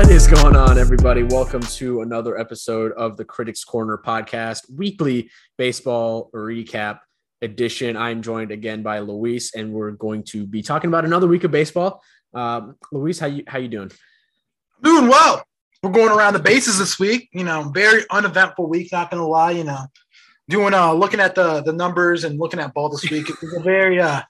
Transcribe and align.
What 0.00 0.10
is 0.10 0.26
going 0.26 0.56
on, 0.56 0.78
everybody? 0.78 1.24
Welcome 1.24 1.60
to 1.60 2.00
another 2.00 2.38
episode 2.38 2.92
of 2.92 3.18
the 3.18 3.24
Critics 3.26 3.64
Corner 3.64 4.00
podcast, 4.02 4.62
weekly 4.74 5.30
baseball 5.58 6.30
recap 6.32 7.00
edition. 7.42 7.98
I'm 7.98 8.22
joined 8.22 8.50
again 8.50 8.82
by 8.82 9.00
Luis, 9.00 9.54
and 9.54 9.74
we're 9.74 9.90
going 9.90 10.22
to 10.28 10.46
be 10.46 10.62
talking 10.62 10.88
about 10.88 11.04
another 11.04 11.26
week 11.26 11.44
of 11.44 11.50
baseball. 11.50 12.02
Um, 12.32 12.76
Luis, 12.90 13.18
how 13.18 13.26
you 13.26 13.44
how 13.46 13.58
you 13.58 13.68
doing? 13.68 13.92
Doing 14.82 15.06
well. 15.06 15.44
We're 15.82 15.90
going 15.90 16.16
around 16.16 16.32
the 16.32 16.38
bases 16.38 16.78
this 16.78 16.98
week. 16.98 17.28
You 17.34 17.44
know, 17.44 17.64
very 17.64 18.04
uneventful 18.10 18.70
week. 18.70 18.90
Not 18.92 19.10
gonna 19.10 19.28
lie. 19.28 19.50
You 19.50 19.64
know, 19.64 19.84
doing 20.48 20.72
uh 20.72 20.94
looking 20.94 21.20
at 21.20 21.34
the 21.34 21.60
the 21.60 21.74
numbers 21.74 22.24
and 22.24 22.38
looking 22.38 22.58
at 22.58 22.72
ball 22.72 22.88
this 22.88 23.10
week. 23.10 23.28
It 23.28 23.36
was 23.42 23.54
a 23.54 23.60
very 23.60 24.00
uh 24.00 24.22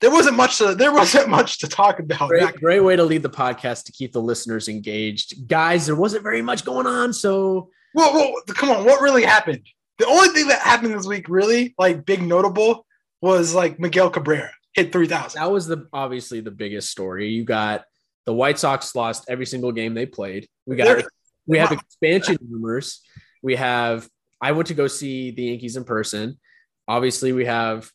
there 0.00 0.10
wasn't 0.10 0.36
much 0.36 0.58
to 0.58 0.74
there 0.74 0.92
wasn't 0.92 1.28
much 1.28 1.58
to 1.58 1.68
talk 1.68 1.98
about. 1.98 2.28
Great, 2.28 2.54
great 2.56 2.80
way 2.80 2.96
to 2.96 3.04
lead 3.04 3.22
the 3.22 3.30
podcast 3.30 3.84
to 3.84 3.92
keep 3.92 4.12
the 4.12 4.20
listeners 4.20 4.68
engaged, 4.68 5.48
guys. 5.48 5.86
There 5.86 5.96
wasn't 5.96 6.22
very 6.22 6.42
much 6.42 6.64
going 6.64 6.86
on, 6.86 7.12
so 7.12 7.70
well, 7.94 8.12
well, 8.12 8.34
come 8.48 8.70
on, 8.70 8.84
what 8.84 9.00
really 9.00 9.24
happened? 9.24 9.66
The 9.98 10.06
only 10.06 10.28
thing 10.28 10.48
that 10.48 10.60
happened 10.60 10.94
this 10.94 11.06
week, 11.06 11.28
really, 11.28 11.74
like 11.78 12.04
big 12.04 12.20
notable, 12.20 12.84
was 13.20 13.54
like 13.54 13.78
Miguel 13.78 14.10
Cabrera 14.10 14.50
hit 14.74 14.92
three 14.92 15.06
thousand. 15.06 15.40
That 15.40 15.52
was 15.52 15.66
the 15.66 15.86
obviously 15.92 16.40
the 16.40 16.50
biggest 16.50 16.90
story. 16.90 17.28
You 17.28 17.44
got 17.44 17.84
the 18.26 18.34
White 18.34 18.58
Sox 18.58 18.94
lost 18.94 19.26
every 19.28 19.46
single 19.46 19.72
game 19.72 19.94
they 19.94 20.06
played. 20.06 20.48
We 20.66 20.76
got 20.76 20.84
They're, 20.84 21.04
we 21.46 21.58
have 21.58 21.72
expansion 21.72 22.38
rumors. 22.50 23.00
We 23.42 23.56
have 23.56 24.08
I 24.40 24.52
went 24.52 24.68
to 24.68 24.74
go 24.74 24.86
see 24.86 25.30
the 25.30 25.44
Yankees 25.44 25.76
in 25.76 25.84
person. 25.84 26.38
Obviously, 26.86 27.32
we 27.32 27.46
have 27.46 27.90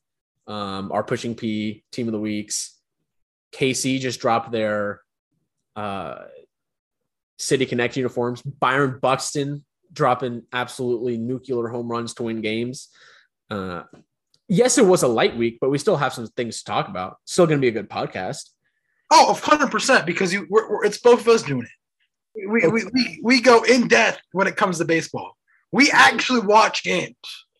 um, 0.49 0.91
our 0.91 1.03
pushing 1.03 1.35
P 1.35 1.83
team 1.91 2.07
of 2.07 2.11
the 2.11 2.19
weeks. 2.19 2.75
KC 3.53 3.99
just 3.99 4.19
dropped 4.19 4.51
their 4.51 5.01
uh, 5.75 6.23
City 7.37 7.65
Connect 7.65 7.95
uniforms. 7.95 8.41
Byron 8.41 8.99
Buxton 9.01 9.63
dropping 9.93 10.43
absolutely 10.51 11.17
nuclear 11.17 11.67
home 11.67 11.87
runs 11.87 12.13
to 12.15 12.23
win 12.23 12.41
games. 12.41 12.89
Uh, 13.49 13.83
yes, 14.47 14.77
it 14.77 14.85
was 14.85 15.03
a 15.03 15.07
light 15.07 15.37
week, 15.37 15.59
but 15.61 15.69
we 15.69 15.77
still 15.77 15.97
have 15.97 16.13
some 16.13 16.27
things 16.27 16.59
to 16.59 16.65
talk 16.65 16.87
about. 16.89 17.17
Still 17.25 17.47
going 17.47 17.59
to 17.59 17.61
be 17.61 17.69
a 17.69 17.71
good 17.71 17.89
podcast. 17.89 18.49
Oh, 19.11 19.35
100% 19.39 20.05
because 20.05 20.33
you, 20.33 20.45
we're, 20.49 20.69
we're, 20.69 20.85
it's 20.85 20.99
both 20.99 21.21
of 21.21 21.27
us 21.27 21.43
doing 21.43 21.63
it. 21.63 22.49
We, 22.49 22.67
we, 22.67 22.83
we, 22.93 23.19
we 23.23 23.41
go 23.41 23.63
in 23.63 23.87
depth 23.87 24.21
when 24.33 24.47
it 24.47 24.55
comes 24.55 24.77
to 24.77 24.85
baseball. 24.85 25.35
We 25.71 25.89
actually 25.91 26.41
watch 26.41 26.83
games. 26.83 27.15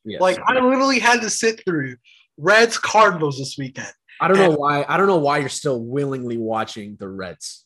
Yes. 0.05 0.21
Like 0.21 0.39
I 0.47 0.53
literally 0.53 0.99
had 0.99 1.21
to 1.21 1.29
sit 1.29 1.63
through 1.65 1.95
Reds 2.39 2.77
Cardinals 2.77 3.37
this 3.37 3.55
weekend. 3.57 3.91
I 4.21 4.27
don't 4.27 4.37
know 4.37 4.51
why. 4.51 4.85
I 4.87 4.97
don't 4.97 5.07
know 5.07 5.17
why 5.17 5.37
you're 5.39 5.49
still 5.49 5.81
willingly 5.81 6.37
watching 6.37 6.97
the 6.99 7.07
Reds. 7.07 7.65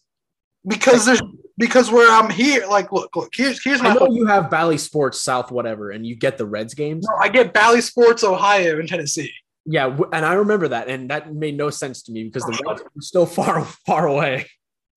Because 0.65 1.05
there's 1.05 1.21
because 1.57 1.91
where 1.91 2.09
I'm 2.11 2.29
here, 2.29 2.65
like 2.67 2.91
look, 2.91 3.15
look, 3.15 3.31
here's 3.33 3.63
here's 3.63 3.81
my 3.81 3.89
I 3.89 3.93
know 3.93 4.07
you 4.09 4.25
have 4.25 4.49
Bally 4.49 4.77
Sports 4.77 5.21
South, 5.21 5.51
whatever, 5.51 5.91
and 5.91 6.05
you 6.05 6.15
get 6.15 6.37
the 6.37 6.45
Reds 6.45 6.73
games. 6.73 7.05
No, 7.09 7.17
I 7.17 7.27
get 7.27 7.53
Bally 7.53 7.81
Sports 7.81 8.23
Ohio 8.23 8.79
and 8.79 8.87
Tennessee. 8.87 9.31
Yeah, 9.65 9.97
and 10.11 10.25
I 10.25 10.33
remember 10.33 10.69
that, 10.69 10.87
and 10.87 11.09
that 11.09 11.33
made 11.33 11.57
no 11.57 11.69
sense 11.69 12.03
to 12.03 12.11
me 12.11 12.23
because 12.23 12.43
the 12.43 12.61
Reds 12.65 12.81
were 12.81 13.01
still 13.01 13.25
far 13.25 13.63
far 13.85 14.07
away. 14.07 14.45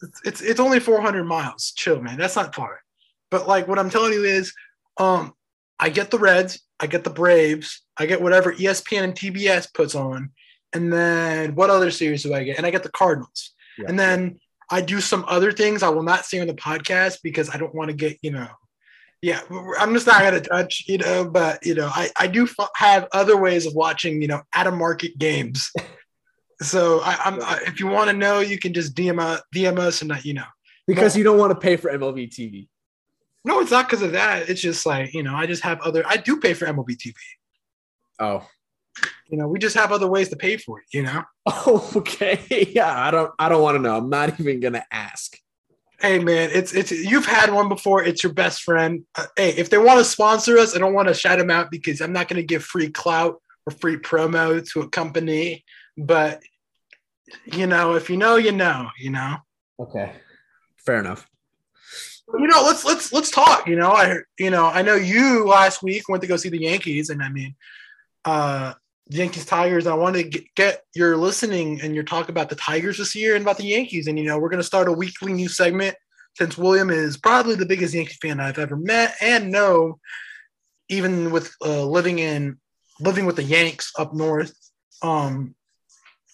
It's, 0.02 0.20
it's 0.24 0.40
it's 0.40 0.60
only 0.60 0.78
400 0.78 1.24
miles. 1.24 1.72
Chill, 1.76 2.00
man. 2.00 2.18
That's 2.18 2.36
not 2.36 2.54
far. 2.54 2.80
But 3.30 3.48
like 3.48 3.66
what 3.66 3.78
I'm 3.78 3.90
telling 3.90 4.12
you 4.12 4.24
is, 4.24 4.52
um, 4.98 5.32
I 5.78 5.88
get 5.90 6.10
the 6.10 6.18
Reds, 6.18 6.60
I 6.80 6.86
get 6.86 7.04
the 7.04 7.10
Braves, 7.10 7.82
I 7.96 8.06
get 8.06 8.22
whatever 8.22 8.52
ESPN 8.52 9.02
and 9.02 9.14
TBS 9.14 9.72
puts 9.72 9.94
on, 9.94 10.30
and 10.72 10.92
then 10.92 11.54
what 11.54 11.70
other 11.70 11.90
series 11.90 12.22
do 12.22 12.34
I 12.34 12.44
get? 12.44 12.58
And 12.58 12.66
I 12.66 12.70
get 12.70 12.82
the 12.82 12.90
Cardinals, 12.90 13.52
yeah. 13.78 13.86
and 13.88 13.98
then 13.98 14.38
I 14.70 14.80
do 14.80 15.00
some 15.00 15.24
other 15.28 15.52
things 15.52 15.82
I 15.82 15.88
will 15.90 16.02
not 16.02 16.24
say 16.24 16.40
on 16.40 16.46
the 16.46 16.54
podcast 16.54 17.18
because 17.22 17.54
I 17.54 17.56
don't 17.56 17.74
want 17.74 17.90
to 17.90 17.96
get 17.96 18.18
you 18.22 18.32
know, 18.32 18.48
yeah, 19.22 19.40
I'm 19.78 19.94
just 19.94 20.06
not 20.06 20.22
gonna 20.22 20.40
touch 20.40 20.84
you 20.86 20.98
know, 20.98 21.28
but 21.28 21.64
you 21.64 21.74
know, 21.74 21.90
I 21.92 22.10
I 22.16 22.26
do 22.26 22.44
f- 22.44 22.70
have 22.76 23.08
other 23.12 23.36
ways 23.36 23.66
of 23.66 23.74
watching 23.74 24.20
you 24.22 24.28
know 24.28 24.42
at 24.54 24.66
a 24.66 24.72
market 24.72 25.18
games. 25.18 25.70
so 26.62 27.00
I, 27.02 27.18
am 27.24 27.38
if 27.66 27.80
you 27.80 27.86
want 27.86 28.10
to 28.10 28.16
know, 28.16 28.40
you 28.40 28.58
can 28.58 28.72
just 28.72 28.94
DM, 28.94 29.20
uh, 29.20 29.40
DM 29.54 29.78
us 29.78 30.02
and 30.02 30.12
you 30.24 30.34
know 30.34 30.44
because 30.86 31.16
you 31.16 31.24
don't 31.24 31.38
want 31.38 31.52
to 31.52 31.58
pay 31.58 31.76
for 31.76 31.90
MLB 31.90 32.30
TV. 32.30 32.68
No, 33.46 33.60
it's 33.60 33.70
not 33.70 33.88
because 33.88 34.02
of 34.02 34.10
that. 34.12 34.48
It's 34.48 34.60
just 34.60 34.84
like, 34.84 35.14
you 35.14 35.22
know, 35.22 35.32
I 35.32 35.46
just 35.46 35.62
have 35.62 35.80
other, 35.80 36.04
I 36.04 36.16
do 36.16 36.40
pay 36.40 36.52
for 36.52 36.66
MLB 36.66 36.96
TV. 36.96 37.14
Oh. 38.18 38.44
You 39.28 39.38
know, 39.38 39.46
we 39.46 39.60
just 39.60 39.76
have 39.76 39.92
other 39.92 40.08
ways 40.08 40.30
to 40.30 40.36
pay 40.36 40.56
for 40.56 40.80
it, 40.80 40.86
you 40.92 41.04
know? 41.04 41.22
Oh, 41.46 41.92
okay. 41.96 42.40
Yeah, 42.74 42.92
I 42.92 43.12
don't, 43.12 43.32
I 43.38 43.48
don't 43.48 43.62
want 43.62 43.76
to 43.76 43.82
know. 43.82 43.96
I'm 43.96 44.10
not 44.10 44.40
even 44.40 44.58
going 44.58 44.72
to 44.72 44.84
ask. 44.90 45.38
Hey 45.98 46.18
man, 46.18 46.50
it's 46.52 46.74
it's 46.74 46.90
you've 46.90 47.24
had 47.24 47.54
one 47.54 47.70
before. 47.70 48.04
It's 48.04 48.22
your 48.22 48.34
best 48.34 48.64
friend. 48.64 49.06
Uh, 49.14 49.24
hey, 49.34 49.54
if 49.56 49.70
they 49.70 49.78
want 49.78 49.98
to 49.98 50.04
sponsor 50.04 50.58
us, 50.58 50.76
I 50.76 50.78
don't 50.78 50.92
want 50.92 51.08
to 51.08 51.14
shout 51.14 51.38
them 51.38 51.50
out 51.50 51.70
because 51.70 52.02
I'm 52.02 52.12
not 52.12 52.28
going 52.28 52.36
to 52.36 52.46
give 52.46 52.62
free 52.62 52.90
clout 52.90 53.40
or 53.66 53.70
free 53.70 53.96
promo 53.96 54.62
to 54.72 54.82
a 54.82 54.90
company. 54.90 55.64
But 55.96 56.42
you 57.46 57.66
know, 57.66 57.94
if 57.94 58.10
you 58.10 58.18
know, 58.18 58.36
you 58.36 58.52
know. 58.52 58.90
You 58.98 59.08
know. 59.08 59.36
Okay, 59.80 60.12
fair 60.84 61.00
enough 61.00 61.26
you 62.34 62.46
know, 62.46 62.62
let's 62.64 62.84
let's 62.84 63.12
let's 63.12 63.30
talk. 63.30 63.68
You 63.68 63.76
know, 63.76 63.92
I 63.92 64.18
you 64.38 64.50
know 64.50 64.66
I 64.66 64.82
know 64.82 64.94
you 64.94 65.46
last 65.46 65.82
week 65.82 66.08
went 66.08 66.22
to 66.22 66.28
go 66.28 66.36
see 66.36 66.48
the 66.48 66.62
Yankees, 66.62 67.10
and 67.10 67.22
I 67.22 67.28
mean, 67.28 67.54
uh, 68.24 68.74
Yankees 69.08 69.44
Tigers. 69.44 69.86
I 69.86 69.94
wanted 69.94 70.32
to 70.32 70.44
get, 70.56 70.82
your 70.94 71.16
listening 71.16 71.80
and 71.82 71.94
your 71.94 72.04
talk 72.04 72.28
about 72.28 72.48
the 72.48 72.56
Tigers 72.56 72.98
this 72.98 73.14
year 73.14 73.34
and 73.34 73.42
about 73.42 73.58
the 73.58 73.66
Yankees. 73.66 74.06
And 74.06 74.18
you 74.18 74.24
know, 74.24 74.38
we're 74.38 74.48
going 74.48 74.60
to 74.60 74.66
start 74.66 74.88
a 74.88 74.92
weekly 74.92 75.32
new 75.32 75.48
segment 75.48 75.96
since 76.36 76.58
William 76.58 76.90
is 76.90 77.16
probably 77.16 77.54
the 77.54 77.66
biggest 77.66 77.94
Yankee 77.94 78.16
fan 78.20 78.40
I've 78.40 78.58
ever 78.58 78.76
met 78.76 79.14
and 79.20 79.50
know, 79.50 79.98
even 80.88 81.30
with 81.30 81.54
uh, 81.64 81.84
living 81.84 82.18
in 82.18 82.58
living 83.00 83.26
with 83.26 83.36
the 83.36 83.44
Yanks 83.44 83.92
up 83.98 84.14
north. 84.14 84.54
Um, 85.02 85.54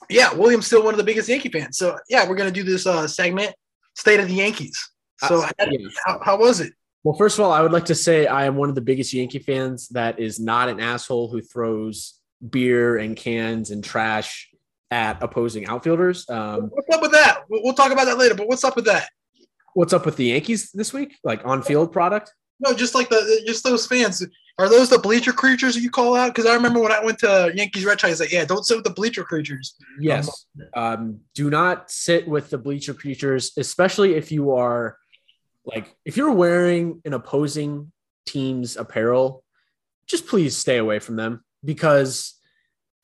yeah, 0.09 0.33
William's 0.33 0.67
still 0.67 0.85
one 0.85 0.95
of 0.95 0.99
the 0.99 1.05
biggest 1.05 1.29
Yankee 1.29 1.51
fans. 1.51 1.77
So 1.77 1.99
yeah, 2.09 2.29
we're 2.29 2.37
going 2.37 2.53
to 2.53 2.61
do 2.61 2.69
this 2.69 2.87
uh, 2.87 3.07
segment, 3.07 3.55
State 3.95 4.21
of 4.21 4.29
the 4.29 4.35
Yankees. 4.35 4.79
So 5.29 5.47
how, 6.05 6.21
how 6.23 6.37
was 6.39 6.61
it? 6.61 6.73
Well, 7.05 7.17
first 7.17 7.39
of 7.39 7.45
all, 7.45 7.53
I 7.53 7.63
would 7.63 7.73
like 7.73 7.87
to 7.87 7.95
say 7.95 8.27
I 8.27 8.45
am 8.45 8.57
one 8.57 8.69
of 8.69 8.75
the 8.75 8.81
biggest 8.81 9.13
Yankee 9.13 9.41
fans 9.41 9.89
that 9.89 10.21
is 10.21 10.39
not 10.39 10.69
an 10.69 10.79
asshole 10.79 11.29
who 11.29 11.41
throws 11.41 12.15
beer 12.49 12.99
and 12.99 13.17
cans 13.17 13.71
and 13.71 13.83
trash 13.83 14.51
at 14.91 15.23
opposing 15.23 15.67
outfielders. 15.67 16.29
Um, 16.29 16.71
what's 16.71 16.95
up 16.95 17.03
with 17.03 17.13
that? 17.13 17.45
We'll 17.49 17.75
talk 17.75 17.93
about 17.93 18.05
that 18.05 18.19
later. 18.19 18.35
But 18.35 18.47
what's 18.47 18.63
up 18.63 18.77
with 18.77 18.85
that? 18.85 19.09
What's 19.75 19.93
up 19.93 20.05
with 20.05 20.17
the 20.17 20.27
Yankees 20.27 20.71
this 20.71 20.93
week? 20.93 21.17
Like 21.25 21.45
on-field 21.45 21.93
product? 21.93 22.33
No, 22.61 22.73
just 22.75 22.95
like 22.95 23.09
the 23.09 23.43
just 23.47 23.65
those 23.65 23.87
fans. 23.87 24.25
Are 24.59 24.69
those 24.69 24.91
the 24.91 24.99
bleacher 24.99 25.33
creatures 25.33 25.77
you 25.77 25.91
call 25.91 26.15
out? 26.15 26.35
Because 26.35 26.45
I 26.49 26.55
remember 26.55 26.79
when 26.79 26.93
I 26.93 27.03
went 27.03 27.19
to 27.21 27.51
Yankees 27.55 27.87
Red 27.87 27.99
Sox, 27.99 28.21
like, 28.21 28.31
yeah, 28.31 28.45
don't 28.45 28.65
sit 28.65 28.77
with 28.77 28.85
the 28.85 28.91
bleacher 28.91 29.25
creatures. 29.25 29.75
Yes, 29.99 30.47
um, 30.75 31.21
do 31.35 31.49
not 31.49 31.91
sit 31.91 32.29
with 32.29 32.51
the 32.51 32.59
bleacher 32.59 32.93
creatures, 32.93 33.53
especially 33.57 34.15
if 34.15 34.31
you 34.31 34.53
are 34.53 34.99
like 35.65 35.95
if 36.05 36.17
you're 36.17 36.33
wearing 36.33 37.01
an 37.05 37.13
opposing 37.13 37.93
team's 38.27 38.77
apparel, 38.77 39.45
just 40.07 40.27
please 40.27 40.57
stay 40.57 40.79
away 40.79 40.99
from 40.99 41.17
them 41.17 41.45
because 41.65 42.39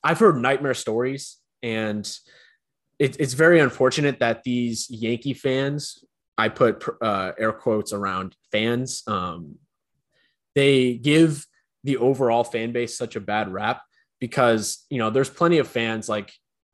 I've 0.03 0.19
heard 0.19 0.37
nightmare 0.37 0.75
stories 0.75 1.39
and 1.63 2.09
it, 2.99 3.17
it's 3.21 3.35
very 3.35 3.61
unfortunate 3.61 4.19
that 4.21 4.43
these 4.43 4.89
Yankee 4.91 5.35
fans, 5.35 6.05
I 6.37 6.49
put 6.49 6.85
uh, 7.01 7.33
air 7.39 7.53
quotes 7.53 7.93
around 7.93 8.35
fans, 8.51 9.03
um, 9.07 9.57
they 10.55 10.95
give 10.95 11.47
the 11.85 11.97
overall 11.99 12.45
fan 12.45 12.73
base 12.73 12.97
such 12.97 13.17
a 13.17 13.21
bad 13.21 13.53
rap 13.53 13.83
because, 14.21 14.85
you 14.91 14.99
know, 14.99 15.11
there's 15.11 15.31
plenty 15.31 15.59
of 15.59 15.69
fans 15.69 16.09
like 16.09 16.33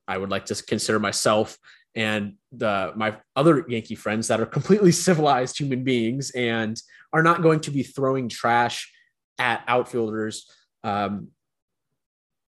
I 0.08 0.16
would 0.16 0.30
like 0.30 0.46
to 0.46 0.62
consider 0.62 0.98
myself 0.98 1.58
and 1.94 2.34
the 2.52 2.92
my 2.96 3.16
other 3.36 3.64
Yankee 3.68 3.94
friends 3.94 4.28
that 4.28 4.40
are 4.40 4.46
completely 4.46 4.92
civilized 5.06 5.58
human 5.58 5.84
beings 5.84 6.30
and 6.32 6.80
are 7.12 7.22
not 7.22 7.42
going 7.42 7.60
to 7.60 7.70
be 7.70 7.82
throwing 7.82 8.28
trash 8.28 8.92
at 9.38 9.62
outfielders 9.68 10.50
um, 10.82 11.28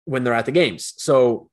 when 0.05 0.25
they're 0.25 0.35
at 0.35 0.47
the 0.47 0.53
games. 0.53 0.95
So, 0.97 1.51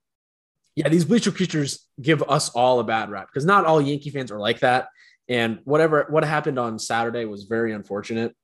yeah, 0.75 0.89
these 0.89 1.05
bleacher 1.05 1.31
creatures 1.31 1.87
give 2.01 2.23
us 2.23 2.49
all 2.49 2.79
a 2.79 2.83
bad 2.83 3.09
rap 3.11 3.27
because 3.27 3.45
not 3.45 3.65
all 3.65 3.81
Yankee 3.81 4.09
fans 4.09 4.31
are 4.31 4.39
like 4.39 4.59
that. 4.59 4.87
And 5.29 5.59
whatever 5.63 6.07
what 6.09 6.23
happened 6.23 6.59
on 6.59 6.79
Saturday 6.79 7.25
was 7.25 7.43
very 7.43 7.71
unfortunate. 7.73 8.35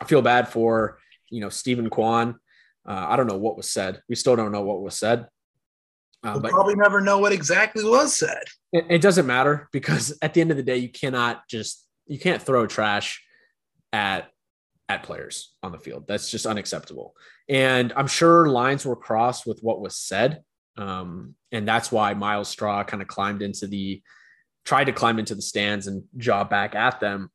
I 0.00 0.04
feel 0.04 0.22
bad 0.22 0.48
for 0.48 0.98
you 1.30 1.40
know 1.40 1.48
Steven 1.48 1.90
Kwan. 1.90 2.38
Uh, 2.86 3.06
I 3.08 3.16
don't 3.16 3.26
know 3.26 3.36
what 3.36 3.56
was 3.56 3.70
said. 3.70 4.02
We 4.08 4.14
still 4.14 4.36
don't 4.36 4.52
know 4.52 4.62
what 4.62 4.82
was 4.82 4.98
said. 4.98 5.26
Uh, 6.22 6.32
we'll 6.34 6.42
but 6.42 6.50
probably 6.50 6.74
never 6.74 7.00
know 7.00 7.18
what 7.18 7.32
exactly 7.32 7.82
was 7.82 8.14
said. 8.14 8.42
It, 8.72 8.86
it, 8.90 9.00
doesn't 9.00 9.26
matter 9.26 9.68
because 9.72 10.16
at 10.20 10.34
the 10.34 10.42
end 10.42 10.50
of 10.50 10.56
the 10.56 10.62
day, 10.62 10.76
you 10.76 10.90
cannot 10.90 11.48
just 11.48 11.86
you 12.06 12.18
can't 12.18 12.42
throw 12.42 12.66
trash 12.66 13.22
at 13.92 14.28
at 14.88 15.02
players 15.02 15.54
on 15.62 15.72
the 15.72 15.78
field. 15.78 16.06
That's 16.06 16.30
just 16.30 16.46
unacceptable. 16.46 17.14
And 17.48 17.92
I'm 17.96 18.06
sure 18.06 18.48
lines 18.48 18.84
were 18.84 18.96
crossed 18.96 19.46
with 19.46 19.60
what 19.62 19.80
was 19.80 19.96
said, 19.96 20.42
um, 20.76 21.34
and 21.52 21.66
that's 21.66 21.90
why 21.90 22.12
Myles 22.12 22.48
Straw 22.48 22.84
kind 22.84 23.02
of 23.02 23.08
climbed 23.08 23.40
into 23.40 23.66
the 23.66 24.02
tried 24.64 24.84
to 24.84 24.92
climb 24.92 25.18
into 25.18 25.34
the 25.34 25.42
stands 25.42 25.86
and 25.86 26.04
jaw 26.18 26.44
back 26.44 26.74
at 26.74 27.00
them. 27.00 27.30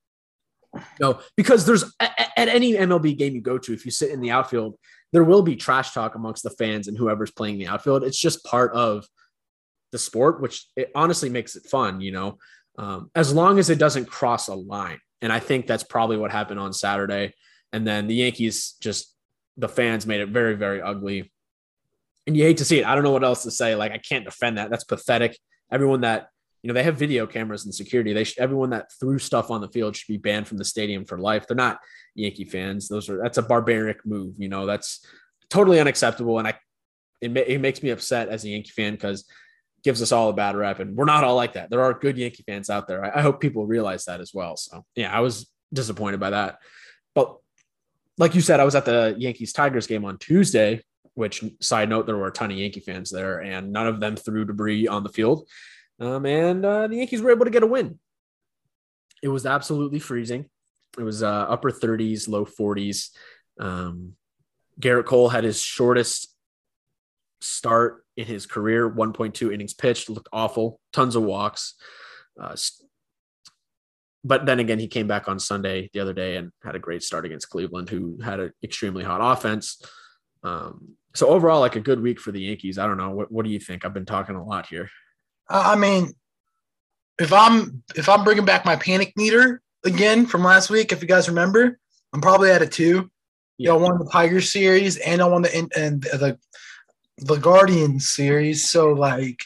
No, 1.00 1.22
because 1.36 1.66
there's 1.66 1.86
at, 2.00 2.32
at 2.38 2.48
any 2.50 2.74
MLB 2.74 3.18
game 3.18 3.34
you 3.34 3.42
go 3.42 3.58
to, 3.58 3.74
if 3.74 3.86
you 3.86 3.92
sit 3.92 4.12
in 4.12 4.22
the 4.22 4.32
outfield, 4.32 4.78
there 5.16 5.24
will 5.24 5.42
be 5.42 5.56
trash 5.56 5.94
talk 5.94 6.16
amongst 6.16 6.44
the 6.44 6.50
fans 6.50 6.90
and 6.90 6.98
whoever's 6.98 7.32
playing 7.32 7.58
the 7.58 7.68
outfield. 7.68 8.04
It's 8.04 8.20
just 8.20 8.44
part 8.44 8.74
of 8.74 9.08
the 9.94 9.98
sport, 9.98 10.42
which 10.42 10.68
it 10.76 10.92
honestly 10.94 11.30
makes 11.30 11.56
it 11.56 11.66
fun, 11.68 12.02
you 12.02 12.12
know, 12.12 12.38
um, 12.78 13.10
as 13.16 13.34
long 13.34 13.58
as 13.58 13.70
it 13.70 13.80
doesn't 13.80 14.08
cross 14.08 14.50
a 14.50 14.56
line. 14.56 15.00
And 15.22 15.32
I 15.32 15.40
think 15.40 15.68
that's 15.68 15.84
probably 15.84 16.18
what 16.18 16.34
happened 16.34 16.60
on 16.60 16.74
Saturday. 16.74 17.34
And 17.72 17.88
then 17.88 18.08
the 18.08 18.16
Yankees 18.16 18.76
just, 18.82 19.16
the 19.56 19.70
fans 19.70 20.06
made 20.06 20.20
it 20.20 20.28
very, 20.28 20.56
very 20.56 20.82
ugly. 20.82 21.32
And 22.28 22.36
you 22.36 22.44
hate 22.44 22.58
to 22.58 22.66
see 22.66 22.80
it. 22.80 22.86
I 22.86 22.94
don't 22.94 23.06
know 23.06 23.12
what 23.12 23.24
else 23.24 23.44
to 23.44 23.52
say. 23.52 23.74
Like, 23.74 23.94
I 23.94 24.00
can't 24.00 24.26
defend 24.26 24.58
that. 24.58 24.70
That's 24.70 24.84
pathetic. 24.84 25.40
Everyone 25.72 26.02
that, 26.02 26.28
you 26.62 26.68
know, 26.68 26.74
they 26.74 26.84
have 26.84 26.98
video 26.98 27.26
cameras 27.26 27.64
and 27.64 27.74
security. 27.74 28.12
They 28.12 28.26
should, 28.26 28.40
everyone 28.40 28.72
that 28.72 28.92
threw 29.00 29.18
stuff 29.20 29.50
on 29.50 29.62
the 29.62 29.70
field 29.70 29.96
should 29.96 30.12
be 30.12 30.18
banned 30.18 30.50
from 30.50 30.58
the 30.58 30.66
stadium 30.66 31.06
for 31.06 31.18
life. 31.18 31.48
They're 31.48 31.56
not 31.56 31.80
Yankee 32.16 32.46
fans. 32.46 32.88
Those 32.88 33.10
are, 33.10 33.22
that's 33.22 33.38
a 33.38 33.44
barbaric 33.44 34.06
move. 34.06 34.36
You 34.38 34.50
know, 34.50 34.66
that's 34.66 35.06
totally 35.50 35.80
unacceptable. 35.80 36.40
And 36.40 36.48
I, 36.48 36.56
it, 37.22 37.36
it 37.38 37.62
makes 37.62 37.84
me 37.84 37.92
upset 37.92 38.30
as 38.30 38.44
a 38.44 38.50
Yankee 38.50 38.72
fan 38.72 38.94
because 38.94 39.26
gives 39.84 40.02
us 40.02 40.12
all 40.12 40.30
a 40.30 40.34
bad 40.34 40.56
rep. 40.56 40.80
And 40.80 40.96
we're 40.96 41.06
not 41.06 41.24
all 41.24 41.36
like 41.36 41.54
that. 41.54 41.70
There 41.70 41.84
are 41.84 41.94
good 41.94 42.18
Yankee 42.18 42.44
fans 42.44 42.72
out 42.72 42.88
there. 42.88 43.06
I, 43.06 43.20
I 43.20 43.22
hope 43.22 43.40
people 43.40 43.68
realize 43.68 44.06
that 44.06 44.20
as 44.20 44.34
well. 44.34 44.58
So 44.58 44.84
yeah, 44.96 45.16
I 45.16 45.20
was 45.20 45.50
disappointed 45.72 46.20
by 46.20 46.32
that. 46.32 46.58
But 47.14 47.38
like 48.18 48.34
you 48.34 48.42
said, 48.42 48.60
I 48.60 48.64
was 48.66 48.74
at 48.74 48.86
the 48.86 49.16
Yankees 49.18 49.54
Tigers 49.54 49.86
game 49.86 50.04
on 50.04 50.18
Tuesday, 50.18 50.82
which 51.14 51.44
side 51.62 51.90
note, 51.90 52.08
there 52.08 52.18
were 52.18 52.28
a 52.28 52.32
ton 52.32 52.52
of 52.52 52.58
Yankee 52.58 52.80
fans 52.80 53.12
there 53.12 53.42
and 53.42 53.72
none 53.72 53.88
of 53.88 54.00
them 54.00 54.16
threw 54.16 54.44
debris 54.44 54.88
on 54.88 55.04
the 55.04 55.10
field. 55.10 55.48
Um, 56.00 56.26
and 56.26 56.66
uh, 56.66 56.88
the 56.88 56.98
Yankees 56.98 57.22
were 57.22 57.32
able 57.32 57.46
to 57.46 57.52
get 57.52 57.64
a 57.64 57.68
win. 57.68 58.00
It 59.22 59.28
was 59.30 59.46
absolutely 59.46 60.00
freezing. 60.00 60.50
It 60.98 61.04
was 61.04 61.24
uh, 61.24 61.28
upper 61.28 61.72
30s, 61.72 62.28
low 62.28 62.46
40s. 62.46 63.10
Um, 63.60 64.14
Gerrit 64.80 65.06
Cole 65.06 65.30
had 65.30 65.44
his 65.44 65.62
shortest 65.62 66.34
start 67.42 68.06
in 68.18 68.26
his 68.26 68.46
career 68.46 68.90
1.2 68.90 69.54
innings 69.54 69.74
pitched, 69.74 70.10
looked 70.10 70.30
awful, 70.32 70.80
tons 70.94 71.16
of 71.16 71.24
walks. 71.24 71.76
Uh, 72.40 72.56
but 74.24 74.46
then 74.46 74.60
again, 74.60 74.80
he 74.80 74.88
came 74.88 75.08
back 75.08 75.28
on 75.28 75.40
Sunday 75.40 75.90
the 75.94 76.00
other 76.00 76.14
day 76.14 76.38
and 76.38 76.52
had 76.64 76.76
a 76.76 76.80
great 76.80 77.04
start 77.04 77.26
against 77.26 77.50
Cleveland, 77.50 77.90
who 77.90 78.20
had 78.22 78.40
an 78.40 78.52
extremely 78.64 79.04
hot 79.04 79.22
offense. 79.22 79.82
Um, 80.44 80.96
so 81.14 81.28
overall, 81.28 81.60
like 81.60 81.76
a 81.76 81.82
good 81.82 82.02
week 82.02 82.20
for 82.20 82.32
the 82.32 82.42
Yankees. 82.42 82.78
I 82.78 82.88
don't 82.88 82.98
know. 82.98 83.12
What, 83.12 83.32
what 83.32 83.46
do 83.46 83.52
you 83.52 83.60
think? 83.60 83.86
I've 83.86 83.94
been 83.94 84.06
talking 84.06 84.36
a 84.36 84.44
lot 84.44 84.68
here. 84.68 84.90
I 85.48 85.76
mean, 85.76 86.14
if 87.20 87.32
I'm 87.32 87.84
if 87.96 88.10
I'm 88.10 88.24
bringing 88.24 88.46
back 88.46 88.66
my 88.66 88.76
panic 88.76 89.14
meter 89.16 89.62
again 89.86 90.26
from 90.26 90.44
last 90.44 90.70
week, 90.70 90.92
if 90.92 91.02
you 91.02 91.08
guys 91.08 91.30
remember, 91.30 91.80
I'm 92.14 92.22
probably 92.22 92.52
at 92.52 92.62
a 92.62 92.68
two. 92.68 93.10
Yeah. 93.58 93.74
You 93.74 93.80
know, 93.80 93.86
I 93.86 93.90
won 93.90 94.00
the 94.00 94.10
Tigers 94.12 94.52
series 94.52 94.98
and 94.98 95.22
I 95.22 95.28
won 95.28 95.44
the 95.44 95.56
and 95.56 96.02
the 96.02 96.38
the 97.18 97.38
Guardian 97.38 98.00
series. 98.00 98.70
So 98.70 98.90
like 98.90 99.42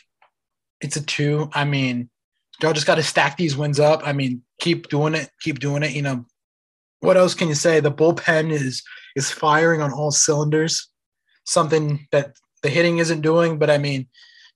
it's 0.81 0.95
a 0.95 1.06
two. 1.06 1.50
I 1.53 1.65
mean, 1.65 2.09
y'all 2.62 2.74
just 2.74 2.88
got 2.88 2.95
to 2.95 3.03
stack 3.03 3.38
these 3.38 3.57
wins 3.57 3.80
up. 3.80 4.01
I 4.06 4.13
mean, 4.13 4.41
keep 4.59 4.89
doing 4.89 5.13
it, 5.13 5.30
keep 5.41 5.59
doing 5.59 5.83
it. 5.83 5.91
You 5.91 6.01
know, 6.01 6.25
what 7.01 7.18
else 7.18 7.33
can 7.33 7.47
you 7.47 7.56
say? 7.56 7.80
The 7.80 7.91
bullpen 7.91 8.51
is 8.51 8.83
is 9.15 9.31
firing 9.31 9.81
on 9.81 9.94
all 9.94 10.12
cylinders. 10.12 10.88
Something 11.45 12.07
that 12.12 12.33
the 12.62 12.69
hitting 12.69 13.00
isn't 13.00 13.21
doing, 13.21 13.57
but 13.57 13.69
I 13.69 13.77
mean, 13.77 14.07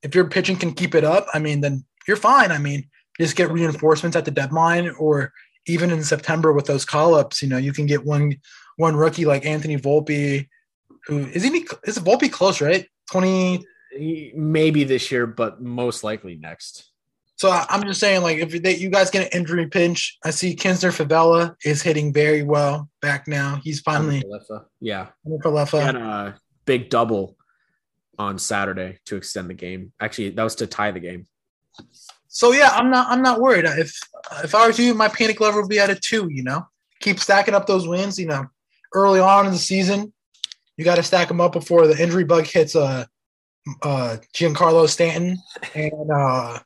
if 0.04 0.14
your 0.14 0.30
pitching 0.30 0.58
can 0.58 0.74
keep 0.74 0.94
it 0.94 1.04
up, 1.04 1.26
I 1.34 1.40
mean, 1.40 1.62
then 1.62 1.86
you're 2.08 2.18
fine. 2.18 2.52
I 2.52 2.58
mean, 2.58 2.90
just 3.20 3.36
get 3.36 3.52
reinforcements 3.52 4.18
at 4.18 4.26
the 4.26 4.32
deadline, 4.32 4.90
or 5.00 5.32
even 5.68 5.92
in 5.92 6.04
September 6.04 6.54
with 6.54 6.66
those 6.66 6.86
call 6.86 7.16
ups. 7.16 7.42
You 7.42 7.50
know, 7.50 7.58
you 7.58 7.74
can 7.74 7.86
get 7.86 8.06
one 8.06 8.38
one 8.78 8.96
rookie 8.96 9.26
like 9.26 9.46
Anthony 9.46 9.78
Volpe, 9.78 10.48
who 11.06 11.20
is 11.28 11.44
he 11.44 11.68
is 11.86 12.00
Volpe 12.00 12.32
close, 12.32 12.62
right? 12.62 12.88
20 13.12 13.66
maybe 14.36 14.84
this 14.84 15.12
year, 15.12 15.28
but 15.28 15.62
most 15.62 16.04
likely 16.04 16.36
next. 16.36 16.90
So 17.36 17.50
I'm 17.50 17.84
just 17.84 18.00
saying, 18.00 18.22
like, 18.22 18.38
if 18.38 18.62
they, 18.62 18.76
you 18.78 18.90
guys 18.90 19.10
get 19.10 19.26
an 19.26 19.38
injury 19.38 19.68
pinch, 19.68 20.18
I 20.24 20.30
see 20.30 20.56
Kiner 20.56 20.96
Falefa 20.96 21.56
is 21.66 21.82
hitting 21.82 22.14
very 22.14 22.44
well 22.44 22.90
back 23.02 23.28
now. 23.28 23.60
He's 23.64 23.82
finally, 23.82 24.24
yeah, 24.80 25.08
and 25.88 25.98
a 25.98 26.40
big 26.66 26.90
double 26.90 27.36
on 28.18 28.38
Saturday 28.38 29.00
to 29.06 29.18
extend 29.18 29.50
the 29.50 29.56
game. 29.56 29.92
Actually, 30.00 30.30
that 30.30 30.44
was 30.44 30.56
to 30.56 30.68
tie 30.68 30.92
the 30.92 31.00
game. 31.00 31.26
So 32.34 32.52
yeah, 32.52 32.70
I'm 32.74 32.90
not, 32.90 33.08
I'm 33.10 33.22
not 33.22 33.40
worried. 33.40 33.66
If 33.66 33.96
if 34.44 34.56
I 34.56 34.66
were 34.66 34.74
you, 34.74 34.96
my 34.96 35.08
panic 35.08 35.40
level 35.40 35.62
would 35.62 35.70
be 35.70 35.80
at 35.80 35.92
a 35.92 35.96
two. 35.96 36.28
You 36.32 36.44
know, 36.44 36.68
keep 37.00 37.20
stacking 37.20 37.54
up 37.54 37.68
those 37.68 37.88
wins. 37.88 38.18
You 38.20 38.26
know, 38.26 38.48
early 38.94 39.20
on 39.20 39.46
in 39.46 39.52
the 39.52 39.60
season, 39.60 40.12
you 40.76 40.84
got 40.84 40.96
to 40.96 41.04
stack 41.04 41.28
them 41.28 41.40
up 41.40 41.54
before 41.54 41.86
the 41.86 42.02
injury 42.02 42.24
bug 42.24 42.46
hits 42.48 42.76
uh, 42.76 43.06
uh, 43.84 44.18
Giancarlo 44.34 44.90
Stanton 44.90 45.38
and 45.76 46.12
uh, 46.12 46.58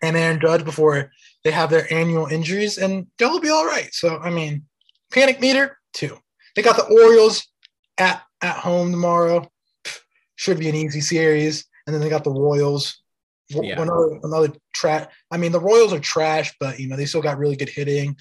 and 0.00 0.16
Aaron 0.16 0.40
Judge 0.40 0.64
before 0.64 1.10
they 1.42 1.50
have 1.50 1.70
their 1.70 1.92
annual 1.92 2.26
injuries, 2.26 2.78
and 2.78 3.08
they'll 3.18 3.40
be 3.40 3.50
all 3.50 3.66
right. 3.66 3.92
So 3.92 4.18
I 4.18 4.30
mean, 4.30 4.64
panic 5.12 5.40
meter 5.40 5.76
two. 5.92 6.16
They 6.54 6.62
got 6.62 6.76
the 6.76 6.84
Orioles 6.84 7.48
at 7.98 8.22
at 8.42 8.58
home 8.58 8.92
tomorrow. 8.92 9.50
Should 10.36 10.60
be 10.60 10.68
an 10.68 10.76
easy 10.76 11.00
series, 11.00 11.64
and 11.84 11.92
then 11.92 12.00
they 12.00 12.10
got 12.10 12.22
the 12.22 12.30
Royals. 12.30 13.02
Yeah. 13.48 13.80
Another 13.80 14.18
another 14.22 14.52
trash. 14.74 15.06
I 15.30 15.36
mean, 15.36 15.52
the 15.52 15.60
Royals 15.60 15.92
are 15.92 16.00
trash, 16.00 16.54
but 16.58 16.80
you 16.80 16.88
know 16.88 16.96
they 16.96 17.06
still 17.06 17.22
got 17.22 17.38
really 17.38 17.56
good 17.56 17.68
hitting. 17.68 18.16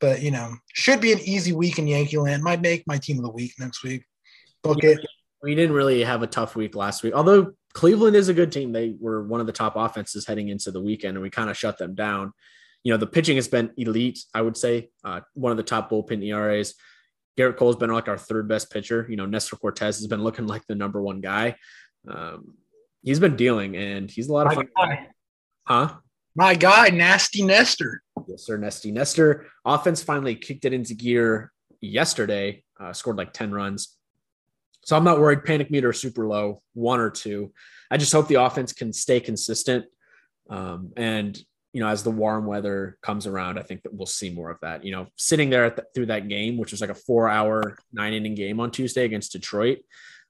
But 0.00 0.22
you 0.22 0.30
know, 0.30 0.54
should 0.72 1.00
be 1.00 1.12
an 1.12 1.20
easy 1.20 1.52
week 1.52 1.78
in 1.78 1.86
Yankee 1.86 2.18
land. 2.18 2.42
Might 2.42 2.60
make 2.60 2.84
my 2.86 2.98
team 2.98 3.18
of 3.18 3.24
the 3.24 3.30
week 3.30 3.52
next 3.58 3.82
week. 3.82 4.04
Book 4.62 4.82
it. 4.82 4.98
We 5.42 5.54
didn't 5.54 5.76
really 5.76 6.02
have 6.02 6.22
a 6.22 6.26
tough 6.26 6.56
week 6.56 6.74
last 6.74 7.02
week, 7.02 7.12
although 7.12 7.52
Cleveland 7.74 8.16
is 8.16 8.28
a 8.28 8.34
good 8.34 8.50
team. 8.50 8.72
They 8.72 8.94
were 8.98 9.26
one 9.26 9.40
of 9.40 9.46
the 9.46 9.52
top 9.52 9.76
offenses 9.76 10.26
heading 10.26 10.48
into 10.48 10.70
the 10.70 10.80
weekend, 10.80 11.16
and 11.16 11.22
we 11.22 11.28
kind 11.28 11.50
of 11.50 11.56
shut 11.56 11.76
them 11.76 11.94
down. 11.94 12.32
You 12.82 12.92
know, 12.92 12.96
the 12.96 13.06
pitching 13.06 13.36
has 13.36 13.48
been 13.48 13.70
elite, 13.76 14.24
I 14.32 14.40
would 14.40 14.56
say. 14.56 14.90
Uh, 15.04 15.20
one 15.34 15.50
of 15.50 15.58
the 15.58 15.62
top 15.62 15.90
bullpen 15.90 16.24
ERAs. 16.24 16.74
Gerrit 17.36 17.56
Cole's 17.56 17.76
been 17.76 17.90
like 17.90 18.08
our 18.08 18.16
third 18.16 18.48
best 18.48 18.70
pitcher. 18.70 19.06
You 19.08 19.16
know, 19.16 19.26
Nestor 19.26 19.56
Cortes 19.56 19.98
has 19.98 20.06
been 20.06 20.22
looking 20.22 20.46
like 20.46 20.66
the 20.66 20.74
number 20.74 21.02
one 21.02 21.20
guy. 21.20 21.56
Um, 22.08 22.54
he's 23.04 23.20
been 23.20 23.36
dealing, 23.36 23.76
and 23.76 24.10
he's 24.10 24.28
a 24.28 24.32
lot 24.32 24.46
of 24.46 24.54
fun. 24.54 24.68
Guy. 24.76 25.08
Huh? 25.66 25.94
My 26.34 26.54
guy, 26.54 26.88
Nasty 26.88 27.42
Nestor. 27.42 28.02
Yes, 28.26 28.44
sir, 28.44 28.56
Nasty 28.56 28.90
Nestor. 28.90 29.46
Offense 29.64 30.02
finally 30.02 30.34
kicked 30.34 30.64
it 30.64 30.72
into 30.72 30.94
gear 30.94 31.52
yesterday. 31.80 32.64
Uh, 32.80 32.92
scored 32.92 33.16
like 33.16 33.32
ten 33.32 33.52
runs. 33.52 33.96
So 34.84 34.96
I'm 34.96 35.04
not 35.04 35.20
worried. 35.20 35.44
Panic 35.44 35.70
meter 35.70 35.90
is 35.90 36.00
super 36.00 36.26
low, 36.26 36.60
one 36.74 37.00
or 37.00 37.10
two. 37.10 37.52
I 37.90 37.96
just 37.96 38.12
hope 38.12 38.28
the 38.28 38.42
offense 38.42 38.72
can 38.72 38.92
stay 38.92 39.20
consistent. 39.20 39.86
Um, 40.50 40.92
and 40.96 41.38
you 41.72 41.80
know, 41.80 41.88
as 41.88 42.02
the 42.02 42.10
warm 42.10 42.46
weather 42.46 42.98
comes 43.02 43.26
around, 43.26 43.58
I 43.58 43.62
think 43.62 43.82
that 43.82 43.94
we'll 43.94 44.06
see 44.06 44.30
more 44.30 44.50
of 44.50 44.58
that. 44.62 44.84
You 44.84 44.92
know, 44.92 45.06
sitting 45.16 45.50
there 45.50 45.70
the, 45.70 45.84
through 45.94 46.06
that 46.06 46.28
game, 46.28 46.56
which 46.56 46.70
was 46.70 46.80
like 46.80 46.90
a 46.90 46.94
four-hour, 46.94 47.76
nine-inning 47.92 48.36
game 48.36 48.60
on 48.60 48.70
Tuesday 48.70 49.04
against 49.04 49.32
Detroit. 49.32 49.78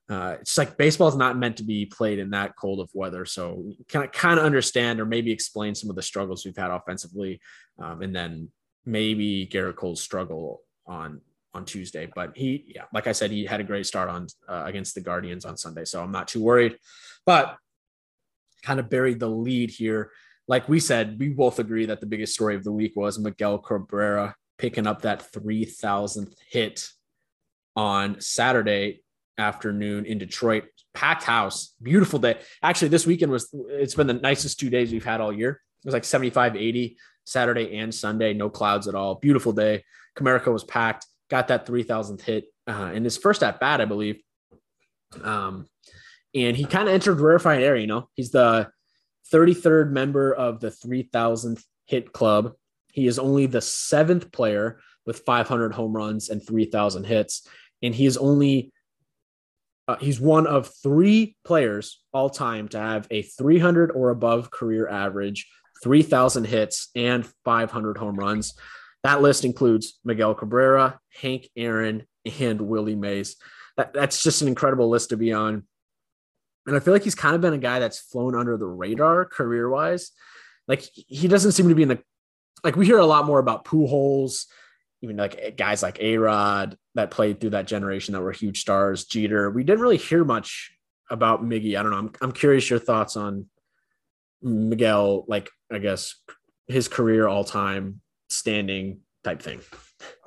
Uh, 0.09 0.37
it's 0.41 0.59
like 0.59 0.77
baseball 0.77 1.09
is 1.09 1.17
not 1.17 1.39
meant 1.39 1.57
to 1.57 1.63
be 1.63 1.87
played 1.87 2.19
in 2.19 2.31
that 2.31 2.55
cold 2.57 2.79
of 2.79 2.91
weather. 2.93 3.25
So 3.25 3.73
can 3.89 4.03
I 4.03 4.07
kind 4.07 4.39
of 4.39 4.45
understand 4.45 5.01
or 5.01 5.07
maybe 5.07 5.33
explain 5.33 5.75
some 5.75 5.89
of 5.89 5.97
the 5.97 6.03
struggles 6.03 6.45
we've 6.45 6.57
had 6.57 6.71
offensively, 6.71 7.41
um, 7.79 8.03
and 8.03 8.15
then 8.15 8.49
maybe 8.85 9.49
Gerrit 9.51 9.77
Cole's 9.77 10.03
struggle 10.03 10.61
on 10.87 11.21
on 11.55 11.65
Tuesday. 11.65 12.11
But 12.15 12.37
he, 12.37 12.65
yeah, 12.75 12.85
like 12.93 13.07
I 13.07 13.13
said, 13.13 13.31
he 13.31 13.47
had 13.47 13.61
a 13.61 13.65
great 13.65 13.87
start 13.87 14.11
on 14.11 14.27
uh, 14.49 14.65
against 14.67 14.95
the 14.95 15.01
Guardians 15.01 15.45
on 15.45 15.57
Sunday, 15.57 15.85
so 15.85 16.03
I'm 16.03 16.13
not 16.13 16.29
too 16.29 16.43
worried. 16.43 16.77
But 17.25 17.57
kind 18.63 18.81
of 18.81 18.91
buried 18.91 19.21
the 19.21 19.29
lead 19.29 19.71
here. 19.71 20.11
Like 20.49 20.69
we 20.69 20.81
said, 20.81 21.19
we 21.19 21.29
both 21.29 21.59
agree 21.59 21.87
that 21.87 22.01
the 22.01 22.07
biggest 22.07 22.35
story 22.35 22.57
of 22.57 22.65
the 22.65 22.73
week 22.73 22.93
was 22.97 23.19
Miguel 23.19 23.59
Cabrera 23.59 24.35
picking 24.59 24.87
up 24.87 25.03
that 25.03 25.33
3,000th 25.33 26.35
hit 26.49 26.89
on 27.77 28.21
Saturday 28.21 29.04
afternoon 29.39 30.07
in 30.07 30.19
Detroit. 30.19 30.65
Packed 30.95 31.25
house, 31.25 31.75
beautiful 31.83 32.19
day. 32.19 32.39
Actually, 32.63 32.89
this 32.89 33.07
weekend 33.07 33.33
was, 33.33 33.49
it's 33.69 33.95
been 33.95 34.07
the 34.07 34.15
nicest 34.15 34.61
two 34.61 34.71
days 34.71 34.93
we've 34.93 35.05
had 35.05 35.21
all 35.21 35.33
year. 35.33 35.51
It 35.51 35.87
was 35.87 35.93
like 35.93 36.05
75, 36.05 36.57
80 36.57 36.97
Saturday 37.25 37.79
and 37.79 37.95
Sunday, 37.95 38.33
no 38.33 38.49
clouds 38.49 38.87
at 38.87 38.95
all. 38.95 39.17
Beautiful 39.17 39.53
day. 39.53 39.85
Comerica 40.17 40.53
was 40.53 40.63
packed 40.65 41.07
got 41.31 41.49
that 41.49 41.67
3000th 41.67 42.21
hit 42.23 42.45
uh, 42.67 42.93
in 42.95 43.05
his 43.05 43.17
first 43.17 43.43
at 43.43 43.61
bat, 43.61 43.81
I 43.81 43.85
believe. 43.85 44.21
Um, 45.23 45.67
and 46.35 46.57
he 46.57 46.65
kind 46.65 46.89
of 46.89 46.95
entered 46.95 47.21
rarefied 47.21 47.63
air, 47.63 47.77
you 47.77 47.87
know, 47.87 48.09
he's 48.15 48.31
the 48.31 48.71
33rd 49.33 49.91
member 49.91 50.33
of 50.33 50.61
the 50.61 50.71
3000th 50.71 51.63
hit 51.87 52.13
club. 52.13 52.53
He 52.93 53.07
is 53.07 53.19
only 53.19 53.47
the 53.47 53.61
seventh 53.61 54.33
player 54.33 54.81
with 55.07 55.21
500 55.21 55.73
home 55.73 55.93
runs 55.93 56.31
and 56.31 56.45
3000 56.45 57.05
hits. 57.05 57.47
And 57.83 57.95
he 57.95 58.07
is 58.07 58.17
only, 58.17 58.73
uh, 59.87 59.97
he's 59.97 60.21
one 60.21 60.47
of 60.47 60.73
three 60.83 61.37
players 61.45 62.01
all 62.13 62.31
time 62.31 62.69
to 62.69 62.79
have 62.79 63.07
a 63.11 63.23
300 63.23 63.91
or 63.91 64.11
above 64.11 64.51
career 64.51 64.89
average, 64.89 65.47
3000 65.83 66.45
hits 66.45 66.89
and 66.95 67.27
500 67.45 67.99
home 67.99 68.17
runs. 68.17 68.55
That 69.03 69.21
list 69.21 69.45
includes 69.45 69.99
Miguel 70.05 70.35
Cabrera, 70.35 70.99
Hank 71.21 71.51
Aaron, 71.57 72.07
and 72.41 72.63
Willie 72.63 72.95
Mays. 72.95 73.37
That, 73.77 73.93
that's 73.93 74.23
just 74.23 74.41
an 74.41 74.49
incredible 74.49 74.89
list 74.89 75.11
to 75.11 75.17
be 75.19 75.33
on. 75.33 75.65
And 76.67 76.75
I 76.75 76.81
feel 76.81 76.95
like 76.95 77.05
he's 77.05 77.15
kind 77.15 77.35
of 77.35 77.43
been 77.43 77.53
a 77.53 77.59
guy 77.59 77.79
that's 77.79 77.99
flown 77.99 78.35
under 78.35 78.57
the 78.57 78.67
radar 78.67 79.27
career 79.27 79.69
wise. 79.69 80.13
Like 80.67 80.83
he 80.95 81.29
doesn't 81.29 81.53
seem 81.53 81.69
to 81.69 81.75
be 81.75 81.83
in 81.83 81.89
the 81.89 82.03
like 82.63 82.77
we 82.77 82.87
hear 82.87 82.99
a 82.99 83.05
lot 83.05 83.27
more 83.27 83.39
about 83.39 83.67
Pujols, 83.67 84.47
even 85.05 85.19
like 85.19 85.57
guys 85.57 85.83
like 85.83 86.01
A 86.01 86.17
Rod 86.17 86.79
that 86.95 87.11
played 87.11 87.39
through 87.39 87.51
that 87.51 87.67
generation 87.67 88.15
that 88.15 88.23
were 88.23 88.33
huge 88.33 88.61
stars, 88.61 89.05
Jeter. 89.05 89.51
We 89.51 89.63
didn't 89.63 89.83
really 89.83 89.99
hear 89.99 90.25
much 90.25 90.73
about 91.11 91.45
Miggy. 91.45 91.79
I 91.79 91.83
don't 91.83 91.93
know. 91.93 91.99
I'm, 91.99 92.13
I'm 92.23 92.33
curious 92.33 92.71
your 92.71 92.79
thoughts 92.79 93.17
on 93.17 93.47
Miguel, 94.43 95.27
like 95.29 95.51
I 95.71 95.79
guess 95.79 96.15
his 96.67 96.89
career 96.89 97.29
all 97.29 97.45
time 97.45 98.01
standing 98.31 99.01
type 99.23 99.43
thing. 99.43 99.61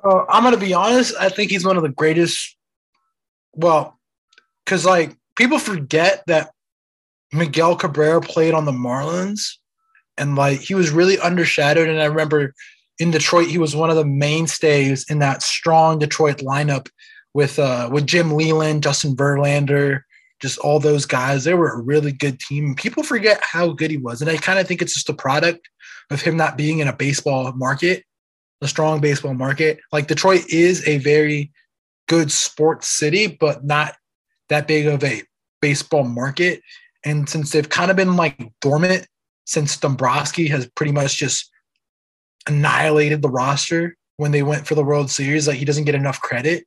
Uh, 0.02 0.24
I'm 0.28 0.44
gonna 0.44 0.56
be 0.56 0.74
honest. 0.74 1.14
I 1.18 1.28
think 1.28 1.50
he's 1.50 1.66
one 1.66 1.76
of 1.76 1.82
the 1.82 1.88
greatest. 1.88 2.56
Well, 3.54 3.98
because 4.64 4.84
like 4.84 5.16
people 5.36 5.58
forget 5.58 6.22
that 6.28 6.52
Miguel 7.32 7.74
Cabrera 7.74 8.20
played 8.20 8.54
on 8.54 8.64
the 8.64 8.72
Marlins, 8.72 9.54
and 10.16 10.36
like 10.36 10.60
he 10.60 10.76
was 10.76 10.90
really 10.90 11.16
undershadowed. 11.16 11.88
And 11.88 12.00
I 12.00 12.06
remember 12.06 12.54
in 12.98 13.10
Detroit, 13.10 13.48
he 13.48 13.58
was 13.58 13.76
one 13.76 13.90
of 13.90 13.96
the 13.96 14.04
mainstays 14.04 15.04
in 15.08 15.20
that 15.20 15.42
strong 15.42 15.98
Detroit 15.98 16.38
lineup 16.38 16.88
with 17.34 17.58
uh 17.58 17.88
with 17.92 18.06
Jim 18.06 18.32
Leyland, 18.32 18.82
Justin 18.82 19.14
Verlander, 19.14 20.02
just 20.40 20.58
all 20.58 20.80
those 20.80 21.06
guys. 21.06 21.44
They 21.44 21.54
were 21.54 21.70
a 21.70 21.82
really 21.82 22.12
good 22.12 22.40
team. 22.40 22.74
People 22.74 23.02
forget 23.02 23.40
how 23.42 23.68
good 23.68 23.90
he 23.90 23.98
was, 23.98 24.20
and 24.20 24.30
I 24.30 24.36
kind 24.36 24.58
of 24.58 24.66
think 24.66 24.82
it's 24.82 24.94
just 24.94 25.08
a 25.08 25.14
product 25.14 25.68
of 26.10 26.22
him 26.22 26.36
not 26.36 26.56
being 26.56 26.78
in 26.78 26.88
a 26.88 26.96
baseball 26.96 27.52
market, 27.52 28.04
a 28.60 28.68
strong 28.68 29.00
baseball 29.00 29.34
market. 29.34 29.78
Like 29.92 30.06
Detroit 30.06 30.44
is 30.48 30.86
a 30.88 30.98
very 30.98 31.52
good 32.08 32.32
sports 32.32 32.88
city, 32.88 33.26
but 33.26 33.64
not 33.64 33.94
that 34.48 34.66
big 34.66 34.86
of 34.86 35.04
a 35.04 35.22
baseball 35.60 36.04
market. 36.04 36.62
And 37.04 37.28
since 37.28 37.52
they've 37.52 37.68
kind 37.68 37.90
of 37.90 37.96
been 37.96 38.16
like 38.16 38.40
dormant 38.60 39.06
since 39.44 39.76
Dombrowski 39.78 40.48
has 40.48 40.66
pretty 40.74 40.92
much 40.92 41.16
just 41.16 41.50
annihilated 42.46 43.22
the 43.22 43.30
roster 43.30 43.96
when 44.16 44.32
they 44.32 44.42
went 44.42 44.66
for 44.66 44.74
the 44.74 44.84
World 44.84 45.10
Series, 45.10 45.46
like 45.46 45.58
he 45.58 45.64
doesn't 45.64 45.84
get 45.84 45.94
enough 45.94 46.20
credit. 46.20 46.66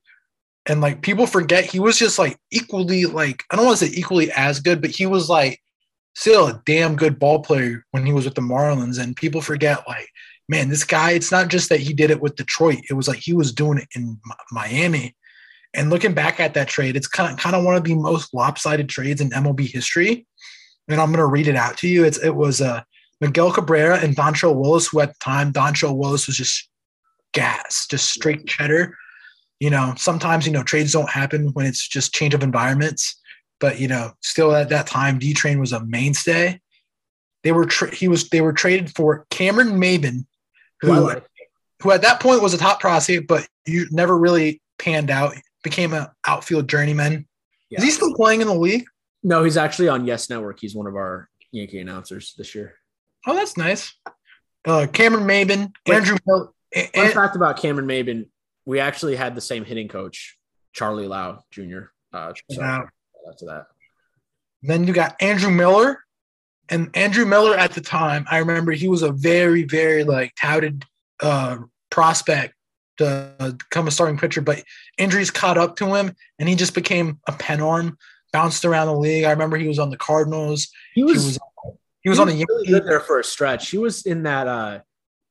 And 0.66 0.80
like 0.80 1.02
people 1.02 1.26
forget 1.26 1.64
he 1.64 1.80
was 1.80 1.98
just 1.98 2.18
like 2.18 2.38
equally 2.50 3.04
like 3.04 3.42
I 3.50 3.56
don't 3.56 3.66
want 3.66 3.78
to 3.78 3.86
say 3.86 3.92
equally 3.94 4.30
as 4.32 4.60
good, 4.60 4.80
but 4.80 4.90
he 4.90 5.06
was 5.06 5.28
like 5.28 5.60
still 6.14 6.48
a 6.48 6.62
damn 6.66 6.96
good 6.96 7.18
ball 7.18 7.40
player 7.40 7.84
when 7.90 8.06
he 8.06 8.12
was 8.12 8.24
with 8.24 8.34
the 8.34 8.40
Marlins. 8.40 9.00
And 9.00 9.16
people 9.16 9.40
forget, 9.40 9.86
like, 9.86 10.08
man, 10.48 10.68
this 10.68 10.84
guy, 10.84 11.12
it's 11.12 11.32
not 11.32 11.48
just 11.48 11.68
that 11.68 11.80
he 11.80 11.92
did 11.92 12.10
it 12.10 12.20
with 12.20 12.36
Detroit. 12.36 12.80
It 12.90 12.94
was 12.94 13.08
like 13.08 13.18
he 13.18 13.32
was 13.32 13.52
doing 13.52 13.78
it 13.78 13.88
in 13.94 14.18
Miami. 14.50 15.16
And 15.74 15.88
looking 15.88 16.12
back 16.12 16.38
at 16.38 16.54
that 16.54 16.68
trade, 16.68 16.96
it's 16.96 17.08
kind 17.08 17.32
of, 17.32 17.38
kind 17.38 17.56
of 17.56 17.64
one 17.64 17.76
of 17.76 17.84
the 17.84 17.94
most 17.94 18.34
lopsided 18.34 18.88
trades 18.88 19.20
in 19.20 19.30
MLB 19.30 19.70
history. 19.70 20.26
And 20.88 21.00
I'm 21.00 21.08
going 21.08 21.18
to 21.18 21.26
read 21.26 21.48
it 21.48 21.56
out 21.56 21.78
to 21.78 21.88
you. 21.88 22.04
It's, 22.04 22.18
it 22.18 22.34
was 22.34 22.60
uh, 22.60 22.82
Miguel 23.22 23.52
Cabrera 23.52 23.98
and 23.98 24.14
Dontrelle 24.14 24.54
Willis, 24.54 24.88
who 24.88 25.00
at 25.00 25.14
the 25.14 25.18
time, 25.20 25.52
Dontrelle 25.52 25.96
Willis 25.96 26.26
was 26.26 26.36
just 26.36 26.68
gas, 27.32 27.86
just 27.90 28.10
straight 28.10 28.40
mm-hmm. 28.40 28.46
cheddar. 28.46 28.98
You 29.60 29.70
know, 29.70 29.94
sometimes, 29.96 30.44
you 30.44 30.52
know, 30.52 30.62
trades 30.62 30.92
don't 30.92 31.08
happen 31.08 31.52
when 31.54 31.64
it's 31.64 31.88
just 31.88 32.12
change 32.12 32.34
of 32.34 32.42
environments 32.42 33.16
but 33.62 33.78
you 33.78 33.86
know, 33.86 34.10
still 34.20 34.54
at 34.54 34.70
that 34.70 34.88
time, 34.88 35.20
D 35.20 35.32
Train 35.32 35.60
was 35.60 35.72
a 35.72 35.82
mainstay. 35.86 36.60
They 37.44 37.52
were 37.52 37.64
tra- 37.64 37.94
he 37.94 38.08
was 38.08 38.28
they 38.28 38.40
were 38.40 38.52
traded 38.52 38.94
for 38.94 39.24
Cameron 39.30 39.80
Maybin, 39.80 40.26
who 40.80 41.12
who 41.80 41.92
at 41.92 42.02
that 42.02 42.20
point 42.20 42.42
was 42.42 42.52
a 42.52 42.58
top 42.58 42.80
prospect, 42.80 43.28
but 43.28 43.46
you 43.64 43.86
never 43.92 44.18
really 44.18 44.60
panned 44.78 45.10
out. 45.10 45.36
Became 45.62 45.94
an 45.94 46.08
outfield 46.26 46.68
journeyman. 46.68 47.24
Yeah. 47.70 47.78
Is 47.78 47.84
he 47.84 47.90
still 47.92 48.12
playing 48.14 48.40
in 48.40 48.48
the 48.48 48.54
league? 48.54 48.84
No, 49.22 49.44
he's 49.44 49.56
actually 49.56 49.88
on 49.88 50.06
Yes 50.06 50.28
Network. 50.28 50.58
He's 50.58 50.74
one 50.74 50.88
of 50.88 50.96
our 50.96 51.28
Yankee 51.52 51.78
announcers 51.78 52.34
this 52.36 52.56
year. 52.56 52.74
Oh, 53.26 53.34
that's 53.34 53.56
nice. 53.56 53.94
Uh, 54.64 54.86
Cameron 54.92 55.26
Wait, 55.26 55.94
Andrew. 55.94 56.16
Fun 56.26 56.48
and- 56.74 57.12
fact 57.12 57.36
about 57.36 57.58
Cameron 57.58 57.86
Maybin: 57.86 58.26
we 58.64 58.80
actually 58.80 59.16
had 59.16 59.34
the 59.34 59.40
same 59.40 59.64
hitting 59.64 59.88
coach, 59.88 60.36
Charlie 60.72 61.06
Lau 61.06 61.42
Jr. 61.50 61.90
Uh, 62.12 62.32
so 62.50 62.60
wow 62.60 62.88
after 63.28 63.46
that. 63.46 63.66
Then 64.62 64.86
you 64.86 64.92
got 64.92 65.20
Andrew 65.20 65.50
Miller. 65.50 66.00
And 66.68 66.90
Andrew 66.96 67.26
Miller 67.26 67.56
at 67.56 67.72
the 67.72 67.80
time, 67.80 68.24
I 68.30 68.38
remember 68.38 68.72
he 68.72 68.88
was 68.88 69.02
a 69.02 69.12
very, 69.12 69.64
very 69.64 70.04
like 70.04 70.32
touted 70.40 70.84
uh, 71.20 71.58
prospect 71.90 72.54
to 72.98 73.56
become 73.58 73.88
a 73.88 73.90
starting 73.90 74.16
pitcher, 74.16 74.40
but 74.40 74.62
injuries 74.96 75.30
caught 75.30 75.58
up 75.58 75.76
to 75.76 75.94
him 75.94 76.14
and 76.38 76.48
he 76.48 76.54
just 76.54 76.74
became 76.74 77.18
a 77.26 77.32
pen 77.32 77.60
arm, 77.60 77.98
bounced 78.32 78.64
around 78.64 78.86
the 78.86 78.96
league. 78.96 79.24
I 79.24 79.32
remember 79.32 79.56
he 79.58 79.68
was 79.68 79.78
on 79.78 79.90
the 79.90 79.96
Cardinals. 79.96 80.68
He 80.94 81.02
was 81.02 81.22
he 81.22 81.26
was, 81.26 81.38
he 82.02 82.08
was 82.08 82.18
he 82.18 82.22
on 82.22 82.28
a 82.28 82.32
really 82.32 82.66
good 82.66 82.84
there 82.84 83.00
for 83.00 83.20
a 83.20 83.24
stretch. 83.24 83.70
He 83.70 83.78
was 83.78 84.06
in 84.06 84.24
that 84.24 84.46
uh 84.46 84.80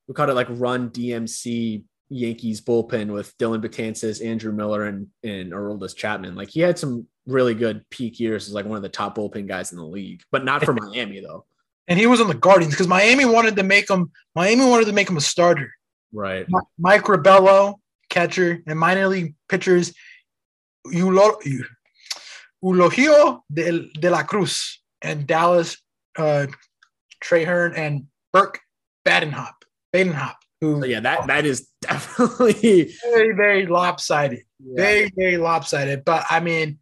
we 0.08 0.14
called 0.14 0.30
it 0.30 0.34
like 0.34 0.48
run 0.50 0.90
DMC 0.90 1.84
Yankees 2.08 2.60
bullpen 2.60 3.12
with 3.12 3.36
Dellin 3.38 3.62
Betances, 3.62 4.24
Andrew 4.24 4.52
Miller, 4.52 4.84
and 4.84 5.08
and 5.22 5.52
Aroldis 5.52 5.96
Chapman. 5.96 6.34
Like 6.34 6.50
he 6.50 6.60
had 6.60 6.78
some 6.78 7.06
really 7.26 7.54
good 7.54 7.88
peak 7.90 8.18
years 8.18 8.48
as 8.48 8.54
like 8.54 8.66
one 8.66 8.76
of 8.76 8.82
the 8.82 8.88
top 8.88 9.16
bullpen 9.16 9.46
guys 9.46 9.72
in 9.72 9.78
the 9.78 9.84
league, 9.84 10.22
but 10.30 10.44
not 10.44 10.64
for 10.64 10.72
Miami 10.80 11.20
though. 11.20 11.44
And 11.88 11.98
he 11.98 12.06
was 12.06 12.20
on 12.20 12.28
the 12.28 12.34
Guardians 12.34 12.74
because 12.74 12.88
Miami 12.88 13.24
wanted 13.24 13.56
to 13.56 13.62
make 13.62 13.90
him. 13.90 14.10
Miami 14.34 14.64
wanted 14.64 14.86
to 14.86 14.92
make 14.92 15.08
him 15.08 15.16
a 15.16 15.20
starter. 15.20 15.72
Right. 16.12 16.46
Mike 16.78 17.04
Rabelo, 17.04 17.76
catcher, 18.08 18.62
and 18.66 18.78
minor 18.78 19.08
league 19.08 19.34
pitchers, 19.48 19.92
Eulogio 20.86 21.64
de, 23.52 23.90
de 23.98 24.10
la 24.10 24.22
Cruz 24.22 24.80
and 25.00 25.26
Dallas 25.26 25.78
uh, 26.16 26.46
Trahern 27.22 27.76
and 27.76 28.06
Burke 28.32 28.60
Badenhop. 29.06 29.54
Badenhop. 29.94 30.34
Who, 30.60 30.80
so 30.80 30.86
yeah, 30.86 31.00
that 31.00 31.26
that 31.26 31.44
is 31.44 31.68
definitely 31.80 32.94
very 33.02 33.32
very 33.34 33.66
lopsided. 33.66 34.44
Yeah. 34.60 34.74
Very 34.76 35.12
very 35.16 35.36
lopsided. 35.36 36.04
But 36.04 36.24
I 36.30 36.38
mean, 36.38 36.78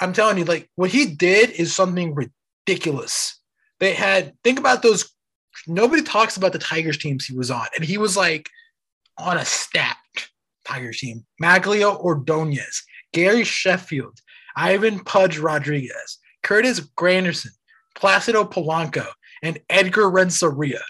I'm 0.00 0.12
telling 0.12 0.38
you, 0.38 0.44
like 0.44 0.70
what 0.76 0.90
he 0.90 1.06
did 1.06 1.50
is 1.50 1.74
something 1.74 2.14
ridiculous. 2.14 3.38
They 3.80 3.92
had 3.92 4.32
think 4.44 4.58
about 4.58 4.82
those. 4.82 5.12
Nobody 5.66 6.02
talks 6.02 6.36
about 6.36 6.52
the 6.52 6.58
Tigers 6.58 6.96
teams 6.96 7.26
he 7.26 7.36
was 7.36 7.50
on, 7.50 7.66
and 7.76 7.84
he 7.84 7.98
was 7.98 8.16
like 8.16 8.48
on 9.18 9.36
a 9.36 9.44
stacked 9.44 10.30
Tigers 10.64 10.98
team. 10.98 11.26
Magglio 11.42 11.98
Ordonez, 12.00 12.82
Gary 13.12 13.44
Sheffield, 13.44 14.20
Ivan 14.56 15.00
Pudge 15.00 15.38
Rodriguez, 15.38 16.18
Curtis 16.42 16.80
Granderson, 16.80 17.50
Placido 17.98 18.50
Polanco, 18.50 19.06
and 19.42 19.58
Edgar 19.68 20.10
Renteria. 20.10 20.80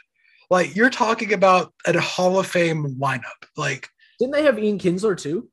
Like 0.51 0.75
you're 0.75 0.91
talking 0.91 1.33
about 1.33 1.73
a 1.87 2.01
Hall 2.01 2.39
of 2.39 2.47
Fame 2.47 2.97
lineup. 2.99 3.23
Like 3.57 3.89
didn't 4.19 4.33
they 4.33 4.43
have 4.45 4.59
Ian 4.59 4.79
Kinsler 4.79 5.17
too? 5.17 5.49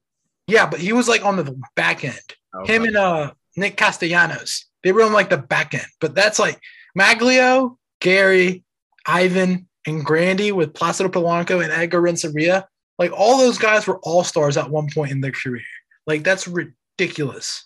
Yeah, 0.47 0.67
but 0.67 0.79
he 0.79 0.93
was 0.93 1.07
like 1.07 1.23
on 1.25 1.37
the 1.37 1.59
back 1.75 2.03
end. 2.03 2.19
Okay. 2.55 2.75
Him 2.75 2.83
and 2.83 2.97
uh 2.97 3.31
Nick 3.57 3.77
Castellanos. 3.77 4.65
They 4.83 4.91
were 4.91 5.03
on 5.03 5.13
like 5.13 5.29
the 5.29 5.37
back 5.37 5.73
end, 5.73 5.87
but 5.99 6.13
that's 6.13 6.39
like 6.39 6.59
Magglio, 6.97 7.77
Gary, 7.99 8.63
Ivan, 9.05 9.67
and 9.87 10.05
Grandy 10.05 10.51
with 10.51 10.73
Placido 10.73 11.09
Polanco 11.09 11.63
and 11.63 11.71
Edgar 11.71 12.01
Renteria. 12.01 12.67
Like 12.97 13.11
all 13.11 13.37
those 13.37 13.57
guys 13.57 13.87
were 13.87 13.99
all 14.03 14.23
stars 14.23 14.57
at 14.57 14.69
one 14.69 14.87
point 14.93 15.11
in 15.11 15.21
their 15.21 15.31
career. 15.31 15.63
Like 16.07 16.23
that's 16.23 16.47
ridiculous. 16.47 17.65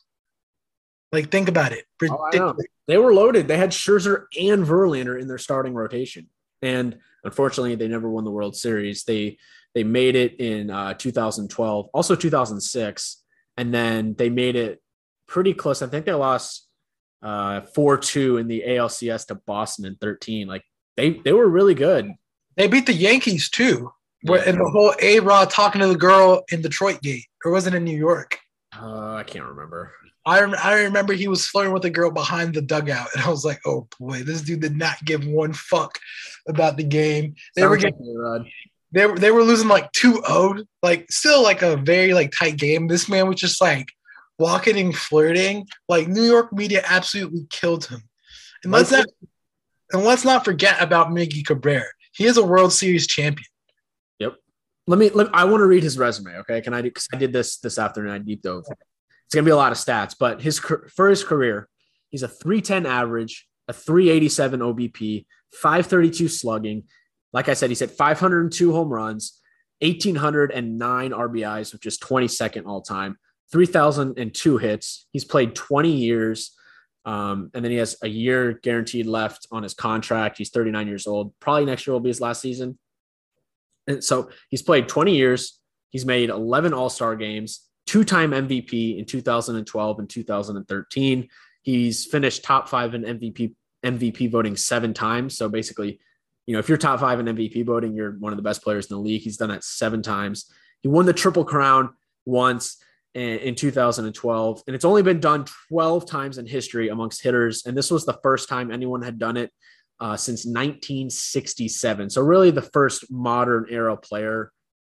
Like 1.12 1.32
think 1.32 1.50
about 1.50 1.72
it. 1.72 1.86
Oh, 2.04 2.56
they 2.88 2.98
were 2.98 3.14
loaded. 3.14 3.48
They 3.48 3.58
had 3.58 3.72
Scherzer 3.72 4.26
and 4.40 4.66
Verlander 4.66 5.20
in 5.20 5.28
their 5.28 5.38
starting 5.38 5.74
rotation, 5.74 6.28
and 6.62 7.00
unfortunately, 7.24 7.76
they 7.76 7.88
never 7.88 8.10
won 8.10 8.26
the 8.26 8.32
World 8.32 8.56
Series. 8.56 9.04
They 9.04 9.38
they 9.74 9.84
made 9.84 10.16
it 10.16 10.40
in 10.40 10.70
uh, 10.70 10.94
2012, 10.96 11.90
also 11.94 12.16
2006, 12.16 13.24
and 13.58 13.74
then 13.74 14.16
they 14.16 14.30
made 14.30 14.56
it 14.56 14.82
pretty 15.28 15.54
close. 15.54 15.82
I 15.82 15.88
think 15.88 16.06
they 16.06 16.14
lost 16.14 16.68
uh 17.22 17.62
4-2 17.76 18.40
in 18.40 18.48
the 18.48 18.64
ALCS 18.66 19.28
to 19.28 19.36
Boston 19.36 19.86
in 19.86 19.96
13. 19.96 20.48
Like 20.48 20.64
they 20.96 21.12
they 21.12 21.34
were 21.34 21.48
really 21.48 21.76
good. 21.76 22.12
They 22.56 22.68
beat 22.68 22.86
the 22.86 22.94
Yankees 22.94 23.50
too. 23.50 23.92
Yeah. 24.24 24.44
And 24.46 24.58
the 24.58 24.70
whole 24.70 24.94
A 25.02 25.20
Rod 25.20 25.50
talking 25.50 25.82
to 25.82 25.88
the 25.88 25.98
girl 25.98 26.44
in 26.52 26.62
Detroit 26.62 27.02
gate, 27.02 27.26
or 27.46 27.52
was 27.52 27.68
it 27.68 27.74
in 27.74 27.84
New 27.84 27.98
York? 27.98 28.38
Uh, 28.78 29.14
I 29.14 29.24
can't 29.24 29.46
remember. 29.46 29.94
I, 30.30 30.40
I 30.64 30.82
remember 30.84 31.14
he 31.14 31.28
was 31.28 31.48
flirting 31.48 31.74
with 31.74 31.86
a 31.86 31.90
girl 31.90 32.12
behind 32.12 32.54
the 32.54 32.62
dugout, 32.62 33.08
and 33.16 33.24
I 33.24 33.30
was 33.30 33.44
like, 33.44 33.60
"Oh 33.66 33.88
boy, 34.00 34.24
this 34.24 34.42
dude 34.42 34.62
did 34.62 34.78
not 34.78 35.04
give 35.04 35.26
one 35.26 35.54
fuck 35.54 35.98
about 36.48 36.78
the 36.78 36.84
game." 36.84 37.34
They 37.56 37.64
Sounds 37.64 37.70
were 37.70 37.78
getting, 37.78 38.16
like 38.18 38.52
they 38.92 39.06
were 39.08 39.18
they 39.18 39.32
were 39.32 39.44
losing 39.44 39.68
like 39.68 39.92
2-0, 39.94 40.66
like 40.84 41.12
still 41.12 41.42
like 41.42 41.64
a 41.64 41.78
very 41.78 42.14
like 42.14 42.32
tight 42.32 42.58
game. 42.58 42.88
This 42.88 43.10
man 43.10 43.28
was 43.28 43.40
just 43.40 43.60
like 43.60 43.92
walking 44.38 44.78
and 44.78 44.96
flirting, 44.96 45.68
like 45.88 46.08
New 46.08 46.24
York 46.24 46.54
media 46.54 46.84
absolutely 46.86 47.48
killed 47.50 47.86
him. 47.86 48.04
And 48.64 48.72
let's 48.72 48.92
not 48.92 49.08
and 49.92 50.04
let's 50.04 50.26
not 50.26 50.46
forget 50.46 50.82
about 50.82 51.10
Miggy 51.10 51.46
Cabrera. 51.46 51.86
He 52.14 52.26
is 52.26 52.38
a 52.38 52.44
World 52.44 52.72
Series 52.72 53.08
champion. 53.08 53.48
Yep. 54.20 54.36
let 54.88 55.00
me. 55.00 55.10
Let, 55.10 55.34
I 55.34 55.46
want 55.46 55.62
to 55.62 55.66
read 55.66 55.84
his 55.84 55.98
resume. 55.98 56.36
Okay, 56.38 56.62
can 56.62 56.74
I? 56.74 56.82
Do? 56.82 56.90
Because 56.90 57.08
I 57.14 57.18
did 57.18 57.34
this 57.34 57.58
this 57.58 57.80
afternoon. 57.80 58.12
I 58.12 58.18
deep 58.20 58.42
dove. 58.42 58.66
It's 59.30 59.36
gonna 59.36 59.46
be 59.46 59.52
a 59.52 59.56
lot 59.56 59.72
of 59.72 59.78
stats, 59.78 60.16
but 60.20 60.42
his 60.42 60.58
for 60.58 61.08
his 61.08 61.24
career, 61.24 61.70
he's 62.10 62.24
a 62.24 62.28
310 62.28 62.88
average, 62.88 63.48
a 63.68 63.74
387 63.74 64.60
OBP, 64.60 65.26
532 65.54 66.28
slugging. 66.28 66.86
Like 67.32 67.48
I 67.48 67.54
said, 67.54 67.70
he's 67.70 67.80
hit 67.80 67.92
502 67.92 68.74
home 68.74 68.90
runs, 68.90 69.40
1,809 69.82 71.12
RBIs, 71.12 71.74
which 71.74 71.86
is 71.86 72.00
22nd 72.00 72.66
all 72.66 72.82
time, 72.82 73.18
3,002 73.52 74.58
hits. 74.58 75.06
He's 75.12 75.26
played 75.26 75.54
20 75.54 75.92
years. 75.92 76.56
Um, 77.06 77.52
and 77.54 77.64
then 77.64 77.72
he 77.72 77.78
has 77.78 77.98
a 78.02 78.08
year 78.08 78.54
guaranteed 78.54 79.06
left 79.06 79.48
on 79.52 79.62
his 79.62 79.76
contract. 79.76 80.40
He's 80.40 80.50
39 80.50 80.88
years 80.88 81.06
old. 81.06 81.34
Probably 81.40 81.66
next 81.66 81.86
year 81.86 81.94
will 81.94 82.00
be 82.00 82.10
his 82.10 82.20
last 82.20 82.42
season. 82.42 82.80
And 83.86 84.04
so 84.04 84.30
he's 84.50 84.64
played 84.64 84.88
20 84.88 85.16
years. 85.16 85.60
He's 85.92 86.06
made 86.06 86.30
11 86.30 86.74
All 86.74 86.90
Star 86.90 87.16
games, 87.16 87.69
two 87.90 88.04
time 88.04 88.30
MVP 88.30 89.00
in 89.00 89.06
2012 89.06 90.00
and 90.00 90.08
2013. 90.08 91.28
He's 91.64 92.06
finished 92.06 92.44
top 92.44 92.70
five 92.70 92.94
in 92.94 93.02
MVP 93.02 93.56
MVP 93.84 94.30
voting 94.30 94.56
seven 94.56 94.94
times. 94.94 95.36
So 95.36 95.50
basically, 95.50 96.00
you 96.46 96.54
know, 96.54 96.60
if 96.60 96.70
you're 96.70 96.78
top 96.78 97.00
five 97.00 97.20
in 97.20 97.26
MVP 97.26 97.66
voting, 97.66 97.96
you're 97.96 98.12
one 98.12 98.32
of 98.32 98.38
the 98.38 98.44
best 98.44 98.62
players 98.62 98.92
in 98.92 98.96
the 98.96 99.02
league. 99.02 99.24
He's 99.24 99.38
done 99.38 99.50
that 99.50 99.64
seven 99.64 100.04
times. 100.04 100.52
He 100.82 100.88
won 100.88 101.08
the 101.08 101.14
Triple 101.14 101.44
Crown 101.44 101.90
once 102.26 102.78
in 103.16 103.56
2012, 103.56 104.64
and 104.68 104.76
it's 104.76 104.86
only 104.86 105.02
been 105.02 105.20
done 105.20 105.46
12 105.70 106.06
times 106.06 106.38
in 106.38 106.46
history 106.46 106.90
amongst 106.90 107.24
hitters. 107.24 107.66
And 107.66 107.76
this 107.76 107.90
was 107.90 108.06
the 108.06 108.20
first 108.22 108.50
time 108.50 108.72
anyone 108.72 109.02
had 109.02 109.18
done 109.18 109.36
it 109.36 109.52
uh, 110.00 110.16
since 110.16 110.46
1967. 110.46 112.12
So 112.12 112.22
really, 112.22 112.52
the 112.52 112.62
first 112.62 113.12
modern 113.12 113.66
era 113.70 113.98
player 113.98 114.52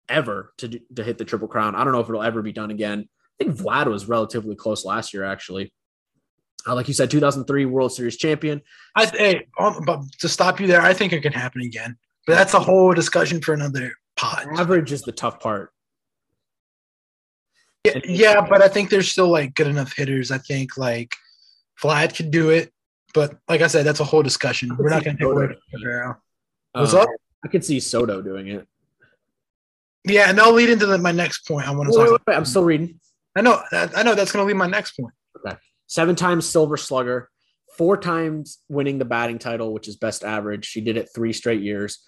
ever 0.09 0.53
to 0.57 0.79
to 0.95 1.03
hit 1.03 1.17
the 1.17 1.25
Triple 1.25 1.47
Crown. 1.47 1.75
I 1.75 1.83
don't 1.83 1.93
know 1.93 1.99
if 1.99 2.09
it'll 2.09 2.23
ever 2.23 2.41
be 2.41 2.51
done 2.51 2.71
again. 2.71 3.07
I 3.39 3.43
think 3.43 3.57
Vlad 3.57 3.87
was 3.87 4.07
relatively 4.07 4.55
close 4.55 4.85
last 4.85 5.13
year, 5.13 5.23
actually. 5.23 5.73
Uh, 6.65 6.75
like 6.75 6.87
you 6.87 6.93
said, 6.93 7.11
2003 7.11 7.65
World 7.65 7.91
Series 7.91 8.17
champion. 8.17 8.61
I 8.95 9.05
hey, 9.05 9.47
but 9.57 10.03
to 10.19 10.29
stop 10.29 10.59
you 10.59 10.67
there, 10.67 10.81
I 10.81 10.93
think 10.93 11.13
it 11.13 11.21
can 11.21 11.33
happen 11.33 11.61
again. 11.61 11.97
But 12.25 12.35
that's 12.35 12.53
a 12.53 12.59
whole 12.59 12.93
discussion 12.93 13.41
for 13.41 13.53
another 13.53 13.91
pod. 14.15 14.47
Average 14.57 14.91
is 14.91 15.01
the 15.01 15.11
tough 15.11 15.39
part. 15.39 15.71
Yeah, 17.83 17.99
yeah, 18.05 18.41
but 18.47 18.61
I 18.61 18.69
think 18.69 18.89
there's 18.89 19.11
still 19.11 19.27
like 19.27 19.55
good 19.55 19.67
enough 19.67 19.93
hitters. 19.93 20.31
I 20.31 20.37
think 20.37 20.77
like 20.77 21.15
Vlad 21.81 22.15
could 22.15 22.31
do 22.31 22.49
it, 22.49 22.71
but 23.13 23.37
like 23.49 23.61
I 23.61 23.67
said, 23.67 23.85
that's 23.85 23.99
a 23.99 24.05
whole 24.05 24.23
discussion. 24.23 24.75
We're 24.77 24.89
not 24.89 25.03
going 25.03 25.17
to 25.17 25.23
take 25.23 25.31
away 25.31 26.15
What's 26.71 26.93
um, 26.93 27.01
up? 27.01 27.09
I 27.43 27.49
could 27.49 27.65
see 27.65 27.79
Soto 27.81 28.21
doing 28.21 28.47
it. 28.47 28.67
Yeah, 30.05 30.29
and 30.29 30.37
that'll 30.37 30.53
lead 30.53 30.69
into 30.69 30.85
the, 30.85 30.97
my 30.97 31.11
next 31.11 31.47
point. 31.47 31.67
I 31.67 31.71
want 31.71 31.91
to. 31.91 31.99
Wait, 31.99 32.11
wait, 32.11 32.21
wait, 32.27 32.35
I'm 32.35 32.45
still 32.45 32.63
reading. 32.63 32.99
I 33.35 33.41
know. 33.41 33.61
I 33.71 34.03
know 34.03 34.15
that's 34.15 34.31
going 34.31 34.43
to 34.43 34.47
lead 34.47 34.57
my 34.57 34.67
next 34.67 34.93
point. 34.93 35.13
Okay. 35.37 35.57
Seven 35.87 36.15
times 36.15 36.47
Silver 36.47 36.77
Slugger, 36.77 37.29
four 37.77 37.97
times 37.97 38.59
winning 38.69 38.99
the 38.99 39.05
batting 39.05 39.39
title, 39.39 39.73
which 39.73 39.87
is 39.87 39.95
best 39.95 40.23
average. 40.23 40.65
She 40.65 40.81
did 40.81 40.97
it 40.97 41.09
three 41.13 41.33
straight 41.33 41.61
years 41.61 41.99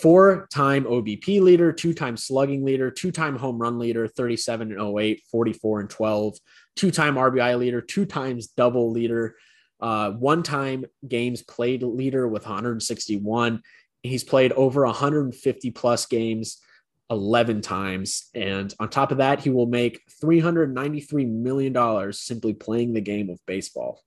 four 0.00 0.48
time 0.52 0.84
OBP 0.84 1.40
leader, 1.40 1.72
two 1.72 1.94
time 1.94 2.16
slugging 2.16 2.64
leader, 2.64 2.90
two 2.90 3.12
time 3.12 3.36
home 3.36 3.58
run 3.58 3.78
leader, 3.78 4.08
37 4.08 4.72
and 4.72 4.98
08, 4.98 5.22
44 5.30 5.80
and 5.80 5.90
12, 5.90 6.36
two 6.76 6.90
time 6.90 7.14
RBI 7.14 7.58
leader, 7.58 7.80
two 7.80 8.04
times 8.04 8.48
double 8.48 8.90
leader, 8.90 9.36
uh, 9.80 10.10
one 10.10 10.42
time 10.42 10.84
games 11.06 11.42
played 11.42 11.82
leader 11.82 12.26
with 12.26 12.44
161. 12.44 13.62
He's 14.02 14.24
played 14.24 14.52
over 14.52 14.84
150 14.84 15.70
plus 15.70 16.06
games 16.06 16.58
11 17.10 17.60
times. 17.60 18.30
And 18.34 18.72
on 18.80 18.88
top 18.88 19.12
of 19.12 19.18
that, 19.18 19.40
he 19.40 19.50
will 19.50 19.66
make 19.66 20.00
$393 20.22 21.30
million 21.30 22.12
simply 22.12 22.54
playing 22.54 22.94
the 22.94 23.00
game 23.00 23.30
of 23.30 23.38
baseball. 23.46 24.02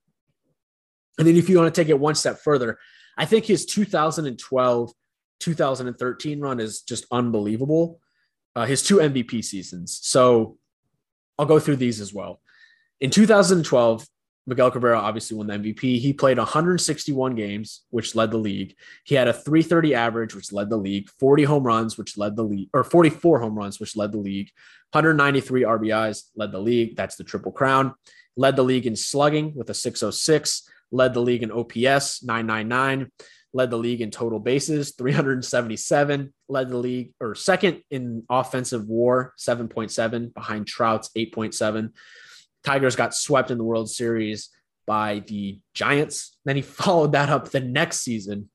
And 1.18 1.28
then 1.28 1.36
if 1.36 1.50
you 1.50 1.58
want 1.58 1.74
to 1.74 1.82
take 1.82 1.90
it 1.90 2.00
one 2.00 2.16
step 2.16 2.40
further, 2.40 2.78
I 3.18 3.26
think 3.26 3.46
his 3.46 3.66
2012 3.66 4.92
2013 5.40 6.40
run 6.40 6.60
is 6.60 6.82
just 6.82 7.06
unbelievable. 7.12 8.00
Uh, 8.56 8.66
his 8.66 8.82
two 8.82 8.98
MVP 8.98 9.44
seasons. 9.44 10.00
So 10.02 10.58
I'll 11.38 11.46
go 11.46 11.60
through 11.60 11.76
these 11.76 12.02
as 12.02 12.14
well. 12.14 12.42
In 13.00 13.12
2012, 13.12 14.08
Miguel 14.48 14.72
Cabrera 14.72 14.98
obviously 14.98 15.36
won 15.36 15.48
the 15.48 15.54
MVP. 15.54 16.00
He 16.00 16.14
played 16.14 16.38
161 16.38 17.36
games, 17.36 17.84
which 17.90 18.16
led 18.16 18.32
the 18.32 18.38
league. 18.38 18.76
He 19.04 19.14
had 19.14 19.28
a 19.28 19.34
330 19.34 19.94
average, 19.94 20.34
which 20.34 20.54
led 20.54 20.70
the 20.70 20.78
league, 20.78 21.10
40 21.20 21.44
home 21.44 21.64
runs, 21.64 21.98
which 21.98 22.18
led 22.18 22.38
the 22.38 22.44
league, 22.44 22.70
or 22.74 22.86
44 22.86 23.42
home 23.42 23.56
runs, 23.56 23.80
which 23.80 23.98
led 23.98 24.14
the 24.14 24.18
league, 24.18 24.50
193 24.94 25.64
RBIs, 25.64 26.30
led 26.38 26.54
the 26.54 26.60
league. 26.60 26.96
That's 26.96 27.18
the 27.18 27.26
triple 27.26 27.52
crown. 27.52 27.94
Led 28.38 28.56
the 28.56 28.64
league 28.64 28.88
in 28.88 28.96
slugging 28.96 29.54
with 29.54 29.70
a 29.70 29.74
606, 29.74 30.70
led 30.92 31.14
the 31.14 31.22
league 31.22 31.44
in 31.44 31.52
OPS 31.52 32.24
999 32.24 33.12
led 33.54 33.72
the 33.72 33.78
league 33.78 34.02
in 34.02 34.12
total 34.12 34.40
bases, 34.40 34.92
377, 34.92 36.34
led 36.48 36.70
the 36.70 36.78
league 36.78 37.14
or 37.20 37.34
second 37.34 37.82
in 37.90 38.24
offensive 38.30 38.86
war, 38.86 39.34
7.7 39.40 40.34
behind 40.34 40.68
Trout's 40.68 41.10
8.7. 41.18 41.92
Tigers 42.64 42.96
got 42.96 43.14
swept 43.14 43.52
in 43.52 43.58
the 43.58 43.64
World 43.64 43.90
Series 43.90 44.50
by 44.86 45.24
the 45.28 45.60
Giants. 45.74 46.38
Then 46.46 46.56
he 46.56 46.62
followed 46.64 47.12
that 47.14 47.30
up 47.30 47.50
the 47.50 47.60
next 47.60 48.02
season, 48.02 48.50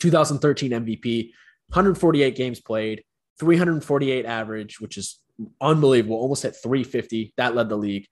2013 0.00 0.72
MVP, 0.72 1.30
148 1.68 2.36
games 2.36 2.60
played, 2.60 3.04
348 3.38 4.26
average, 4.26 4.80
which 4.80 4.96
is 4.96 5.20
unbelievable, 5.60 6.16
almost 6.16 6.44
at 6.44 6.60
350. 6.60 7.34
That 7.36 7.54
led 7.54 7.68
the 7.68 7.76
league. 7.76 8.06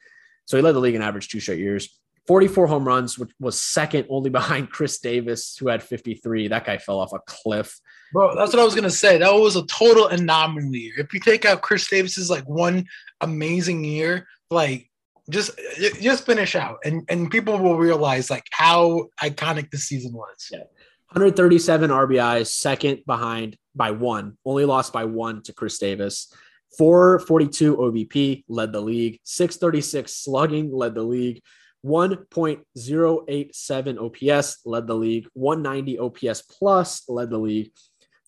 So 0.45 0.57
he 0.57 0.63
led 0.63 0.73
the 0.73 0.81
league 0.81 0.95
in 0.95 1.03
average 1.03 1.29
two 1.29 1.41
straight 1.41 1.59
years. 1.59 1.99
44 2.27 2.67
home 2.67 2.87
runs, 2.87 3.19
which 3.19 3.31
was 3.39 3.61
second 3.61 4.07
only 4.09 4.31
behind 4.39 4.71
Chris 4.71 4.99
Davis, 4.99 5.57
who 5.57 5.69
had 5.69 5.83
53. 5.83 6.49
That 6.49 6.65
guy 6.65 6.79
fell 6.79 6.99
off 6.99 7.13
a 7.13 7.21
cliff. 7.27 7.79
Bro, 8.13 8.37
that's 8.37 8.53
what 8.53 8.61
I 8.61 8.65
was 8.65 8.75
gonna 8.75 8.91
say. 8.91 9.19
That 9.19 9.33
was 9.33 9.57
a 9.57 9.67
total 9.67 10.09
anomaly. 10.09 10.93
If 10.97 11.13
you 11.13 11.21
take 11.21 11.45
out 11.45 11.63
Chris 11.63 11.89
Davis's 11.89 12.31
like 12.31 12.45
one 12.49 12.87
amazing 13.21 13.85
year, 13.85 14.27
like 14.51 14.91
just 15.31 15.59
just 16.01 16.27
finish 16.27 16.55
out, 16.55 16.79
and 16.85 17.03
and 17.09 17.31
people 17.31 17.59
will 17.59 17.79
realize 17.79 18.31
like 18.31 18.45
how 18.51 19.07
iconic 19.21 19.71
this 19.71 19.85
season 19.85 20.13
was. 20.13 20.49
Yeah. 20.51 20.65
137 21.13 21.91
RBIs, 21.91 22.49
second 22.49 23.05
behind 23.07 23.57
by 23.75 23.93
one, 23.93 24.37
only 24.45 24.65
lost 24.65 24.93
by 24.93 25.05
one 25.05 25.41
to 25.45 25.53
Chris 25.53 25.79
Davis. 25.79 26.33
442 26.77 27.77
OBP 27.77 28.43
led 28.49 28.73
the 28.73 28.81
league, 28.81 29.21
636 29.23 30.13
slugging 30.13 30.73
led 30.73 30.95
the 30.95 31.03
league, 31.03 31.41
1.087 31.85 33.99
OPS 33.99 34.59
led 34.67 34.87
the 34.87 34.95
league, 34.95 35.27
190 35.33 35.99
OPS 35.99 36.43
plus 36.43 37.09
led 37.09 37.31
the 37.31 37.39
league, 37.39 37.71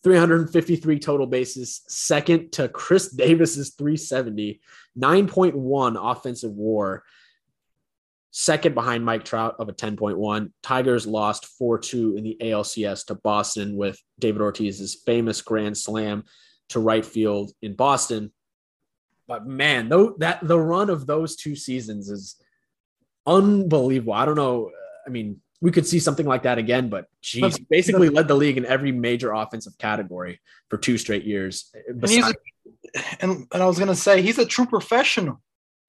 353 0.02 0.98
total 0.98 1.26
bases, 1.26 1.82
second 1.88 2.52
to 2.52 2.68
Chris 2.68 3.08
Davis's 3.16 3.70
370, 3.70 4.60
9.1 4.98 5.96
offensive 6.12 6.52
war, 6.52 7.04
second 8.30 8.74
behind 8.74 9.04
Mike 9.04 9.24
Trout 9.24 9.56
of 9.58 9.68
a 9.68 9.72
10.1. 9.72 10.50
Tigers 10.62 11.06
lost 11.06 11.46
4 11.46 11.78
2 11.78 12.16
in 12.16 12.24
the 12.24 12.36
ALCS 12.40 13.06
to 13.06 13.14
Boston 13.16 13.76
with 13.76 14.00
David 14.18 14.42
Ortiz's 14.42 14.94
famous 15.06 15.42
grand 15.42 15.76
slam 15.76 16.24
to 16.70 16.80
right 16.80 17.04
field 17.04 17.52
in 17.62 17.74
Boston. 17.74 18.32
But 19.26 19.46
man, 19.46 19.88
though 19.88 20.14
that 20.18 20.46
the 20.46 20.58
run 20.58 20.90
of 20.90 21.06
those 21.06 21.36
two 21.36 21.54
seasons 21.54 22.08
is 22.08 22.36
unbelievable. 23.26 24.14
I 24.14 24.24
don't 24.24 24.36
know. 24.36 24.70
I 25.06 25.10
mean, 25.10 25.40
we 25.60 25.70
could 25.70 25.86
see 25.86 25.98
something 25.98 26.26
like 26.26 26.44
that 26.44 26.58
again, 26.58 26.88
but 26.88 27.06
geez, 27.20 27.58
basically 27.58 28.08
led 28.08 28.28
the 28.28 28.34
league 28.34 28.58
in 28.58 28.66
every 28.66 28.92
major 28.92 29.32
offensive 29.32 29.76
category 29.78 30.40
for 30.68 30.78
two 30.78 30.98
straight 30.98 31.24
years. 31.24 31.72
And, 31.88 32.04
a, 32.04 32.34
and, 33.20 33.46
and 33.52 33.62
I 33.62 33.66
was 33.66 33.78
gonna 33.78 33.96
say 33.96 34.22
he's 34.22 34.38
a 34.38 34.46
true 34.46 34.66
professional. 34.66 35.40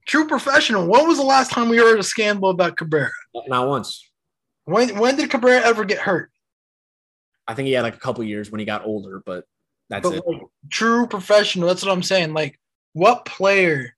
True 0.08 0.27
professional. 0.27 0.88
When 0.88 1.08
was 1.08 1.17
the 1.17 1.23
last 1.23 1.51
time 1.51 1.69
we 1.69 1.77
heard 1.77 1.99
a 1.99 2.03
scandal 2.03 2.49
about 2.49 2.77
Cabrera? 2.77 3.12
Not 3.47 3.67
once. 3.67 4.10
When 4.65 4.97
when 4.97 5.15
did 5.17 5.29
Cabrera 5.29 5.62
ever 5.62 5.86
get 5.86 5.99
hurt? 5.99 6.32
I 7.47 7.53
think 7.53 7.67
he 7.67 7.73
had 7.73 7.84
like 7.84 7.95
a 7.95 7.99
couple 7.99 8.23
years 8.23 8.51
when 8.51 8.60
he 8.60 8.65
got 8.65 8.86
older, 8.86 9.21
but 9.25 9.45
that's 9.89 10.08
but 10.08 10.17
it. 10.17 10.23
Like, 10.25 10.41
true 10.71 11.08
professional. 11.08 11.67
That's 11.67 11.84
what 11.84 11.91
I'm 11.91 12.03
saying. 12.03 12.34
Like, 12.34 12.60
what 12.93 13.25
player 13.25 13.95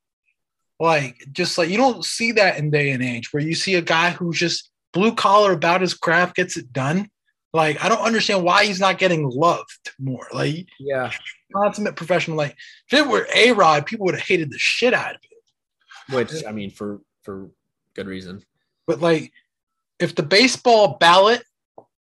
like, 0.81 1.23
just 1.31 1.59
like 1.59 1.69
you 1.69 1.77
don't 1.77 2.03
see 2.03 2.31
that 2.33 2.57
in 2.57 2.71
day 2.71 2.89
and 2.89 3.03
age 3.03 3.31
where 3.31 3.43
you 3.43 3.53
see 3.53 3.75
a 3.75 3.83
guy 3.83 4.09
who's 4.09 4.39
just 4.39 4.70
blue 4.93 5.13
collar 5.13 5.51
about 5.53 5.81
his 5.81 5.93
craft 5.93 6.35
gets 6.35 6.57
it 6.57 6.71
done. 6.73 7.09
Like, 7.53 7.83
I 7.83 7.89
don't 7.89 8.01
understand 8.01 8.43
why 8.43 8.65
he's 8.65 8.79
not 8.79 8.97
getting 8.97 9.29
loved 9.29 9.91
more. 9.99 10.27
Like, 10.33 10.67
yeah, 10.79 11.11
consummate 11.53 11.95
professional. 11.97 12.37
Like, 12.37 12.55
if 12.89 12.99
it 12.99 13.07
were 13.07 13.27
A 13.35 13.51
Rod, 13.51 13.85
people 13.85 14.05
would 14.05 14.15
have 14.15 14.23
hated 14.25 14.51
the 14.51 14.57
shit 14.57 14.93
out 14.93 15.15
of 15.15 15.21
it. 15.21 16.13
Which 16.15 16.45
I 16.47 16.51
mean, 16.51 16.71
for 16.71 17.01
for 17.23 17.49
good 17.93 18.07
reason. 18.07 18.43
But 18.87 19.01
like, 19.01 19.31
if 19.99 20.15
the 20.15 20.23
baseball 20.23 20.97
ballot, 20.99 21.43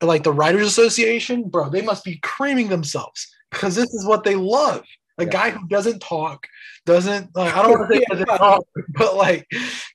like 0.02 0.24
the 0.24 0.32
Writers 0.32 0.68
Association, 0.68 1.50
bro, 1.50 1.70
they 1.70 1.82
must 1.82 2.04
be 2.04 2.20
creaming 2.22 2.70
themselves 2.70 3.28
because 3.52 3.76
this 3.76 3.92
is 3.94 4.06
what 4.06 4.24
they 4.24 4.36
love 4.36 4.84
A 5.18 5.24
Yeah. 5.26 5.30
guy 5.30 5.50
who 5.50 5.68
doesn't 5.68 6.00
talk, 6.00 6.48
doesn't 6.86 7.36
like 7.36 7.56
I 7.56 7.62
don't 7.64 7.72
want 7.72 7.92
to 7.92 7.98
say 7.98 8.06
doesn't 8.10 8.28
talk, 8.28 8.64
but 8.96 9.16
like 9.16 9.48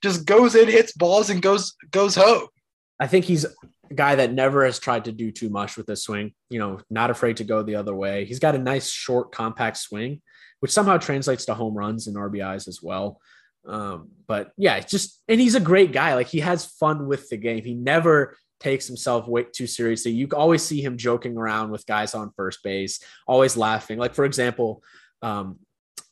just 0.03 0.25
goes 0.25 0.53
in, 0.55 0.67
hits 0.67 0.91
balls, 0.91 1.29
and 1.29 1.41
goes 1.41 1.73
goes 1.91 2.15
home. 2.15 2.47
I 2.99 3.07
think 3.07 3.25
he's 3.25 3.45
a 3.45 3.93
guy 3.93 4.15
that 4.15 4.33
never 4.33 4.65
has 4.65 4.79
tried 4.79 5.05
to 5.05 5.11
do 5.11 5.31
too 5.31 5.49
much 5.49 5.77
with 5.77 5.87
his 5.87 6.03
swing. 6.03 6.33
You 6.49 6.59
know, 6.59 6.79
not 6.89 7.11
afraid 7.11 7.37
to 7.37 7.43
go 7.43 7.63
the 7.63 7.75
other 7.75 7.95
way. 7.95 8.25
He's 8.25 8.39
got 8.39 8.55
a 8.55 8.59
nice, 8.59 8.89
short, 8.89 9.31
compact 9.31 9.77
swing, 9.77 10.21
which 10.59 10.71
somehow 10.71 10.97
translates 10.97 11.45
to 11.45 11.53
home 11.53 11.75
runs 11.75 12.07
and 12.07 12.15
RBIs 12.15 12.67
as 12.67 12.81
well. 12.81 13.19
Um, 13.67 14.09
but 14.27 14.51
yeah, 14.57 14.75
it's 14.75 14.91
just 14.91 15.21
and 15.27 15.41
he's 15.41 15.55
a 15.55 15.59
great 15.59 15.91
guy. 15.91 16.15
Like 16.15 16.27
he 16.27 16.39
has 16.39 16.65
fun 16.65 17.07
with 17.07 17.29
the 17.29 17.37
game. 17.37 17.63
He 17.63 17.73
never 17.73 18.37
takes 18.59 18.87
himself 18.87 19.27
way 19.27 19.45
too 19.51 19.67
seriously. 19.67 20.11
You 20.11 20.27
always 20.33 20.63
see 20.63 20.81
him 20.81 20.97
joking 20.97 21.37
around 21.37 21.71
with 21.71 21.85
guys 21.85 22.13
on 22.13 22.31
first 22.35 22.63
base, 22.63 22.99
always 23.27 23.57
laughing. 23.57 23.97
Like 23.97 24.13
for 24.13 24.25
example, 24.25 24.83
um, 25.21 25.59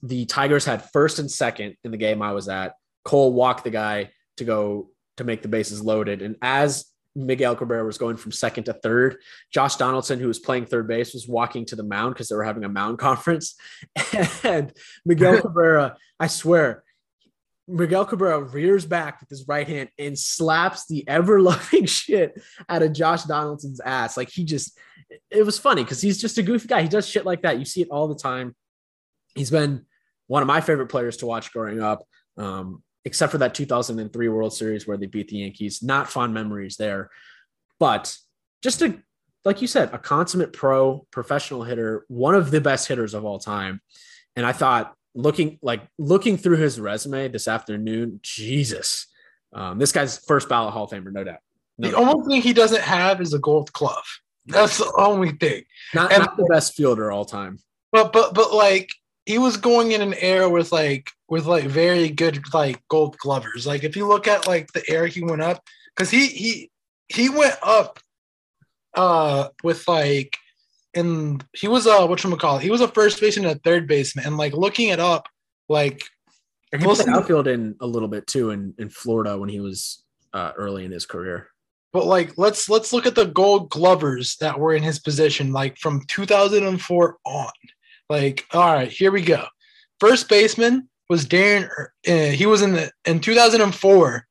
the 0.01 0.25
Tigers 0.25 0.65
had 0.65 0.89
first 0.91 1.19
and 1.19 1.31
second 1.31 1.75
in 1.83 1.91
the 1.91 1.97
game 1.97 2.21
I 2.21 2.33
was 2.33 2.49
at. 2.49 2.73
Cole 3.05 3.33
walked 3.33 3.63
the 3.63 3.69
guy 3.69 4.11
to 4.37 4.43
go 4.43 4.89
to 5.17 5.23
make 5.23 5.41
the 5.41 5.47
bases 5.47 5.81
loaded, 5.81 6.21
and 6.21 6.35
as 6.41 6.85
Miguel 7.15 7.55
Cabrera 7.55 7.85
was 7.85 7.97
going 7.97 8.17
from 8.17 8.31
second 8.31 8.63
to 8.65 8.73
third. 8.73 9.17
Josh 9.51 9.75
Donaldson, 9.75 10.19
who 10.19 10.27
was 10.27 10.39
playing 10.39 10.65
third 10.65 10.87
base, 10.87 11.13
was 11.13 11.27
walking 11.27 11.65
to 11.67 11.75
the 11.75 11.83
mound 11.83 12.15
because 12.15 12.27
they 12.27 12.35
were 12.35 12.43
having 12.43 12.63
a 12.63 12.69
mound 12.69 12.97
conference. 12.99 13.55
And 14.43 14.73
Miguel 15.05 15.41
Cabrera, 15.41 15.97
I 16.19 16.27
swear, 16.27 16.83
Miguel 17.67 18.05
Cabrera 18.05 18.41
rears 18.41 18.85
back 18.85 19.21
with 19.21 19.29
his 19.29 19.47
right 19.47 19.67
hand 19.67 19.89
and 19.97 20.17
slaps 20.17 20.87
the 20.87 21.07
ever 21.07 21.39
loving 21.39 21.85
shit 21.85 22.41
out 22.67 22.81
of 22.81 22.93
Josh 22.93 23.23
Donaldson's 23.23 23.79
ass. 23.79 24.17
Like 24.17 24.29
he 24.29 24.43
just, 24.43 24.77
it 25.29 25.45
was 25.45 25.59
funny 25.59 25.83
because 25.83 26.01
he's 26.01 26.19
just 26.19 26.37
a 26.37 26.43
goofy 26.43 26.67
guy. 26.67 26.81
He 26.81 26.89
does 26.89 27.07
shit 27.07 27.25
like 27.25 27.43
that. 27.43 27.59
You 27.59 27.65
see 27.65 27.81
it 27.81 27.89
all 27.89 28.07
the 28.07 28.15
time. 28.15 28.55
He's 29.35 29.51
been 29.51 29.85
one 30.27 30.41
of 30.41 30.47
my 30.47 30.61
favorite 30.61 30.87
players 30.87 31.17
to 31.17 31.25
watch 31.25 31.53
growing 31.53 31.81
up. 31.81 32.03
Um, 32.37 32.83
except 33.05 33.31
for 33.31 33.37
that 33.39 33.53
2003 33.53 34.27
World 34.29 34.53
Series 34.53 34.87
where 34.87 34.97
they 34.97 35.05
beat 35.07 35.27
the 35.27 35.37
Yankees. 35.37 35.83
Not 35.83 36.09
fond 36.09 36.33
memories 36.33 36.77
there, 36.77 37.09
but 37.79 38.15
just 38.61 38.81
a 38.81 38.97
like 39.45 39.61
you 39.61 39.67
said, 39.67 39.89
a 39.93 39.97
consummate 39.97 40.53
pro, 40.53 41.05
professional 41.11 41.63
hitter, 41.63 42.05
one 42.07 42.33
of 42.33 42.49
the 42.49 42.61
best 42.61 42.87
hitters 42.87 43.13
of 43.13 43.25
all 43.25 43.39
time. 43.39 43.81
And 44.37 44.45
I 44.45 44.53
thought 44.53 44.95
looking 45.15 45.59
like 45.61 45.81
looking 45.99 46.37
through 46.37 46.57
his 46.57 46.79
resume 46.79 47.27
this 47.27 47.47
afternoon, 47.47 48.19
Jesus, 48.23 49.07
um, 49.51 49.79
this 49.79 49.91
guy's 49.91 50.17
first 50.17 50.47
ballot 50.49 50.73
Hall 50.73 50.85
of 50.85 50.91
Famer, 50.91 51.11
no 51.11 51.23
doubt. 51.25 51.39
No 51.77 51.89
The 51.89 51.95
doubt. 51.95 52.07
only 52.15 52.35
thing 52.35 52.41
he 52.41 52.53
doesn't 52.53 52.81
have 52.81 53.19
is 53.21 53.33
a 53.33 53.39
gold 53.39 53.71
glove. 53.73 54.05
That's 54.45 54.77
the 54.77 54.91
only 54.97 55.31
thing. 55.31 55.63
Not, 55.93 56.11
and- 56.11 56.21
not 56.23 56.37
the 56.37 56.45
best 56.45 56.73
fielder 56.73 57.11
all 57.11 57.25
time. 57.25 57.59
But 57.91 58.11
but 58.13 58.33
but 58.33 58.53
like 58.53 58.89
he 59.25 59.37
was 59.37 59.57
going 59.57 59.91
in 59.91 60.01
an 60.01 60.13
era 60.15 60.49
with 60.49 60.71
like 60.71 61.09
with 61.29 61.45
like 61.45 61.65
very 61.65 62.09
good 62.09 62.41
like 62.53 62.81
gold 62.89 63.17
glovers. 63.17 63.65
Like 63.65 63.83
if 63.83 63.95
you 63.95 64.07
look 64.07 64.27
at 64.27 64.47
like 64.47 64.71
the 64.73 64.83
era 64.89 65.07
he 65.07 65.23
went 65.23 65.41
up, 65.41 65.63
because 65.95 66.09
he 66.09 66.27
he 66.27 66.71
he 67.07 67.29
went 67.29 67.55
up 67.63 67.99
uh 68.95 69.49
with 69.63 69.87
like 69.87 70.37
and 70.93 71.43
he 71.53 71.67
was 71.67 71.87
uh 71.87 72.05
what 72.05 72.21
call? 72.39 72.57
He 72.57 72.69
was 72.69 72.81
a 72.81 72.87
first 72.87 73.19
baseman 73.19 73.47
and 73.47 73.57
a 73.57 73.59
third 73.59 73.87
baseman. 73.87 74.25
And 74.25 74.37
like 74.37 74.53
looking 74.53 74.89
it 74.89 74.99
up, 74.99 75.27
like 75.69 76.03
And 76.71 76.81
he 76.81 76.87
played 76.87 77.07
outfield 77.09 77.47
in 77.47 77.75
a 77.79 77.87
little 77.87 78.09
bit 78.09 78.27
too 78.27 78.51
in, 78.51 78.73
in 78.77 78.89
Florida 78.89 79.37
when 79.37 79.49
he 79.49 79.59
was 79.59 80.03
uh, 80.33 80.51
early 80.57 80.83
in 80.83 80.91
his 80.91 81.05
career. 81.05 81.47
but 81.93 82.05
like 82.05 82.33
let's 82.37 82.67
let's 82.69 82.91
look 82.91 83.05
at 83.05 83.15
the 83.15 83.25
gold 83.25 83.69
glovers 83.69 84.35
that 84.37 84.59
were 84.59 84.73
in 84.73 84.83
his 84.83 84.99
position, 84.99 85.53
like 85.53 85.77
from 85.77 86.01
2004 86.07 87.17
on. 87.25 87.51
Like, 88.09 88.45
all 88.51 88.73
right, 88.73 88.91
here 88.91 89.11
we 89.11 89.21
go. 89.21 89.45
First 89.99 90.29
baseman 90.29 90.89
was 91.09 91.25
Darren. 91.25 91.69
Uh, 92.07 92.31
he 92.31 92.45
was 92.45 92.61
in 92.61 92.73
the 92.73 92.91
in 93.05 93.19
2004. 93.19 94.27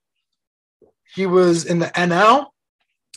He 1.15 1.27
was 1.27 1.65
in 1.65 1.79
the 1.79 1.87
NL. 1.87 2.47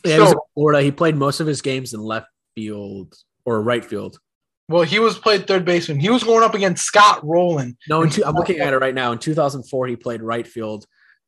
Yeah, 0.03 0.15
he 0.15 0.21
was 0.21 0.31
in 0.31 0.37
Florida. 0.53 0.81
He 0.81 0.91
played 0.91 1.15
most 1.15 1.39
of 1.39 1.47
his 1.47 1.61
games 1.61 1.93
in 1.93 2.01
left 2.01 2.27
field 2.55 3.15
or 3.45 3.61
right 3.61 3.83
field. 3.83 4.19
Well, 4.67 4.83
he 4.83 4.99
was 4.99 5.17
played 5.17 5.45
third 5.47 5.63
baseman. 5.63 5.99
He 5.99 6.09
was 6.09 6.23
going 6.23 6.43
up 6.43 6.55
against 6.55 6.85
Scott 6.85 7.23
Rolen. 7.23 7.77
No, 7.87 8.01
in 8.01 8.09
two, 8.09 8.23
I'm 8.25 8.35
looking 8.35 8.59
at 8.59 8.73
it 8.73 8.77
right 8.77 8.95
now. 8.95 9.11
In 9.11 9.19
2004, 9.19 9.87
he 9.87 9.95
played 9.95 10.23
right 10.23 10.47
field 10.47 10.85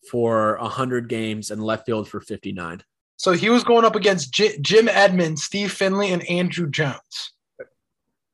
for 0.09 0.57
100 0.59 1.07
games 1.07 1.51
and 1.51 1.61
left 1.61 1.85
field 1.85 2.07
for 2.07 2.19
59. 2.19 2.81
So 3.17 3.33
he 3.33 3.49
was 3.49 3.63
going 3.63 3.85
up 3.85 3.95
against 3.95 4.33
J- 4.33 4.57
Jim 4.59 4.87
Edmonds, 4.87 5.43
Steve 5.43 5.71
Finley, 5.71 6.11
and 6.11 6.23
Andruw 6.23 6.69
Jones. 6.69 7.33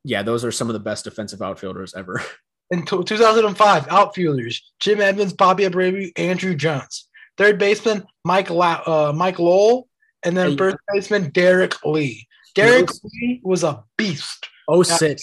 Yeah, 0.03 0.23
those 0.23 0.43
are 0.43 0.51
some 0.51 0.69
of 0.69 0.73
the 0.73 0.79
best 0.79 1.05
defensive 1.05 1.41
outfielders 1.41 1.93
ever. 1.95 2.21
In 2.71 2.85
t- 2.85 3.03
2005, 3.03 3.87
outfielders 3.89 4.73
Jim 4.79 4.99
Edmonds, 5.01 5.33
Bobby 5.33 5.63
Abreu, 5.63 6.11
Andruw 6.15 6.57
Jones. 6.57 7.07
Third 7.37 7.57
baseman 7.59 8.03
Mike 8.25 8.49
La- 8.49 8.81
uh, 8.85 9.13
Mike 9.15 9.39
Lowell, 9.39 9.87
and 10.23 10.35
then 10.35 10.51
Hey. 10.51 10.57
first 10.57 10.77
baseman 10.93 11.29
Derrek 11.31 11.83
Lee. 11.85 12.27
Derrek 12.55 12.87
Yes. 12.89 12.99
Lee 13.03 13.41
was 13.43 13.63
a 13.63 13.83
beast. 13.97 14.47
06, 14.71 15.21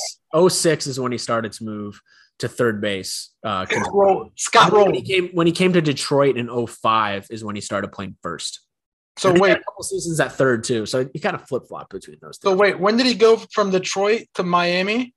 06 0.48 0.86
is 0.86 1.00
when 1.00 1.12
he 1.12 1.18
started 1.18 1.52
to 1.52 1.64
move 1.64 2.00
to 2.40 2.48
third 2.48 2.80
base. 2.80 3.30
Uh, 3.44 3.64
Scott 4.36 4.72
Roll- 4.72 4.86
when 4.86 4.94
he 4.94 5.02
came 5.02 5.28
when 5.28 5.46
he 5.46 5.52
came 5.52 5.72
to 5.72 5.80
Detroit 5.80 6.36
in 6.36 6.48
05 6.66 7.26
is 7.30 7.42
when 7.44 7.54
he 7.54 7.60
started 7.60 7.90
playing 7.92 8.16
first. 8.22 8.60
So 9.20 9.38
wait, 9.38 9.52
a 9.52 9.56
couple 9.56 9.82
seasons 9.82 10.18
at 10.18 10.32
third 10.32 10.64
too. 10.64 10.86
So 10.86 11.06
he 11.12 11.18
kind 11.18 11.36
of 11.36 11.46
flip 11.46 11.68
flop 11.68 11.90
between 11.90 12.16
those. 12.22 12.38
so 12.40 12.52
two. 12.52 12.58
wait, 12.58 12.80
when 12.80 12.96
did 12.96 13.04
he 13.04 13.12
go 13.12 13.36
from 13.36 13.70
Detroit 13.70 14.22
to 14.36 14.42
Miami? 14.42 15.14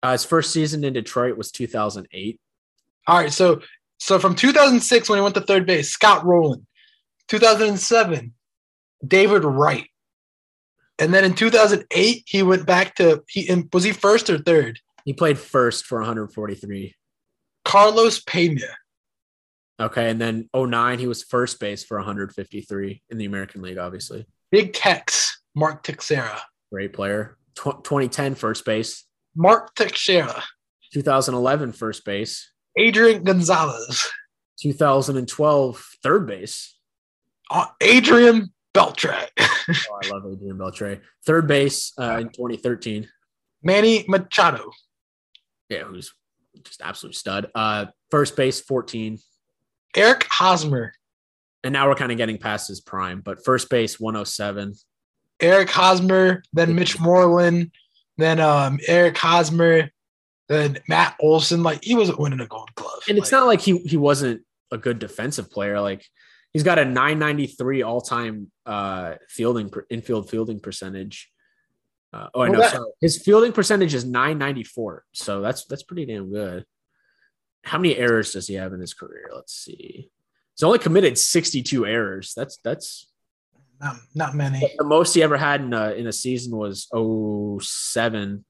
Uh, 0.00 0.12
his 0.12 0.24
first 0.24 0.52
season 0.52 0.84
in 0.84 0.92
Detroit 0.92 1.36
was 1.36 1.50
2008. 1.50 2.38
All 3.08 3.18
right, 3.18 3.32
so 3.32 3.62
so 3.98 4.20
from 4.20 4.36
2006 4.36 5.08
when 5.08 5.18
he 5.18 5.22
went 5.24 5.34
to 5.34 5.40
third 5.40 5.66
base, 5.66 5.90
Scott 5.90 6.24
Rolen. 6.24 6.64
2007, 7.26 8.32
David 9.04 9.44
Wright. 9.44 9.88
And 11.00 11.12
then 11.12 11.24
in 11.24 11.34
2008, 11.34 12.22
he 12.26 12.42
went 12.44 12.64
back 12.64 12.94
to 12.96 13.24
he 13.28 13.64
was 13.72 13.82
he 13.82 13.90
first 13.90 14.30
or 14.30 14.38
third? 14.38 14.78
He 15.04 15.14
played 15.14 15.36
first 15.36 15.84
for 15.84 15.98
143. 15.98 16.94
Carlos 17.64 18.20
Pena. 18.20 18.66
Okay, 19.80 20.10
and 20.10 20.20
then 20.20 20.48
09 20.54 20.98
he 20.98 21.06
was 21.06 21.22
first 21.22 21.58
base 21.58 21.84
for 21.84 21.96
153 21.96 23.02
in 23.08 23.18
the 23.18 23.24
American 23.24 23.62
League. 23.62 23.78
Obviously, 23.78 24.26
Big 24.50 24.72
Tex, 24.74 25.42
Mark 25.54 25.82
Teixeira. 25.82 26.40
great 26.70 26.92
player. 26.92 27.36
Tw- 27.54 27.82
2010 27.82 28.34
first 28.34 28.64
base. 28.64 29.04
Mark 29.34 29.74
Teixeira. 29.74 30.42
2011 30.92 31.72
first 31.72 32.04
base. 32.04 32.52
Adrian 32.76 33.22
Gonzalez. 33.24 34.06
2012 34.60 35.84
third 36.02 36.26
base. 36.26 36.76
Uh, 37.50 37.66
Adrian 37.80 38.52
Beltre. 38.74 39.26
Oh, 39.68 40.00
I 40.02 40.08
love 40.08 40.24
Adrian 40.32 40.58
Beltre. 40.58 41.00
Third 41.24 41.46
base 41.46 41.92
uh, 41.96 42.18
in 42.20 42.30
2013. 42.30 43.08
Manny 43.62 44.04
Machado. 44.08 44.72
Yeah, 45.68 45.84
who's 45.84 46.12
just 46.64 46.80
absolute 46.82 47.14
stud. 47.14 47.50
Uh, 47.54 47.86
first 48.10 48.34
base 48.34 48.60
14. 48.60 49.18
Eric 49.96 50.26
Hosmer. 50.30 50.92
And 51.62 51.72
now 51.74 51.88
we're 51.88 51.94
kind 51.94 52.10
of 52.10 52.16
getting 52.18 52.38
past 52.38 52.68
his 52.68 52.80
prime, 52.80 53.20
but 53.20 53.44
first 53.44 53.68
base 53.68 54.00
107. 54.00 54.74
Eric 55.40 55.68
Hosmer, 55.70 56.42
then 56.54 56.74
Mitch 56.74 56.98
Moreland, 56.98 57.70
then 58.16 58.40
um, 58.40 58.78
Eric 58.86 59.16
Hosmer, 59.18 59.90
then 60.48 60.78
Matt 60.88 61.16
Olson. 61.20 61.62
Like 61.62 61.84
he 61.84 61.94
wasn't 61.94 62.18
winning 62.18 62.40
a 62.40 62.46
Gold 62.46 62.70
Glove. 62.74 63.02
And 63.08 63.18
it's 63.18 63.30
Like, 63.30 63.40
not 63.40 63.46
like 63.46 63.60
he 63.60 63.78
he 63.78 63.96
wasn't 63.98 64.42
a 64.70 64.78
good 64.78 64.98
defensive 64.98 65.50
player. 65.50 65.80
Like 65.80 66.04
he's 66.52 66.62
got 66.62 66.78
a 66.78 66.84
993 66.84 67.82
all 67.82 68.00
time 68.00 68.50
uh, 68.66 69.14
fielding 69.28 69.70
infield 69.90 70.30
fielding 70.30 70.60
percentage. 70.60 71.30
Uh, 72.12 72.28
oh, 72.34 72.40
I 72.40 72.44
Well, 72.48 72.52
know. 72.52 72.58
that- 72.60 72.72
sorry. 72.72 72.90
His 73.02 73.22
fielding 73.22 73.52
percentage 73.52 73.94
is 73.94 74.04
994, 74.06 75.04
so 75.12 75.40
that's 75.42 75.64
that's 75.66 75.82
pretty 75.82 76.06
damn 76.06 76.30
good. 76.32 76.64
How 77.62 77.78
many 77.78 77.96
errors 77.96 78.32
does 78.32 78.46
he 78.46 78.54
have 78.54 78.72
in 78.72 78.80
his 78.80 78.94
career? 78.94 79.30
Let's 79.34 79.54
see. 79.54 80.10
He's 80.56 80.62
only 80.62 80.78
committed 80.78 81.18
62 81.18 81.86
errors. 81.86 82.32
That's 82.36 82.58
that's 82.64 83.10
not, 83.80 83.96
not 84.14 84.34
many. 84.34 84.60
the 84.78 84.84
most 84.84 85.14
he 85.14 85.22
ever 85.22 85.36
had 85.36 85.60
in 85.62 85.72
a 85.72 85.92
in 85.92 86.06
a 86.06 86.12
season 86.12 86.56
was 86.56 86.88
07 87.62 88.44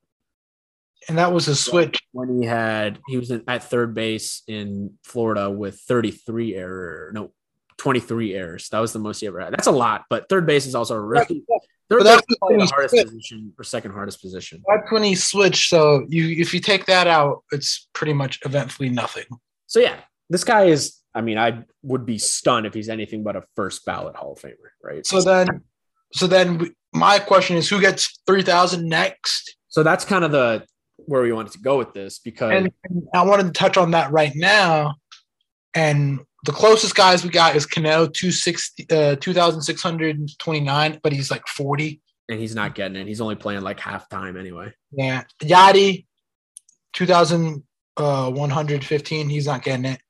And 1.09 1.19
that 1.19 1.33
was 1.33 1.49
a 1.49 1.55
switch. 1.55 2.01
when 2.13 2.41
he 2.41 2.47
had 2.47 2.99
he 3.09 3.17
was 3.17 3.31
in, 3.31 3.45
at 3.47 3.65
third 3.65 3.95
base 3.95 4.43
in 4.49 4.99
Florida 5.05 5.49
with 5.51 5.79
33 5.81 6.57
error 6.57 7.11
no 7.15 7.31
23 7.79 8.35
errors. 8.35 8.69
That 8.69 8.81
was 8.81 8.93
the 8.93 8.99
most 8.99 9.21
he 9.21 9.27
ever 9.27 9.41
had. 9.41 9.53
That's 9.55 9.67
a 9.67 9.73
lot, 9.73 10.05
but 10.11 10.29
third 10.29 10.47
base 10.47 10.67
is 10.67 10.75
also 10.75 10.95
a 10.95 11.01
really 11.01 11.45
that's 11.99 12.23
probably 12.39 12.59
the 12.59 12.67
hardest 12.67 12.95
fit. 12.95 13.07
position 13.09 13.53
or 13.59 13.65
second 13.65 13.93
hardest 13.93 14.21
position. 14.23 14.63
That's 14.69 14.91
when 14.93 15.03
he 15.03 15.15
switched. 15.17 15.69
So 15.69 16.07
you 16.09 16.29
if 16.41 16.55
you 16.55 16.61
take 16.61 16.87
that 16.87 17.07
out, 17.07 17.43
it's 17.51 17.89
pretty 17.93 18.13
much 18.13 18.39
eventfully 18.45 18.89
nothing. 18.91 19.25
So 19.67 19.81
yeah, 19.81 19.97
this 20.29 20.45
guy 20.45 20.65
is. 20.67 20.97
I 21.13 21.23
mean, 21.23 21.39
I 21.39 21.65
would 21.83 22.07
be 22.07 22.19
stunned 22.19 22.67
if 22.67 22.75
he's 22.75 22.89
anything 22.89 23.25
but 23.25 23.35
a 23.35 23.43
first 23.57 23.85
ballot 23.85 24.15
Hall 24.15 24.33
of 24.35 24.39
Famer, 24.41 24.55
right? 24.85 25.05
So 25.05 25.21
then, 25.21 25.49
so 26.13 26.29
then 26.29 26.59
we- 26.59 26.73
my 26.93 27.19
question 27.19 27.57
is, 27.57 27.69
who 27.69 27.81
gets 27.81 28.21
three 28.27 28.43
thousand 28.43 28.89
next? 28.89 29.57
So 29.69 29.83
that's 29.83 30.05
kind 30.05 30.25
of 30.25 30.31
the 30.31 30.65
where 31.07 31.23
we 31.23 31.33
wanted 31.33 31.53
to 31.53 31.59
go 31.61 31.79
with 31.79 31.93
this 31.93 32.19
because 32.21 32.53
and 32.53 32.73
I 33.15 33.25
wanted 33.25 33.47
to 33.47 33.53
touch 33.53 33.77
on 33.77 33.93
that 33.93 34.13
right 34.13 34.33
now. 34.35 34.95
And 35.75 36.21
the 36.45 36.53
closest 36.53 36.95
guys 36.95 37.23
we 37.25 37.31
got 37.31 37.55
is 37.57 37.67
Cano, 37.67 38.07
260, 38.07 38.87
uh, 38.91 39.17
2,629, 39.17 41.01
but 41.03 41.13
he's 41.13 41.31
like 41.31 41.47
40. 41.47 42.01
and 42.29 42.39
he's 42.41 42.55
not 42.55 42.75
getting 42.75 42.97
it. 42.97 43.07
He's 43.07 43.21
only 43.21 43.35
playing 43.37 43.63
like 43.63 43.79
halftime 43.79 44.39
anyway. 44.39 44.73
Yeah. 44.93 45.25
Yadi, 45.43 46.07
2,115. 47.97 49.29
He's 49.29 49.47
not 49.47 49.63
getting 49.63 49.85
it. 49.85 50.01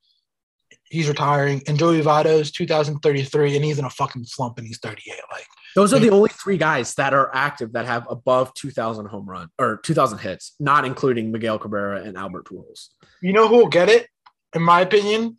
He's 0.85 1.09
retiring. 1.09 1.63
And 1.67 1.79
Joey 1.79 2.01
Votto's 2.03 2.51
2,033, 2.51 3.57
and 3.57 3.65
he's 3.65 3.79
in 3.79 3.85
a 3.85 3.91
fucking 3.91 4.25
slump 4.25 4.59
and 4.59 4.67
he's 4.67 4.79
38. 4.79 5.15
Like, 5.31 5.47
Those 5.77 5.95
are 5.95 5.99
the 6.01 6.11
only 6.11 6.31
three 6.31 6.57
guys 6.57 6.95
that 6.97 7.15
are 7.15 7.31
active 7.35 7.73
that 7.75 7.87
have 7.87 8.07
above 8.11 8.53
2,000 8.55 9.07
home 9.07 9.29
run 9.29 9.49
or 9.59 9.77
2,000 9.85 10.19
hits, 10.19 10.55
not 10.59 10.85
including 10.85 11.31
Miguel 11.31 11.59
Cabrera 11.59 12.03
and 12.03 12.17
Albert 12.19 12.47
Pujols. 12.47 12.89
you 13.23 13.33
know 13.33 13.47
who 13.49 13.57
will 13.59 13.69
get 13.69 13.89
it, 13.89 14.09
in 14.55 14.63
my 14.63 14.81
opinion? 14.81 15.37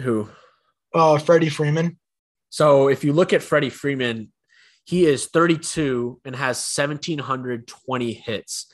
Who? 0.00 0.28
Uh, 0.94 1.18
Freddie 1.18 1.48
Freeman. 1.48 1.98
So 2.50 2.88
if 2.88 3.02
you 3.02 3.12
look 3.12 3.32
at 3.32 3.42
Freddie 3.42 3.70
Freeman, 3.70 4.32
he 4.84 5.06
is 5.06 5.26
32 5.26 6.20
and 6.24 6.36
has 6.36 6.56
1,720 6.58 8.12
hits. 8.12 8.72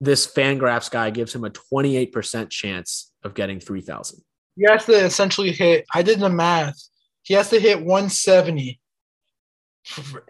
This 0.00 0.26
Fangraphs 0.26 0.90
guy 0.90 1.10
gives 1.10 1.34
him 1.34 1.44
a 1.44 1.50
28% 1.50 2.50
chance 2.50 3.12
of 3.22 3.34
getting 3.34 3.60
3,000. 3.60 4.20
He 4.56 4.64
has 4.68 4.84
to 4.86 4.92
essentially 4.92 5.52
hit, 5.52 5.86
I 5.94 6.02
did 6.02 6.20
the 6.20 6.28
math. 6.28 6.76
He 7.22 7.34
has 7.34 7.48
to 7.50 7.60
hit 7.60 7.78
170. 7.78 8.78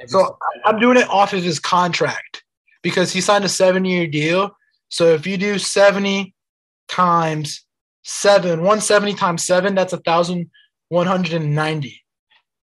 So 0.06 0.38
I'm 0.64 0.78
doing 0.78 0.98
it 0.98 1.08
off 1.08 1.32
of 1.32 1.42
his 1.42 1.58
contract 1.58 2.44
because 2.82 3.12
he 3.12 3.20
signed 3.20 3.44
a 3.44 3.48
seven 3.48 3.84
year 3.84 4.06
deal. 4.06 4.56
So 4.90 5.14
if 5.14 5.26
you 5.26 5.36
do 5.36 5.58
70 5.58 6.34
times 6.88 7.65
seven, 8.06 8.60
170 8.60 9.14
times 9.14 9.44
seven, 9.44 9.74
that's 9.74 9.92
a 9.92 9.98
thousand 9.98 10.50
one 10.88 11.06
hundred 11.06 11.34
and 11.34 11.54
ninety. 11.54 12.02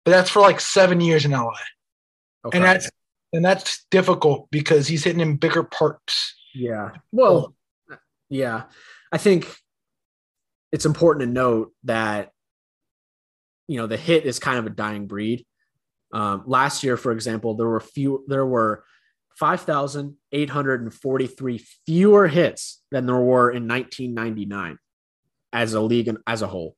But 0.03 0.11
that's 0.11 0.29
for 0.29 0.41
like 0.41 0.59
seven 0.59 1.01
years 1.01 1.25
in 1.25 1.31
LA. 1.31 1.53
Okay. 2.45 2.57
And 2.57 2.65
that's 2.65 2.91
and 3.33 3.43
that's 3.45 3.85
difficult 3.89 4.51
because 4.51 4.87
he's 4.87 5.03
hitting 5.03 5.21
in 5.21 5.37
bigger 5.37 5.63
parks. 5.63 6.35
Yeah. 6.53 6.91
Well, 7.11 7.55
yeah. 8.29 8.65
I 9.11 9.17
think 9.17 9.51
it's 10.71 10.85
important 10.85 11.27
to 11.27 11.31
note 11.31 11.73
that 11.83 12.31
you 13.67 13.77
know 13.77 13.87
the 13.87 13.97
hit 13.97 14.25
is 14.25 14.37
kind 14.39 14.59
of 14.59 14.65
a 14.65 14.71
dying 14.71 15.07
breed. 15.07 15.45
Um, 16.13 16.43
last 16.45 16.83
year, 16.83 16.97
for 16.97 17.13
example, 17.13 17.55
there 17.55 17.67
were 17.67 17.79
few 17.79 18.25
there 18.27 18.45
were 18.45 18.83
5,843 19.37 21.65
fewer 21.85 22.27
hits 22.27 22.81
than 22.91 23.05
there 23.05 23.15
were 23.15 23.49
in 23.49 23.65
1999 23.67 24.77
as 25.53 25.73
a 25.73 25.81
league 25.81 26.07
and 26.07 26.17
as 26.27 26.41
a 26.41 26.47
whole. 26.47 26.75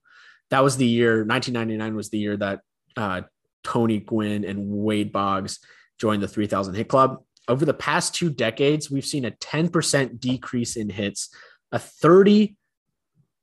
That 0.50 0.64
was 0.64 0.78
the 0.78 0.86
year 0.86 1.26
1999 1.26 1.96
was 1.96 2.10
the 2.10 2.20
year 2.20 2.38
that 2.38 2.62
uh, 2.96 3.22
Tony 3.64 4.00
Gwynn 4.00 4.44
and 4.44 4.70
Wade 4.70 5.12
Boggs 5.12 5.60
joined 6.00 6.22
the 6.22 6.28
3000 6.28 6.76
hit 6.76 6.88
club. 6.88 7.24
Over 7.48 7.66
the 7.66 7.74
past 7.74 8.16
two 8.16 8.30
decades, 8.30 8.90
we've 8.90 9.06
seen 9.06 9.26
a 9.26 9.32
10% 9.32 10.20
decrease 10.20 10.76
in 10.76 10.90
hits, 10.90 11.30
a 11.72 11.78
30% 11.78 12.56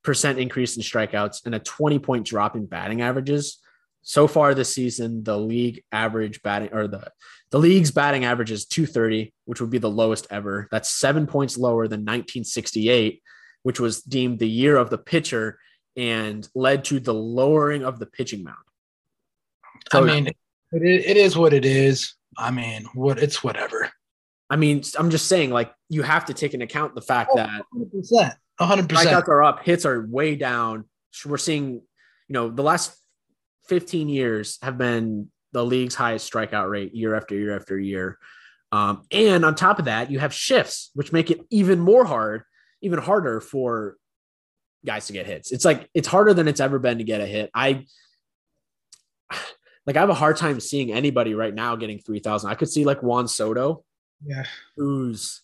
increase 0.06 0.76
in 0.76 0.82
strikeouts, 0.82 1.44
and 1.44 1.54
a 1.54 1.58
20 1.58 1.98
point 1.98 2.26
drop 2.26 2.56
in 2.56 2.66
batting 2.66 3.02
averages. 3.02 3.58
So 4.02 4.26
far 4.26 4.54
this 4.54 4.74
season, 4.74 5.22
the 5.24 5.36
league 5.36 5.82
average 5.92 6.42
batting 6.42 6.72
or 6.72 6.88
the, 6.88 7.10
the 7.50 7.58
league's 7.58 7.90
batting 7.90 8.24
average 8.24 8.50
is 8.50 8.64
230, 8.64 9.34
which 9.44 9.60
would 9.60 9.70
be 9.70 9.78
the 9.78 9.90
lowest 9.90 10.26
ever. 10.30 10.68
That's 10.70 10.90
seven 10.90 11.26
points 11.26 11.58
lower 11.58 11.86
than 11.86 12.00
1968, 12.00 13.22
which 13.62 13.80
was 13.80 14.02
deemed 14.02 14.38
the 14.38 14.48
year 14.48 14.76
of 14.76 14.90
the 14.90 14.98
pitcher 14.98 15.58
and 15.96 16.48
led 16.54 16.84
to 16.84 17.00
the 17.00 17.14
lowering 17.14 17.84
of 17.84 17.98
the 17.98 18.06
pitching 18.06 18.44
mound. 18.44 18.56
I 19.92 20.00
mean, 20.00 20.28
it, 20.28 20.34
it 20.82 21.16
is 21.16 21.36
what 21.36 21.52
it 21.52 21.64
is. 21.64 22.14
I 22.36 22.50
mean, 22.50 22.84
what 22.94 23.18
it's 23.18 23.42
whatever. 23.42 23.90
I 24.48 24.56
mean, 24.56 24.82
I'm 24.98 25.10
just 25.10 25.26
saying, 25.26 25.50
like, 25.50 25.72
you 25.88 26.02
have 26.02 26.26
to 26.26 26.34
take 26.34 26.54
into 26.54 26.64
account 26.64 26.94
the 26.94 27.02
fact 27.02 27.30
Oh, 27.32 27.36
that 27.36 27.62
100%. 27.74 28.34
100%. 28.60 28.86
strikeouts 28.88 29.28
are 29.28 29.42
up, 29.42 29.64
hits 29.64 29.86
are 29.86 30.06
way 30.06 30.36
down. 30.36 30.84
We're 31.24 31.38
seeing, 31.38 31.74
you 31.74 31.82
know, 32.28 32.50
the 32.50 32.62
last 32.62 32.96
15 33.68 34.08
years 34.08 34.58
have 34.62 34.76
been 34.76 35.30
the 35.52 35.64
league's 35.64 35.94
highest 35.94 36.30
strikeout 36.30 36.68
rate 36.68 36.94
year 36.94 37.14
after 37.14 37.34
year 37.34 37.56
after 37.56 37.78
year. 37.78 38.18
Um, 38.72 39.02
and 39.10 39.44
on 39.44 39.54
top 39.54 39.78
of 39.78 39.86
that, 39.86 40.10
you 40.10 40.18
have 40.18 40.32
shifts, 40.32 40.90
which 40.94 41.12
make 41.12 41.30
it 41.30 41.40
even 41.50 41.80
more 41.80 42.04
hard, 42.04 42.42
even 42.82 42.98
harder 42.98 43.40
for 43.40 43.96
guys 44.84 45.06
to 45.08 45.12
get 45.12 45.26
hits. 45.26 45.52
It's 45.52 45.64
like 45.64 45.88
it's 45.94 46.08
harder 46.08 46.32
than 46.34 46.48
it's 46.48 46.60
ever 46.60 46.78
been 46.78 46.98
to 46.98 47.04
get 47.04 47.20
a 47.20 47.26
hit. 47.26 47.50
I 47.54 47.84
like 49.86 49.96
I 49.96 50.00
have 50.00 50.10
a 50.10 50.14
hard 50.14 50.36
time 50.36 50.60
seeing 50.60 50.92
anybody 50.92 51.34
right 51.34 51.54
now 51.54 51.76
getting 51.76 51.98
3,000. 51.98 52.50
I 52.50 52.54
could 52.54 52.68
see 52.70 52.84
like 52.84 53.02
Juan 53.02 53.28
Soto, 53.28 53.84
Yeah. 54.24 54.44
who's 54.76 55.42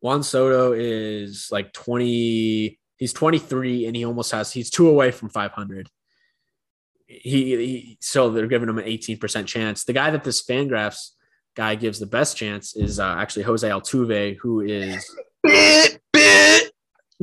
Juan 0.00 0.22
Soto 0.22 0.72
is 0.72 1.48
like 1.50 1.72
20, 1.72 2.78
he's 2.98 3.12
23 3.12 3.86
and 3.86 3.96
he 3.96 4.04
almost 4.04 4.32
has, 4.32 4.52
he's 4.52 4.70
two 4.70 4.88
away 4.88 5.10
from 5.10 5.30
500. 5.30 5.88
He, 7.06 7.56
he 7.56 7.98
so 8.00 8.30
they're 8.30 8.46
giving 8.46 8.68
him 8.68 8.78
an 8.78 8.84
18% 8.86 9.46
chance. 9.46 9.84
The 9.84 9.92
guy 9.92 10.10
that 10.10 10.24
this 10.24 10.44
Fangraphs 10.44 11.10
guy 11.54 11.74
gives 11.74 11.98
the 12.00 12.06
best 12.06 12.36
chance 12.36 12.74
is 12.76 12.98
uh, 12.98 13.14
actually 13.18 13.44
Jose 13.44 13.66
Altuve, 13.68 14.36
who 14.40 14.60
is, 14.60 15.08
Bit, 15.42 15.92
bit. 15.92 16.00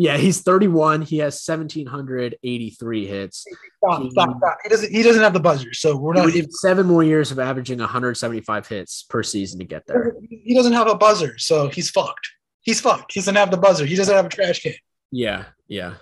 Yeah, 0.02 0.18
he's 0.18 0.42
31. 0.42 1.04
He 1.04 1.20
has 1.20 1.36
1,783 1.46 3.06
hits. 3.06 3.46
Stop, 3.78 4.10
stop, 4.10 4.38
stop. 4.38 4.58
He 4.64 4.70
doesn't. 4.70 4.92
He 4.92 5.04
doesn't 5.04 5.22
have 5.22 5.34
the 5.34 5.40
buzzer, 5.40 5.74
so 5.74 5.96
we're 5.96 6.16
not. 6.16 6.32
He, 6.32 6.44
seven 6.50 6.88
more 6.88 7.04
years 7.04 7.32
of 7.32 7.38
averaging 7.38 7.78
175 7.78 8.68
hits 8.68 9.04
per 9.04 9.22
season 9.22 9.60
to 9.60 9.66
get 9.66 9.86
there. 9.86 10.16
he 10.28 10.56
doesn't 10.56 10.74
have 10.74 10.88
a 10.88 10.96
buzzer, 10.96 11.38
so 11.38 11.70
he's 11.70 11.92
fucked. 11.92 12.28
He's 12.62 12.82
fucked. 12.82 13.14
He 13.14 13.20
doesn't 13.20 13.36
have 13.36 13.52
the 13.52 13.58
buzzer. 13.58 13.86
He 13.86 13.96
doesn't 13.96 14.16
have 14.16 14.26
a 14.26 14.30
trash 14.30 14.64
can. 14.64 14.74
Yeah, 15.12 15.46
yeah. 15.68 15.94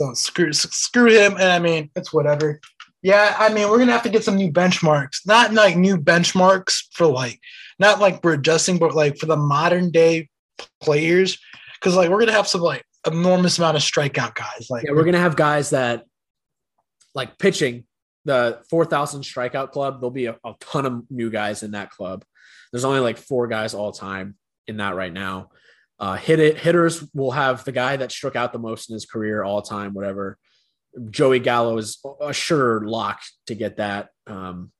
So 0.00 0.12
screw 0.14 0.52
screw 0.52 1.12
him. 1.12 1.34
And 1.34 1.52
I 1.52 1.60
mean, 1.60 1.88
it's 1.94 2.12
whatever. 2.12 2.60
Yeah, 3.00 3.36
I 3.38 3.54
mean, 3.54 3.70
we're 3.70 3.78
gonna 3.78 3.92
have 3.92 4.02
to 4.02 4.10
get 4.10 4.24
some 4.24 4.34
new 4.34 4.50
benchmarks. 4.50 5.24
Not 5.24 5.54
like 5.54 5.76
new 5.76 5.98
benchmarks 5.98 6.82
for 6.94 7.06
like, 7.06 7.38
not 7.78 8.00
like 8.00 8.24
we're 8.24 8.34
adjusting, 8.34 8.78
but 8.78 8.92
like 8.92 9.18
for 9.18 9.26
the 9.26 9.36
modern 9.36 9.92
day 9.92 10.28
players, 10.80 11.38
because 11.74 11.94
like 11.94 12.10
we're 12.10 12.18
gonna 12.18 12.32
have 12.32 12.48
some 12.48 12.60
like 12.60 12.84
enormous 13.06 13.58
amount 13.58 13.76
of 13.76 13.82
strikeout 13.82 14.34
guys. 14.34 14.68
Like 14.70 14.84
Yeah, 14.84 14.92
we're 14.92 15.04
gonna 15.04 15.18
have 15.18 15.36
guys 15.36 15.70
that 15.70 16.04
like 17.14 17.38
pitching 17.38 17.84
the 18.24 18.60
4,000 18.68 19.22
strikeout 19.22 19.72
club. 19.72 20.00
There'll 20.00 20.10
be 20.10 20.26
a, 20.26 20.36
a 20.44 20.54
ton 20.60 20.86
of 20.86 21.10
new 21.10 21.30
guys 21.30 21.62
in 21.62 21.72
that 21.72 21.90
club. 21.90 22.24
There's 22.72 22.84
only 22.84 23.00
like 23.00 23.18
four 23.18 23.46
guys 23.46 23.74
all 23.74 23.92
time 23.92 24.36
in 24.66 24.76
that 24.76 24.94
right 24.94 25.12
now. 25.12 25.50
Uh, 25.98 26.16
hit 26.16 26.38
it 26.38 26.58
hitters 26.58 27.04
will 27.12 27.32
have 27.32 27.64
the 27.64 27.72
guy 27.72 27.96
that 27.96 28.10
struck 28.10 28.36
out 28.36 28.52
the 28.52 28.58
most 28.58 28.88
in 28.88 28.94
his 28.94 29.04
career 29.04 29.44
all 29.44 29.60
time, 29.60 29.92
whatever. 29.92 30.38
Joey 31.10 31.38
Gallo 31.40 31.76
is 31.76 31.98
a 32.20 32.32
sure 32.32 32.80
lock 32.80 33.20
to 33.46 33.54
get 33.54 33.76
that. 33.76 34.08
Um, 34.26 34.72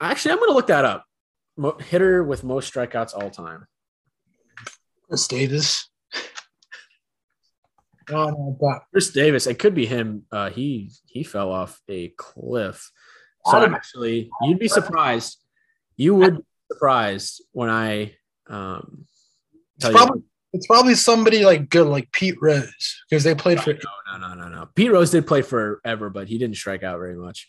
actually, 0.00 0.32
I'm 0.32 0.40
gonna 0.40 0.52
look 0.52 0.66
that 0.66 0.84
up. 0.84 1.04
Mo- 1.56 1.78
hitter 1.78 2.22
with 2.24 2.42
most 2.42 2.72
strikeouts 2.72 3.14
all 3.14 3.30
time. 3.30 3.66
Chris 5.06 5.26
Davis. 5.28 5.88
Oh 8.10 8.30
no, 8.30 8.56
but 8.60 8.82
Chris 8.90 9.10
Davis, 9.10 9.46
it 9.46 9.58
could 9.58 9.74
be 9.74 9.86
him. 9.86 10.24
Uh, 10.30 10.50
he 10.50 10.90
he 11.06 11.24
fell 11.24 11.50
off 11.50 11.80
a 11.88 12.08
cliff. 12.16 12.90
So 13.46 13.64
actually, 13.64 14.30
you'd 14.42 14.58
be 14.58 14.68
surprised. 14.68 15.38
You 15.96 16.14
would 16.14 16.36
be 16.38 16.44
surprised 16.72 17.42
when 17.52 17.70
I 17.70 18.14
um 18.46 19.06
it's 19.76 19.84
tell 19.84 19.92
probably 19.92 20.20
you. 20.20 20.24
it's 20.52 20.66
probably 20.66 20.94
somebody 20.94 21.44
like 21.44 21.70
good 21.70 21.86
like 21.86 22.12
Pete 22.12 22.36
Rose 22.40 23.02
because 23.08 23.24
they 23.24 23.34
played 23.34 23.60
for 23.60 23.72
No, 23.72 24.18
no, 24.18 24.34
no, 24.34 24.48
no. 24.48 24.68
Pete 24.74 24.92
Rose 24.92 25.10
did 25.10 25.26
play 25.26 25.42
forever, 25.42 26.10
but 26.10 26.28
he 26.28 26.38
didn't 26.38 26.56
strike 26.56 26.82
out 26.82 26.98
very 26.98 27.16
much. 27.16 27.48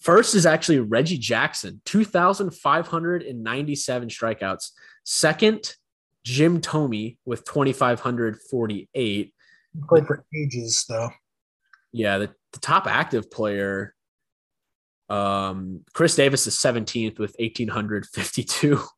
First 0.00 0.34
is 0.34 0.46
actually 0.46 0.80
Reggie 0.80 1.18
Jackson, 1.18 1.80
2,597 1.86 4.08
strikeouts. 4.08 4.70
Second, 5.04 5.74
Jim 6.22 6.60
Thome 6.60 7.16
with 7.24 7.44
2,548. 7.44 9.32
Played 9.88 10.06
for 10.06 10.24
ages 10.34 10.84
though. 10.88 11.10
Yeah, 11.92 12.18
the, 12.18 12.30
the 12.52 12.60
top 12.60 12.86
active 12.86 13.30
player, 13.30 13.94
um, 15.08 15.80
Chris 15.94 16.14
Davis 16.16 16.46
is 16.46 16.56
17th 16.56 17.18
with 17.18 17.34
1,852. 17.38 18.80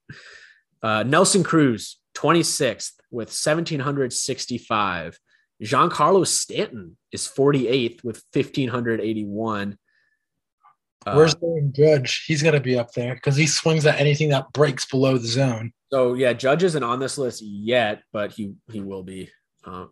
Uh, 0.80 1.02
Nelson 1.02 1.42
Cruz, 1.42 1.98
26th 2.14 2.92
with 3.10 3.30
1,765. 3.30 5.18
Giancarlo 5.62 6.24
Stanton 6.24 6.96
is 7.10 7.26
48th 7.26 8.04
with 8.04 8.22
1,581. 8.32 9.76
Uh, 11.04 11.14
Where's 11.14 11.34
Aaron 11.42 11.72
Judge? 11.74 12.24
He's 12.26 12.42
gonna 12.42 12.60
be 12.60 12.78
up 12.78 12.92
there 12.92 13.14
because 13.14 13.36
he 13.36 13.46
swings 13.46 13.86
at 13.86 14.00
anything 14.00 14.28
that 14.30 14.52
breaks 14.52 14.84
below 14.84 15.18
the 15.18 15.26
zone. 15.26 15.72
so 15.90 16.14
yeah, 16.14 16.32
Judge 16.32 16.62
isn't 16.64 16.82
on 16.82 17.00
this 17.00 17.18
list 17.18 17.42
yet, 17.42 18.02
but 18.12 18.32
he 18.32 18.52
he 18.70 18.80
will 18.80 19.02
be. 19.02 19.30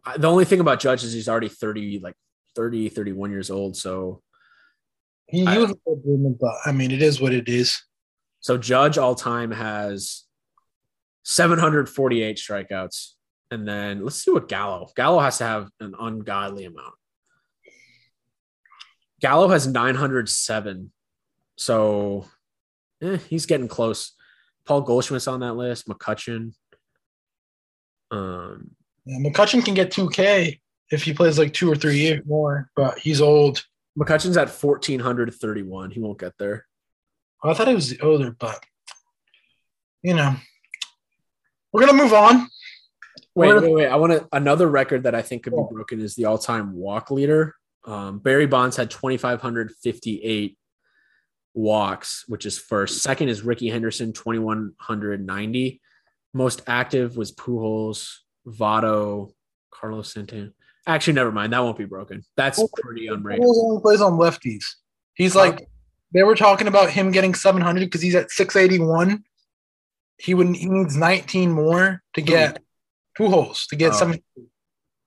I- 0.05 0.17
the 0.19 0.29
only 0.29 0.45
thing 0.45 0.61
about 0.61 0.81
Judge 0.81 1.05
is 1.05 1.13
he's 1.13 1.29
already 1.29 1.49
30, 1.49 1.99
like 2.01 2.15
30, 2.55 2.89
31 2.89 3.31
years 3.31 3.51
old. 3.51 3.77
So 3.77 4.23
He, 5.27 5.41
he 5.41 5.47
I- 5.47 5.59
was 5.59 5.71
a 5.71 5.75
good 5.75 6.03
movement, 6.05 6.39
but 6.41 6.55
I 6.65 6.73
mean, 6.73 6.91
it 6.91 7.03
is 7.03 7.21
what 7.21 7.33
it 7.33 7.49
is. 7.49 7.81
so 8.41 8.57
Judge 8.57 8.97
all 8.99 9.15
time 9.15 9.51
has 9.51 10.25
748 11.25 12.37
strikeouts. 12.37 13.13
And 13.51 13.67
then 13.67 14.03
let's 14.05 14.23
see 14.23 14.31
what 14.33 14.49
Gallo. 14.49 14.89
Gallo 14.97 15.21
has 15.21 15.39
to 15.39 15.45
have 15.45 15.69
an 15.81 15.95
ungodly 15.99 16.65
amount. 16.65 16.95
Gallo 19.21 19.49
has 19.49 19.67
907. 19.67 20.93
So 21.57 22.27
eh, 23.01 23.19
he's 23.29 23.47
getting 23.47 23.69
close. 23.69 24.13
Paul 24.65 24.83
Goldschmidt's 24.83 25.29
on 25.29 25.41
that 25.41 25.55
list. 25.55 25.89
McCutchen. 25.89 26.55
Um, 28.11 28.73
Yeah, 29.07 29.19
McCutchen 29.19 29.65
can 29.65 29.75
get 29.75 29.93
2K 29.93 30.61
if 30.91 31.05
he 31.05 31.15
plays 31.15 31.39
like 31.39 31.53
two 31.53 31.71
or 31.71 31.77
three 31.77 31.99
years 31.99 32.23
more, 32.27 32.71
but 32.75 32.99
he's 32.99 33.21
old. 33.21 33.65
McCutchen's 33.99 34.37
at 34.37 34.49
1431. 34.49 35.91
He 35.93 36.01
won't 36.01 36.19
get 36.19 36.35
there. 36.39 36.67
I 37.43 37.55
thought 37.55 37.69
he 37.69 37.75
was 37.75 37.95
older, 38.03 38.35
but 38.39 38.63
you 40.03 40.15
know, 40.15 40.35
we're 41.73 41.87
gonna 41.87 42.03
move 42.03 42.13
on. 42.13 42.49
Wait, 43.35 43.55
wait, 43.55 43.73
wait. 43.73 43.87
I 43.87 43.97
want 43.97 44.13
to 44.13 44.27
another 44.33 44.67
record 44.67 45.05
that 45.05 45.15
I 45.15 45.23
think 45.23 45.45
could 45.45 45.53
be 45.53 45.63
broken 45.71 46.01
is 46.01 46.15
the 46.15 46.25
all-time 46.25 46.75
walk 46.75 47.11
leader. 47.11 47.55
Um, 47.85 48.19
Barry 48.19 48.47
Bonds 48.47 48.77
had 48.77 48.91
2,558 48.91 50.59
walks, 51.55 52.25
which 52.29 52.47
is 52.47 52.59
first. 52.59 53.03
Second 53.03 53.29
is 53.29 53.43
Rickey 53.43 53.69
Henderson, 53.69 54.13
2,190. 54.13 55.81
Most 56.35 56.63
active 56.67 57.17
was 57.17 57.33
Pujols, 57.33 58.09
Votto, 58.47 59.33
Carlos 59.71 60.13
Santana. 60.13 60.51
Actually, 60.87 61.15
never 61.15 61.33
mind. 61.33 61.53
That 61.53 61.61
won't 61.61 61.79
be 61.79 61.85
broken. 61.85 62.23
That's 62.37 62.63
pretty 62.81 63.09
unbreakable. 63.09 63.71
Only 63.71 63.83
plays 63.83 64.01
on 64.01 64.13
lefties. 64.13 64.65
He's 65.15 65.35
like 65.35 65.69
they 66.15 66.23
were 66.23 66.37
talking 66.37 66.69
about 66.69 66.91
him 66.91 67.11
getting 67.11 67.35
700 67.35 67.81
because 67.81 68.01
he's 68.01 68.15
at 68.15 68.31
681. 68.31 69.25
He 70.19 70.35
would 70.35 70.55
he 70.55 70.67
needs 70.67 70.97
19 70.97 71.51
more 71.51 72.03
to 72.15 72.23
get 72.23 72.63
two 73.17 73.29
holes 73.29 73.67
to 73.69 73.77
get 73.77 73.93
Oh. 73.93 73.97
seven. 73.97 74.23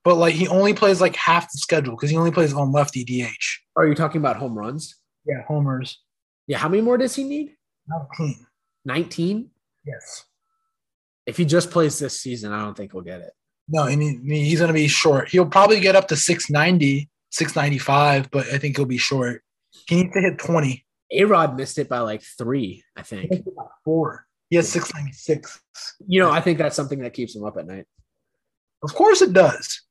But 0.04 0.16
like 0.16 0.34
he 0.34 0.48
only 0.48 0.74
plays 0.74 1.00
like 1.02 1.16
half 1.16 1.52
the 1.52 1.58
schedule 1.58 1.96
because 1.96 2.10
he 2.10 2.18
only 2.18 2.32
plays 2.32 2.54
on 2.54 2.72
lefty 2.72 3.04
DH. 3.04 3.60
Are 3.76 3.88
you 3.88 3.96
talking 3.96 4.20
about 4.20 4.36
home 4.38 4.58
runs? 4.58 4.96
Yeah, 5.26 5.44
homers. 5.48 6.00
Yeah. 6.48 6.58
How 6.58 6.68
many 6.70 6.82
more 6.82 6.98
does 6.98 7.16
he 7.16 7.24
need? 7.24 7.56
19. 7.88 8.46
19? 8.86 9.50
Yes. 9.86 10.26
If 11.30 11.38
he 11.38 11.46
just 11.46 11.72
plays 11.72 12.00
this 12.00 12.20
season, 12.20 12.52
I 12.52 12.62
don't 12.62 12.76
think 12.76 12.92
he'll 12.92 13.02
get 13.02 13.22
it. 13.22 13.32
No, 13.68 13.84
I 13.84 13.96
mean 13.96 14.26
he's 14.26 14.60
gonna 14.60 14.74
be 14.74 14.88
short. 14.88 15.30
He'll 15.30 15.46
probably 15.46 15.80
get 15.80 15.96
up 15.96 16.08
to 16.08 16.16
690, 16.16 17.10
695, 17.30 18.32
but 18.32 18.48
I 18.48 18.58
think 18.58 18.76
he'll 18.76 18.86
be 18.86 18.98
short. 18.98 19.44
He 19.88 19.98
needs 19.98 20.14
to 20.14 20.22
hit 20.22 20.40
20. 20.40 20.86
A 21.12 21.24
Rod 21.26 21.56
missed 21.56 21.78
it 21.78 21.88
by 21.90 22.00
like 22.00 22.22
three, 22.22 22.84
I 22.96 23.04
think. 23.04 23.32
Four. 23.86 24.26
He 24.50 24.56
has 24.56 24.70
696. 24.70 25.62
You 26.08 26.22
know, 26.22 26.32
I 26.32 26.42
think 26.42 26.58
that's 26.58 26.76
something 26.76 27.00
that 27.00 27.14
keeps 27.14 27.36
him 27.36 27.44
up 27.44 27.58
at 27.58 27.68
night. 27.68 27.86
Of 28.84 28.96
course 28.96 29.22
it 29.22 29.34
does. 29.34 29.82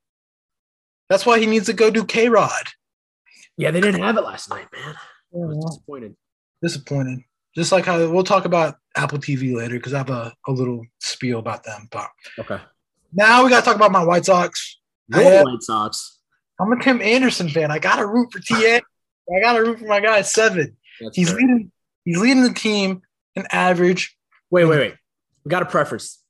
That's 1.09 1.24
why 1.24 1.38
he 1.38 1.46
needs 1.46 1.66
to 1.66 1.72
go 1.72 1.90
do 1.90 2.05
K 2.05 2.29
Rod. 2.29 2.68
Yeah, 3.57 3.70
they 3.70 3.81
didn't 3.81 4.03
have 4.03 4.16
it 4.16 4.22
last 4.22 4.51
night, 4.51 4.66
man. 4.72 4.94
I 4.94 4.96
was 5.33 5.64
disappointed. 5.64 6.16
Disappointed. 6.62 7.20
Just 7.55 7.72
like 7.72 7.87
how 7.87 8.09
we'll 8.11 8.24
talk 8.24 8.44
about 8.44 8.77
Apple 8.99 9.19
TV 9.19 9.55
later 9.55 9.77
because 9.77 9.95
I 9.95 9.99
have 9.99 10.11
a, 10.11 10.33
a 10.47 10.53
little 10.53 10.85
spiel 10.99 11.39
about 11.39 11.65
them. 11.65 11.89
But 11.91 12.09
Okay. 12.39 12.59
now 13.13 13.45
we 13.45 13.51
got 13.51 13.61
to 13.61 13.65
talk 13.65 13.77
about 13.77 13.93
my 13.93 14.05
White 14.05 14.25
Sox. 14.25 14.79
Have- 15.13 15.25
uh, 15.27 15.43
White 15.45 15.63
Sox. 15.63 16.17
I'm 16.61 16.73
a 16.73 16.83
Tim 16.83 17.01
Anderson 17.01 17.49
fan. 17.49 17.71
I 17.71 17.79
got 17.79 17.97
to 17.97 18.07
root 18.07 18.33
for 18.33 18.41
TA. 18.41 18.57
I 19.37 19.41
got 19.41 19.53
to 19.55 19.61
root 19.63 19.79
for 19.79 19.87
my 19.87 20.01
guy 20.01 20.23
seven. 20.23 20.77
That's 21.01 21.17
He's 21.17 21.29
fair. 21.31 21.37
leading. 21.39 21.71
He's 22.05 22.19
leading 22.19 22.43
the 22.43 22.53
team 22.53 23.03
in 23.37 23.47
average. 23.53 24.17
Wait, 24.51 24.65
wait, 24.65 24.79
wait. 24.79 24.95
We 25.45 25.51
got 25.51 25.63
a 25.63 25.67
preference. 25.67 26.21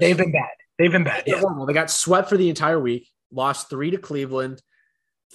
They've 0.00 0.16
been 0.16 0.30
bad. 0.32 0.48
They've 0.78 0.92
been 0.92 1.04
bad. 1.04 1.24
Yeah. 1.26 1.42
They 1.66 1.72
got 1.72 1.90
swept 1.90 2.28
for 2.28 2.36
the 2.36 2.48
entire 2.48 2.78
week, 2.78 3.08
lost 3.32 3.68
three 3.68 3.90
to 3.90 3.98
Cleveland, 3.98 4.62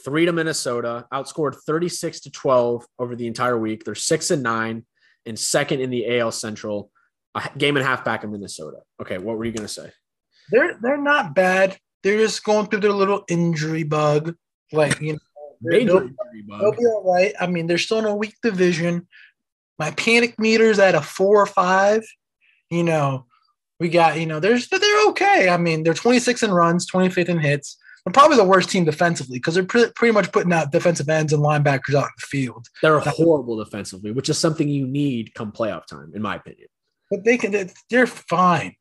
three 0.06 0.26
to 0.26 0.32
Minnesota, 0.32 1.06
outscored 1.12 1.56
36 1.66 2.22
to 2.22 2.32
12 2.32 2.86
over 3.00 3.16
the 3.16 3.28
entire 3.28 3.58
week. 3.58 3.84
They're 3.84 3.96
six 3.96 4.32
and 4.32 4.42
nine 4.44 4.86
and 5.26 5.38
second 5.38 5.82
in 5.82 5.90
the 5.90 6.20
AL 6.20 6.32
Central, 6.32 6.92
a 7.36 7.50
game 7.58 7.76
and 7.78 7.86
a 7.86 7.88
half 7.88 8.04
back 8.06 8.24
in 8.24 8.32
Minnesota. 8.32 8.80
Okay, 9.02 9.18
what 9.18 9.38
were 9.38 9.46
you 9.46 9.52
going 9.52 9.68
to 9.68 9.74
say? 9.74 9.92
They're 10.52 10.78
they're 10.82 11.02
not 11.02 11.36
bad. 11.36 11.78
They're 12.04 12.18
just 12.18 12.44
going 12.44 12.68
through 12.68 12.82
their 12.82 12.92
little 12.92 13.24
injury 13.30 13.84
bug. 13.84 14.36
Like 14.72 15.00
you 15.00 15.14
know, 15.14 15.20
they'll, 15.62 15.80
injury 15.80 16.14
bug. 16.48 16.62
they'll 16.62 16.72
be 16.72 16.86
all 16.86 17.14
right. 17.14 17.34
I 17.40 17.48
mean, 17.48 17.68
they're 17.68 17.78
still 17.78 18.00
in 18.00 18.06
a 18.06 18.16
weak 18.16 18.36
division. 18.44 19.08
My 19.80 19.92
panic 19.92 20.36
meter's 20.38 20.80
at 20.80 20.96
a 20.96 21.02
four 21.02 21.42
or 21.42 21.46
five. 21.46 22.04
You 22.70 22.84
know, 22.84 23.26
we 23.80 23.90
got 23.90 24.20
you 24.20 24.26
know 24.26 24.40
there's 24.40 24.68
they're 24.68 25.08
okay. 25.10 25.50
I 25.50 25.58
mean, 25.58 25.84
they're 25.84 25.94
26 25.94 26.44
in 26.44 26.52
runs, 26.52 26.90
25th 26.90 27.30
in 27.30 27.40
hits. 27.40 27.78
They're 28.06 28.12
probably 28.12 28.38
the 28.38 28.44
worst 28.44 28.70
team 28.70 28.84
defensively 28.84 29.38
because 29.38 29.56
they're 29.56 29.64
pre- 29.64 29.92
pretty 29.96 30.14
much 30.14 30.32
putting 30.32 30.52
out 30.52 30.72
defensive 30.72 31.08
ends 31.08 31.32
and 31.32 31.42
linebackers 31.42 31.94
out 31.94 32.06
in 32.06 32.12
the 32.20 32.28
field. 32.28 32.68
They're 32.82 33.00
horrible 33.00 33.58
defensively, 33.58 34.12
which 34.12 34.28
is 34.28 34.38
something 34.38 34.68
you 34.68 34.86
need 34.86 35.34
come 35.36 35.52
playoff 35.54 35.86
time, 35.86 36.12
in 36.14 36.22
my 36.22 36.36
opinion. 36.36 36.68
But 37.10 37.24
they 37.24 37.38
can 37.38 37.70
they're- 37.90 38.08
fine. 38.08 38.76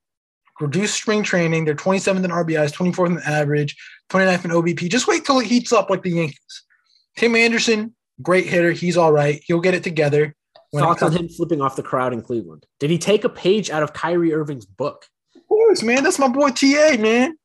Reduced 0.60 1.00
spring 1.00 1.22
training. 1.22 1.64
They're 1.64 1.74
27th 1.74 2.24
in 2.24 2.30
RBIs, 2.30 2.72
24th 2.72 3.06
in 3.08 3.18
average, 3.26 3.76
29th 4.10 4.44
in 4.44 4.50
OBP. 4.50 4.88
Just 4.90 5.08
wait 5.08 5.24
till 5.24 5.40
it 5.40 5.46
heats 5.46 5.72
up 5.72 5.90
like 5.90 6.02
the 6.02 6.10
Yankees. 6.10 6.62
Tim 7.16 7.34
Anderson, 7.34 7.94
great 8.20 8.46
hitter. 8.46 8.70
He's 8.70 8.96
all 8.96 9.12
right. 9.12 9.42
He'll 9.46 9.60
get 9.60 9.74
it 9.74 9.82
together. 9.82 10.36
Thoughts 10.72 11.02
on 11.02 11.12
him 11.12 11.28
flipping 11.28 11.60
off 11.60 11.76
the 11.76 11.82
crowd 11.82 12.12
in 12.12 12.22
Cleveland? 12.22 12.66
Did 12.80 12.90
he 12.90 12.98
take 12.98 13.24
a 13.24 13.28
page 13.28 13.70
out 13.70 13.82
of 13.82 13.92
Kyrie 13.92 14.32
Irving's 14.32 14.64
book? 14.64 15.06
Of 15.34 15.46
course, 15.48 15.82
man. 15.82 16.02
That's 16.02 16.18
my 16.18 16.28
boy 16.28 16.50
TA, 16.50 16.96
man. 16.98 17.36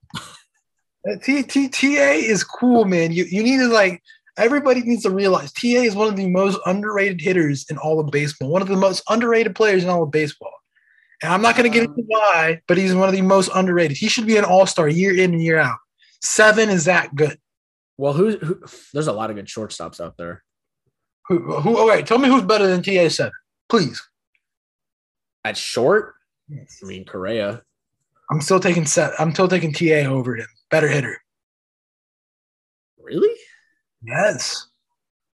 That 1.04 1.24
T, 1.24 1.44
T, 1.44 1.70
TA 1.70 2.12
is 2.14 2.44
cool, 2.44 2.86
man. 2.86 3.12
You 3.12 3.26
you 3.26 3.44
need 3.44 3.58
to 3.58 3.68
like 3.68 4.02
everybody 4.38 4.82
needs 4.82 5.04
to 5.04 5.10
realize 5.10 5.52
TA 5.52 5.68
is 5.68 5.96
one 5.96 6.08
of 6.08 6.16
the 6.16 6.28
most 6.28 6.60
underrated 6.66 7.22
hitters 7.22 7.66
in 7.70 7.78
all 7.78 8.00
of 8.00 8.12
baseball. 8.12 8.50
One 8.50 8.62
of 8.62 8.68
the 8.68 8.78
most 8.78 9.04
underrated 9.10 9.56
players 9.56 9.84
in 9.84 9.90
all 9.90 10.04
of 10.04 10.12
baseball. 10.12 10.54
And 11.22 11.34
I'm 11.34 11.42
not 11.42 11.56
going 11.56 11.70
to 11.70 11.74
get 11.74 11.90
into 11.90 12.04
why, 12.06 12.62
but 12.68 12.78
he's 12.78 12.94
one 12.94 13.10
of 13.10 13.16
the 13.16 13.24
most 13.24 13.50
underrated. 13.56 13.98
He 13.98 14.08
should 14.08 14.28
be 14.28 14.38
an 14.38 14.46
all-star 14.46 14.88
year 14.88 15.18
in 15.18 15.34
and 15.34 15.42
year 15.42 15.58
out. 15.58 15.78
Seven 16.22 16.70
is 16.70 16.86
that 16.86 17.16
good. 17.16 17.40
Well, 17.98 18.14
who, 18.14 18.38
who 18.38 18.62
there's 18.94 19.08
a 19.08 19.14
lot 19.14 19.32
of 19.32 19.36
good 19.36 19.48
shortstops 19.48 20.00
out 20.00 20.18
there. 20.18 20.44
Who? 21.28 21.40
Who? 21.60 21.78
Oh, 21.78 21.90
okay, 21.90 22.04
tell 22.04 22.20
me 22.20 22.30
who's 22.30 22.44
better 22.44 22.68
than 22.68 22.84
TA 22.84 23.10
seven, 23.10 23.34
please. 23.70 24.02
At 25.44 25.58
short, 25.58 26.14
I 26.52 26.86
mean 26.86 27.06
Correa. 27.06 27.64
I'm 28.30 28.42
still 28.42 28.60
taking 28.60 28.86
set. 28.86 29.20
I'm 29.20 29.34
still 29.34 29.48
taking 29.48 29.74
TA 29.74 30.10
over 30.10 30.36
him. 30.36 30.48
Better 30.70 30.88
hitter. 30.88 31.18
Really? 33.02 33.36
Yes. 34.04 34.68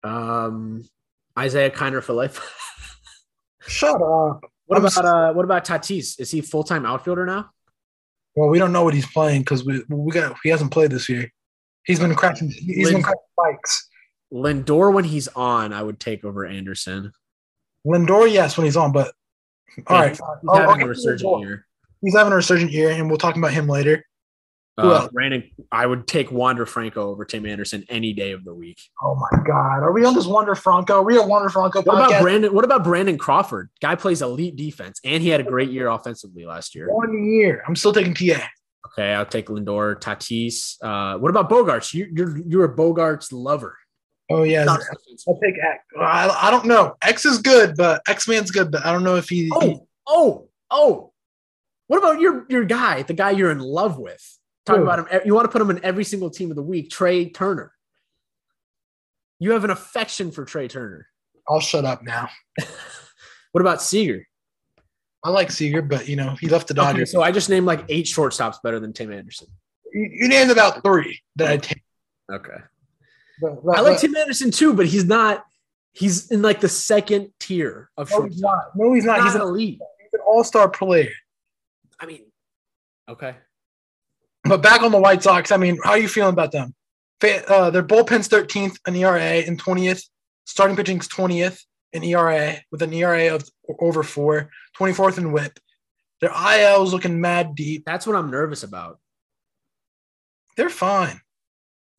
Um, 0.02 0.88
Isiah 1.40 1.70
Kiner 1.70 2.02
for 2.02 2.12
life. 2.14 2.40
Shut 3.66 3.94
up. 3.94 4.40
what 4.66 4.78
I'm 4.78 4.84
about 4.84 5.04
uh, 5.04 5.32
what 5.32 5.44
about 5.44 5.64
Tatis? 5.64 6.18
Is 6.18 6.30
he 6.30 6.40
full 6.40 6.64
time 6.64 6.84
outfielder 6.86 7.26
now? 7.26 7.50
Well, 8.34 8.48
we 8.48 8.58
don't 8.58 8.72
know 8.72 8.84
what 8.84 8.94
he's 8.94 9.06
playing 9.06 9.42
because 9.42 9.64
we 9.64 9.82
we 9.88 10.12
got 10.12 10.36
he 10.42 10.48
hasn't 10.48 10.70
played 10.72 10.90
this 10.90 11.08
year. 11.08 11.30
He's 11.84 12.00
been 12.00 12.14
crashing. 12.14 12.50
He's 12.50 12.86
been 12.88 12.94
Lin- 12.94 13.02
crashing 13.02 13.20
bikes. 13.36 13.88
Lindor, 14.32 14.92
when 14.92 15.04
he's 15.04 15.28
on, 15.28 15.72
I 15.72 15.82
would 15.82 15.98
take 15.98 16.24
over 16.24 16.46
Anderson. 16.46 17.12
Lindor, 17.86 18.30
yes, 18.30 18.56
when 18.56 18.64
he's 18.64 18.76
on, 18.76 18.92
but 18.92 19.12
all 19.86 19.96
Yeah, 19.96 20.00
right, 20.02 20.08
he's. 20.10 20.18
He's 20.18 20.48
I'll 20.50 20.56
having 20.60 20.76
get 20.78 20.84
a 20.86 20.88
resurgent 20.88 21.40
year. 21.40 21.66
He's 22.00 22.14
having 22.14 22.32
a 22.32 22.36
resurgent 22.36 22.70
year, 22.70 22.90
and 22.90 23.08
we'll 23.08 23.18
talk 23.18 23.36
about 23.36 23.52
him 23.52 23.66
later. 23.66 24.04
Who 24.76 24.88
Uh, 24.88 25.00
else? 25.00 25.12
Brandon, 25.12 25.50
I 25.70 25.84
would 25.84 26.06
take 26.06 26.30
Wander 26.30 26.64
Franco 26.64 27.10
over 27.10 27.24
Tim 27.24 27.44
Anderson 27.44 27.84
any 27.88 28.12
day 28.12 28.32
of 28.32 28.44
the 28.44 28.54
week. 28.54 28.80
Oh 29.02 29.14
my 29.14 29.42
God, 29.44 29.82
are 29.82 29.92
we 29.92 30.04
on 30.04 30.14
this 30.14 30.26
Wander 30.26 30.54
Franco? 30.54 30.94
Are 31.00 31.02
we 31.02 31.16
a 31.18 31.22
Wander 31.22 31.48
Franco 31.48 31.82
What 31.82 31.96
about? 32.06 32.22
Brandon? 32.22 32.54
What 32.54 32.64
about 32.64 32.84
Brandon 32.84 33.18
Crawford? 33.18 33.68
Guy 33.80 33.94
plays 33.96 34.22
elite 34.22 34.56
defense, 34.56 35.00
and 35.04 35.22
he 35.22 35.28
had 35.28 35.40
a 35.40 35.44
great 35.44 35.70
year 35.70 35.88
offensively 35.88 36.46
last 36.46 36.74
year. 36.74 36.88
One 36.92 37.24
year. 37.24 37.62
I'm 37.66 37.76
still 37.76 37.92
taking 37.92 38.14
TA. 38.14 38.48
Okay, 38.92 39.12
I'll 39.12 39.26
take 39.26 39.46
Lindor, 39.48 40.00
Tatis. 40.00 40.76
Uh, 40.82 41.18
what 41.18 41.28
about 41.28 41.50
Bogaerts? 41.50 41.92
You, 41.92 42.08
you're 42.12 42.38
you're 42.38 42.64
a 42.64 42.74
Bogaerts 42.74 43.28
lover. 43.32 43.76
Oh 44.30 44.44
yeah, 44.44 44.64
Not 44.64 44.80
I'll 45.28 45.38
take 45.40 45.56
X. 45.56 45.84
I, 46.00 46.28
I 46.28 46.50
don't 46.52 46.64
know. 46.66 46.96
X 47.02 47.26
is 47.26 47.38
good, 47.38 47.74
but 47.76 48.00
X 48.08 48.26
Man's 48.28 48.50
good, 48.50 48.70
but 48.70 48.86
I 48.86 48.92
don't 48.92 49.02
know 49.04 49.16
if 49.16 49.28
he. 49.28 49.44
he- 49.44 49.50
Oh, 49.54 49.86
oh, 50.06 50.48
oh. 50.70 51.12
What 51.88 51.98
about 51.98 52.20
your 52.20 52.46
your 52.48 52.64
guy, 52.64 53.02
the 53.02 53.12
guy 53.12 53.32
you're 53.32 53.50
in 53.50 53.58
love 53.58 53.98
with? 53.98 54.38
Talk 54.66 54.78
about 54.78 54.98
him. 55.10 55.20
You 55.24 55.34
want 55.34 55.46
to 55.46 55.50
put 55.52 55.60
him 55.62 55.70
in 55.70 55.82
every 55.84 56.04
single 56.04 56.30
team 56.30 56.50
of 56.50 56.56
the 56.56 56.62
week. 56.62 56.90
Trea 56.90 57.30
Turner. 57.30 57.72
You 59.38 59.52
have 59.52 59.64
an 59.64 59.70
affection 59.70 60.30
for 60.30 60.44
Trea 60.44 60.68
Turner. 60.68 61.06
I'll 61.48 61.60
shut 61.60 61.84
up 61.84 62.02
now. 62.02 62.28
what 63.52 63.60
about 63.60 63.80
Seager? 63.82 64.26
I 65.24 65.30
like 65.30 65.50
Seager, 65.50 65.82
but 65.82 66.08
you 66.08 66.16
know 66.16 66.36
he 66.40 66.48
left 66.48 66.68
the 66.68 66.74
Okay, 66.74 66.92
Dodgers. 66.92 67.10
so 67.12 67.22
I 67.22 67.32
just 67.32 67.50
named 67.50 67.66
like 67.66 67.84
eight 67.88 68.06
shortstops 68.06 68.56
better 68.62 68.78
than 68.80 68.92
Tim 68.92 69.12
Anderson. 69.12 69.48
You, 69.92 70.08
you 70.12 70.28
named 70.28 70.50
about 70.50 70.82
three 70.82 71.20
that 71.36 71.48
I 71.50 71.56
take. 71.56 71.82
Okay. 72.30 72.52
But, 73.40 73.64
but- 73.64 73.78
I 73.78 73.80
like 73.80 73.94
but- 73.94 74.00
Tim 74.00 74.14
Anderson 74.16 74.50
too, 74.50 74.74
but 74.74 74.86
he's 74.86 75.04
not. 75.04 75.44
He's 75.92 76.30
in 76.30 76.40
like 76.42 76.60
the 76.60 76.68
second 76.68 77.32
tier 77.40 77.90
of 77.96 78.10
No, 78.10 78.22
he's 78.22 78.40
not. 78.40 78.76
No, 78.76 78.92
he's 78.92 79.04
not. 79.04 79.16
He's 79.22 79.32
He's, 79.32 79.34
an, 79.34 79.40
elite. 79.40 79.80
he's 80.00 80.12
an 80.14 80.20
all-star 80.24 80.68
player. 80.68 81.10
I 81.98 82.06
mean, 82.06 82.22
okay. 83.08 83.34
But 84.44 84.62
back 84.62 84.82
on 84.82 84.92
the 84.92 85.00
White 85.00 85.22
Sox, 85.22 85.52
I 85.52 85.56
mean, 85.56 85.78
how 85.84 85.90
are 85.90 85.98
you 85.98 86.08
feeling 86.08 86.32
about 86.32 86.52
them? 86.52 86.74
Uh, 87.22 87.70
their 87.70 87.82
bullpen's 87.82 88.28
13th 88.28 88.78
in 88.86 88.96
ERA 88.96 89.20
and 89.20 89.62
20th. 89.62 90.04
Starting 90.46 90.76
pitching's 90.76 91.06
20th 91.06 91.60
in 91.92 92.02
ERA 92.02 92.56
with 92.72 92.82
an 92.82 92.92
ERA 92.92 93.34
of 93.34 93.48
over 93.78 94.02
four, 94.02 94.50
24th 94.78 95.18
in 95.18 95.32
WHIP. 95.32 95.58
Their 96.20 96.30
IL 96.30 96.82
is 96.82 96.92
looking 96.92 97.20
mad 97.20 97.54
deep. 97.54 97.84
That's 97.84 98.06
what 98.06 98.16
I'm 98.16 98.30
nervous 98.30 98.62
about. 98.62 98.98
They're 100.56 100.68
fine. 100.68 101.20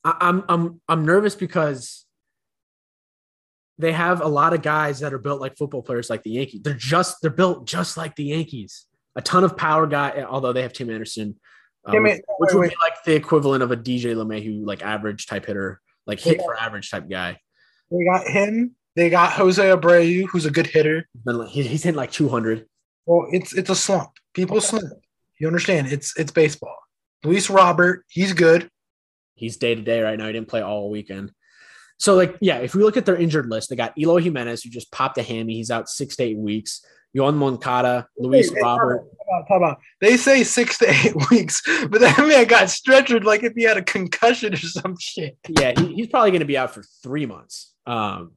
I, 0.04 0.18
I'm 0.20 0.44
I'm 0.48 0.82
I'm 0.88 1.06
nervous 1.06 1.36
because 1.36 2.06
they 3.78 3.92
have 3.92 4.22
a 4.22 4.28
lot 4.28 4.54
of 4.54 4.62
guys 4.62 5.00
that 5.00 5.14
are 5.14 5.18
built 5.18 5.42
like 5.42 5.58
football 5.58 5.82
players, 5.82 6.10
like 6.10 6.24
the 6.24 6.32
Yankees. 6.32 6.62
They're 6.62 6.74
just 6.74 7.18
they're 7.22 7.32
built 7.32 7.66
just 7.66 7.98
like 7.98 8.16
the 8.16 8.26
Yankees. 8.26 8.86
A 9.16 9.22
ton 9.22 9.44
of 9.44 9.58
power 9.58 9.88
guy, 9.88 10.24
although 10.28 10.54
they 10.54 10.62
have 10.62 10.74
Tim 10.74 10.90
Anderson, 10.90 11.40
Tim- 11.90 12.06
um, 12.06 12.12
which, 12.38 12.54
would 12.54 12.60
wait. 12.60 12.70
be 12.70 12.76
like 12.82 13.04
the 13.04 13.16
equivalent 13.16 13.64
of 13.64 13.72
a 13.72 13.78
DJ 13.78 14.16
LeMahieu, 14.16 14.66
like 14.66 14.84
average 14.84 15.26
type 15.26 15.46
hitter, 15.46 15.82
like 16.06 16.20
hit 16.20 16.42
for 16.42 16.56
average 16.56 16.92
type 16.92 17.10
guy. 17.10 17.40
They 17.90 18.04
got 18.04 18.28
him. 18.28 18.76
They 18.96 19.10
got 19.10 19.34
Jose 19.34 19.62
Abreu, 19.64 20.28
who's 20.28 20.46
a 20.46 20.52
good 20.52 20.68
hitter. 20.68 21.08
But 21.26 21.48
he's 21.48 21.84
hitting 21.84 21.96
like 21.96 22.12
200. 22.12 22.66
Well, 23.06 23.28
it's 23.32 23.54
it's 23.54 23.70
a 23.70 23.76
slump. 23.76 24.12
People 24.34 24.62
slump. 24.62 24.86
You 25.40 25.48
understand? 25.48 25.88
It's 25.88 26.18
it's 26.18 26.32
baseball. 26.32 26.78
Luis 27.24 27.50
Robert, 27.50 28.06
he's 28.10 28.34
good. 28.34 28.70
He's 29.36 29.58
day 29.58 29.76
to 29.76 29.82
day 29.82 30.02
right 30.02 30.18
now. 30.18 30.28
He 30.28 30.34
didn't 30.34 30.50
play 30.50 30.62
all 30.62 30.90
weekend. 30.90 31.32
So, 31.98 32.16
like, 32.16 32.36
yeah, 32.42 32.58
if 32.58 32.74
we 32.74 32.84
look 32.84 32.98
at 32.98 33.06
their 33.06 33.16
injured 33.16 33.48
list, 33.48 33.70
they 33.70 33.76
got 33.76 33.98
Eloy 33.98 34.22
Jimenez, 34.22 34.64
who 34.64 34.72
just 34.72 34.92
popped 34.92 35.20
a 35.20 35.24
hammy. 35.24 35.54
He's 35.54 35.70
out 35.70 35.88
six 35.88 36.16
to 36.16 36.24
eight 36.24 36.38
weeks. 36.38 36.84
Yoan 37.16 37.36
Moncada, 37.36 38.08
Luis 38.18 38.52
Hey, 38.52 38.62
Robert. 38.62 38.98
Talk 38.98 39.28
about, 39.28 39.48
talk 39.48 39.58
about. 39.58 39.80
They 40.00 40.18
say 40.18 40.44
six 40.44 40.78
to 40.80 40.90
eight 40.90 41.16
weeks, 41.32 41.62
but 41.90 42.02
that 42.02 42.18
man 42.20 42.48
got 42.48 42.66
stretchered 42.66 43.24
like 43.24 43.44
if 43.44 43.54
he 43.56 43.64
had 43.64 43.78
a 43.78 43.84
concussion 43.84 44.54
or 44.54 44.58
some 44.58 44.96
shit. 45.00 45.38
Yeah, 45.48 45.74
he, 45.78 45.96
he's 45.96 46.08
probably 46.08 46.32
going 46.32 46.42
to 46.42 46.46
be 46.46 46.58
out 46.58 46.74
for 46.74 46.84
three 47.04 47.26
months. 47.26 47.74
Um, 47.86 48.34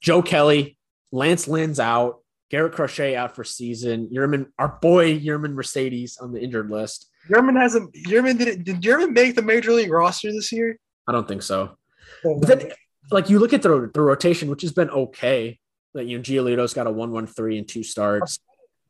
Joe 0.00 0.22
Kelly, 0.22 0.78
Lance 1.12 1.48
Lynn's 1.48 1.80
out. 1.80 2.20
Garrett 2.50 2.72
Crochet 2.72 3.14
out 3.14 3.34
for 3.34 3.44
season. 3.44 4.08
Yermin, 4.08 4.46
our 4.58 4.78
boy 4.80 5.18
Yermin 5.18 5.52
Mercedes 5.52 6.16
on 6.16 6.32
the 6.32 6.40
injured 6.40 6.70
list. 6.70 7.10
German 7.28 7.56
hasn't. 7.56 7.94
German 7.94 8.38
did 8.38 8.48
it. 8.48 8.64
Did 8.64 8.80
German 8.80 9.12
make 9.12 9.34
the 9.34 9.42
major 9.42 9.72
league 9.72 9.90
roster 9.90 10.32
this 10.32 10.50
year? 10.50 10.78
I 11.06 11.12
don't 11.12 11.28
think 11.28 11.42
so. 11.42 11.76
But 12.24 12.46
then, 12.46 12.72
like 13.10 13.28
you 13.28 13.38
look 13.38 13.52
at 13.52 13.62
the, 13.62 13.90
the 13.92 14.00
rotation, 14.00 14.48
which 14.48 14.62
has 14.62 14.72
been 14.72 14.88
okay. 14.88 15.58
Like 15.94 16.06
you 16.06 16.18
know, 16.18 16.22
Giolito's 16.22 16.74
got 16.74 16.86
a 16.86 16.90
one 16.90 17.12
one 17.12 17.26
three 17.26 17.58
and 17.58 17.68
two 17.68 17.82
starts. 17.82 18.38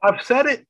I've 0.03 0.23
said 0.23 0.47
it. 0.47 0.67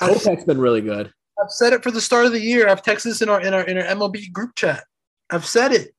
I've, 0.00 0.16
Kopech's 0.16 0.44
been 0.44 0.60
really 0.60 0.80
good. 0.80 1.12
I've 1.40 1.50
said 1.50 1.72
it 1.72 1.82
for 1.82 1.90
the 1.90 2.00
start 2.00 2.26
of 2.26 2.32
the 2.32 2.40
year. 2.40 2.68
I've 2.68 2.82
texted 2.82 3.04
this 3.04 3.22
in 3.22 3.28
our 3.28 3.40
in 3.40 3.54
our 3.54 3.62
in 3.62 3.78
our 3.78 3.84
MLB 3.84 4.32
group 4.32 4.54
chat. 4.54 4.84
I've 5.30 5.46
said 5.46 5.72
it. 5.72 5.94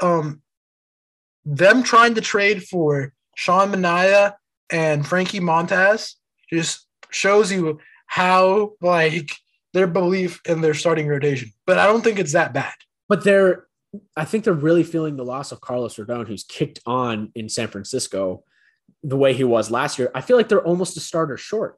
Um, 0.00 0.42
them 1.44 1.82
trying 1.82 2.14
to 2.14 2.20
trade 2.20 2.64
for 2.64 3.12
Sean 3.36 3.72
Manaea 3.72 4.34
and 4.70 5.06
Frankie 5.06 5.40
Montas 5.40 6.14
just 6.50 6.86
shows 7.10 7.52
you 7.52 7.78
how 8.06 8.72
like 8.80 9.30
their 9.72 9.86
belief 9.86 10.40
in 10.46 10.60
their 10.60 10.74
starting 10.74 11.08
rotation. 11.08 11.50
But 11.66 11.78
I 11.78 11.86
don't 11.86 12.02
think 12.02 12.18
it's 12.18 12.32
that 12.32 12.52
bad. 12.52 12.74
But 13.08 13.24
they're, 13.24 13.66
I 14.16 14.24
think 14.24 14.44
they're 14.44 14.52
really 14.52 14.84
feeling 14.84 15.16
the 15.16 15.24
loss 15.24 15.52
of 15.52 15.60
Carlos 15.60 15.96
Rodon, 15.96 16.26
who's 16.26 16.44
kicked 16.44 16.80
on 16.86 17.30
in 17.34 17.48
San 17.48 17.68
Francisco 17.68 18.44
the 19.02 19.16
way 19.16 19.32
he 19.34 19.44
was 19.44 19.70
last 19.70 19.98
year. 19.98 20.10
I 20.14 20.20
feel 20.20 20.36
like 20.36 20.48
they're 20.48 20.64
almost 20.64 20.96
a 20.96 21.00
starter 21.00 21.36
short. 21.36 21.76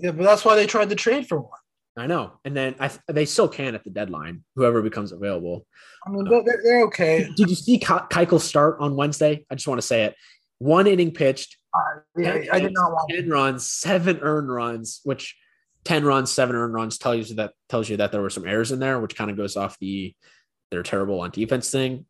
Yeah, 0.00 0.12
but 0.12 0.24
that's 0.24 0.44
why 0.44 0.56
they 0.56 0.66
tried 0.66 0.90
to 0.90 0.94
trade 0.96 1.26
for 1.28 1.40
one. 1.40 1.50
I 1.98 2.06
know. 2.06 2.38
And 2.44 2.54
then 2.56 2.74
I, 2.78 2.90
they 3.08 3.24
still 3.24 3.48
can 3.48 3.74
at 3.74 3.82
the 3.84 3.90
deadline, 3.90 4.44
whoever 4.54 4.82
becomes 4.82 5.12
available. 5.12 5.66
I 6.06 6.10
mean, 6.10 6.24
they're, 6.28 6.42
they're- 6.44 6.60
they're 6.62 6.82
okay. 6.84 7.28
Did 7.36 7.48
you 7.48 7.56
see 7.56 7.78
Ke- 7.78 8.08
Keuchel 8.10 8.40
start 8.40 8.76
on 8.80 8.96
Wednesday? 8.96 9.46
I 9.50 9.54
just 9.54 9.66
want 9.66 9.80
to 9.80 9.86
say 9.86 10.04
it. 10.04 10.14
One 10.58 10.86
inning 10.86 11.10
pitched, 11.12 11.56
Uh, 11.74 12.00
yeah, 12.18 12.44
I 12.52 12.60
did 12.60 12.72
not 12.74 12.92
want. 12.92 13.10
10 13.10 13.28
runs, 13.30 13.66
seven 13.66 14.18
earned 14.22 14.50
runs, 14.52 15.00
which 15.04 15.36
10 15.84 16.04
runs, 16.04 16.30
seven 16.30 16.54
earned 16.56 16.74
runs 16.74 16.98
tells 16.98 17.30
you 17.30 17.36
that 17.36 17.52
tells 17.68 17.88
you 17.88 17.96
that 17.98 18.12
there 18.12 18.20
were 18.22 18.30
some 18.30 18.46
errors 18.46 18.72
in 18.72 18.78
there, 18.78 19.00
which 19.00 19.14
kind 19.16 19.30
of 19.30 19.36
goes 19.36 19.56
off 19.56 19.78
the 19.78 20.14
they're 20.70 20.82
terrible 20.82 21.20
on 21.20 21.30
defense 21.30 21.70
thing. 21.70 22.06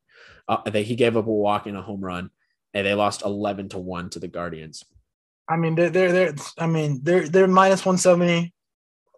Uh, 0.49 0.69
they, 0.71 0.83
he 0.83 0.95
gave 0.97 1.17
up 1.17 1.27
a 1.27 1.31
walk 1.33 1.67
and 1.67 1.77
a 1.77 1.83
home 1.83 2.01
run, 2.01 2.31
and 2.77 2.87
they 2.87 2.93
lost 2.93 3.23
11 3.25 3.71
to 3.71 3.79
1 3.79 4.11
to 4.11 4.19
the 4.19 4.29
Guardians. 4.29 4.85
I 5.49 5.57
mean, 5.57 5.77
they're 5.77 5.89
they're, 5.89 6.13
they're 6.13 6.35
I 6.59 6.67
mean, 6.67 7.01
they're 7.03 7.27
they're 7.27 7.47
minus 7.47 7.87
one 7.87 7.97
seventy. 7.97 8.53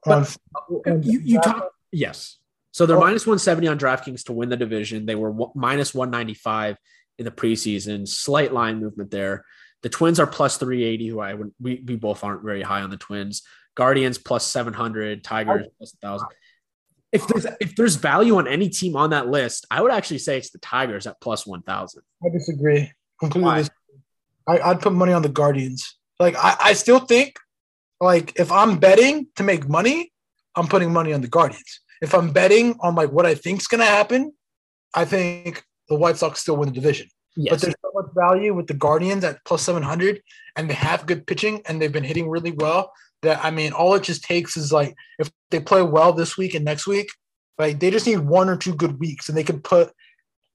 But- 0.05 0.37
You, 1.03 1.21
you 1.25 1.41
talk, 1.41 1.71
yes. 1.91 2.37
So 2.71 2.87
they're 2.87 2.99
Oh. 2.99 3.01
minus 3.01 3.27
170 3.27 3.67
on 3.67 3.79
DraftKings 3.79 4.25
to 4.25 4.33
win 4.33 4.49
the 4.51 4.57
division. 4.57 5.07
They 5.07 5.17
were 5.17 5.31
one- 5.33 5.51
minus 5.57 5.93
195 5.93 6.77
in 7.19 7.25
the 7.25 7.31
preseason. 7.33 8.07
Slight 8.07 8.53
line 8.53 8.79
movement 8.79 9.11
there. 9.11 9.45
The 9.83 9.89
Twins 9.89 10.21
are 10.21 10.27
plus 10.27 10.57
380, 10.59 11.09
who 11.09 11.19
I 11.19 11.35
would 11.35 11.53
we, 11.61 11.83
we 11.85 11.97
both 11.97 12.23
aren't 12.23 12.45
very 12.45 12.63
high 12.63 12.83
on 12.83 12.91
the 12.91 12.97
Twins. 12.97 13.43
Guardians 13.75 14.19
plus 14.19 14.47
700, 14.47 15.25
Tigers 15.25 15.67
plus 15.79 15.95
1000. 16.01 16.29
If 17.11 17.27
there's 17.27 17.47
if 17.61 17.75
there's 17.75 17.97
value 17.97 18.37
on 18.37 18.47
any 18.47 18.69
team 18.69 18.95
on 18.97 19.11
that 19.11 19.29
list, 19.29 19.67
I 19.71 19.81
would 19.81 19.93
actually 19.93 20.19
say 20.19 20.37
it's 20.37 20.51
the 20.51 20.59
Tigers 20.59 21.07
at 21.07 21.21
plus 21.21 21.47
1000. 21.47 22.03
I 22.25 22.29
disagree 22.29 22.93
completely. 23.21 23.69
I, 24.47 24.59
I'd 24.61 24.81
put 24.81 24.93
money 24.93 25.13
on 25.13 25.23
the 25.23 25.29
Guardians. 25.29 25.97
Like 26.19 26.37
I, 26.37 26.57
I 26.61 26.73
still 26.73 27.01
think, 27.01 27.39
like 28.01 28.39
if 28.39 28.51
I'm 28.51 28.79
betting 28.79 29.29
to 29.37 29.43
make 29.43 29.69
money, 29.69 30.13
I'm 30.57 30.67
putting 30.67 30.93
money 30.93 31.13
on 31.13 31.21
the 31.21 31.29
Guardians. 31.29 31.81
If 32.01 32.15
I'm 32.15 32.33
betting 32.33 32.77
on 32.81 32.95
like 32.95 33.13
what 33.13 33.27
I 33.27 33.35
think's 33.35 33.67
gonna 33.67 33.85
happen, 33.85 34.33
I 34.95 35.05
think 35.05 35.65
the 35.89 35.97
White 35.97 36.17
Sox 36.17 36.41
still 36.41 36.57
win 36.57 36.69
the 36.69 36.75
division. 36.75 37.09
But 37.51 37.61
there's 37.61 37.75
so 37.83 37.91
much 37.95 38.07
value 38.15 38.53
with 38.53 38.67
the 38.67 38.75
Guardians 38.75 39.23
at 39.23 39.45
plus 39.45 39.63
700, 39.63 40.21
and 40.57 40.69
they 40.69 40.75
have 40.75 41.07
good 41.07 41.27
pitching, 41.27 41.63
and 41.67 41.81
they've 41.81 41.93
been 41.93 42.05
hitting 42.05 42.29
really 42.29 42.51
well. 42.51 42.93
That 43.23 43.45
I 43.45 43.51
mean, 43.51 43.73
all 43.73 43.95
it 43.95 44.03
just 44.03 44.25
takes 44.25 44.57
is 44.57 44.73
like 44.73 44.95
if 45.19 45.31
they 45.51 45.61
play 45.61 45.83
well 45.83 46.13
this 46.13 46.37
week 46.37 46.55
and 46.55 46.65
next 46.65 46.87
week, 46.87 47.09
like 47.59 47.79
they 47.79 47.91
just 47.91 48.07
need 48.07 48.21
one 48.21 48.49
or 48.49 48.57
two 48.57 48.75
good 48.75 48.99
weeks, 48.99 49.29
and 49.29 49.39
they 49.39 49.45
can 49.45 49.61
put 49.61 49.93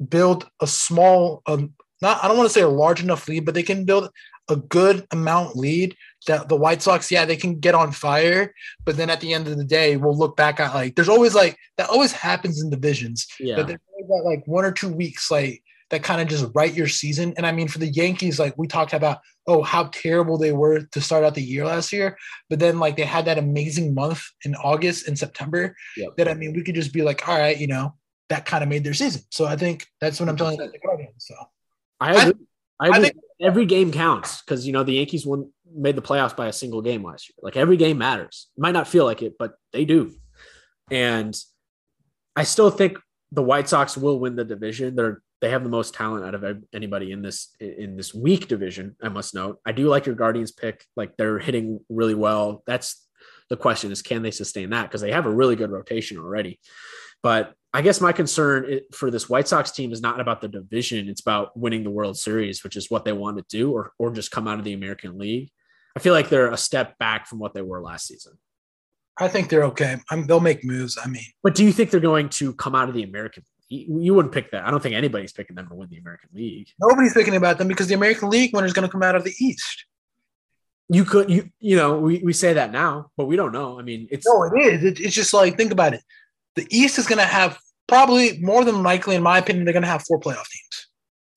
build 0.09 0.49
a 0.61 0.68
small, 0.68 1.41
um, 1.45 1.74
not 2.04 2.24
I 2.24 2.28
don't 2.28 2.38
want 2.38 2.47
to 2.47 2.54
say 2.54 2.62
a 2.62 2.70
large 2.70 3.01
enough 3.01 3.28
lead, 3.28 3.45
but 3.45 3.56
they 3.56 3.64
can 3.64 3.86
build 3.86 4.12
a 4.49 4.56
good 4.58 5.08
amount 5.12 5.56
lead 5.56 5.95
that 6.28 6.49
the 6.49 6.56
White 6.56 6.82
Sox, 6.82 7.10
yeah, 7.10 7.26
they 7.26 7.36
can 7.36 7.60
get 7.60 7.76
on 7.76 7.91
fire, 7.91 8.54
but 8.86 8.97
then 8.97 9.10
at 9.10 9.22
the 9.22 9.34
end 9.34 9.47
of 9.47 9.58
the 9.58 9.64
day, 9.64 9.97
we'll 9.97 10.18
look 10.18 10.38
back 10.38 10.60
at 10.60 10.74
like 10.76 10.95
there's 10.95 11.10
always 11.10 11.34
like 11.34 11.58
that 11.78 11.89
always 11.89 12.12
happens 12.12 12.62
in 12.62 12.70
divisions 12.70 13.28
yeah. 13.39 13.56
but 13.56 13.68
there's 13.68 13.80
always 13.91 14.08
that 14.10 14.30
like 14.30 14.43
one 14.45 14.66
or 14.66 14.72
two 14.72 14.89
weeks 14.89 15.32
like 15.32 15.64
that 15.93 16.01
kind 16.01 16.20
of 16.20 16.28
just 16.28 16.49
write 16.56 16.74
your 16.74 16.88
season. 16.88 17.36
And 17.38 17.45
I 17.45 17.51
mean, 17.51 17.68
for 17.68 17.78
the 17.78 17.88
Yankees, 17.88 18.39
like 18.39 18.58
we 18.58 18.66
talked 18.66 18.93
about, 18.93 19.20
oh, 19.45 19.62
how 19.62 19.86
terrible 19.93 20.39
they 20.39 20.51
were 20.51 20.82
to 20.82 21.01
start 21.01 21.24
out 21.24 21.36
the 21.36 21.43
year 21.43 21.66
last 21.66 21.93
year, 21.93 22.18
but 22.49 22.60
then 22.60 22.80
like 22.80 22.97
they 22.97 23.04
had 23.04 23.26
that 23.26 23.38
amazing 23.38 23.93
month 23.93 24.24
in 24.43 24.56
August 24.56 25.08
and 25.08 25.20
September. 25.20 25.76
Yep. 25.95 26.18
That 26.18 26.28
I 26.28 26.34
mean, 26.34 26.54
we 26.54 26.64
could 26.64 26.74
just 26.74 26.93
be 26.93 27.04
like, 27.04 27.28
all 27.28 27.38
right, 27.38 27.56
you 27.56 27.68
know, 27.68 27.93
that 28.30 28.45
kind 28.45 28.64
of 28.64 28.70
made 28.70 28.84
their 28.84 28.95
season. 28.95 29.22
So 29.30 29.45
I 29.45 29.56
think 29.56 29.86
that's 30.01 30.20
what 30.20 30.30
I'm 30.30 30.36
telling 30.36 30.60
you, 30.60 30.72
the 30.72 30.80
Guardians. 30.80 31.14
So 31.28 31.36
I 32.00 32.12
agree. 32.14 32.46
I, 32.80 32.88
agree. 32.88 33.02
think- 33.02 33.18
every 33.41 33.66
game 33.66 33.91
counts 33.91 34.41
because 34.41 34.66
you 34.66 34.74
know 34.74 34.84
the 34.84 34.94
Yankees 34.94 35.26
won 35.26 35.52
made 35.76 35.96
the 35.96 36.02
playoffs 36.02 36.36
by 36.36 36.48
a 36.48 36.54
single 36.54 36.82
game 36.82 37.04
last 37.04 37.30
year. 37.30 37.36
Like 37.41 37.58
every 37.58 37.78
game 37.78 37.98
matters. 37.98 38.50
It 38.58 38.62
might 38.62 38.72
not 38.72 38.88
feel 38.88 39.06
like 39.06 39.22
it, 39.22 39.34
but 39.38 39.54
they 39.72 39.86
do. 39.86 40.14
And 40.91 41.36
I 42.36 42.44
still 42.44 42.70
think 42.70 43.00
the 43.32 43.44
White 43.44 43.68
Sox 43.70 43.98
will 43.98 44.20
win 44.20 44.36
the 44.36 44.46
division. 44.46 44.96
They're 44.96 45.22
they 45.41 45.50
have 45.50 45.64
the 45.64 45.70
most 45.70 45.94
talent 45.94 46.24
out 46.24 46.36
of 46.36 46.64
anybody 46.74 47.12
in 47.12 47.22
this 47.22 47.54
in 47.60 47.98
this 47.98 48.14
weak 48.14 48.48
division. 48.48 48.96
I 49.04 49.10
must 49.10 49.36
note. 49.36 49.60
I 49.66 49.74
do 49.74 49.89
like 49.89 50.06
your 50.06 50.16
Guardians 50.16 50.54
pick. 50.54 50.86
Like 50.96 51.18
they're 51.18 51.38
hitting 51.38 51.82
really 51.89 52.16
well. 52.16 52.64
That's 52.66 53.06
the 53.50 53.58
question: 53.58 53.91
is 53.91 54.02
can 54.02 54.22
they 54.22 54.32
sustain 54.32 54.70
that? 54.70 54.84
Because 54.84 55.02
they 55.02 55.12
have 55.12 55.26
a 55.26 55.32
really 55.32 55.58
good 55.58 55.70
rotation 55.70 56.18
already. 56.18 56.62
But 57.24 57.56
I 57.74 57.82
guess 57.82 58.02
my 58.02 58.12
concern 58.12 58.82
for 58.92 59.10
this 59.10 59.28
White 59.28 59.48
Sox 59.48 59.72
team 59.72 59.92
is 59.92 60.02
not 60.02 60.20
about 60.20 60.42
the 60.42 60.48
division; 60.48 61.10
it's 61.10 61.22
about 61.22 61.58
winning 61.58 61.84
the 61.84 61.90
World 61.90 62.18
Series, 62.18 62.64
which 62.64 62.76
is 62.76 62.92
what 62.92 63.06
they 63.06 63.14
want 63.14 63.38
to 63.38 63.46
do, 63.50 63.72
or 63.72 63.94
or 63.98 64.12
just 64.12 64.30
come 64.30 64.48
out 64.48 64.60
of 64.60 64.66
the 64.66 64.74
American 64.74 65.18
League. 65.18 65.50
I 65.96 66.00
feel 66.00 66.14
like 66.14 66.30
they're 66.30 66.52
a 66.52 66.58
step 66.58 66.98
back 66.98 67.28
from 67.28 67.40
what 67.40 67.54
they 67.54 67.62
were 67.62 67.82
last 67.82 68.08
season. 68.08 68.34
I 69.18 69.28
think 69.28 69.50
they're 69.50 69.66
okay. 69.66 69.98
I'm, 70.10 70.26
they'll 70.26 70.40
make 70.40 70.64
moves. 70.64 70.98
I 71.04 71.08
mean, 71.08 71.26
But 71.44 71.54
do 71.56 71.64
you 71.64 71.72
think 71.72 71.92
they're 71.92 72.00
going 72.00 72.30
to 72.30 72.54
come 72.54 72.74
out 72.74 72.90
of 72.90 72.96
the 72.96 73.04
American 73.04 73.44
League? 73.70 73.88
You 73.88 74.00
you 74.00 74.14
wouldn't 74.14 74.34
pick 74.34 74.52
that. 74.52 74.66
I 74.66 74.72
don't 74.72 74.82
think 74.82 74.96
anybody's 74.96 75.32
picking 75.32 75.56
them 75.56 75.68
to 75.70 75.76
win 75.76 75.90
the 75.90 75.98
American 75.98 76.30
League. 76.34 76.70
Nobody's 76.80 77.14
thinking 77.14 77.36
about 77.36 77.58
them 77.58 77.68
because 77.68 77.88
the 77.88 77.96
American 77.96 78.30
League 78.30 78.54
winner 78.54 78.68
is 78.68 78.74
going 78.74 78.88
to 78.88 78.92
come 78.92 79.04
out 79.04 79.16
of 79.16 79.24
the 79.24 79.34
East. 79.40 79.86
You 80.90 81.06
could 81.06 81.30
you 81.30 81.50
you 81.60 81.76
know 81.76 81.98
we, 81.98 82.20
we 82.20 82.34
say 82.34 82.54
that 82.54 82.72
now, 82.72 83.12
but 83.18 83.26
we 83.26 83.36
don't 83.36 83.52
know. 83.52 83.80
I 83.80 83.84
mean, 83.84 84.08
it's 84.12 84.28
No, 84.28 84.44
it 84.44 84.60
is. 84.60 84.84
It, 84.84 85.00
it's 85.00 85.16
just 85.16 85.34
like 85.34 85.58
think 85.58 85.72
about 85.72 85.94
it. 85.94 86.02
The 86.56 86.68
East 86.70 86.97
is 86.99 87.08
going 87.08 87.20
to 87.20 87.26
have 87.26 87.58
probably 87.88 88.38
more 88.39 88.64
than 88.64 88.84
likely, 88.84 89.16
in 89.16 89.24
my 89.24 89.38
opinion, 89.38 89.66
they're 89.66 89.74
going 89.74 89.84
to 89.84 89.89
have 89.89 90.04
four 90.04 90.20
playoff 90.20 90.45
teams. 90.49 90.88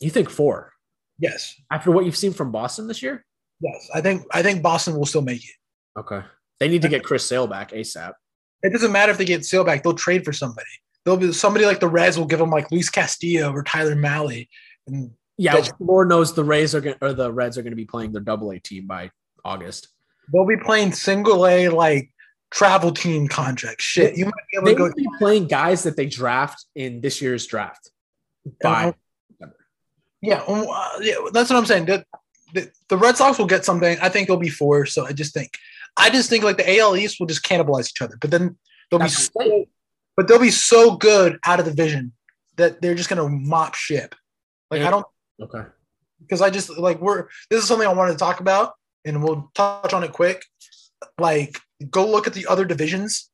you 0.01 0.11
think 0.11 0.31
four 0.31 0.73
Yes, 1.19 1.55
after 1.73 1.91
what 1.91 2.05
you've 2.05 2.17
seen 2.17 2.35
from 2.35 2.53
Boston 2.53 2.87
this 2.89 3.03
year. 3.03 3.25
yes. 3.61 3.89
I 3.95 4.03
think 4.03 4.23
I 4.33 4.43
think 4.43 4.63
Boston 4.63 4.97
will 4.99 5.07
still 5.07 5.23
make 5.23 5.43
it. 5.43 5.99
Okay, 5.99 6.21
they 6.61 6.69
need 6.69 6.83
to 6.83 6.89
get 6.91 7.05
Chris 7.05 7.25
Sale 7.25 7.47
back 7.47 7.71
asap. 7.73 8.13
It 8.63 8.71
doesn't 8.73 8.93
matter 8.93 9.13
if 9.13 9.17
they 9.19 9.25
get 9.25 9.45
Sale 9.47 9.65
back; 9.65 9.83
they'll 9.83 9.95
trade 9.95 10.27
for 10.27 10.35
somebody. 10.35 10.67
They'll 11.07 11.17
be 11.17 11.33
somebody 11.33 11.65
like 11.65 11.81
the 11.81 11.89
Reds 11.89 12.19
will 12.19 12.27
give 12.27 12.39
them 12.39 12.51
like 12.51 12.71
Luis 12.71 12.91
Castillo 12.91 13.51
or 13.51 13.63
Tyler 13.63 13.97
Mahle, 13.97 14.47
and 14.87 15.11
Yeah, 15.39 15.65
Lord 15.81 16.11
knows 16.11 16.35
the 16.35 16.45
Rays 16.45 16.75
are 16.75 16.83
going 16.83 16.97
or 17.01 17.15
the 17.15 17.33
Reds 17.33 17.57
are 17.57 17.63
going 17.63 17.73
to 17.73 17.77
be 17.77 17.87
playing 17.87 18.13
their 18.13 18.21
Double 18.21 18.51
A 18.51 18.59
team 18.59 18.87
by 18.87 19.11
August. 19.43 19.89
they'll 20.35 20.47
be 20.47 20.57
playing 20.63 20.93
single 20.93 21.47
A 21.47 21.69
like 21.71 22.11
travel 22.51 22.93
team 22.93 23.29
contract 23.29 23.83
Shit, 23.83 24.17
you 24.17 24.27
might 24.27 24.35
be 24.51 24.57
able 24.57 24.67
They 24.67 24.75
to 24.75 24.79
go. 24.79 24.93
be 24.95 25.09
playing 25.19 25.47
guys 25.49 25.83
that 25.83 25.97
they 25.97 26.07
draft 26.07 26.65
in 26.75 27.01
this 27.01 27.21
year's 27.21 27.47
draft. 27.47 27.91
By 28.63 28.95
Yeah, 30.23 30.43
um, 30.47 30.67
uh, 30.69 30.91
yeah, 31.01 31.15
that's 31.33 31.51
what 31.51 31.57
I'm 31.59 31.67
saying. 31.67 31.87
The, 31.87 32.05
the, 32.55 32.71
the 32.89 32.97
Red 32.97 33.17
Sox 33.17 33.39
will 33.39 33.47
get 33.47 33.65
something. 33.65 33.99
I 34.01 34.09
think 34.09 34.29
they'll 34.29 34.37
be 34.37 34.49
four. 34.49 34.87
So 34.87 35.05
I 35.05 35.13
just 35.13 35.35
think, 35.35 35.51
I 35.97 36.11
just 36.11 36.31
think 36.31 36.45
like 36.45 36.57
the 36.57 36.79
AL 36.79 36.97
East 36.97 37.17
will 37.19 37.27
just 37.27 37.45
cannibalize 37.45 37.91
each 37.91 38.01
other. 38.01 38.17
But 38.21 38.31
then 38.31 38.57
they'll 38.91 39.01
be, 39.01 39.05
That's 39.05 39.31
I'm 39.37 39.49
so, 39.49 39.65
but 40.17 40.29
they'll 40.29 40.39
be 40.39 40.51
so 40.51 40.97
good 40.97 41.39
out 41.45 41.59
of 41.59 41.67
the 41.67 41.73
vision 41.73 42.13
that 42.57 42.81
they're 42.81 42.95
just 42.95 43.09
gonna 43.09 43.29
mop 43.29 43.75
ship. 43.75 44.15
Like 44.71 44.83
I 44.83 44.91
don't 44.91 45.07
okay, 45.41 45.63
because 46.21 46.41
I 46.41 46.51
just 46.51 46.77
like 46.79 47.01
we're 47.01 47.29
this 47.51 47.63
is 47.63 47.69
something 47.69 47.87
I 47.87 47.93
wanted 47.93 48.13
to 48.13 48.19
talk 48.19 48.41
about, 48.41 48.73
and 49.05 49.23
we'll 49.23 49.51
touch 49.55 49.93
on 49.93 50.03
it 50.05 50.13
quick. 50.13 50.43
Like, 51.19 51.59
go 51.91 52.09
look 52.09 52.27
at 52.27 52.35
the 52.35 52.47
other 52.47 52.65
divisions, 52.65 53.31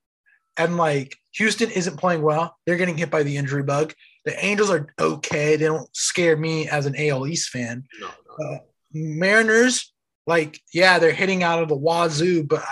and 0.57 0.77
like 0.77 1.17
Houston 1.35 1.71
isn't 1.71 1.99
playing 1.99 2.23
well. 2.23 2.57
They're 2.67 2.77
getting 2.77 2.99
hit 2.99 3.11
by 3.11 3.23
the 3.23 3.37
injury 3.37 3.63
bug. 3.63 3.95
The 4.25 4.45
Angels 4.45 4.71
are 4.71 4.93
okay. 4.99 5.57
They 5.57 5.67
don't 5.67 5.95
scare 5.97 6.37
me 6.37 6.69
as 6.69 6.87
an 6.87 6.95
AL 6.97 7.27
East 7.27 7.51
fan. 7.51 7.85
no, 8.01 8.09
no. 8.39 8.47
Uh, 8.47 8.59
Mariners, 8.93 9.93
like, 10.27 10.61
yeah, 10.73 10.99
they're 10.99 11.13
hitting 11.13 11.43
out 11.43 11.63
of 11.63 11.69
the 11.69 11.77
wazoo, 11.77 12.45
but 12.45 12.63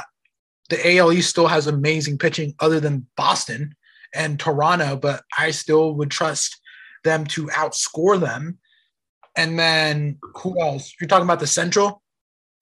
the 0.69 0.99
AL 0.99 1.13
East 1.13 1.31
still 1.31 1.47
has 1.47 1.67
amazing 1.67 2.19
pitching 2.19 2.55
other 2.61 2.79
than 2.79 3.07
Boston 3.17 3.75
and 4.15 4.39
Toronto, 4.39 4.97
but 4.97 5.23
I 5.37 5.51
still 5.51 5.95
would 5.95 6.11
trust 6.11 6.61
them 7.05 7.25
to 7.27 7.47
outscore 7.47 8.21
them. 8.21 8.59
And 9.37 9.59
then 9.59 10.19
who 10.37 10.61
else? 10.61 10.93
You're 11.01 11.09
talking 11.09 11.25
about 11.25 11.41
the 11.41 11.47
Central? 11.47 12.00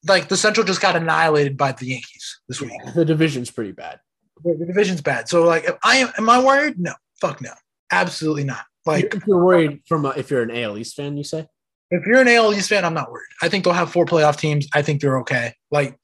Like 0.07 0.29
the 0.29 0.37
Central 0.37 0.65
just 0.65 0.81
got 0.81 0.97
annihilated 0.97 1.57
by 1.57 1.73
the 1.73 1.87
Yankees 1.87 2.41
this 2.49 2.61
week. 2.61 2.73
the 2.95 3.05
division's 3.05 3.51
pretty 3.51 3.73
bad. 3.73 4.01
The, 4.45 4.55
the 4.55 4.67
division's 4.67 5.01
bad. 5.01 5.29
So 5.29 5.45
like, 5.45 5.65
if 5.65 5.77
I 5.83 5.97
am, 5.97 6.13
am 6.19 6.31
I 6.31 6.43
worried? 6.43 6.79
No, 6.79 6.95
fuck 7.21 7.41
no, 7.41 7.53
absolutely 7.91 8.45
not. 8.45 8.65
Like, 8.87 9.15
if 9.15 9.27
you're 9.27 9.45
worried 9.45 9.83
from 9.87 10.07
a, 10.07 10.11
if 10.11 10.31
you're 10.31 10.43
an 10.43 10.51
AL 10.51 10.79
East 10.79 10.97
fan, 10.97 11.17
you 11.17 11.25
say 11.25 11.47
if 11.91 12.07
you're 12.07 12.21
an 12.21 12.29
AL 12.29 12.55
East 12.55 12.69
fan, 12.69 12.85
I'm 12.85 12.95
not 12.95 13.11
worried. 13.11 13.29
I 13.43 13.49
think 13.49 13.65
they'll 13.65 13.73
have 13.73 13.93
four 13.93 14.07
playoff 14.07 14.37
teams. 14.37 14.69
I 14.75 14.83
think 14.83 15.01
they're 15.01 15.19
okay. 15.21 15.55
Like 15.71 15.99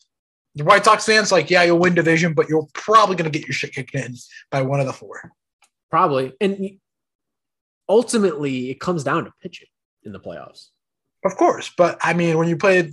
the 0.55 0.65
White 0.65 0.85
Sox 0.85 1.05
fans, 1.05 1.33
like, 1.33 1.51
yeah, 1.51 1.63
you'll 1.63 1.79
win 1.79 1.95
division, 1.95 2.33
but 2.33 2.49
you're 2.49 2.67
probably 2.73 3.17
going 3.17 3.31
to 3.31 3.39
get 3.39 3.47
your 3.47 3.55
shit 3.55 3.75
kicked 3.75 3.95
in 3.95 4.15
by 4.51 4.63
one 4.63 4.81
of 4.81 4.87
the 4.87 4.93
four. 4.93 5.33
probably, 5.91 6.33
and 6.41 6.79
ultimately 7.89 8.71
it 8.71 8.81
comes 8.81 9.05
down 9.05 9.25
to 9.25 9.33
pitching 9.43 9.69
in 10.05 10.13
the 10.13 10.21
playoffs. 10.21 10.69
Of 11.25 11.37
course. 11.37 11.71
But 11.77 11.99
I 12.01 12.15
mean, 12.15 12.39
when 12.39 12.49
you 12.49 12.57
play 12.57 12.93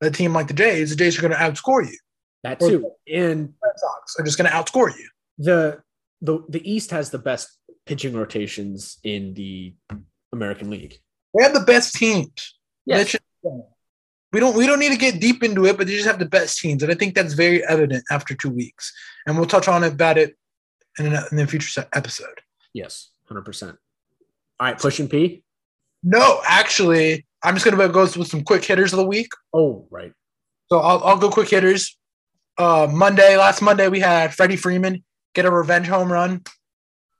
a 0.00 0.10
team 0.10 0.32
like 0.32 0.48
the 0.48 0.54
Jays, 0.54 0.90
the 0.90 0.96
Jays 0.96 1.18
are 1.18 1.22
going 1.22 1.32
to 1.32 1.38
outscore 1.38 1.86
you. 1.86 1.98
That 2.42 2.58
too, 2.58 2.90
and 3.06 3.52
Red 3.62 3.72
Sox 3.76 4.16
are 4.18 4.24
just 4.24 4.38
going 4.38 4.50
to 4.50 4.56
outscore 4.56 4.96
you. 4.96 5.08
the 5.40 5.82
the 6.22 6.44
the 6.48 6.70
East 6.70 6.90
has 6.90 7.10
the 7.10 7.18
best 7.18 7.58
pitching 7.86 8.14
rotations 8.14 8.98
in 9.02 9.34
the 9.34 9.74
American 10.32 10.70
League. 10.70 11.00
They 11.36 11.42
have 11.42 11.54
the 11.54 11.60
best 11.60 11.94
teams. 11.94 12.56
Yes. 12.86 13.16
We 14.32 14.38
don't 14.38 14.56
we 14.56 14.66
don't 14.66 14.78
need 14.78 14.92
to 14.92 14.98
get 14.98 15.20
deep 15.20 15.42
into 15.42 15.66
it, 15.66 15.76
but 15.76 15.86
they 15.86 15.94
just 15.94 16.06
have 16.06 16.20
the 16.20 16.24
best 16.24 16.60
teams, 16.60 16.82
and 16.82 16.92
I 16.92 16.94
think 16.94 17.14
that's 17.14 17.34
very 17.34 17.64
evident 17.66 18.04
after 18.12 18.34
two 18.34 18.50
weeks. 18.50 18.92
And 19.26 19.36
we'll 19.36 19.46
touch 19.46 19.66
on 19.66 19.82
about 19.82 20.18
it 20.18 20.36
in, 20.98 21.12
a, 21.12 21.24
in 21.32 21.36
the 21.36 21.46
future 21.48 21.86
episode. 21.92 22.40
Yes, 22.72 23.10
hundred 23.26 23.44
percent. 23.44 23.76
All 24.60 24.68
right, 24.68 24.78
pushing 24.78 25.08
P. 25.08 25.42
No, 26.04 26.40
actually, 26.46 27.26
I'm 27.42 27.54
just 27.54 27.64
gonna 27.64 27.88
go 27.88 28.02
with 28.02 28.28
some 28.28 28.42
quick 28.44 28.64
hitters 28.64 28.92
of 28.92 28.98
the 28.98 29.06
week. 29.06 29.28
Oh, 29.52 29.86
right. 29.90 30.12
So 30.70 30.78
I'll, 30.78 31.02
I'll 31.04 31.16
go 31.18 31.30
quick 31.30 31.48
hitters. 31.48 31.96
Uh, 32.58 32.86
Monday, 32.90 33.36
last 33.36 33.62
Monday, 33.62 33.88
we 33.88 34.00
had 34.00 34.34
Freddie 34.34 34.56
Freeman 34.56 35.02
get 35.34 35.46
a 35.46 35.50
revenge 35.50 35.86
home 35.86 36.12
run. 36.12 36.42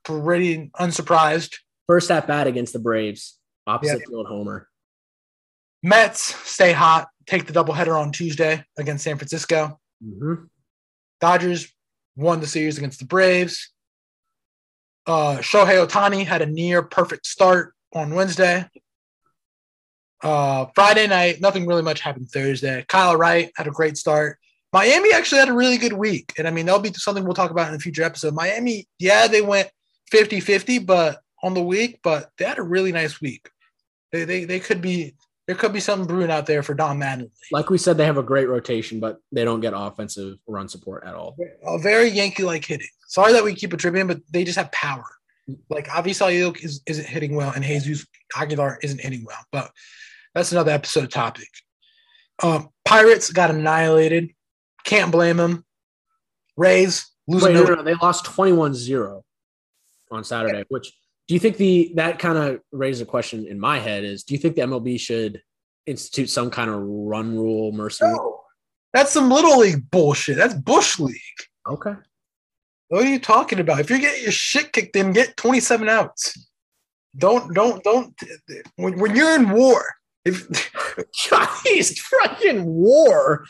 Pretty 0.04 0.70
unsurprised. 0.78 1.58
First 1.86 2.10
at 2.10 2.26
bat 2.26 2.46
against 2.46 2.72
the 2.72 2.78
Braves, 2.78 3.38
opposite 3.66 4.00
Yeah. 4.00 4.06
field 4.08 4.26
homer. 4.26 4.68
Mets 5.82 6.34
stay 6.48 6.72
hot, 6.72 7.08
take 7.26 7.46
the 7.46 7.52
doubleheader 7.52 7.98
on 7.98 8.12
Tuesday 8.12 8.62
against 8.78 9.04
San 9.04 9.16
Francisco. 9.16 9.80
Mm-hmm. 10.04 10.44
Dodgers 11.20 11.72
won 12.16 12.40
the 12.40 12.46
series 12.46 12.76
against 12.78 12.98
the 12.98 13.06
Braves. 13.06 13.72
Uh, 15.06 15.38
Shohei 15.38 15.84
Ohtani 15.86 16.24
had 16.26 16.42
a 16.42 16.46
near 16.46 16.82
perfect 16.82 17.26
start 17.26 17.74
on 17.94 18.14
Wednesday. 18.14 18.66
Uh, 20.22 20.66
Friday 20.74 21.06
night, 21.06 21.40
nothing 21.40 21.66
really 21.66 21.82
much 21.82 22.00
happened 22.00 22.30
Thursday. 22.30 22.84
Kyle 22.88 23.16
Wright 23.16 23.50
had 23.56 23.66
a 23.66 23.70
great 23.70 23.96
start. 23.96 24.38
Miami 24.72 25.12
actually 25.12 25.38
had 25.38 25.48
a 25.48 25.54
really 25.54 25.78
good 25.78 25.92
week. 25.92 26.32
And 26.38 26.46
I 26.46 26.50
mean, 26.50 26.66
that'll 26.66 26.80
be 26.80 26.92
something 26.92 27.24
we'll 27.24 27.34
talk 27.34 27.50
about 27.50 27.68
in 27.68 27.74
a 27.74 27.78
future 27.78 28.02
episode. 28.02 28.34
Miami, 28.34 28.86
yeah, 28.98 29.26
they 29.26 29.42
went 29.42 29.68
50 30.10 30.40
50, 30.40 30.78
but 30.80 31.20
on 31.42 31.54
the 31.54 31.62
week, 31.62 32.00
but 32.02 32.30
they 32.38 32.44
had 32.44 32.58
a 32.58 32.62
really 32.62 32.92
nice 32.92 33.20
week. 33.20 33.48
They, 34.12 34.24
they, 34.24 34.44
they 34.44 34.60
could 34.60 34.80
be, 34.82 35.14
there 35.46 35.56
could 35.56 35.72
be 35.72 35.80
something 35.80 36.06
brewing 36.06 36.30
out 36.30 36.46
there 36.46 36.62
for 36.62 36.74
Don 36.74 37.00
Mattingly. 37.00 37.30
Like 37.50 37.70
we 37.70 37.78
said, 37.78 37.96
they 37.96 38.04
have 38.04 38.18
a 38.18 38.22
great 38.22 38.48
rotation, 38.48 39.00
but 39.00 39.18
they 39.32 39.44
don't 39.44 39.60
get 39.60 39.72
offensive 39.74 40.36
run 40.46 40.68
support 40.68 41.04
at 41.04 41.14
all. 41.14 41.36
a 41.64 41.78
very 41.78 42.08
Yankee 42.08 42.44
like 42.44 42.64
hitting. 42.64 42.86
Sorry 43.08 43.32
that 43.32 43.42
we 43.42 43.54
keep 43.54 43.72
attributing, 43.72 44.06
but 44.06 44.20
they 44.30 44.44
just 44.44 44.58
have 44.58 44.70
power. 44.70 45.04
Like 45.68 45.88
Avisail 45.88 46.56
is 46.62 46.80
isn't 46.86 47.06
hitting 47.06 47.34
well, 47.34 47.50
and 47.50 47.64
Jesus 47.64 48.06
Aguilar 48.36 48.78
isn't 48.84 49.00
hitting 49.00 49.24
well. 49.24 49.44
But 49.50 49.72
that's 50.34 50.52
another 50.52 50.72
episode 50.72 51.10
topic. 51.10 51.48
Um, 52.42 52.68
Pirates 52.84 53.30
got 53.30 53.50
annihilated. 53.50 54.30
Can't 54.84 55.12
blame 55.12 55.36
them. 55.36 55.64
Rays 56.56 57.06
losing. 57.26 57.54
Wait, 57.54 57.60
no, 57.60 57.64
no, 57.64 57.74
no, 57.76 57.82
they 57.82 57.94
lost 57.94 58.24
21-0 58.24 59.22
on 60.10 60.24
Saturday, 60.24 60.64
which 60.68 60.92
do 61.28 61.34
you 61.34 61.40
think 61.40 61.56
the 61.56 61.92
that 61.94 62.18
kind 62.18 62.36
of 62.36 62.60
raises 62.72 63.02
a 63.02 63.06
question 63.06 63.46
in 63.46 63.60
my 63.60 63.78
head 63.78 64.02
is 64.02 64.24
do 64.24 64.34
you 64.34 64.38
think 64.38 64.56
the 64.56 64.62
MLB 64.62 64.98
should 64.98 65.40
institute 65.86 66.28
some 66.28 66.50
kind 66.50 66.68
of 66.70 66.80
run 66.82 67.36
rule 67.36 67.72
mercy? 67.72 68.04
No, 68.04 68.40
that's 68.92 69.12
some 69.12 69.30
little 69.30 69.58
league 69.58 69.88
bullshit. 69.90 70.36
That's 70.36 70.54
bush 70.54 70.98
league. 70.98 71.16
Okay. 71.68 71.94
What 72.88 73.04
are 73.04 73.08
you 73.08 73.20
talking 73.20 73.60
about? 73.60 73.78
If 73.78 73.90
you're 73.90 74.00
getting 74.00 74.24
your 74.24 74.32
shit 74.32 74.72
kicked 74.72 74.96
in, 74.96 75.12
get 75.12 75.36
27 75.36 75.88
outs. 75.88 76.48
Don't 77.16 77.54
don't 77.54 77.82
don't. 77.84 78.12
When, 78.76 78.98
when 78.98 79.14
you're 79.14 79.36
in 79.36 79.50
war, 79.50 79.84
if 80.24 80.46
He's 81.64 82.00
freaking 82.02 82.64
war. 82.64 83.44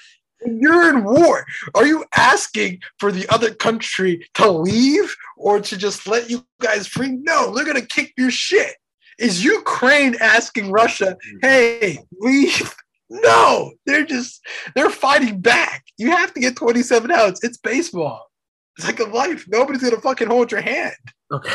you're 0.45 0.89
in 0.91 1.05
war. 1.05 1.45
Are 1.75 1.87
you 1.87 2.05
asking 2.17 2.81
for 2.99 3.13
the 3.13 3.29
other 3.29 3.53
country 3.55 4.27
to 4.35 4.51
leave 4.51 5.15
or 5.37 5.61
to 5.61 5.77
just 5.77 6.07
let 6.07 6.31
you 6.31 6.45
guys 6.61 6.87
free? 6.87 7.17
No, 7.23 7.55
they're 7.55 7.65
gonna 7.65 7.83
kick 7.83 8.13
your 8.17 8.31
shit. 8.31 8.75
Is 9.19 9.45
Ukraine 9.45 10.17
asking 10.21 10.71
Russia, 10.71 11.17
hey, 11.43 11.99
leave? 12.21 12.75
No, 13.13 13.73
they're 13.87 14.07
just 14.07 14.41
they're 14.77 14.89
fighting 14.89 15.41
back. 15.41 15.83
You 15.99 16.13
have 16.13 16.33
to 16.33 16.39
get 16.39 16.55
27 16.55 17.11
outs. 17.11 17.43
It's 17.43 17.59
baseball. 17.59 18.31
It's 18.79 18.87
like 18.87 19.01
a 19.01 19.05
life. 19.05 19.47
Nobody's 19.49 19.83
gonna 19.83 20.01
fucking 20.01 20.29
hold 20.29 20.53
your 20.53 20.61
hand. 20.61 20.95
Okay. 21.33 21.53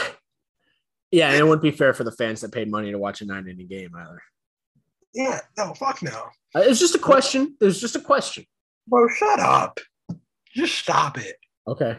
Yeah, 1.11 1.30
and 1.30 1.38
it 1.39 1.43
wouldn't 1.43 1.61
be 1.61 1.72
fair 1.72 1.93
for 1.93 2.03
the 2.03 2.11
fans 2.11 2.41
that 2.41 2.51
paid 2.51 2.70
money 2.70 2.91
to 2.91 2.97
watch 2.97 3.22
a 3.22 3.26
nine 3.26 3.47
inning 3.47 3.68
game 3.68 3.91
either. 3.97 4.22
Yeah, 5.16 5.39
no, 5.57 5.74
fuck 5.74 6.03
no. 6.03 6.28
Uh, 6.53 6.59
It's 6.59 6.80
just 6.80 6.95
a 6.95 6.99
question. 6.99 7.55
There's 7.59 7.80
just 7.80 7.95
a 7.95 8.01
question. 8.01 8.45
Bro, 8.88 9.07
shut 9.09 9.39
up. 9.39 9.80
Just 10.53 10.76
stop 10.78 11.18
it. 11.18 11.38
Okay. 11.68 11.97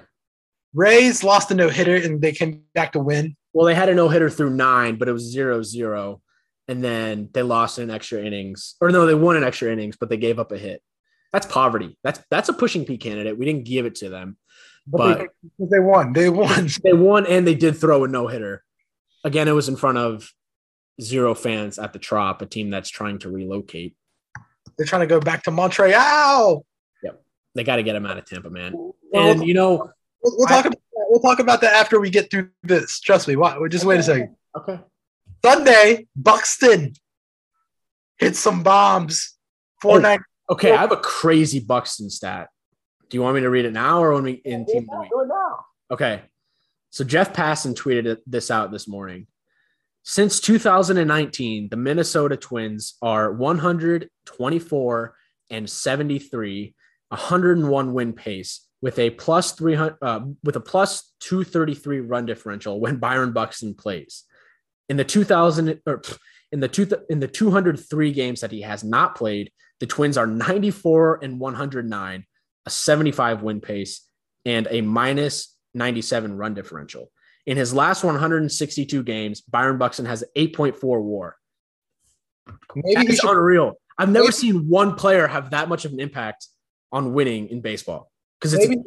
Rays 0.75 1.25
lost 1.25 1.51
a 1.51 1.55
no 1.55 1.69
hitter 1.69 1.97
and 1.97 2.21
they 2.21 2.33
came 2.33 2.63
back 2.75 2.93
to 2.93 3.01
win. 3.01 3.37
Well, 3.53 3.67
they 3.67 3.75
had 3.75 3.89
a 3.89 3.95
no 3.95 4.09
hitter 4.09 4.31
through 4.31 4.51
nine, 4.51 4.97
but 4.97 5.09
it 5.09 5.13
was 5.13 5.23
zero 5.25 5.63
zero. 5.63 6.21
And 6.69 6.83
then 6.85 7.31
they 7.33 7.43
lost 7.43 7.79
in 7.79 7.91
extra 7.91 8.23
innings. 8.23 8.75
Or 8.81 8.91
no, 8.91 9.07
they 9.07 9.15
won 9.15 9.37
in 9.37 9.45
extra 9.45 9.73
innings, 9.73 9.97
but 9.99 10.11
they 10.11 10.17
gave 10.17 10.39
up 10.39 10.53
a 10.53 10.59
hit. 10.59 10.83
That's 11.33 11.47
poverty. 11.47 11.97
That's 12.05 12.21
that's 12.31 12.49
a 12.49 12.53
pushing 12.53 12.85
P 12.85 12.99
candidate. 12.99 13.39
We 13.39 13.47
didn't 13.47 13.65
give 13.65 13.87
it 13.87 13.97
to 13.97 14.09
them. 14.11 14.37
But, 14.87 14.99
But- 14.99 15.19
they, 15.19 15.27
because 15.59 15.71
they 15.71 15.81
won. 15.81 16.13
They 16.13 16.29
won. 16.29 16.69
They 16.85 16.93
won 16.93 17.27
and 17.27 17.47
they 17.47 17.55
did 17.55 17.77
throw 17.79 18.05
a 18.05 18.09
no 18.09 18.27
hitter 18.27 18.63
again, 19.27 19.49
it 19.49 19.53
was 19.53 19.69
in 19.69 19.77
front 19.77 19.99
of 19.99 20.31
zero 21.01 21.35
fans 21.35 21.79
at 21.79 21.93
the 21.93 21.99
Trop, 21.99 22.43
a 22.43 22.47
team 22.47 22.71
that's 22.71 22.91
trying 22.91 23.19
to 23.21 23.31
relocate. 23.31 23.97
They're 24.77 24.87
trying 24.87 25.01
to 25.03 25.07
go 25.07 25.21
back 25.21 25.43
to 25.45 25.51
Montreal. 25.51 26.65
Yep, 27.03 27.23
they 27.55 27.65
got 27.65 27.77
to 27.77 27.83
get 27.83 27.97
him 27.97 28.07
out 28.07 28.19
of 28.19 28.25
Tampa, 28.27 28.51
man. 28.51 28.73
Well, 28.75 28.95
And 29.15 29.39
we'll, 29.41 29.49
you 29.49 29.55
know, 29.55 29.91
we'll, 30.23 30.35
we'll 30.39 30.47
talk 30.49 30.65
about 30.67 30.79
that. 30.93 31.07
We'll 31.09 31.21
talk 31.21 31.39
about 31.39 31.61
that 31.63 31.73
after 31.75 32.01
we 32.01 32.11
get 32.11 32.31
through 32.31 32.51
this. 32.63 33.01
Trust 33.01 33.29
me. 33.29 33.37
What? 33.37 33.71
Just 33.71 33.85
wait 33.85 34.01
a 34.01 34.03
second. 34.03 34.35
okay. 34.57 34.81
Sunday, 35.45 36.07
Buxton 36.17 36.95
hit 38.19 38.35
some 38.37 38.63
bombs. 38.63 39.35
Oh, 39.35 39.39
Four 39.83 39.97
Oh. 39.99 40.01
nine. 40.01 40.19
Okay, 40.49 40.73
I 40.73 40.77
have 40.81 40.93
a 40.93 40.97
crazy 40.97 41.61
Buxton 41.61 42.09
stat. 42.11 42.49
Do 43.09 43.17
you 43.17 43.23
want 43.23 43.35
me 43.37 43.41
to 43.43 43.51
read 43.51 43.65
it 43.65 43.73
now 43.73 44.03
or 44.03 44.15
when 44.15 44.25
we 44.25 44.33
in 44.33 44.65
team 44.67 44.89
of? 44.93 45.09
Do 45.09 45.21
it 45.21 45.29
now. 45.29 45.65
Okay. 45.91 46.23
So 46.91 47.05
Jeff 47.05 47.33
Passan 47.33 47.75
tweeted 47.75 48.19
this 48.27 48.51
out 48.51 48.73
this 48.73 48.89
morning. 48.89 49.27
Since 50.09 50.39
2019, 50.39 51.69
the 51.69 51.77
Minnesota 51.77 52.37
Twins 52.37 52.95
are 53.03 53.33
124 53.33 55.17
and 55.51 55.69
73, 55.69 56.75
101 57.09 57.93
win 57.93 58.13
pace 58.13 58.69
with 58.81 59.01
a 59.01 59.11
plus 59.11 59.51
300 59.51 59.97
uh, 60.01 60.21
with 60.45 60.55
a 60.55 60.61
plus 60.61 61.13
233 61.19 61.99
run 62.03 62.25
differential 62.25 62.79
when 62.79 62.99
Byron 62.99 63.33
Buxton 63.33 63.75
plays. 63.75 64.23
In 64.89 64.97
the 64.97 65.05
2000 65.05 65.81
or 65.87 66.03
in 66.53 66.61
the 66.61 66.69
two 66.69 66.89
in 67.11 67.19
the 67.19 67.27
203 67.27 68.13
games 68.13 68.43
that 68.43 68.53
he 68.53 68.61
has 68.61 68.85
not 68.85 69.17
played, 69.17 69.51
the 69.81 69.87
Twins 69.87 70.17
are 70.17 70.27
94 70.29 71.19
and 71.25 71.41
109, 71.41 72.27
a 72.65 72.71
75 72.71 73.43
win 73.43 73.61
pace 73.61 74.09
and 74.45 74.69
a 74.71 74.83
minus 74.83 75.57
97 75.75 76.37
run 76.37 76.55
differential. 76.55 77.11
In 77.47 77.57
his 77.57 77.73
last 77.73 78.03
162 78.03 79.03
games, 79.05 79.41
Byron 79.41 79.79
Buxton 79.79 80.05
has 80.07 80.25
8.4 80.37 80.75
WAR. 81.03 81.37
Maybe 82.75 82.95
That 82.95 83.07
he 83.07 83.13
is 83.13 83.19
should, 83.21 83.31
unreal. 83.31 83.75
I've 83.99 84.11
never 84.11 84.25
Maybe- 84.25 84.33
seen 84.33 84.69
one 84.69 84.95
player 84.95 85.27
have 85.27 85.51
that 85.51 85.69
much 85.69 85.85
of 85.85 85.93
an 85.93 86.01
impact 86.01 86.47
on 86.93 87.13
winning 87.13 87.49
in 87.49 87.61
baseball. 87.61 88.11
Because 88.41 88.53
it's 88.55 88.69
maybe 88.69 88.83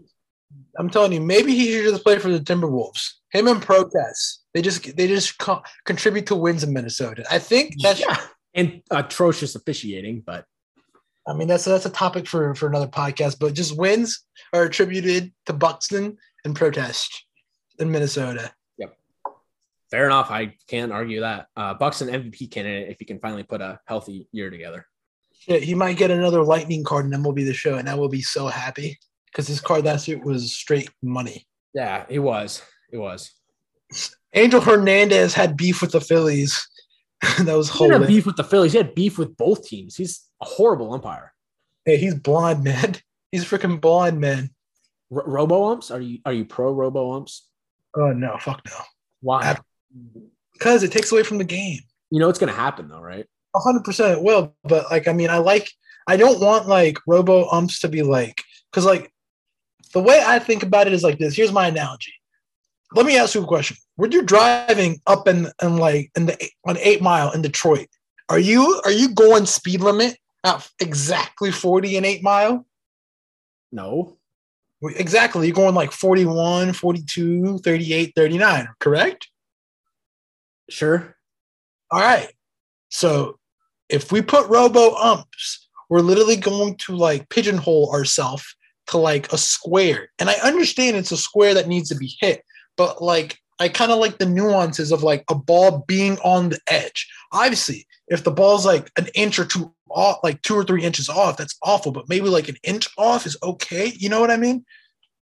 I'm 0.78 0.90
telling 0.90 1.12
you, 1.12 1.22
maybe 1.22 1.56
he 1.56 1.72
should 1.72 1.92
just 1.92 2.04
play 2.04 2.18
for 2.20 2.30
the 2.30 2.40
Timberwolves. 2.40 3.14
Him 3.32 3.48
and 3.48 3.62
Protest. 3.62 4.44
They 4.54 4.62
just 4.62 4.96
they 4.96 5.08
just 5.08 5.38
co- 5.38 5.62
contribute 5.86 6.26
to 6.28 6.36
wins 6.36 6.64
in 6.64 6.74
Minnesota. 6.74 7.24
I 7.30 7.40
think 7.40 7.76
that's 7.82 8.00
yeah. 8.00 8.18
and 8.54 8.82
atrocious 8.92 9.56
officiating, 9.56 10.24
but 10.26 10.46
I 11.28 11.34
mean 11.34 11.48
that's 11.48 11.66
that's 11.66 11.86
a 11.86 11.90
topic 11.92 12.28
for 12.28 12.56
for 12.56 12.68
another 12.68 12.88
podcast. 12.88 13.38
But 13.40 13.54
just 13.54 13.78
wins 13.78 14.24
are 14.54 14.64
attributed 14.64 15.32
to 15.46 15.54
Buxton 15.54 16.18
and 16.46 16.56
Protest 16.56 17.26
in 17.80 17.92
Minnesota. 17.92 18.52
Yep. 18.78 18.98
Fair 19.92 20.06
enough. 20.06 20.32
I 20.32 20.56
can't 20.68 20.92
argue 20.92 21.22
that. 21.22 21.48
Uh, 21.56 21.76
an 21.80 21.88
MVP 22.10 22.52
candidate 22.52 22.90
if 22.90 23.00
he 23.00 23.06
can 23.06 23.20
finally 23.20 23.44
put 23.44 23.62
a 23.62 23.80
healthy 23.86 24.28
year 24.32 24.50
together. 24.50 24.86
Shit, 25.34 25.64
he 25.64 25.74
might 25.74 25.98
get 25.98 26.12
another 26.12 26.44
lightning 26.44 26.84
card 26.84 27.06
and 27.06 27.14
then 27.14 27.24
we'll 27.24 27.34
be 27.34 27.46
the 27.46 27.54
show, 27.54 27.76
and 27.76 27.90
I 27.90 27.96
will 27.96 28.10
be 28.10 28.22
so 28.22 28.48
happy 28.48 29.00
because 29.28 29.48
his 29.48 29.62
card 29.62 29.86
last 29.86 30.08
year 30.08 30.20
was 30.20 30.52
straight 30.52 30.90
money. 31.02 31.48
Yeah, 31.74 32.06
it 32.10 32.20
was. 32.20 32.62
It 32.92 32.98
was. 32.98 33.32
Angel 34.34 34.62
Hernandez 34.62 35.34
had 35.34 35.58
beef 35.58 35.82
with 35.82 35.92
the 35.92 36.02
Phillies. 36.02 36.68
that 37.40 37.56
was 37.58 37.72
He 37.72 37.80
didn't 37.80 37.92
have 37.92 38.02
hilarious. 38.02 38.08
beef 38.08 38.26
with 38.26 38.36
the 38.38 38.44
Phillies. 38.44 38.72
He 38.74 38.78
had 38.78 38.96
beef 38.96 39.18
with 39.18 39.36
both 39.38 39.66
teams. 39.66 39.96
He's 39.96 40.28
a 40.42 40.46
horrible 40.46 40.94
umpire. 40.94 41.34
Hey, 41.86 41.98
he's 41.98 42.16
blind, 42.16 42.64
man. 42.64 42.96
He's 43.32 43.46
freaking 43.46 43.80
blind, 43.80 44.20
man. 44.20 44.50
R- 45.16 45.24
robo 45.28 45.66
umps? 45.66 45.92
Are 45.92 46.02
you 46.02 46.18
are 46.26 46.34
you 46.34 46.46
pro 46.46 46.72
robo 46.72 47.12
umps? 47.14 47.48
Oh 47.96 48.12
no, 48.14 48.38
fuck 48.40 48.62
no. 48.66 48.78
Why? 49.22 49.58
Because 50.54 50.84
it 50.84 50.92
takes 50.92 51.12
away 51.12 51.24
from 51.24 51.38
the 51.38 51.44
game. 51.44 51.80
You 52.12 52.20
know 52.20 52.30
it's 52.30 52.40
gonna 52.40 52.52
happen 52.52 52.88
though, 52.88 53.02
right? 53.02 53.26
A 53.56 53.60
hundred 53.60 53.84
percent 53.84 54.18
it 54.18 54.24
will. 54.24 54.56
But 54.64 54.90
like, 54.92 55.08
I 55.08 55.14
mean, 55.14 55.30
I 55.30 55.38
like 55.38 55.70
I 56.08 56.18
don't 56.18 56.40
want 56.40 56.68
like 56.68 56.98
robo 57.08 57.50
umps 57.50 57.80
to 57.82 57.88
be 57.88 58.04
like 58.04 58.44
because 58.72 58.86
like 58.86 59.12
the 59.94 60.02
way 60.02 60.24
I 60.26 60.40
think 60.40 60.64
about 60.64 60.88
it 60.88 60.94
is 60.94 61.04
like 61.04 61.18
this. 61.18 61.36
Here's 61.36 61.52
my 61.52 61.68
analogy. 61.68 62.14
Let 62.94 63.06
me 63.06 63.18
ask 63.18 63.36
you 63.36 63.44
a 63.44 63.48
question. 63.48 63.78
When 63.96 64.12
you're 64.12 64.24
driving 64.24 65.02
up 65.06 65.28
in 65.28 65.48
and 65.62 65.80
like 65.80 66.12
in 66.16 66.28
the 66.28 66.50
on 66.66 66.78
eight 66.80 67.02
mile 67.02 67.32
in 67.32 67.42
Detroit, 67.42 67.88
are 68.30 68.40
you 68.40 68.82
are 68.86 68.92
you 68.92 69.14
going 69.14 69.46
speed 69.46 69.82
limit 69.82 70.18
at 70.44 70.68
exactly 70.80 71.52
40 71.52 71.98
and 71.98 72.06
eight 72.06 72.24
mile? 72.24 72.66
No. 73.72 74.19
Exactly. 74.84 75.48
You're 75.48 75.56
going 75.56 75.76
like 75.76 75.92
41, 75.92 76.74
42, 76.74 77.58
38, 77.60 78.14
39, 78.16 78.68
correct? 78.80 79.28
Sure. 80.70 81.16
All 81.92 82.00
right. 82.00 82.32
So 82.90 83.38
if 83.90 84.12
we 84.12 84.22
put 84.22 84.48
robo 84.48 84.96
umps, 84.96 85.68
we're 85.90 86.02
literally 86.02 86.38
going 86.38 86.76
to 86.78 86.96
like 86.96 87.30
pigeonhole 87.30 87.92
ourselves 87.92 88.56
to 88.88 88.98
like 88.98 89.32
a 89.34 89.38
square. 89.38 90.10
And 90.20 90.30
I 90.30 90.36
understand 90.44 90.96
it's 90.96 91.12
a 91.12 91.18
square 91.18 91.54
that 91.56 91.68
needs 91.68 91.90
to 91.90 91.96
be 91.96 92.16
hit, 92.20 92.44
but 92.78 93.02
like 93.02 93.38
I 93.60 93.68
kind 93.68 93.92
of 93.92 94.00
like 94.00 94.18
the 94.18 94.26
nuances 94.26 94.92
of 94.92 95.04
like 95.04 95.26
a 95.30 95.36
ball 95.36 95.84
being 95.88 96.18
on 96.20 96.50
the 96.50 96.60
edge. 96.68 97.10
Obviously, 97.34 97.86
if 98.08 98.24
the 98.24 98.32
ball's 98.32 98.66
like 98.66 98.90
an 98.98 99.08
inch 99.16 99.38
or 99.38 99.46
two 99.46 99.74
off, 99.92 100.20
like 100.24 100.42
two 100.42 100.56
or 100.56 100.64
three 100.64 100.84
inches 100.84 101.10
off, 101.10 101.38
that's 101.38 101.58
awful. 101.64 101.92
But 101.92 102.10
maybe 102.10 102.28
like 102.28 102.50
an 102.50 102.58
inch 102.64 102.88
off 102.98 103.26
is 103.26 103.38
okay. 103.44 103.94
You 103.98 104.10
know 104.10 104.20
what 104.20 104.32
I 104.32 104.38
mean? 104.38 104.66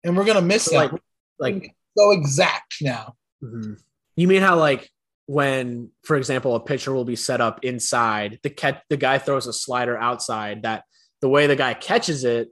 And 0.03 0.15
we're 0.15 0.25
gonna 0.25 0.41
miss 0.41 0.65
So, 0.65 0.75
like 0.75 0.91
like 1.39 1.75
so 1.97 2.11
exact 2.11 2.75
now. 2.81 3.15
mhm. 3.43 3.79
you 4.15 4.27
mean 4.27 4.41
how 4.41 4.57
like 4.57 4.89
when, 5.27 5.89
for 6.03 6.15
example, 6.17 6.55
a 6.55 6.59
pitcher 6.59 6.93
will 6.93 7.05
be 7.05 7.15
set 7.15 7.41
up 7.41 7.63
inside, 7.65 8.39
the 8.43 8.49
catch 8.49 8.81
the 8.89 8.97
guy 8.97 9.17
throws 9.17 9.47
a 9.47 9.53
slider 9.53 9.97
outside, 9.97 10.63
that 10.63 10.83
the 11.21 11.29
way 11.29 11.47
the 11.47 11.55
guy 11.55 11.73
catches 11.73 12.23
it, 12.23 12.49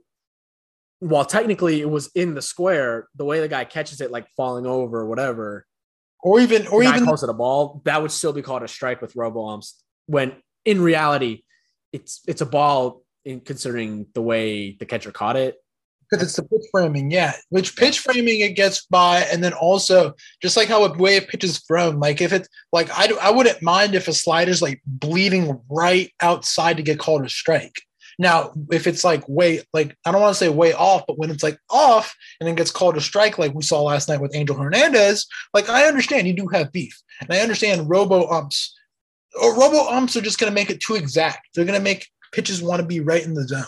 while 0.98 1.24
technically 1.24 1.80
it 1.80 1.88
was 1.88 2.10
in 2.14 2.34
the 2.34 2.42
square, 2.42 3.08
the 3.14 3.24
way 3.24 3.40
the 3.40 3.48
guy 3.48 3.64
catches 3.64 4.00
it, 4.00 4.10
like 4.10 4.26
falling 4.36 4.66
over 4.66 5.00
or 5.00 5.06
whatever, 5.06 5.66
Or 6.22 6.40
even, 6.40 6.66
or 6.66 6.82
even 6.82 7.04
calls 7.04 7.22
it 7.22 7.28
a 7.28 7.34
ball, 7.34 7.82
that 7.84 8.00
would 8.02 8.10
still 8.10 8.32
be 8.32 8.42
called 8.42 8.62
a 8.62 8.68
strike 8.68 9.00
with 9.02 9.14
robo 9.14 9.46
umps. 9.46 9.82
When 10.06 10.32
in 10.64 10.80
reality, 10.80 11.42
it's 11.94 12.20
it's 12.26 12.40
a 12.40 12.46
ball 12.46 13.02
in 13.24 13.40
considering 13.40 14.06
the 14.14 14.20
way 14.22 14.72
the 14.78 14.84
catcher 14.84 15.12
caught 15.12 15.36
it. 15.36 15.56
because 16.10 16.22
it's 16.22 16.36
the 16.36 16.42
pitch 16.42 16.66
framing, 16.70 17.10
yeah. 17.10 17.32
Which 17.48 17.76
pitch 17.76 18.00
framing 18.00 18.40
it 18.40 18.56
gets 18.56 18.86
by, 18.86 19.20
and 19.32 19.42
then 19.42 19.52
also 19.52 20.14
just 20.42 20.56
like 20.56 20.68
how 20.68 20.84
a 20.84 20.92
way 20.96 21.16
a 21.16 21.22
pitch 21.22 21.44
is 21.44 21.60
thrown. 21.60 21.98
Like 22.00 22.20
if 22.20 22.32
it's 22.32 22.48
like 22.72 22.90
I 22.98 23.06
do, 23.06 23.18
I 23.18 23.30
wouldn't 23.30 23.62
mind 23.62 23.94
if 23.94 24.08
a 24.08 24.12
slider's 24.12 24.62
like 24.62 24.82
bleeding 24.86 25.60
right 25.70 26.12
outside 26.20 26.76
to 26.76 26.82
get 26.82 26.98
called 26.98 27.24
a 27.24 27.28
strike. 27.28 27.76
Now, 28.18 28.52
if 28.70 28.86
it's 28.86 29.02
like 29.02 29.28
way 29.28 29.62
like 29.72 29.96
I 30.04 30.12
don't 30.12 30.20
want 30.20 30.34
to 30.34 30.38
say 30.38 30.48
way 30.48 30.72
off, 30.72 31.04
but 31.06 31.18
when 31.18 31.30
it's 31.30 31.42
like 31.42 31.58
off 31.70 32.14
and 32.38 32.46
then 32.46 32.54
gets 32.54 32.70
called 32.70 32.96
a 32.96 33.00
strike, 33.00 33.38
like 33.38 33.54
we 33.54 33.62
saw 33.62 33.82
last 33.82 34.08
night 34.08 34.20
with 34.20 34.36
Angel 34.36 34.56
Hernandez, 34.56 35.26
like 35.52 35.68
I 35.68 35.86
understand 35.86 36.26
you 36.26 36.34
do 36.34 36.48
have 36.48 36.72
beef, 36.72 37.00
and 37.20 37.32
I 37.32 37.40
understand 37.40 37.88
robo 37.88 38.28
umps. 38.28 38.76
Or 39.40 39.58
robo 39.58 39.88
umps 39.88 40.16
are 40.16 40.20
just 40.20 40.38
going 40.38 40.50
to 40.50 40.54
make 40.54 40.70
it 40.70 40.80
too 40.80 40.94
exact. 40.94 41.48
They're 41.54 41.64
going 41.64 41.78
to 41.78 41.84
make 41.84 42.08
pitches 42.32 42.62
want 42.62 42.80
to 42.80 42.86
be 42.86 43.00
right 43.00 43.24
in 43.24 43.34
the 43.34 43.46
zone. 43.46 43.64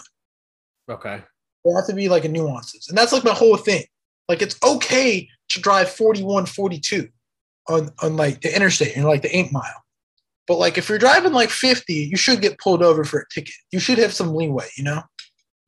Okay. 0.89 1.23
There 1.65 1.77
have 1.77 1.87
to 1.87 1.95
be 1.95 2.09
like 2.09 2.25
a 2.25 2.29
nuances. 2.29 2.89
And 2.89 2.97
that's 2.97 3.13
like 3.13 3.25
my 3.25 3.33
whole 3.33 3.57
thing. 3.57 3.85
Like 4.29 4.43
it's 4.43 4.57
okay 4.63 5.29
to 5.51 5.61
drive 5.61 5.91
41, 5.91 6.47
42 6.47 7.09
on, 7.69 7.91
on 8.03 8.17
like 8.17 8.41
the 8.41 8.55
interstate 8.55 8.97
and 8.97 9.05
like 9.05 9.23
the 9.23 9.37
eight 9.37 9.53
mile. 9.53 9.85
But 10.47 10.59
like 10.59 10.79
if 10.79 10.89
you're 10.89 10.99
driving 10.99 11.33
like 11.33 11.51
50, 11.51 11.93
you 11.93 12.17
should 12.17 12.41
get 12.41 12.59
pulled 12.59 12.83
over 12.83 13.05
for 13.05 13.21
a 13.21 13.35
ticket. 13.35 13.55
You 13.73 13.81
should 13.81 13.99
have 13.99 14.13
some 14.13 14.35
leeway, 14.35 14.69
you 14.77 14.85
know? 14.85 15.03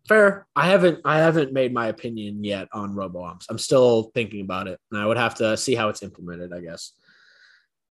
Fair. 0.09 0.47
I 0.57 0.69
haven't 0.69 1.01
I 1.05 1.19
haven't 1.19 1.53
made 1.53 1.75
my 1.75 1.89
opinion 1.89 2.43
yet 2.43 2.69
on 2.73 2.95
robo 2.95 3.27
umps. 3.27 3.47
I'm 3.51 3.59
still 3.59 4.11
thinking 4.15 4.41
about 4.41 4.67
it, 4.67 4.81
and 4.91 4.99
I 4.99 5.05
would 5.05 5.19
have 5.19 5.35
to 5.37 5.55
see 5.59 5.75
how 5.75 5.91
it's 5.91 6.03
implemented. 6.03 6.51
I 6.53 6.61
guess 6.61 6.95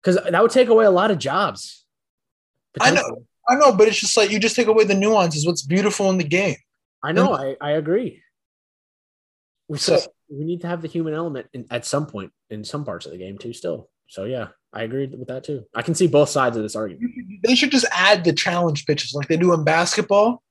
because 0.01 0.15
that 0.15 0.41
would 0.41 0.51
take 0.51 0.69
away 0.69 0.85
a 0.85 0.91
lot 0.91 1.11
of 1.11 1.19
jobs. 1.19 1.85
I 2.79 2.91
know. 2.91 3.23
I 3.47 3.55
know, 3.55 3.71
but 3.73 3.87
it's 3.87 3.99
just 3.99 4.15
like 4.15 4.29
you 4.31 4.39
just 4.39 4.55
take 4.55 4.67
away 4.67 4.83
the 4.83 4.93
nuances, 4.95 5.45
what's 5.45 5.63
beautiful 5.63 6.09
in 6.09 6.17
the 6.17 6.23
game. 6.23 6.55
I 7.03 7.11
know. 7.11 7.33
I, 7.33 7.55
I 7.59 7.71
agree. 7.71 8.21
We 9.67 9.77
So- 9.77 9.97
still 9.97 10.13
we 10.31 10.45
need 10.45 10.61
to 10.61 10.67
have 10.67 10.83
the 10.83 10.87
human 10.87 11.15
element 11.15 11.47
in, 11.53 11.65
at 11.71 11.87
some 11.87 12.05
point 12.05 12.31
in 12.51 12.63
some 12.63 12.85
parts 12.85 13.07
of 13.07 13.11
the 13.11 13.17
game 13.17 13.39
too. 13.39 13.51
Still, 13.51 13.89
so 14.07 14.25
yeah, 14.25 14.49
I 14.71 14.83
agree 14.83 15.07
with 15.07 15.27
that 15.29 15.43
too. 15.43 15.65
I 15.73 15.81
can 15.81 15.95
see 15.95 16.05
both 16.05 16.29
sides 16.29 16.55
of 16.55 16.61
this 16.61 16.75
argument. 16.75 17.11
They 17.43 17.55
should 17.55 17.71
just 17.71 17.87
add 17.91 18.23
the 18.23 18.33
challenge 18.33 18.85
pitches 18.85 19.13
like 19.15 19.27
they 19.27 19.37
do 19.37 19.53
in 19.53 19.63
basketball. 19.63 20.43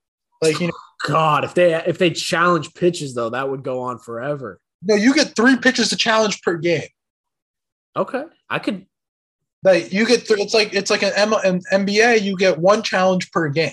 Like, 0.42 0.58
you 0.60 0.66
know, 0.66 0.72
God, 1.06 1.44
if 1.44 1.54
they 1.54 1.74
if 1.74 1.98
they 1.98 2.10
challenge 2.10 2.74
pitches 2.74 3.14
though, 3.14 3.30
that 3.30 3.48
would 3.48 3.62
go 3.62 3.80
on 3.82 3.98
forever. 4.00 4.58
no, 4.82 4.96
you 4.96 5.14
get 5.14 5.36
three 5.36 5.56
pitches 5.56 5.90
to 5.90 5.96
challenge 5.96 6.42
per 6.42 6.56
game. 6.56 6.88
Okay, 7.96 8.24
I 8.50 8.58
could. 8.58 8.86
Like 9.62 9.92
you 9.92 10.06
get 10.06 10.26
th- 10.26 10.40
it's 10.40 10.54
like 10.54 10.72
it's 10.74 10.90
like 10.90 11.02
an, 11.02 11.12
M- 11.16 11.32
an 11.32 11.62
NBA. 11.72 12.22
You 12.22 12.36
get 12.36 12.59
one 12.59 12.82
challenge 12.82 13.30
per 13.32 13.48
game, 13.48 13.72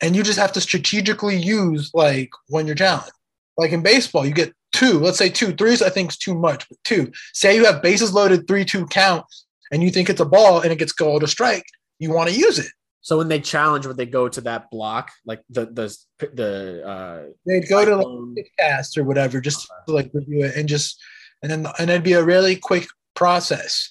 and 0.00 0.16
you 0.16 0.22
just 0.22 0.38
have 0.38 0.52
to 0.52 0.60
strategically 0.60 1.36
use 1.36 1.90
like 1.94 2.30
when 2.48 2.66
you're 2.66 2.74
challenged. 2.74 3.12
Like 3.56 3.72
in 3.72 3.82
baseball, 3.82 4.26
you 4.26 4.32
get 4.32 4.52
two. 4.72 4.98
Let's 4.98 5.18
say 5.18 5.28
two. 5.28 5.52
Threes, 5.52 5.82
I 5.82 5.90
think, 5.90 6.10
is 6.10 6.16
too 6.16 6.34
much. 6.34 6.68
But 6.68 6.78
two. 6.84 7.12
Say 7.34 7.54
you 7.54 7.64
have 7.66 7.82
bases 7.82 8.12
loaded, 8.12 8.48
three 8.48 8.64
two 8.64 8.86
count, 8.86 9.24
and 9.72 9.82
you 9.82 9.90
think 9.90 10.08
it's 10.08 10.20
a 10.20 10.24
ball 10.24 10.60
and 10.60 10.70
it 10.70 10.78
gets 10.78 10.92
called 10.92 11.24
a 11.24 11.28
strike, 11.28 11.66
you 11.98 12.12
want 12.12 12.28
to 12.28 12.36
use 12.36 12.58
it. 12.58 12.70
So 13.00 13.18
when 13.18 13.28
they 13.28 13.40
challenge, 13.40 13.84
would 13.86 13.96
they 13.96 14.06
go 14.06 14.28
to 14.28 14.40
that 14.42 14.70
block, 14.70 15.10
like 15.26 15.42
the 15.50 15.66
the 15.66 15.96
the 16.34 16.86
uh, 16.86 17.32
They'd 17.44 17.68
go 17.68 17.84
to 17.84 17.96
like 17.96 18.52
cast 18.58 18.96
or 18.96 19.02
whatever, 19.02 19.40
just 19.40 19.66
to 19.88 19.94
like 19.94 20.10
review 20.14 20.44
it 20.44 20.54
and 20.54 20.68
just 20.68 21.00
and 21.42 21.50
then 21.50 21.66
and 21.80 21.90
it'd 21.90 22.04
be 22.04 22.12
a 22.12 22.22
really 22.22 22.54
quick 22.54 22.86
process. 23.16 23.90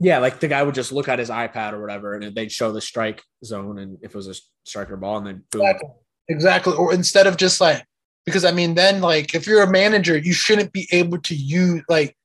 Yeah, 0.00 0.18
like 0.18 0.40
the 0.40 0.48
guy 0.48 0.62
would 0.62 0.74
just 0.74 0.92
look 0.92 1.08
at 1.08 1.18
his 1.18 1.30
iPad 1.30 1.72
or 1.72 1.80
whatever, 1.80 2.14
and 2.14 2.34
they'd 2.34 2.52
show 2.52 2.72
the 2.72 2.80
strike 2.80 3.22
zone, 3.44 3.78
and 3.78 3.98
if 4.02 4.10
it 4.10 4.16
was 4.16 4.28
a 4.28 4.34
striker 4.64 4.96
ball, 4.96 5.18
and 5.18 5.26
then 5.26 5.44
boom. 5.50 5.62
Exactly. 5.62 5.88
Exactly. 6.28 6.74
Or 6.74 6.92
instead 6.92 7.26
of 7.26 7.36
just 7.36 7.60
like 7.60 7.84
because 8.24 8.44
I 8.44 8.50
mean 8.50 8.74
then 8.74 9.00
like 9.00 9.34
if 9.34 9.46
you're 9.46 9.62
a 9.62 9.70
manager, 9.70 10.16
you 10.18 10.32
shouldn't 10.32 10.72
be 10.72 10.88
able 10.92 11.18
to 11.22 11.34
use 11.34 11.82
like 11.88 12.16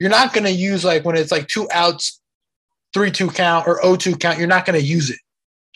you're 0.00 0.10
not 0.10 0.32
gonna 0.32 0.48
use 0.50 0.84
like 0.84 1.04
when 1.04 1.16
it's 1.16 1.30
like 1.30 1.46
two 1.46 1.68
outs, 1.72 2.20
three 2.94 3.10
two 3.10 3.28
count 3.30 3.66
or 3.68 3.84
O 3.84 3.94
two 3.96 4.16
count, 4.16 4.38
you're 4.38 4.48
not 4.48 4.64
gonna 4.64 4.78
use 4.78 5.10
it. 5.10 5.18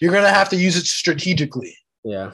You're 0.00 0.12
gonna 0.12 0.30
have 0.30 0.48
to 0.48 0.56
use 0.56 0.76
it 0.76 0.86
strategically. 0.86 1.76
Yeah, 2.02 2.32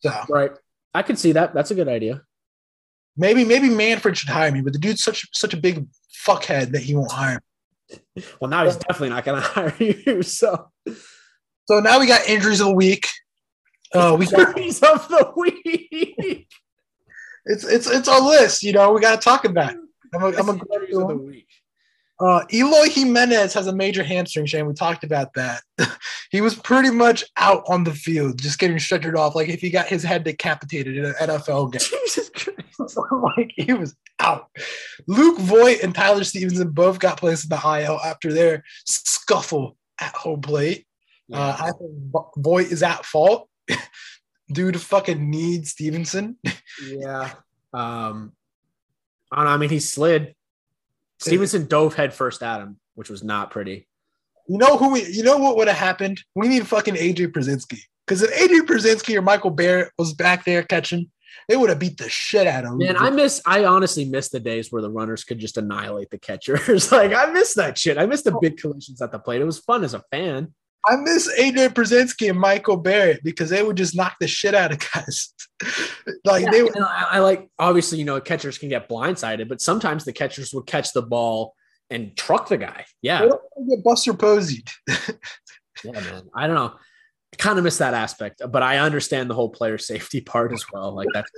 So 0.00 0.10
right. 0.28 0.50
I 0.92 1.02
can 1.02 1.14
see 1.16 1.30
that. 1.32 1.54
That's 1.54 1.70
a 1.70 1.74
good 1.76 1.86
idea. 1.88 2.22
maybe 3.16 3.44
maybe 3.44 3.70
Manfred 3.70 4.18
should 4.18 4.28
hire 4.28 4.50
me, 4.50 4.60
but 4.60 4.72
the 4.72 4.78
dude's 4.80 5.04
such 5.04 5.24
such 5.32 5.54
a 5.54 5.56
big 5.56 5.86
fuckhead 6.26 6.72
that 6.72 6.82
he 6.82 6.94
won't 6.96 7.12
hire 7.12 7.36
me. 7.36 7.40
Well, 8.40 8.50
now 8.50 8.64
he's 8.64 8.76
definitely 8.76 9.10
not 9.10 9.24
going 9.24 9.40
to 9.42 9.48
hire 9.48 9.74
you. 9.78 10.22
So 10.22 10.70
So 11.68 11.80
now 11.80 12.00
we 12.00 12.06
got 12.06 12.28
injuries 12.28 12.60
of 12.60 12.68
the 12.68 12.74
week. 12.74 13.06
Uh, 13.94 14.16
we 14.18 14.26
got 14.26 14.58
injuries 14.58 14.82
of 14.82 15.08
the 15.08 15.32
week. 15.36 16.48
it's 17.44 17.64
it's 17.64 17.86
it's 17.88 18.08
a 18.08 18.18
list. 18.18 18.62
You 18.62 18.72
know, 18.72 18.92
we 18.92 19.00
got 19.00 19.20
to 19.20 19.24
talk 19.24 19.44
about. 19.44 19.72
It. 19.72 19.78
I'm 20.14 20.22
a, 20.22 20.26
I'm 20.36 20.48
a 20.48 20.52
Injuries 20.52 20.96
of 20.96 21.08
the 21.08 21.16
week. 21.16 21.48
Uh, 22.22 22.44
Eloy 22.52 22.88
Jimenez 22.88 23.52
has 23.54 23.66
a 23.66 23.74
major 23.74 24.04
hamstring 24.04 24.46
strain. 24.46 24.66
We 24.66 24.74
talked 24.74 25.02
about 25.02 25.34
that. 25.34 25.62
he 26.30 26.40
was 26.40 26.54
pretty 26.54 26.90
much 26.90 27.24
out 27.36 27.64
on 27.66 27.82
the 27.82 27.92
field, 27.92 28.40
just 28.40 28.60
getting 28.60 28.76
stretchered 28.76 29.16
off, 29.16 29.34
like 29.34 29.48
if 29.48 29.60
he 29.60 29.70
got 29.70 29.88
his 29.88 30.04
head 30.04 30.22
decapitated 30.22 30.96
in 30.96 31.06
an 31.06 31.14
NFL 31.14 31.72
game. 31.72 31.80
Jesus 31.80 32.30
Christ. 32.30 32.96
like 33.36 33.52
he 33.56 33.72
was 33.72 33.96
out. 34.20 34.48
Luke 35.08 35.38
Voit 35.38 35.82
and 35.82 35.94
Tyler 35.94 36.22
Stephenson 36.22 36.70
both 36.70 37.00
got 37.00 37.18
placed 37.18 37.44
in 37.44 37.48
the 37.48 37.56
IL 37.56 37.98
after 38.04 38.32
their 38.32 38.62
scuffle 38.86 39.76
at 40.00 40.14
home 40.14 40.40
plate. 40.40 40.86
Uh, 41.32 41.56
I 41.58 41.70
think 41.72 41.90
Vo- 42.12 42.30
Voit 42.36 42.70
is 42.70 42.82
at 42.82 43.04
fault. 43.04 43.48
Dude 44.52 44.80
fucking 44.80 45.30
needs 45.30 45.70
Stephenson. 45.70 46.36
yeah. 46.86 47.32
Um, 47.72 48.32
I 49.32 49.36
don't 49.36 49.44
know. 49.46 49.50
I 49.50 49.56
mean, 49.56 49.70
he 49.70 49.80
slid. 49.80 50.34
Stephenson 51.22 51.66
dove 51.66 51.94
head 51.94 52.12
first 52.12 52.42
at 52.42 52.60
him, 52.60 52.78
which 52.94 53.10
was 53.10 53.22
not 53.22 53.50
pretty. 53.50 53.88
You 54.48 54.58
know 54.58 54.76
who 54.76 54.92
we? 54.92 55.04
You 55.06 55.22
know 55.22 55.38
what 55.38 55.56
would 55.56 55.68
have 55.68 55.76
happened? 55.76 56.22
We 56.34 56.48
need 56.48 56.66
fucking 56.66 56.94
AJ 56.94 57.28
Pierzynski. 57.28 57.80
Because 58.06 58.22
if 58.22 58.30
AJ 58.32 58.66
Pierzynski 58.66 59.16
or 59.16 59.22
Michael 59.22 59.50
Barrett 59.50 59.92
was 59.96 60.12
back 60.14 60.44
there 60.44 60.62
catching, 60.62 61.10
they 61.48 61.56
would 61.56 61.70
have 61.70 61.78
beat 61.78 61.98
the 61.98 62.08
shit 62.08 62.46
out 62.46 62.64
of 62.64 62.72
him. 62.72 62.78
Man, 62.78 62.96
I 62.96 63.10
miss. 63.10 63.40
I 63.46 63.64
honestly 63.64 64.04
miss 64.04 64.30
the 64.30 64.40
days 64.40 64.70
where 64.70 64.82
the 64.82 64.90
runners 64.90 65.24
could 65.24 65.38
just 65.38 65.56
annihilate 65.56 66.10
the 66.10 66.18
catchers. 66.18 66.90
like 66.92 67.14
I 67.14 67.26
miss 67.26 67.54
that 67.54 67.78
shit. 67.78 67.98
I 67.98 68.06
miss 68.06 68.22
the 68.22 68.34
oh. 68.34 68.40
big 68.40 68.56
collisions 68.56 69.00
at 69.00 69.12
the 69.12 69.18
plate. 69.18 69.40
It 69.40 69.44
was 69.44 69.58
fun 69.58 69.84
as 69.84 69.94
a 69.94 70.02
fan. 70.10 70.52
I 70.86 70.96
miss 70.96 71.30
AJ 71.38 71.70
Pierzynski 71.70 72.30
and 72.30 72.38
Michael 72.38 72.76
Barrett 72.76 73.22
because 73.22 73.50
they 73.50 73.62
would 73.62 73.76
just 73.76 73.94
knock 73.94 74.16
the 74.20 74.26
shit 74.26 74.54
out 74.54 74.72
of 74.72 74.80
guys. 74.92 75.32
like 76.24 76.50
they 76.50 76.62
would. 76.62 76.76
I, 76.76 77.08
I 77.12 77.18
like 77.20 77.48
obviously 77.58 77.98
you 77.98 78.04
know 78.04 78.20
catchers 78.20 78.58
can 78.58 78.68
get 78.68 78.88
blindsided, 78.88 79.48
but 79.48 79.60
sometimes 79.60 80.04
the 80.04 80.12
catchers 80.12 80.52
would 80.52 80.66
catch 80.66 80.92
the 80.92 81.02
ball 81.02 81.54
and 81.90 82.16
truck 82.16 82.48
the 82.48 82.58
guy. 82.58 82.84
Yeah, 83.00 83.20
don't 83.20 83.68
get 83.68 83.84
Buster 83.84 84.12
Poseyed. 84.12 84.70
yeah, 85.84 85.92
man. 85.92 86.28
I 86.34 86.46
don't 86.46 86.56
know. 86.56 86.74
I 87.32 87.36
kind 87.36 87.58
of 87.58 87.64
miss 87.64 87.78
that 87.78 87.94
aspect, 87.94 88.42
but 88.50 88.62
I 88.62 88.78
understand 88.78 89.30
the 89.30 89.34
whole 89.34 89.48
player 89.48 89.78
safety 89.78 90.20
part 90.32 90.52
as 90.52 90.64
well. 90.72 90.92
Like 90.92 91.08
that's 91.14 91.30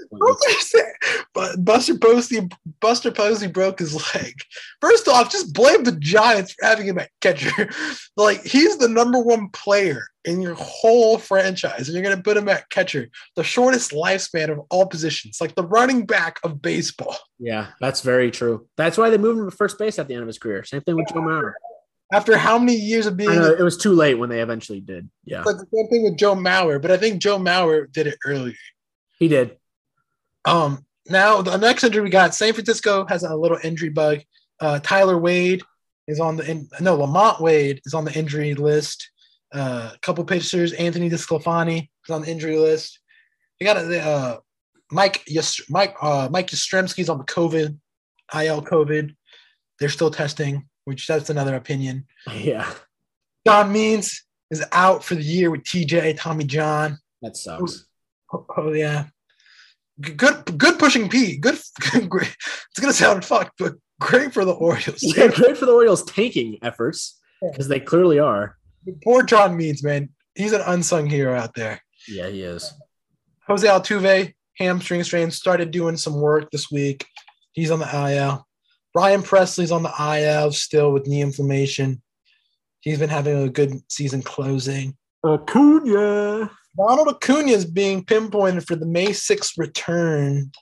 but 1.35 1.65
Buster 1.65 1.97
Posey, 1.97 2.49
Buster 2.81 3.11
Posey 3.11 3.47
broke 3.47 3.79
his 3.79 3.95
leg. 4.15 4.35
First 4.81 5.09
off, 5.09 5.31
just 5.31 5.53
blame 5.53 5.85
the 5.85 5.93
Giants 5.93 6.53
for 6.53 6.67
having 6.67 6.87
him 6.87 6.99
at 6.99 7.11
catcher. 7.21 7.71
like 8.17 8.45
he's 8.45 8.77
the 8.79 8.89
number 8.89 9.21
one 9.21 9.49
player 9.51 10.07
in 10.25 10.41
your 10.41 10.55
whole 10.55 11.19
franchise, 11.19 11.89
and 11.89 11.95
you're 11.95 12.03
gonna 12.03 12.23
put 12.23 12.37
him 12.37 12.49
at 12.49 12.69
catcher, 12.71 13.09
the 13.37 13.45
shortest 13.45 13.93
lifespan 13.93 14.51
of 14.51 14.61
all 14.71 14.87
positions, 14.87 15.39
like 15.41 15.55
the 15.55 15.67
running 15.67 16.07
back 16.07 16.39
of 16.43 16.63
baseball. 16.63 17.17
yeah, 17.39 17.69
that's 17.81 18.01
very 18.01 18.31
true. 18.31 18.67
That's 18.77 18.99
why 18.99 19.11
they 19.11 19.19
moved 19.19 19.39
him 19.39 19.51
to 19.51 19.57
first 19.57 19.79
base 19.79 19.99
at 19.99 20.09
the 20.09 20.15
end 20.15 20.23
of 20.23 20.29
his 20.29 20.39
career. 20.39 20.65
Same 20.65 20.81
thing 20.81 20.97
with 20.97 21.09
Joe 21.09 21.21
Mauer. 21.21 21.53
After 22.13 22.37
how 22.37 22.59
many 22.59 22.77
years 22.77 23.07
of 23.07 23.17
being 23.17 23.35
know 23.35 23.53
it 23.53 23.63
was 23.63 23.77
too 23.77 23.93
late 23.93 24.15
when 24.15 24.29
they 24.29 24.41
eventually 24.41 24.81
did. 24.81 25.09
Yeah, 25.25 25.43
like 25.43 25.57
the 25.57 25.67
same 25.73 25.89
thing 25.89 26.05
with 26.05 26.17
Joe 26.17 26.35
Mauer, 26.35 26.81
but 26.81 26.91
I 26.91 26.97
think 26.97 27.21
Joe 27.21 27.39
Mauer 27.39 27.91
did 27.91 28.07
it 28.07 28.19
earlier. 28.25 28.55
he 29.19 29.29
did. 29.29 29.57
Um, 30.45 30.85
now 31.09 31.43
the 31.43 31.57
next 31.57 31.85
injury 31.85 32.03
we 32.03 32.11
got 32.11 32.35
San 32.35 32.53
Francisco 32.53 33.07
has 33.07 33.23
a 33.23 33.35
little 33.35 33.59
injury 33.63 33.89
bug. 33.89 34.21
Uh, 34.61 34.79
Tyler 34.81 35.19
Wade 35.19 35.63
is 36.07 36.21
on 36.21 36.37
the 36.37 36.49
in, 36.51 36.69
no 36.81 36.97
LaMonte 36.99 37.41
Wade 37.41 37.81
is 37.85 37.95
on 37.95 38.05
the 38.05 38.13
injury 38.13 38.55
list. 38.55 39.11
Uh, 39.53 39.91
a 39.95 39.99
couple 40.01 40.25
pitchers, 40.25 40.73
Anthony 40.73 41.09
DeSclafani 41.09 41.89
is 42.07 42.11
on 42.11 42.23
the 42.23 42.31
injury 42.31 42.59
list. 42.59 42.99
they 43.59 43.67
got 43.67 43.77
a 43.77 44.01
uh, 44.01 44.39
Mike 44.91 45.23
yes, 45.27 45.61
Mike 45.69 45.97
uh, 46.01 46.29
Mike 46.31 46.49
Yastrzemski's 46.49 47.09
on 47.09 47.19
the 47.19 47.25
COVID 47.25 47.79
IL 48.35 48.63
COVID. 48.63 49.15
They're 49.79 49.89
still 49.89 50.11
testing, 50.11 50.69
which 50.85 51.07
that's 51.07 51.31
another 51.31 51.55
opinion. 51.57 52.07
Yeah, 52.33 52.71
John 53.47 53.73
Means 53.73 54.25
is 54.51 54.65
out 54.73 55.05
for 55.05 55.15
the 55.15 55.23
year 55.23 55.51
with 55.51 55.63
TJ 55.63 56.17
Tommy 56.19 56.45
John. 56.45 56.99
that 57.23 57.37
sucks. 57.37 57.87
Oh, 58.33 58.47
oh, 58.57 58.73
yeah. 58.73 59.07
Good 60.01 60.59
good 60.59 60.79
pushing 60.79 61.09
P. 61.09 61.37
Good, 61.37 61.59
good 61.93 62.09
great. 62.09 62.35
It's 62.71 62.81
gonna 62.81 62.93
sound 62.93 63.25
fucked, 63.25 63.53
but 63.59 63.75
great 64.01 64.33
for 64.33 64.45
the 64.45 64.53
Orioles. 64.53 65.03
Yeah, 65.17 65.29
great 65.29 65.57
for 65.57 65.67
the 65.67 65.73
Orioles 65.73 66.05
tanking 66.05 66.59
efforts 66.63 67.21
because 67.41 67.69
they 67.69 67.79
clearly 67.81 68.19
are. 68.19 68.57
Poor 69.05 69.23
John 69.23 69.57
Means, 69.57 69.83
man. 69.85 70.11
He's 70.35 70.53
an 70.53 70.63
unsung 70.67 71.07
hero 71.09 71.35
out 71.39 71.55
there. 71.55 71.81
Yeah, 72.09 72.29
he 72.29 72.43
is. 72.43 72.73
Jose 73.47 73.67
Altuve, 73.67 74.35
hamstring 74.59 75.05
strain, 75.05 75.31
started 75.31 75.71
doing 75.71 75.97
some 75.97 76.21
work 76.21 76.51
this 76.51 76.71
week. 76.71 77.07
He's 77.53 77.71
on 77.71 77.79
the 77.79 78.11
IL. 78.11 78.47
Brian 78.95 79.23
Pressly's 79.23 79.73
on 79.73 79.83
the 79.83 79.93
IL 79.99 80.53
still 80.53 80.93
with 80.93 81.07
knee 81.07 81.21
inflammation. 81.21 82.01
He's 82.81 82.99
been 82.99 83.11
having 83.11 83.43
a 83.43 83.49
good 83.49 83.81
season 83.91 84.23
closing. 84.23 84.97
Acuna. 85.25 86.51
Ronald 86.79 87.09
Acuna 87.09 87.51
is 87.51 87.65
being 87.65 88.05
pinpointed 88.05 88.67
for 88.67 88.77
the 88.77 88.87
May 88.87 89.09
6th 89.09 89.59
return. 89.59 90.53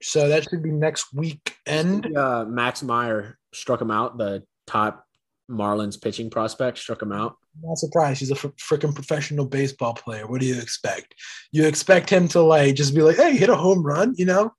So 0.00 0.28
that 0.28 0.48
should 0.48 0.62
be 0.62 0.70
next 0.70 1.12
weekend. 1.12 2.16
Uh, 2.16 2.44
Max 2.44 2.82
Meyer 2.82 3.38
struck 3.52 3.80
him 3.80 3.90
out. 3.90 4.18
The 4.18 4.44
top 4.66 5.04
Marlins 5.50 6.00
pitching 6.00 6.30
prospect 6.30 6.78
struck 6.78 7.02
him 7.02 7.12
out. 7.12 7.36
Not 7.62 7.78
surprised. 7.78 8.20
He's 8.20 8.30
a 8.30 8.36
fr- 8.36 8.48
freaking 8.48 8.94
professional 8.94 9.46
baseball 9.46 9.94
player. 9.94 10.26
What 10.26 10.40
do 10.40 10.46
you 10.46 10.60
expect? 10.60 11.14
You 11.50 11.66
expect 11.66 12.10
him 12.10 12.28
to 12.28 12.40
like 12.42 12.76
just 12.76 12.94
be 12.94 13.02
like, 13.02 13.16
"Hey, 13.16 13.36
hit 13.36 13.48
a 13.48 13.56
home 13.56 13.82
run," 13.82 14.14
you 14.16 14.26
know? 14.26 14.52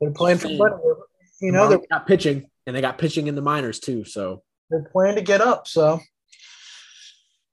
They're 0.00 0.10
playing 0.10 0.38
for 0.38 0.48
money. 0.48 0.74
You 1.42 1.52
know, 1.52 1.68
they're, 1.68 1.80
got 1.90 2.06
pitching, 2.06 2.48
and 2.66 2.74
they 2.74 2.80
got 2.80 2.98
pitching 2.98 3.26
in 3.26 3.34
the 3.34 3.42
minors 3.42 3.80
too. 3.80 4.04
So 4.04 4.42
they're 4.70 4.88
playing 4.92 5.16
to 5.16 5.22
get 5.22 5.40
up. 5.40 5.66
So, 5.66 6.00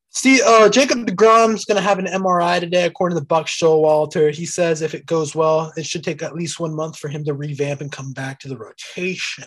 see, 0.09 0.41
uh, 0.45 0.69
Jacob 0.69 1.05
Degrom's 1.05 1.65
going 1.65 1.75
to 1.77 1.81
have 1.81 1.99
an 1.99 2.05
MRI 2.05 2.59
today, 2.59 2.85
according 2.85 3.15
to 3.15 3.19
the 3.19 3.25
Buck 3.25 3.47
Showalter. 3.47 4.33
He 4.33 4.45
says 4.45 4.81
if 4.81 4.93
it 4.93 5.05
goes 5.05 5.35
well, 5.35 5.73
it 5.75 5.85
should 5.85 6.03
take 6.03 6.21
at 6.21 6.35
least 6.35 6.59
one 6.59 6.75
month 6.75 6.97
for 6.97 7.09
him 7.09 7.25
to 7.25 7.33
revamp 7.33 7.81
and 7.81 7.91
come 7.91 8.13
back 8.13 8.39
to 8.39 8.47
the 8.47 8.57
rotation 8.57 9.45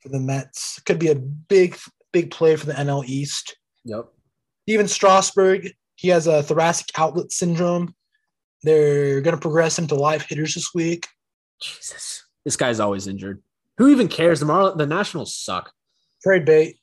for 0.00 0.08
the 0.08 0.20
Mets. 0.20 0.80
Could 0.80 0.98
be 0.98 1.08
a 1.08 1.14
big, 1.14 1.76
big 2.12 2.30
play 2.30 2.56
for 2.56 2.66
the 2.66 2.72
NL 2.72 3.04
East. 3.06 3.56
yep. 3.84 4.06
Stephen 4.64 4.88
Strasburg, 4.88 5.72
he 5.96 6.08
has 6.08 6.26
a 6.26 6.42
thoracic 6.42 6.86
outlet 6.96 7.32
syndrome. 7.32 7.94
They're 8.62 9.20
going 9.20 9.34
to 9.34 9.40
progress 9.40 9.78
him 9.78 9.88
to 9.88 9.96
live 9.96 10.22
hitters 10.22 10.54
this 10.54 10.72
week. 10.72 11.08
Jesus, 11.60 12.24
this 12.44 12.56
guy's 12.56 12.80
always 12.80 13.06
injured. 13.06 13.42
Who 13.78 13.88
even 13.88 14.08
cares? 14.08 14.40
The 14.40 14.46
Marlins, 14.46 14.78
the 14.78 14.86
Nationals 14.86 15.34
suck. 15.34 15.72
Trade 16.22 16.44
bait. 16.44 16.76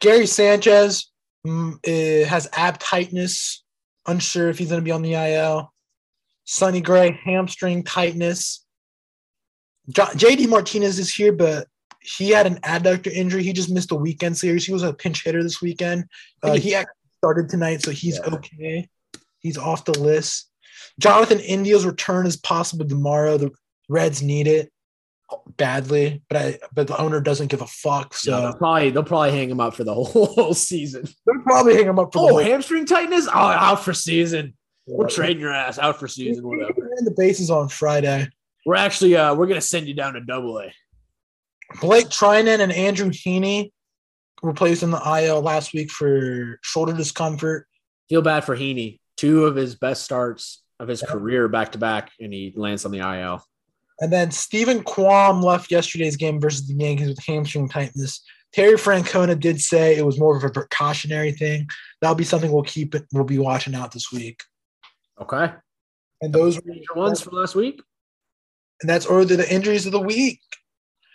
Gary 0.00 0.26
Sanchez 0.26 1.10
mm, 1.46 1.78
eh, 1.84 2.24
has 2.24 2.48
ab 2.52 2.78
tightness. 2.78 3.64
Unsure 4.06 4.48
if 4.48 4.58
he's 4.58 4.68
going 4.68 4.80
to 4.80 4.84
be 4.84 4.92
on 4.92 5.02
the 5.02 5.14
IL. 5.14 5.72
Sonny 6.44 6.80
Gray, 6.80 7.18
hamstring 7.24 7.82
tightness. 7.82 8.64
JD 9.90 10.48
Martinez 10.48 10.98
is 10.98 11.12
here, 11.12 11.32
but 11.32 11.66
he 12.00 12.30
had 12.30 12.46
an 12.46 12.56
adductor 12.60 13.12
injury. 13.12 13.42
He 13.42 13.52
just 13.52 13.70
missed 13.70 13.90
a 13.90 13.96
weekend 13.96 14.36
series. 14.36 14.64
He 14.64 14.72
was 14.72 14.82
a 14.82 14.92
pinch 14.92 15.24
hitter 15.24 15.42
this 15.42 15.60
weekend. 15.60 16.04
Uh, 16.42 16.54
he 16.54 16.74
actually 16.74 16.92
started 17.18 17.48
tonight, 17.48 17.82
so 17.82 17.90
he's 17.90 18.18
Yeah. 18.18 18.34
okay. 18.34 18.88
He's 19.40 19.58
off 19.58 19.84
the 19.84 19.98
list. 19.98 20.50
Jonathan 21.00 21.40
India's 21.40 21.84
return 21.84 22.26
is 22.26 22.36
possible 22.36 22.86
tomorrow. 22.86 23.38
The 23.38 23.50
Reds 23.88 24.22
need 24.22 24.46
it. 24.46 24.72
Badly, 25.56 26.22
but 26.28 26.36
I 26.36 26.58
but 26.72 26.86
the 26.86 27.00
owner 27.00 27.20
doesn't 27.20 27.48
give 27.48 27.60
a 27.60 27.66
fuck. 27.66 28.14
So 28.14 28.30
Yeah, 28.30 28.40
they'll 28.42 28.52
probably 28.54 28.90
they'll 28.90 29.02
probably 29.04 29.32
hang 29.32 29.50
him 29.50 29.58
up 29.60 29.74
for 29.74 29.82
the 29.84 29.94
whole, 30.04 30.54
season. 30.54 31.08
they'll 31.26 31.42
probably 31.42 31.74
hang 31.74 31.86
him 31.86 31.98
up 31.98 32.12
for 32.12 32.18
Oh, 32.20 32.26
the 32.26 32.32
whole 32.34 32.42
hamstring 32.44 32.86
tightness? 32.86 33.26
Oh, 33.26 33.32
out 33.36 33.82
for 33.84 33.92
season. 33.92 34.54
We're 34.86 35.08
trading 35.08 35.40
your 35.40 35.52
ass 35.52 35.78
out 35.80 35.98
for 35.98 36.06
season, 36.06 36.46
whatever. 36.46 36.90
And 36.96 37.06
the 37.06 37.14
bases 37.16 37.50
on 37.50 37.68
Friday. 37.68 38.28
We're 38.64 38.76
actually 38.76 39.16
uh 39.16 39.34
we're 39.34 39.46
gonna 39.48 39.60
send 39.60 39.88
you 39.88 39.94
down 39.94 40.14
to 40.14 40.20
double 40.20 40.58
A. 40.60 40.72
Blake 41.80 42.06
Treinen 42.06 42.60
and 42.60 42.70
Andrew 42.70 43.10
Heaney 43.10 43.72
were 44.42 44.52
placed 44.52 44.82
in 44.84 44.90
the 44.92 45.22
IL 45.24 45.40
last 45.40 45.72
week 45.74 45.90
for 45.90 46.60
shoulder 46.62 46.92
discomfort. 46.92 47.66
Feel 48.08 48.22
bad 48.22 48.44
for 48.44 48.56
Heaney. 48.56 49.00
Two 49.16 49.46
of 49.46 49.56
his 49.56 49.74
best 49.74 50.04
starts 50.04 50.62
of 50.78 50.86
his 50.88 51.02
career 51.02 51.48
back 51.48 51.72
to 51.72 51.78
back, 51.78 52.12
and 52.20 52.32
he 52.32 52.52
lands 52.54 52.84
on 52.84 52.92
the 52.92 52.98
IL. 52.98 53.42
And 54.00 54.12
then 54.12 54.30
Steven 54.30 54.82
Kwan 54.82 55.40
left 55.40 55.70
yesterday's 55.70 56.16
game 56.16 56.40
versus 56.40 56.66
the 56.66 56.74
Yankees 56.74 57.08
with 57.08 57.24
hamstring 57.24 57.68
tightness. 57.68 58.22
Terry 58.52 58.74
Francona 58.74 59.38
did 59.38 59.60
say 59.60 59.96
it 59.96 60.06
was 60.06 60.18
more 60.18 60.36
of 60.36 60.44
a 60.44 60.50
precautionary 60.50 61.32
thing. 61.32 61.68
That'll 62.00 62.14
be 62.14 62.24
something 62.24 62.50
we'll 62.52 62.62
keep 62.62 62.94
it. 62.94 63.04
We'll 63.12 63.24
be 63.24 63.38
watching 63.38 63.74
out 63.74 63.92
this 63.92 64.12
week. 64.12 64.42
Okay. 65.20 65.52
And 66.20 66.32
those 66.32 66.60
were 66.62 66.74
ones 66.94 67.20
from 67.20 67.36
last 67.36 67.54
week. 67.54 67.82
And 68.80 68.88
that's 68.88 69.06
or 69.06 69.24
the 69.24 69.52
injuries 69.52 69.86
of 69.86 69.92
the 69.92 70.00
week. 70.00 70.40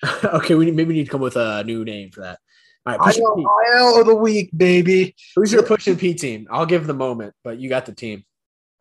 okay, 0.24 0.56
we 0.56 0.72
maybe 0.72 0.94
need 0.94 1.06
to 1.06 1.12
come 1.12 1.22
with 1.22 1.36
a 1.36 1.64
new 1.64 1.86
name 1.86 2.12
for 2.12 2.22
that. 2.22 2.40
All 2.86 2.98
right, 2.98 3.02
push 3.02 3.18
IL. 3.18 3.46
IL 3.76 4.00
of 4.02 4.08
the 4.08 4.16
week, 4.16 4.50
baby. 4.56 5.16
Who's 5.36 5.54
your 5.54 5.62
push 5.62 5.88
and 5.88 6.00
P 6.00 6.16
team? 6.16 6.48
I'll 6.50 6.66
give 6.66 6.88
the 6.88 6.96
moment, 6.96 7.36
but 7.44 7.60
you 7.60 7.70
got 7.70 7.86
the 7.86 7.94
team. 7.94 8.24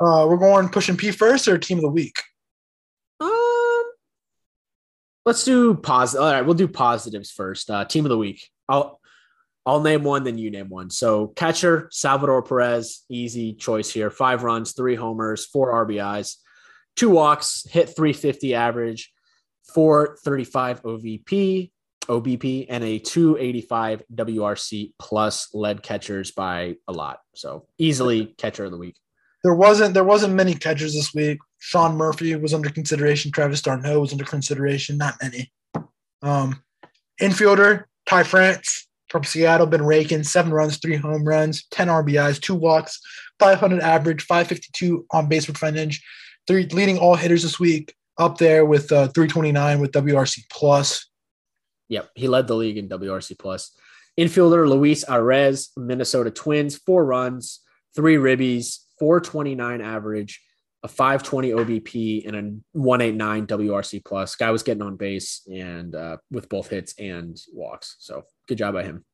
Uh, 0.01 0.27
we're 0.27 0.39
going 0.39 0.71
pushing 0.71 0.97
P 0.97 1.11
first 1.11 1.47
or 1.47 1.59
team 1.59 1.79
of 1.79 1.83
the 1.83 1.91
week. 1.91 2.17
Let's 5.27 5.45
do 5.45 5.75
positive. 5.75 6.23
All 6.23 6.33
right, 6.33 6.45
we'll 6.45 6.55
do 6.55 6.69
positives 6.69 7.31
first. 7.31 7.71
Uh, 7.71 7.85
team 7.85 8.05
of 8.05 8.09
the 8.09 8.19
week. 8.19 8.49
I'll 8.69 9.01
I'll 9.67 9.81
name 9.81 10.03
one, 10.03 10.25
then 10.25 10.39
you 10.39 10.51
name 10.51 10.69
one. 10.69 10.91
So 10.91 11.29
catcher 11.29 11.89
Salvador 11.93 12.43
Perez, 12.43 13.05
easy 13.09 13.53
choice 13.53 13.91
here. 13.91 14.11
Five 14.11 14.43
runs, 14.43 14.73
three 14.73 14.95
homers, 14.95 15.47
four 15.47 15.87
RBIs, 15.87 16.37
two 16.97 17.11
walks, 17.11 17.67
hit 17.71 17.95
350 17.95 18.55
average, 18.55 19.13
435 19.75 20.83
OVP, 20.83 21.71
OBP, 22.09 22.67
and 22.69 22.83
a 22.83 22.99
285 22.99 24.03
WRC 24.15 24.93
plus 24.99 25.55
led 25.55 25.83
catchers 25.83 26.31
by 26.31 26.77
a 26.89 26.93
lot. 26.93 27.21
So 27.35 27.67
easily 27.79 28.27
catcher 28.39 28.65
of 28.65 28.71
the 28.71 28.79
week. 28.79 28.97
There 29.45 29.55
wasn't 29.55 29.95
there 29.95 30.05
wasn't 30.05 30.35
many 30.35 30.55
catchers 30.55 30.95
this 30.95 31.15
week. 31.15 31.39
Sean 31.61 31.97
Murphy 31.97 32.35
was 32.35 32.53
under 32.53 32.71
consideration. 32.71 33.31
Travis 33.31 33.63
d'Arnaud 33.63 34.01
was 34.01 34.13
under 34.13 34.25
consideration. 34.25 34.97
Not 34.97 35.15
many. 35.23 35.53
Um, 36.23 36.63
infielder 37.21 37.85
Ty 38.07 38.25
France 38.25 38.89
from 39.09 39.25
Seattle 39.25 39.67
been 39.67 39.85
raking 39.85 40.25
seven 40.25 40.53
runs, 40.53 40.79
three 40.79 40.97
home 40.97 41.25
runs, 41.25 41.67
ten 41.71 41.89
RBIs, 41.89 42.41
two 42.41 42.55
walks, 42.55 42.99
500 43.39 43.81
average, 43.81 44.23
552 44.23 45.07
on 45.13 45.29
base 45.29 45.47
percentage. 45.47 46.03
Three 46.47 46.67
leading 46.67 46.99
all 46.99 47.15
hitters 47.15 47.43
this 47.43 47.61
week. 47.61 47.95
Up 48.19 48.39
there 48.39 48.67
with 48.67 48.93
uh, 48.93 49.09
329 49.09 49.81
with 49.81 49.93
WRC 49.93 50.43
plus. 50.51 51.09
Yep, 51.89 52.11
he 52.15 52.29
led 52.29 52.49
the 52.49 52.55
league 52.55 52.77
in 52.77 52.89
WRC 52.89 53.39
plus. 53.39 53.75
Infielder 54.19 54.69
Luis 54.69 55.05
Arraez, 55.05 55.69
Minnesota 55.77 56.31
Twins, 56.31 56.77
four 56.77 57.05
runs, 57.05 57.61
three 57.95 58.17
ribbies, 58.17 58.81
429 58.99 59.81
average, 59.81 60.43
a 60.83 60.89
520 60.89 61.51
OBP, 61.51 62.27
and 62.27 62.37
a 62.37 62.79
189 62.79 63.47
WRC 63.47 64.05
plus. 64.05 64.35
Guy 64.35 64.51
was 64.51 64.63
getting 64.63 64.83
on 64.83 64.97
base 64.97 65.43
and 65.53 65.95
uh, 65.95 66.17
with 66.31 66.49
both 66.49 66.71
hits 66.71 66.95
and 66.99 67.39
walks. 67.53 67.97
So 67.99 68.25
good 68.49 68.59
job 68.59 68.75
by 68.75 68.85
him. 68.85 69.05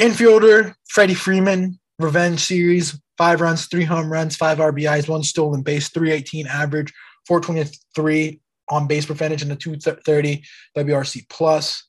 Infielder 0.00 0.74
Freddie 0.88 1.14
Freeman, 1.14 1.78
revenge 1.98 2.40
series, 2.40 2.98
five 3.18 3.40
runs, 3.40 3.66
three 3.66 3.84
home 3.84 4.10
runs, 4.10 4.36
five 4.36 4.58
RBIs, 4.58 5.08
one 5.08 5.22
stolen 5.22 5.62
base, 5.62 5.90
318 5.90 6.46
average, 6.46 6.92
423 7.26 8.40
on 8.70 8.86
base 8.86 9.04
percentage, 9.04 9.42
and 9.42 9.52
a 9.52 9.56
230 9.56 10.42
WRC 10.76 11.28
plus. 11.28 11.86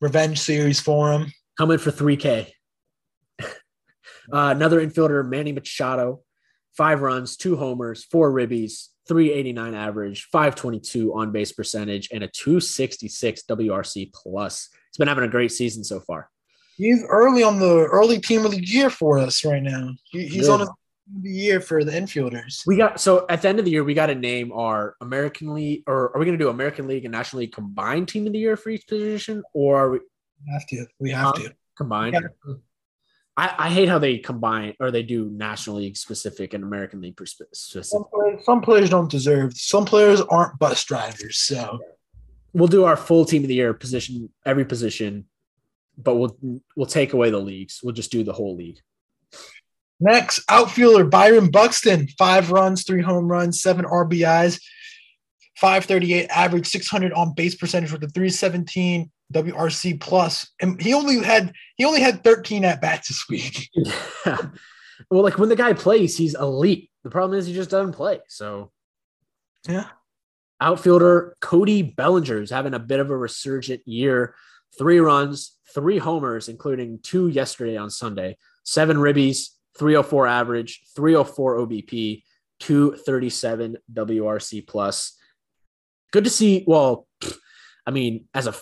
Revenge 0.00 0.40
series 0.40 0.80
for 0.80 1.12
him. 1.12 1.32
Coming 1.56 1.78
for 1.78 1.90
3K. 1.90 2.48
uh, 3.40 3.44
another 4.32 4.84
infielder, 4.84 5.28
Manny 5.28 5.52
Machado, 5.52 6.22
five 6.76 7.02
runs, 7.02 7.36
two 7.36 7.56
homers, 7.56 8.04
four 8.04 8.30
ribbies, 8.32 8.88
389 9.08 9.74
average, 9.74 10.28
522 10.32 11.14
on 11.14 11.32
base 11.32 11.52
percentage, 11.52 12.08
and 12.12 12.22
a 12.22 12.28
266 12.28 13.42
WRC 13.48 14.12
plus. 14.14 14.68
He's 14.90 14.96
been 14.98 15.08
having 15.08 15.24
a 15.24 15.28
great 15.28 15.52
season 15.52 15.82
so 15.84 16.00
far. 16.00 16.30
He's 16.76 17.04
early 17.08 17.42
on 17.42 17.58
the 17.58 17.84
early 17.86 18.20
team 18.20 18.44
of 18.46 18.52
the 18.52 18.64
year 18.64 18.88
for 18.88 19.18
us 19.18 19.44
right 19.44 19.62
now. 19.62 19.90
He, 20.10 20.26
he's 20.26 20.46
Yeah. 20.46 20.54
on 20.54 20.60
of 20.62 20.68
the 21.22 21.30
year 21.30 21.60
for 21.60 21.82
the 21.84 21.90
infielders. 21.90 22.62
We 22.66 22.76
got 22.76 23.00
so 23.00 23.26
at 23.28 23.42
the 23.42 23.48
end 23.48 23.58
of 23.58 23.64
the 23.64 23.70
year, 23.72 23.82
we 23.84 23.94
got 23.94 24.06
to 24.06 24.14
name 24.14 24.52
our 24.52 24.94
American 25.00 25.52
League, 25.52 25.82
or 25.88 26.14
are 26.14 26.18
we 26.20 26.24
going 26.24 26.38
to 26.38 26.42
do 26.42 26.48
American 26.48 26.86
League 26.86 27.04
and 27.04 27.10
National 27.12 27.40
League 27.40 27.52
combined 27.52 28.08
team 28.08 28.26
of 28.28 28.32
the 28.32 28.38
year 28.38 28.56
for 28.56 28.70
each 28.70 28.86
position, 28.86 29.42
or 29.52 29.76
are 29.76 29.90
we 29.90 29.98
We 30.46 30.52
have 30.52 30.66
to. 30.68 30.86
We 31.00 31.10
have 31.10 31.26
Huh? 31.26 31.32
to. 31.42 31.54
combined? 31.76 32.16
I, 33.40 33.54
I 33.66 33.68
hate 33.70 33.88
how 33.88 33.98
they 33.98 34.18
combine 34.18 34.74
or 34.80 34.90
they 34.90 35.02
do 35.02 35.30
National 35.30 35.76
League 35.76 35.96
specific 35.96 36.54
and 36.54 36.62
American 36.62 37.00
League 37.00 37.18
specific. 37.26 37.84
Some 37.84 38.04
players, 38.12 38.44
some 38.44 38.60
players 38.60 38.90
don't 38.90 39.10
deserve. 39.10 39.54
Some 39.56 39.84
players 39.84 40.20
aren't 40.20 40.58
bus 40.58 40.84
drivers. 40.84 41.38
So 41.38 41.80
We'll 42.52 42.68
do 42.68 42.84
our 42.84 42.96
full 42.96 43.24
team 43.24 43.42
of 43.42 43.48
the 43.48 43.54
year 43.54 43.72
position, 43.74 44.28
every 44.44 44.64
position, 44.64 45.26
but 45.96 46.16
we'll 46.16 46.36
we'll 46.74 46.86
take 46.86 47.12
away 47.12 47.30
the 47.30 47.38
leagues. 47.38 47.80
We'll 47.82 47.94
just 47.94 48.10
do 48.10 48.24
the 48.24 48.32
whole 48.32 48.56
league. 48.56 48.80
Next, 50.00 50.42
outfielder 50.48 51.04
Byron 51.04 51.50
Buxton, 51.50 52.08
five 52.18 52.50
runs, 52.50 52.84
three 52.84 53.02
home 53.02 53.28
runs, 53.28 53.62
seven 53.62 53.84
RBIs, 53.84 54.60
538 55.58 56.28
average, 56.30 56.66
600 56.66 57.12
on 57.12 57.34
base 57.34 57.54
percentage 57.54 57.92
with 57.92 58.02
a 58.02 58.08
317 58.08 59.10
WRC. 59.32 60.48
And 60.60 60.80
he 60.80 60.94
only 60.94 61.22
had 61.22 61.52
he 61.76 61.84
only 61.84 62.00
had 62.00 62.24
13 62.24 62.64
at 62.64 62.80
bats 62.80 63.08
this 63.08 63.24
week. 63.28 63.70
well, 64.26 65.22
like 65.22 65.38
when 65.38 65.48
the 65.48 65.56
guy 65.56 65.72
plays, 65.72 66.16
he's 66.16 66.34
elite. 66.34 66.90
The 67.04 67.10
problem 67.10 67.38
is 67.38 67.46
he 67.46 67.54
just 67.54 67.70
doesn't 67.70 67.92
play. 67.94 68.20
So 68.28 68.72
Yeah. 69.66 69.88
outfielder 70.60 71.36
Cody 71.40 71.82
Bellinger 71.82 72.42
is 72.42 72.50
having 72.50 72.74
a 72.74 72.78
bit 72.78 73.00
of 73.00 73.10
a 73.10 73.16
resurgent 73.16 73.82
year. 73.86 74.34
Three 74.78 75.00
runs, 75.00 75.56
three 75.74 75.98
homers, 75.98 76.48
including 76.48 77.00
two 77.02 77.28
yesterday 77.28 77.76
on 77.76 77.90
Sunday, 77.90 78.36
seven 78.64 78.98
ribbies, 78.98 79.48
304 79.78 80.26
average, 80.26 80.82
304 80.94 81.58
OBP, 81.58 82.22
237 82.60 83.76
WRC 83.92 84.66
plus. 84.66 85.16
Good 86.12 86.24
to 86.24 86.30
see. 86.30 86.64
Well, 86.66 87.06
I 87.86 87.90
mean, 87.90 88.28
as 88.34 88.46
a 88.46 88.54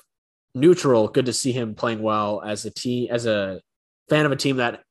neutral, 0.60 1.08
good 1.08 1.26
to 1.26 1.32
see 1.32 1.52
him 1.52 1.74
playing 1.74 2.02
well 2.02 2.42
as 2.44 2.64
a 2.64 2.70
team, 2.70 3.08
as 3.10 3.26
a 3.26 3.60
fan 4.08 4.26
of 4.26 4.32
a 4.32 4.36
team 4.36 4.56
that 4.56 4.82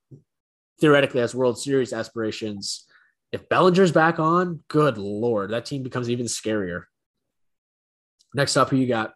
theoretically 0.80 1.20
has 1.20 1.34
World 1.34 1.58
Series 1.58 1.92
aspirations. 1.92 2.86
If 3.32 3.48
Bellinger's 3.48 3.92
back 3.92 4.18
on, 4.18 4.62
good 4.68 4.96
lord, 4.96 5.50
that 5.50 5.66
team 5.66 5.82
becomes 5.82 6.08
even 6.08 6.26
scarier. 6.26 6.84
Next 8.34 8.56
up, 8.56 8.70
who 8.70 8.76
you 8.76 8.86
got? 8.86 9.14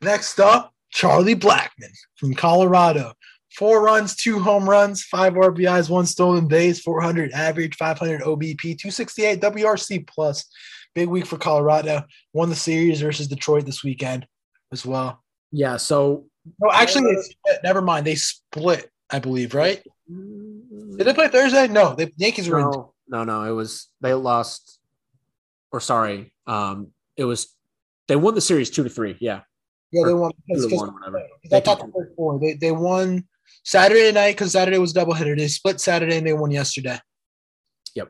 Next 0.00 0.38
up, 0.40 0.72
Charlie 0.90 1.34
Blackmon 1.34 1.92
from 2.16 2.34
Colorado. 2.34 3.12
Four 3.56 3.82
runs, 3.82 4.14
two 4.14 4.38
home 4.38 4.68
runs, 4.68 5.02
five 5.02 5.32
RBIs, 5.34 5.90
one 5.90 6.06
stolen 6.06 6.46
base, 6.46 6.80
400 6.80 7.32
average, 7.32 7.76
500 7.76 8.20
OBP, 8.20 8.60
268 8.60 9.40
WRC 9.40 10.06
plus. 10.06 10.44
Big 10.94 11.08
week 11.08 11.26
for 11.26 11.38
Colorado. 11.38 12.04
Won 12.32 12.48
the 12.48 12.54
series 12.54 13.00
versus 13.00 13.26
Detroit 13.26 13.66
this 13.66 13.82
weekend 13.82 14.26
as 14.72 14.84
well. 14.84 15.22
Yeah, 15.50 15.76
so 15.76 16.26
No, 16.60 16.70
actually, 16.72 17.14
they 17.14 17.22
split. 17.22 17.60
Never 17.64 17.82
mind. 17.82 18.06
They 18.06 18.14
split, 18.14 18.90
I 19.10 19.18
believe, 19.18 19.54
right? 19.54 19.82
Did 20.08 21.06
they 21.06 21.14
play 21.14 21.28
Thursday? 21.28 21.68
No, 21.68 21.94
the 21.94 22.12
Yankees 22.16 22.48
were 22.48 22.60
in. 22.60 22.70
no, 22.70 22.92
no, 23.08 23.24
no, 23.24 23.42
it 23.44 23.52
was 23.52 23.88
they 24.00 24.14
lost, 24.14 24.78
or 25.72 25.80
sorry, 25.80 26.32
um, 26.46 26.88
it 27.16 27.24
was 27.24 27.54
they 28.08 28.16
won 28.16 28.34
the 28.34 28.40
series 28.40 28.70
two 28.70 28.82
to 28.84 28.90
three. 28.90 29.16
Yeah, 29.20 29.40
Yeah, 29.92 30.04
they 30.06 30.14
won. 30.14 30.32
two 30.50 30.60
to 30.62 30.66
because- 30.68 30.80
one, 30.80 30.94
whatever. 30.94 31.22
I 31.52 31.60
thought 31.60 31.78
the 31.80 31.92
first 31.94 32.16
four. 32.16 32.38
They 32.40 32.54
they 32.54 32.72
won 32.72 33.26
Saturday 33.64 34.12
night 34.12 34.32
because 34.32 34.52
Saturday 34.52 34.78
was 34.78 34.92
doubleheader. 34.92 35.36
They 35.36 35.48
split 35.48 35.80
Saturday 35.80 36.18
and 36.18 36.26
they 36.26 36.32
won 36.32 36.50
yesterday. 36.50 36.98
Yep. 37.94 38.08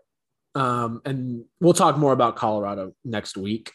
Um, 0.55 1.03
and 1.05 1.45
we'll 1.61 1.75
talk 1.75 1.97
more 1.99 2.13
about 2.13 2.37
Colorado 2.37 2.93
next 3.05 3.37
week. 3.37 3.73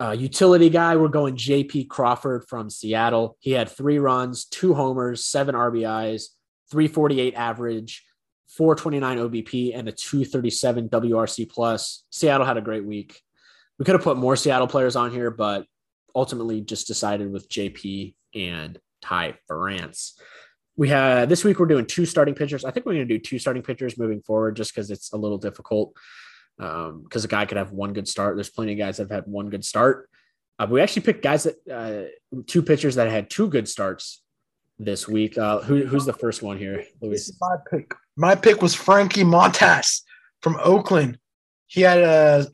Uh, 0.00 0.10
utility 0.10 0.68
guy, 0.68 0.96
we're 0.96 1.08
going 1.08 1.36
JP 1.36 1.88
Crawford 1.88 2.44
from 2.48 2.70
Seattle. 2.70 3.36
He 3.40 3.52
had 3.52 3.68
three 3.68 3.98
runs, 3.98 4.44
two 4.46 4.74
homers, 4.74 5.24
seven 5.24 5.54
RBIs, 5.54 6.24
348 6.70 7.34
average, 7.34 8.04
429 8.48 9.18
OBP, 9.18 9.78
and 9.78 9.88
a 9.88 9.92
237 9.92 10.88
WRC 10.88 11.48
plus. 11.48 12.04
Seattle 12.10 12.46
had 12.46 12.56
a 12.56 12.62
great 12.62 12.84
week. 12.84 13.20
we 13.78 13.84
could 13.84 13.94
have 13.94 14.02
put 14.02 14.16
more 14.16 14.36
Seattle 14.36 14.66
players 14.66 14.96
on 14.96 15.12
here, 15.12 15.30
but 15.30 15.66
ultimately 16.14 16.60
just 16.60 16.86
decided 16.86 17.32
with 17.32 17.48
JP 17.48 18.14
and 18.34 18.78
Ty 19.00 19.34
France. 19.46 20.18
We 20.76 20.88
had 20.88 21.28
this 21.28 21.44
week 21.44 21.58
we're 21.58 21.66
doing 21.66 21.86
two 21.86 22.06
starting 22.06 22.34
pitchers. 22.34 22.64
I 22.64 22.70
think 22.70 22.86
we're 22.86 22.94
going 22.94 23.08
to 23.08 23.18
do 23.18 23.20
two 23.20 23.38
starting 23.38 23.62
pitchers 23.62 23.98
moving 23.98 24.22
forward 24.22 24.56
just 24.56 24.74
because 24.74 24.90
it's 24.90 25.12
a 25.12 25.16
little 25.16 25.38
difficult. 25.38 25.94
Um, 26.58 27.02
because 27.02 27.24
a 27.24 27.28
guy 27.28 27.46
could 27.46 27.56
have 27.56 27.72
one 27.72 27.92
good 27.92 28.06
start. 28.06 28.36
There's 28.36 28.50
plenty 28.50 28.72
of 28.72 28.78
guys 28.78 28.98
that 28.98 29.04
have 29.04 29.24
had 29.24 29.26
one 29.26 29.48
good 29.48 29.64
start. 29.64 30.08
Uh, 30.58 30.66
we 30.70 30.80
actually 30.80 31.02
picked 31.02 31.22
guys 31.22 31.44
that 31.44 31.56
uh, 31.70 32.36
two 32.46 32.62
pitchers 32.62 32.94
that 32.96 33.10
had 33.10 33.30
two 33.30 33.48
good 33.48 33.68
starts 33.68 34.22
this 34.78 35.08
week. 35.08 35.36
Uh, 35.38 35.60
who, 35.60 35.86
who's 35.86 36.04
the 36.04 36.12
first 36.12 36.42
one 36.42 36.58
here, 36.58 36.84
Luis? 37.00 37.36
my 37.40 37.56
pick. 37.70 37.94
My 38.16 38.34
pick 38.34 38.62
was 38.62 38.74
Frankie 38.74 39.24
Montas 39.24 40.02
from 40.42 40.56
Oakland. 40.62 41.18
He 41.66 41.80
had 41.80 41.98
a, 42.00 42.46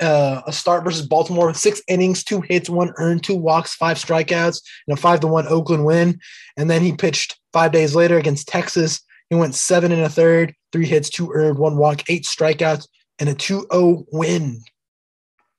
a, 0.00 0.42
a 0.48 0.52
start 0.52 0.82
versus 0.82 1.06
Baltimore, 1.06 1.54
six 1.54 1.80
innings, 1.86 2.24
two 2.24 2.40
hits, 2.40 2.68
one 2.68 2.92
earned, 2.96 3.22
two 3.22 3.36
walks, 3.36 3.74
five 3.74 3.96
strikeouts, 3.96 4.60
and 4.88 4.98
a 4.98 5.00
five 5.00 5.20
to 5.20 5.28
one 5.28 5.46
Oakland 5.46 5.84
win. 5.84 6.18
And 6.56 6.68
then 6.68 6.82
he 6.82 6.92
pitched 6.92 7.38
five 7.52 7.70
days 7.70 7.94
later 7.94 8.18
against 8.18 8.48
Texas. 8.48 9.02
He 9.28 9.36
went 9.36 9.54
seven 9.54 9.92
and 9.92 10.02
a 10.02 10.08
third, 10.08 10.52
three 10.72 10.86
hits, 10.86 11.10
two 11.10 11.30
earned, 11.32 11.58
one 11.58 11.76
walk, 11.76 12.02
eight 12.10 12.24
strikeouts, 12.24 12.88
and 13.20 13.28
a 13.28 13.34
2-0 13.34 14.06
win. 14.10 14.62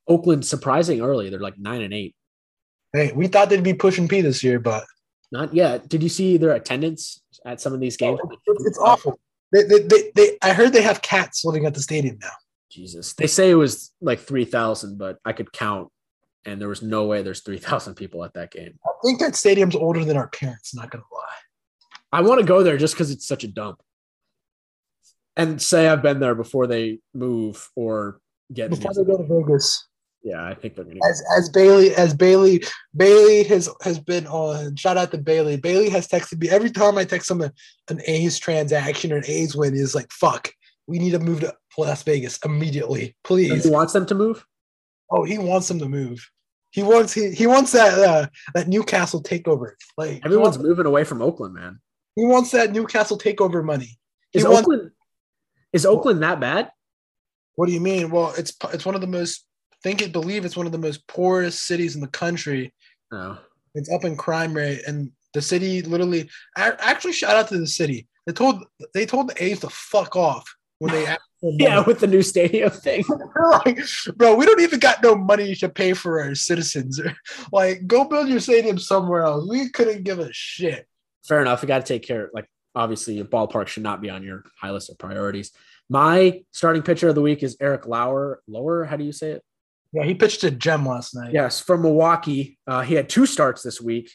Oakland 0.07 0.45
surprising 0.45 1.01
early. 1.01 1.29
They're 1.29 1.39
like 1.39 1.57
nine 1.57 1.83
and 1.83 1.93
eight. 1.93 2.15
Hey, 2.91 3.13
we 3.13 3.27
thought 3.27 3.49
they'd 3.49 3.63
be 3.63 3.73
pushing 3.73 4.07
P 4.07 4.19
this 4.19 4.43
year, 4.43 4.59
but 4.59 4.83
not 5.31 5.53
yet. 5.53 5.87
Did 5.87 6.03
you 6.03 6.09
see 6.09 6.37
their 6.37 6.51
attendance 6.51 7.21
at 7.45 7.61
some 7.61 7.73
of 7.73 7.79
these 7.79 7.95
games? 7.95 8.19
Oh, 8.21 8.37
it's 8.47 8.79
awful. 8.79 9.19
They, 9.53 9.63
they, 9.63 9.79
they, 9.79 10.11
they, 10.15 10.37
I 10.41 10.53
heard 10.53 10.73
they 10.73 10.81
have 10.81 11.01
cats 11.01 11.45
living 11.45 11.65
at 11.65 11.73
the 11.73 11.81
stadium 11.81 12.17
now. 12.21 12.31
Jesus. 12.69 13.13
They 13.13 13.27
say 13.27 13.49
it 13.49 13.55
was 13.55 13.93
like 14.01 14.19
3,000, 14.19 14.97
but 14.97 15.19
I 15.23 15.33
could 15.33 15.51
count, 15.53 15.89
and 16.45 16.59
there 16.59 16.69
was 16.69 16.81
no 16.81 17.05
way 17.05 17.21
there's 17.21 17.41
3,000 17.41 17.95
people 17.95 18.23
at 18.25 18.33
that 18.33 18.51
game. 18.51 18.79
I 18.85 18.91
think 19.05 19.19
that 19.19 19.35
stadium's 19.35 19.75
older 19.75 20.03
than 20.03 20.17
our 20.17 20.29
parents, 20.29 20.73
not 20.73 20.91
to 20.91 20.97
lie. 20.97 21.25
I 22.13 22.21
want 22.21 22.39
to 22.39 22.45
go 22.45 22.63
there 22.63 22.77
just 22.77 22.93
because 22.93 23.11
it's 23.11 23.27
such 23.27 23.43
a 23.43 23.47
dump. 23.47 23.81
And 25.37 25.61
say 25.61 25.87
I've 25.87 26.01
been 26.01 26.19
there 26.19 26.35
before 26.35 26.67
they 26.67 26.99
move 27.13 27.69
or 27.75 28.19
get 28.53 28.69
before 28.69 28.93
they 28.93 29.03
go 29.03 29.17
to 29.17 29.23
Vegas. 29.23 29.87
Yeah, 30.23 30.45
I 30.45 30.53
think 30.53 30.75
they're 30.75 30.85
gonna 30.85 30.99
as 31.09 31.23
as 31.35 31.49
Bailey 31.49 31.95
as 31.95 32.13
Bailey 32.13 32.63
Bailey 32.95 33.43
has 33.45 33.69
has 33.81 33.99
been 33.99 34.27
on. 34.27 34.75
Shout 34.75 34.97
out 34.97 35.11
to 35.11 35.17
Bailey. 35.17 35.57
Bailey 35.57 35.89
has 35.89 36.07
texted 36.07 36.39
me 36.39 36.49
every 36.49 36.69
time 36.69 36.97
I 36.97 37.05
text 37.05 37.31
him 37.31 37.41
a, 37.41 37.51
an 37.89 38.01
A's 38.05 38.37
transaction 38.37 39.11
or 39.11 39.17
an 39.17 39.25
A's 39.25 39.55
win. 39.55 39.73
He's 39.73 39.95
like, 39.95 40.11
"Fuck, 40.11 40.51
we 40.85 40.99
need 40.99 41.11
to 41.11 41.19
move 41.19 41.39
to 41.39 41.55
Las 41.77 42.03
Vegas 42.03 42.37
immediately, 42.45 43.15
please." 43.23 43.63
He 43.63 43.69
wants 43.71 43.93
them 43.93 44.05
to 44.07 44.15
move. 44.15 44.45
Oh, 45.09 45.23
he 45.23 45.39
wants 45.39 45.67
them 45.67 45.79
to 45.79 45.89
move. 45.89 46.29
He 46.69 46.83
wants 46.83 47.13
he 47.13 47.31
he 47.31 47.47
wants 47.47 47.71
that 47.71 47.93
uh, 47.97 48.27
that 48.53 48.67
Newcastle 48.67 49.23
takeover. 49.23 49.71
Like 49.97 50.21
everyone's 50.23 50.57
wants, 50.57 50.69
moving 50.69 50.85
away 50.85 51.03
from 51.03 51.23
Oakland, 51.23 51.55
man. 51.55 51.79
He 52.15 52.25
wants 52.25 52.51
that 52.51 52.73
Newcastle 52.73 53.17
takeover 53.17 53.63
money. 53.63 53.97
He 54.31 54.39
is 54.39 54.45
wants, 54.45 54.61
Oakland 54.61 54.91
is 55.73 55.85
Oakland 55.85 56.21
that 56.23 56.39
bad? 56.39 56.71
What 57.55 57.67
do 57.67 57.73
you 57.73 57.81
mean? 57.81 58.09
Well, 58.09 58.33
it's 58.37 58.53
it's 58.73 58.85
one 58.85 58.95
of 58.95 59.01
the 59.01 59.07
most 59.07 59.45
think 59.83 60.01
it 60.01 60.11
believe 60.11 60.45
it's 60.45 60.57
one 60.57 60.65
of 60.65 60.71
the 60.71 60.77
most 60.77 61.07
poorest 61.07 61.65
cities 61.65 61.95
in 61.95 62.01
the 62.01 62.07
country. 62.07 62.73
Oh. 63.11 63.39
It's 63.73 63.91
up 63.91 64.03
in 64.03 64.17
crime 64.17 64.53
rate, 64.53 64.81
and 64.85 65.11
the 65.33 65.41
city 65.41 65.81
literally. 65.81 66.29
Actually, 66.57 67.13
shout 67.13 67.35
out 67.35 67.47
to 67.49 67.57
the 67.57 67.67
city. 67.67 68.07
They 68.25 68.33
told 68.33 68.63
they 68.93 69.05
told 69.05 69.29
the 69.29 69.43
A's 69.43 69.59
to 69.61 69.69
fuck 69.69 70.15
off 70.15 70.53
when 70.79 70.93
they. 70.93 71.05
Asked. 71.07 71.21
Yeah, 71.43 71.83
with 71.83 71.99
the 71.99 72.05
new 72.05 72.21
stadium 72.21 72.69
thing. 72.69 73.03
like, 73.65 73.79
bro, 74.15 74.35
we 74.35 74.45
don't 74.45 74.61
even 74.61 74.79
got 74.79 75.01
no 75.01 75.15
money 75.15 75.55
to 75.55 75.69
pay 75.69 75.93
for 75.93 76.21
our 76.21 76.35
citizens. 76.35 77.01
like, 77.51 77.87
go 77.87 78.03
build 78.03 78.29
your 78.29 78.39
stadium 78.39 78.77
somewhere 78.77 79.23
else. 79.23 79.47
We 79.49 79.69
couldn't 79.69 80.03
give 80.03 80.19
a 80.19 80.31
shit. 80.31 80.87
Fair 81.27 81.41
enough. 81.41 81.63
We 81.63 81.67
got 81.67 81.83
to 81.83 81.93
take 81.93 82.03
care. 82.03 82.29
Like, 82.31 82.45
obviously, 82.75 83.19
a 83.19 83.23
ballpark 83.25 83.67
should 83.67 83.83
not 83.83 84.01
be 84.01 84.09
on 84.09 84.23
your 84.23 84.43
high 84.59 84.71
list 84.71 84.89
of 84.89 84.97
priorities. 84.97 85.51
My 85.89 86.43
starting 86.51 86.83
pitcher 86.83 87.09
of 87.09 87.15
the 87.15 87.21
week 87.21 87.43
is 87.43 87.57
Eric 87.59 87.85
Lauer. 87.85 88.41
Lower, 88.47 88.85
how 88.85 88.95
do 88.97 89.03
you 89.03 89.11
say 89.11 89.31
it? 89.31 89.43
Yeah, 89.93 90.03
he 90.03 90.13
pitched 90.13 90.43
a 90.43 90.51
gem 90.51 90.85
last 90.85 91.13
night. 91.15 91.33
Yes, 91.33 91.59
from 91.59 91.81
Milwaukee. 91.81 92.57
Uh, 92.65 92.81
he 92.81 92.93
had 92.93 93.09
two 93.09 93.25
starts 93.25 93.61
this 93.61 93.81
week. 93.81 94.11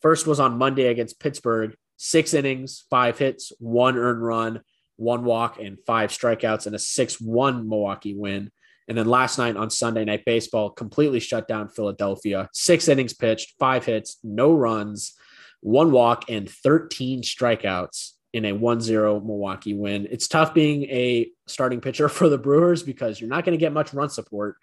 First 0.00 0.26
was 0.26 0.40
on 0.40 0.56
Monday 0.56 0.86
against 0.86 1.20
Pittsburgh. 1.20 1.74
Six 1.98 2.34
innings, 2.34 2.84
five 2.90 3.18
hits, 3.18 3.52
one 3.60 3.96
earned 3.96 4.24
run, 4.24 4.62
one 4.96 5.24
walk, 5.24 5.60
and 5.60 5.78
five 5.86 6.10
strikeouts, 6.10 6.66
and 6.66 6.74
a 6.74 6.78
6 6.78 7.20
1 7.20 7.68
Milwaukee 7.68 8.14
win. 8.14 8.50
And 8.88 8.98
then 8.98 9.06
last 9.06 9.38
night 9.38 9.56
on 9.56 9.70
Sunday 9.70 10.04
Night 10.04 10.24
Baseball, 10.24 10.70
completely 10.70 11.20
shut 11.20 11.46
down 11.46 11.68
Philadelphia. 11.68 12.48
Six 12.52 12.88
innings 12.88 13.14
pitched, 13.14 13.54
five 13.58 13.84
hits, 13.84 14.18
no 14.24 14.52
runs, 14.52 15.14
one 15.62 15.90
walk, 15.92 16.26
and 16.28 16.48
13 16.48 17.22
strikeouts 17.22 18.10
in 18.32 18.44
a 18.44 18.52
1 18.52 18.80
0 18.80 19.20
Milwaukee 19.20 19.74
win. 19.74 20.06
It's 20.10 20.28
tough 20.28 20.52
being 20.52 20.84
a 20.84 21.30
starting 21.46 21.80
pitcher 21.80 22.08
for 22.10 22.28
the 22.28 22.38
Brewers 22.38 22.82
because 22.82 23.20
you're 23.20 23.30
not 23.30 23.44
going 23.44 23.56
to 23.56 23.60
get 23.60 23.72
much 23.72 23.94
run 23.94 24.10
support. 24.10 24.56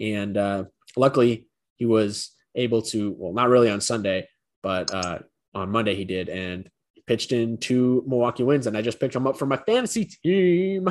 And 0.00 0.36
uh, 0.36 0.64
luckily, 0.96 1.46
he 1.76 1.86
was 1.86 2.32
able 2.54 2.82
to, 2.82 3.14
well, 3.16 3.32
not 3.32 3.48
really 3.48 3.70
on 3.70 3.80
Sunday, 3.80 4.28
but 4.62 4.92
uh, 4.92 5.20
on 5.54 5.70
Monday 5.70 5.94
he 5.94 6.04
did. 6.04 6.28
And 6.28 6.68
pitched 7.06 7.32
in 7.32 7.58
two 7.58 8.04
Milwaukee 8.06 8.44
wins. 8.44 8.66
And 8.66 8.76
I 8.76 8.82
just 8.82 9.00
picked 9.00 9.16
him 9.16 9.26
up 9.26 9.38
for 9.38 9.46
my 9.46 9.56
fantasy 9.56 10.04
team. 10.04 10.88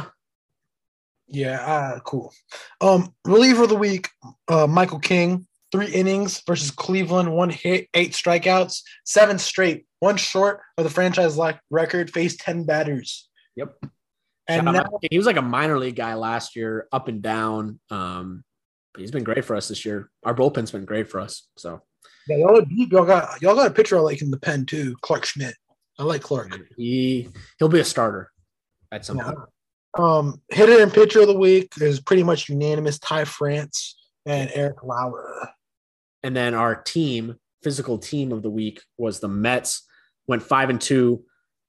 Yeah, 1.28 1.62
uh, 1.62 1.99
cool. 1.99 2.34
Um, 2.82 3.14
reliever 3.26 3.64
of 3.64 3.70
the 3.70 3.76
week, 3.76 4.10
uh, 4.47 4.68
Michael 4.68 4.99
King, 4.99 5.47
three 5.72 5.88
innings 5.88 6.41
versus 6.47 6.72
Cleveland, 6.72 7.34
one 7.34 7.49
hit, 7.49 7.88
eight 7.93 8.11
strikeouts, 8.11 8.82
seven 9.05 9.38
straight, 9.38 9.86
one 9.99 10.18
short 10.18 10.61
of 10.78 10.84
the 10.84 10.89
franchise 10.89 11.38
record, 11.70 12.11
faced 12.11 12.39
10 12.39 12.65
batters. 12.65 13.30
Yep. 13.55 13.76
And 14.47 14.65
now, 14.65 14.86
he 15.09 15.18
was 15.18 15.28
like 15.28 15.38
a 15.38 15.41
minor 15.41 15.78
league 15.78 15.97
guy 15.97 16.13
last 16.13 16.55
year, 16.55 16.88
up 16.91 17.09
and 17.09 17.22
down. 17.22 17.80
Um, 17.89 18.43
he's 18.97 19.11
been 19.11 19.24
great 19.24 19.43
for 19.43 19.55
us 19.55 19.68
this 19.68 19.84
year. 19.86 20.09
Our 20.24 20.34
bullpen's 20.34 20.72
been 20.72 20.86
great 20.86 21.09
for 21.09 21.20
us. 21.20 21.47
So 21.57 21.82
yeah, 22.30 22.38
y'all, 22.38 22.63
y'all 22.70 23.05
got 23.05 23.41
y'all 23.41 23.55
got 23.55 23.68
a 23.68 23.74
pitcher 23.74 23.97
I 23.97 24.01
like 24.01 24.22
in 24.22 24.32
the 24.32 24.39
pen 24.39 24.65
too, 24.65 24.95
Clarke 25.01 25.26
Schmidt. 25.26 25.55
I 25.99 26.03
like 26.03 26.22
Clarke. 26.22 26.59
He 26.78 27.30
he'll 27.59 27.68
be 27.68 27.80
a 27.80 27.86
starter 27.86 28.32
at 28.91 29.05
some 29.05 29.18
yeah. 29.18 29.24
point. 29.24 29.39
Um, 29.97 30.41
hitter 30.49 30.82
and 30.82 30.93
pitcher 30.93 31.22
of 31.22 31.28
the 31.28 31.38
week 31.38 31.74
is 31.82 31.99
pretty 31.99 32.24
much 32.24 32.49
unanimous. 32.49 32.99
Ty 32.99 33.26
France 33.26 33.97
and 34.26 34.51
Eric 34.53 34.84
Lauer. 34.84 35.49
And 36.24 36.36
then 36.36 36.53
our 36.53 36.76
team, 36.76 37.36
physical 37.63 37.97
team 37.97 38.32
of 38.32 38.41
the 38.41 38.49
week, 38.49 38.82
was 38.97 39.20
the 39.20 39.28
Mets. 39.28 39.84
Went 40.28 40.43
five 40.43 40.70
and 40.70 40.82
two, 40.82 41.24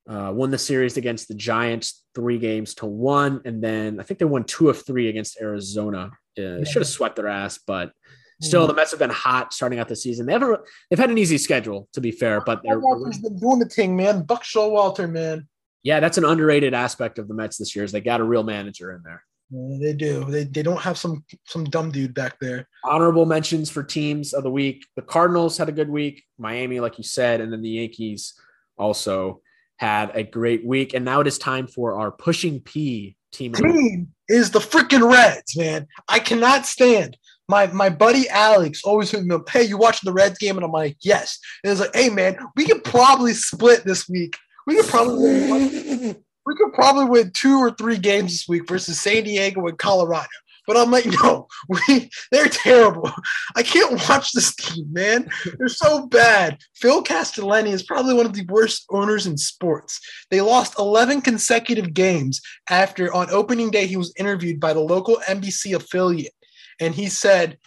uh, 0.08 0.32
won 0.34 0.50
the 0.50 0.58
series 0.58 0.96
against 0.96 1.28
the 1.28 1.34
Giants, 1.34 2.04
three 2.14 2.38
games 2.38 2.74
to 2.76 2.86
one, 2.86 3.40
and 3.44 3.62
then 3.62 4.00
I 4.00 4.02
think 4.02 4.18
they 4.18 4.24
won 4.24 4.42
two 4.42 4.68
of 4.68 4.84
three 4.84 5.08
against 5.08 5.40
Arizona 5.40 6.10
uh, 6.38 6.64
should 6.64 6.82
have 6.82 6.86
swept 6.86 7.16
their 7.16 7.28
ass, 7.28 7.58
but 7.58 7.92
still, 8.40 8.66
the 8.66 8.74
Mets 8.74 8.90
have 8.92 9.00
been 9.00 9.10
hot 9.10 9.52
starting 9.52 9.78
out 9.78 9.88
the 9.88 9.96
season. 9.96 10.26
They 10.26 10.32
haven't. 10.32 10.60
They've 10.90 10.98
had 10.98 11.10
an 11.10 11.18
easy 11.18 11.38
schedule, 11.38 11.88
to 11.92 12.00
be 12.00 12.12
fair, 12.12 12.40
but 12.40 12.62
they're 12.62 12.80
been 12.80 13.38
doing 13.38 13.58
the 13.58 13.68
thing, 13.68 13.96
man. 13.96 14.22
Buck 14.22 14.44
Showalter, 14.44 15.10
man. 15.10 15.48
Yeah, 15.82 16.00
that's 16.00 16.18
an 16.18 16.24
underrated 16.24 16.74
aspect 16.74 17.18
of 17.18 17.28
the 17.28 17.34
Mets 17.34 17.58
this 17.58 17.74
year. 17.74 17.84
Is 17.84 17.92
they 17.92 18.00
got 18.00 18.20
a 18.20 18.24
real 18.24 18.44
manager 18.44 18.92
in 18.92 19.02
there. 19.02 19.24
Yeah, 19.50 19.78
they 19.80 19.92
do. 19.94 20.24
They, 20.24 20.44
they 20.44 20.62
don't 20.62 20.80
have 20.80 20.98
some 20.98 21.24
some 21.46 21.64
dumb 21.64 21.90
dude 21.90 22.14
back 22.14 22.38
there. 22.38 22.68
Honorable 22.84 23.24
mentions 23.24 23.70
for 23.70 23.82
teams 23.82 24.34
of 24.34 24.42
the 24.42 24.50
week. 24.50 24.84
The 24.96 25.02
Cardinals 25.02 25.56
had 25.56 25.68
a 25.68 25.72
good 25.72 25.88
week. 25.88 26.24
Miami, 26.38 26.80
like 26.80 26.98
you 26.98 27.04
said, 27.04 27.40
and 27.40 27.52
then 27.52 27.62
the 27.62 27.70
Yankees 27.70 28.34
also 28.76 29.40
had 29.78 30.10
a 30.14 30.22
great 30.22 30.66
week. 30.66 30.92
And 30.92 31.04
now 31.04 31.20
it 31.20 31.26
is 31.26 31.38
time 31.38 31.66
for 31.66 31.98
our 31.98 32.10
pushing 32.10 32.60
P 32.60 33.16
team. 33.32 33.52
Team 33.52 34.08
is 34.28 34.50
the 34.50 34.58
freaking 34.58 35.10
Reds, 35.10 35.56
man. 35.56 35.86
I 36.08 36.18
cannot 36.18 36.66
stand. 36.66 37.16
My 37.48 37.66
my 37.68 37.88
buddy 37.88 38.28
Alex 38.28 38.82
always 38.84 39.10
hit 39.10 39.24
me 39.24 39.34
up, 39.34 39.48
hey, 39.48 39.62
you 39.62 39.78
watching 39.78 40.06
the 40.06 40.12
Reds 40.12 40.38
game? 40.38 40.56
And 40.56 40.64
I'm 40.64 40.72
like, 40.72 40.98
yes. 41.00 41.38
And 41.64 41.70
it's 41.70 41.80
like, 41.80 41.94
hey 41.94 42.10
man, 42.10 42.36
we 42.54 42.66
could 42.66 42.84
probably 42.84 43.32
split 43.32 43.84
this 43.84 44.08
week. 44.08 44.36
We 44.66 44.76
could 44.76 44.86
probably 44.86 45.16
win, 45.16 46.16
we 46.48 46.54
could 46.54 46.72
probably 46.72 47.04
win 47.04 47.30
two 47.32 47.58
or 47.58 47.70
three 47.72 47.98
games 47.98 48.32
this 48.32 48.48
week 48.48 48.66
versus 48.66 48.98
San 48.98 49.24
Diego 49.24 49.66
and 49.66 49.76
Colorado. 49.76 50.28
But 50.66 50.78
I'm 50.78 50.90
like, 50.90 51.04
no, 51.22 51.46
we 51.68 52.08
they're 52.32 52.48
terrible. 52.48 53.10
I 53.54 53.62
can't 53.62 53.92
watch 54.08 54.32
this 54.32 54.54
team, 54.54 54.90
man. 54.90 55.28
They're 55.58 55.68
so 55.68 56.06
bad. 56.06 56.58
Phil 56.74 57.04
Castellini 57.04 57.68
is 57.68 57.82
probably 57.82 58.14
one 58.14 58.24
of 58.24 58.32
the 58.32 58.46
worst 58.48 58.86
owners 58.90 59.26
in 59.26 59.36
sports. 59.36 60.00
They 60.30 60.40
lost 60.40 60.78
11 60.78 61.20
consecutive 61.20 61.92
games 61.92 62.40
after 62.70 63.12
on 63.12 63.28
opening 63.30 63.70
day 63.70 63.86
he 63.86 63.98
was 63.98 64.14
interviewed 64.18 64.58
by 64.58 64.72
the 64.72 64.80
local 64.80 65.18
NBC 65.28 65.76
affiliate, 65.76 66.32
and 66.80 66.94
he 66.94 67.10
said, 67.10 67.58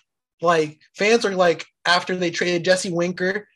like 0.41 0.79
fans 0.97 1.23
are 1.23 1.35
like 1.35 1.67
after 1.85 2.15
they 2.15 2.31
traded 2.31 2.65
Jesse 2.65 2.91
Winker 2.91 3.47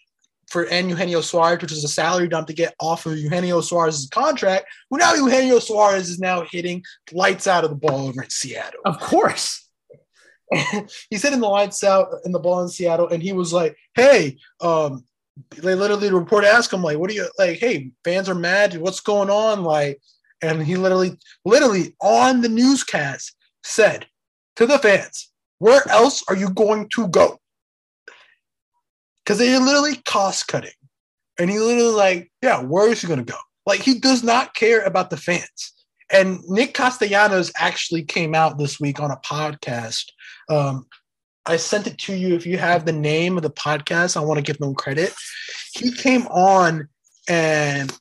for 0.47 0.63
and 0.65 0.89
Eugenio 0.89 1.21
Suarez, 1.21 1.61
which 1.61 1.71
is 1.71 1.83
a 1.83 1.89
salary 1.89 2.27
dump 2.27 2.47
to 2.47 2.53
get 2.53 2.75
off 2.79 3.05
of 3.05 3.17
Eugenio 3.17 3.61
Suarez's 3.61 4.07
contract. 4.09 4.67
Well, 4.89 4.99
now 4.99 5.13
Eugenio 5.13 5.59
Suarez 5.59 6.09
is 6.09 6.19
now 6.19 6.43
hitting 6.49 6.83
lights 7.11 7.47
out 7.47 7.63
of 7.63 7.71
the 7.71 7.75
ball 7.75 8.07
over 8.07 8.23
in 8.23 8.29
Seattle. 8.29 8.81
Of 8.85 8.99
course. 8.99 9.65
he 11.09 11.17
said 11.17 11.33
in 11.33 11.39
the 11.39 11.47
lights 11.47 11.83
out 11.83 12.07
in 12.23 12.31
the 12.31 12.39
ball 12.39 12.61
in 12.61 12.69
Seattle, 12.69 13.09
and 13.09 13.21
he 13.21 13.33
was 13.33 13.51
like, 13.51 13.75
"Hey, 13.95 14.37
um, 14.61 15.03
they 15.57 15.75
literally 15.75 16.09
the 16.09 16.15
reporter 16.15 16.47
asked 16.47 16.71
him 16.71 16.83
like, 16.83 16.97
"What 16.97 17.09
are 17.09 17.13
you 17.13 17.27
like? 17.39 17.57
Hey, 17.57 17.91
fans 18.03 18.29
are 18.29 18.35
mad. 18.35 18.77
What's 18.77 18.99
going 18.99 19.29
on?" 19.29 19.63
Like, 19.63 19.99
and 20.41 20.61
he 20.61 20.75
literally, 20.75 21.17
literally 21.43 21.95
on 21.99 22.41
the 22.41 22.49
newscast 22.49 23.35
said 23.63 24.05
to 24.57 24.67
the 24.67 24.77
fans, 24.77 25.31
"Where 25.57 25.87
else 25.89 26.23
are 26.29 26.35
you 26.35 26.51
going 26.51 26.89
to 26.89 27.07
go?" 27.07 27.39
Because 29.25 29.39
they're 29.39 29.59
literally 29.59 29.95
cost 30.05 30.47
cutting, 30.47 30.71
and 31.39 31.49
he 31.49 31.59
literally 31.59 31.95
like, 31.95 32.31
"Yeah, 32.41 32.61
where 32.61 32.89
is 32.89 33.01
he 33.01 33.07
going 33.07 33.25
to 33.25 33.31
go?" 33.31 33.39
Like, 33.65 33.81
he 33.81 33.99
does 33.99 34.23
not 34.23 34.53
care 34.53 34.81
about 34.81 35.09
the 35.09 35.17
fans. 35.17 35.73
And 36.11 36.39
Nick 36.47 36.75
Castellanos 36.75 37.51
actually 37.57 38.03
came 38.03 38.35
out 38.35 38.59
this 38.59 38.79
week 38.79 38.99
on 38.99 39.09
a 39.09 39.17
podcast. 39.17 40.05
Um, 40.49 40.85
I 41.47 41.57
sent 41.57 41.87
it 41.87 41.97
to 41.99 42.13
you. 42.13 42.35
If 42.35 42.45
you 42.45 42.57
have 42.57 42.85
the 42.85 42.91
name 42.91 43.37
of 43.37 43.43
the 43.43 43.49
podcast, 43.49 44.17
I 44.17 44.21
want 44.21 44.37
to 44.37 44.43
give 44.43 44.57
them 44.57 44.75
credit. 44.75 45.13
He 45.73 45.91
came 45.91 46.27
on 46.27 46.87
and 47.27 47.95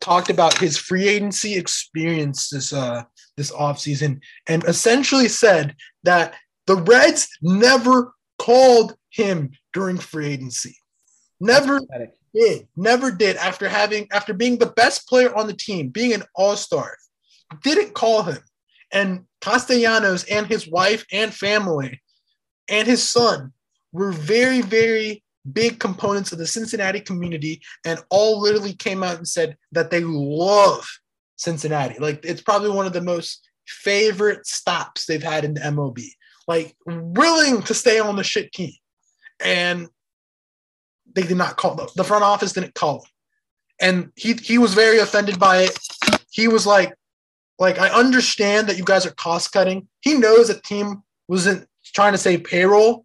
talked 0.00 0.30
about 0.30 0.58
his 0.58 0.76
free 0.76 1.08
agency 1.08 1.54
experience 1.54 2.50
this 2.50 2.72
uh 2.72 3.02
this 3.36 3.50
offseason 3.52 4.20
and 4.46 4.62
essentially 4.64 5.28
said 5.28 5.74
that 6.02 6.34
the 6.66 6.76
Reds 6.76 7.28
never 7.40 8.12
called 8.38 8.96
him 9.14 9.52
during 9.72 9.96
free 9.96 10.26
agency. 10.26 10.76
Never 11.40 11.80
did. 12.34 12.68
Never 12.76 13.10
did 13.10 13.36
after 13.36 13.68
having 13.68 14.08
after 14.12 14.34
being 14.34 14.58
the 14.58 14.66
best 14.66 15.08
player 15.08 15.34
on 15.34 15.46
the 15.46 15.54
team, 15.54 15.88
being 15.88 16.12
an 16.12 16.24
all-star. 16.34 16.96
Didn't 17.62 17.94
call 17.94 18.24
him. 18.24 18.38
And 18.92 19.24
Castellanos 19.40 20.24
and 20.24 20.46
his 20.46 20.68
wife 20.68 21.04
and 21.12 21.32
family 21.32 22.00
and 22.68 22.86
his 22.86 23.08
son 23.08 23.52
were 23.92 24.12
very, 24.12 24.60
very 24.60 25.22
big 25.52 25.78
components 25.78 26.32
of 26.32 26.38
the 26.38 26.46
Cincinnati 26.46 27.00
community 27.00 27.60
and 27.84 28.00
all 28.10 28.40
literally 28.40 28.72
came 28.72 29.02
out 29.02 29.16
and 29.16 29.28
said 29.28 29.56
that 29.72 29.90
they 29.90 30.00
love 30.00 30.88
Cincinnati. 31.36 31.98
Like 31.98 32.24
it's 32.24 32.42
probably 32.42 32.70
one 32.70 32.86
of 32.86 32.92
the 32.92 33.02
most 33.02 33.46
favorite 33.66 34.46
stops 34.46 35.06
they've 35.06 35.22
had 35.22 35.44
in 35.44 35.54
the 35.54 35.60
MLB. 35.60 36.06
Like 36.48 36.74
willing 36.86 37.62
to 37.62 37.74
stay 37.74 37.98
on 37.98 38.16
the 38.16 38.24
shit 38.24 38.52
team. 38.52 38.72
And 39.40 39.88
they 41.14 41.22
did 41.22 41.36
not 41.36 41.56
call 41.56 41.74
them. 41.74 41.88
The 41.96 42.04
front 42.04 42.24
office 42.24 42.52
didn't 42.52 42.74
call 42.74 43.00
him. 43.00 43.10
And 43.80 44.12
he 44.16 44.34
he 44.34 44.58
was 44.58 44.74
very 44.74 44.98
offended 44.98 45.38
by 45.38 45.62
it. 45.62 45.78
He 46.30 46.48
was 46.48 46.66
like, 46.66 46.94
like 47.58 47.78
I 47.78 47.88
understand 47.88 48.68
that 48.68 48.78
you 48.78 48.84
guys 48.84 49.06
are 49.06 49.12
cost 49.12 49.52
cutting. 49.52 49.88
He 50.00 50.14
knows 50.14 50.48
the 50.48 50.60
team 50.60 51.02
wasn't 51.28 51.66
trying 51.84 52.12
to 52.12 52.18
save 52.18 52.44
payroll, 52.44 53.04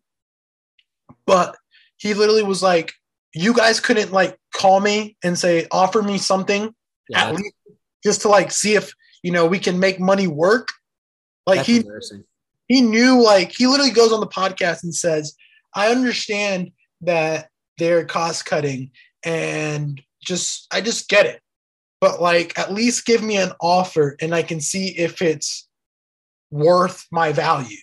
but 1.25 1.55
he 1.97 2.13
literally 2.13 2.43
was 2.43 2.61
like, 2.61 2.93
"You 3.33 3.53
guys 3.53 3.79
couldn't 3.79 4.11
like 4.11 4.37
call 4.53 4.79
me 4.79 5.17
and 5.23 5.37
say 5.37 5.67
offer 5.71 6.01
me 6.01 6.17
something 6.17 6.73
yeah. 7.09 7.25
at 7.25 7.35
least 7.35 7.55
just 8.03 8.21
to 8.21 8.29
like 8.29 8.51
see 8.51 8.75
if 8.75 8.93
you 9.23 9.31
know 9.31 9.47
we 9.47 9.59
can 9.59 9.79
make 9.79 9.99
money 9.99 10.27
work." 10.27 10.69
Like 11.47 11.65
he 11.65 11.83
he 12.67 12.81
knew 12.81 13.23
like 13.23 13.51
he 13.51 13.65
literally 13.65 13.91
goes 13.91 14.13
on 14.13 14.19
the 14.19 14.27
podcast 14.27 14.83
and 14.83 14.93
says, 14.93 15.35
"I 15.73 15.91
understand 15.91 16.71
that 17.01 17.49
they're 17.77 18.05
cost 18.05 18.45
cutting 18.45 18.91
and 19.23 20.01
just 20.23 20.67
I 20.71 20.81
just 20.81 21.09
get 21.09 21.25
it." 21.25 21.41
But 22.01 22.21
like 22.21 22.57
at 22.57 22.73
least 22.73 23.05
give 23.05 23.21
me 23.21 23.37
an 23.37 23.51
offer 23.59 24.15
and 24.21 24.33
I 24.33 24.41
can 24.41 24.61
see 24.61 24.89
if 24.97 25.21
it's 25.21 25.67
worth 26.51 27.05
my 27.11 27.31
value. 27.31 27.77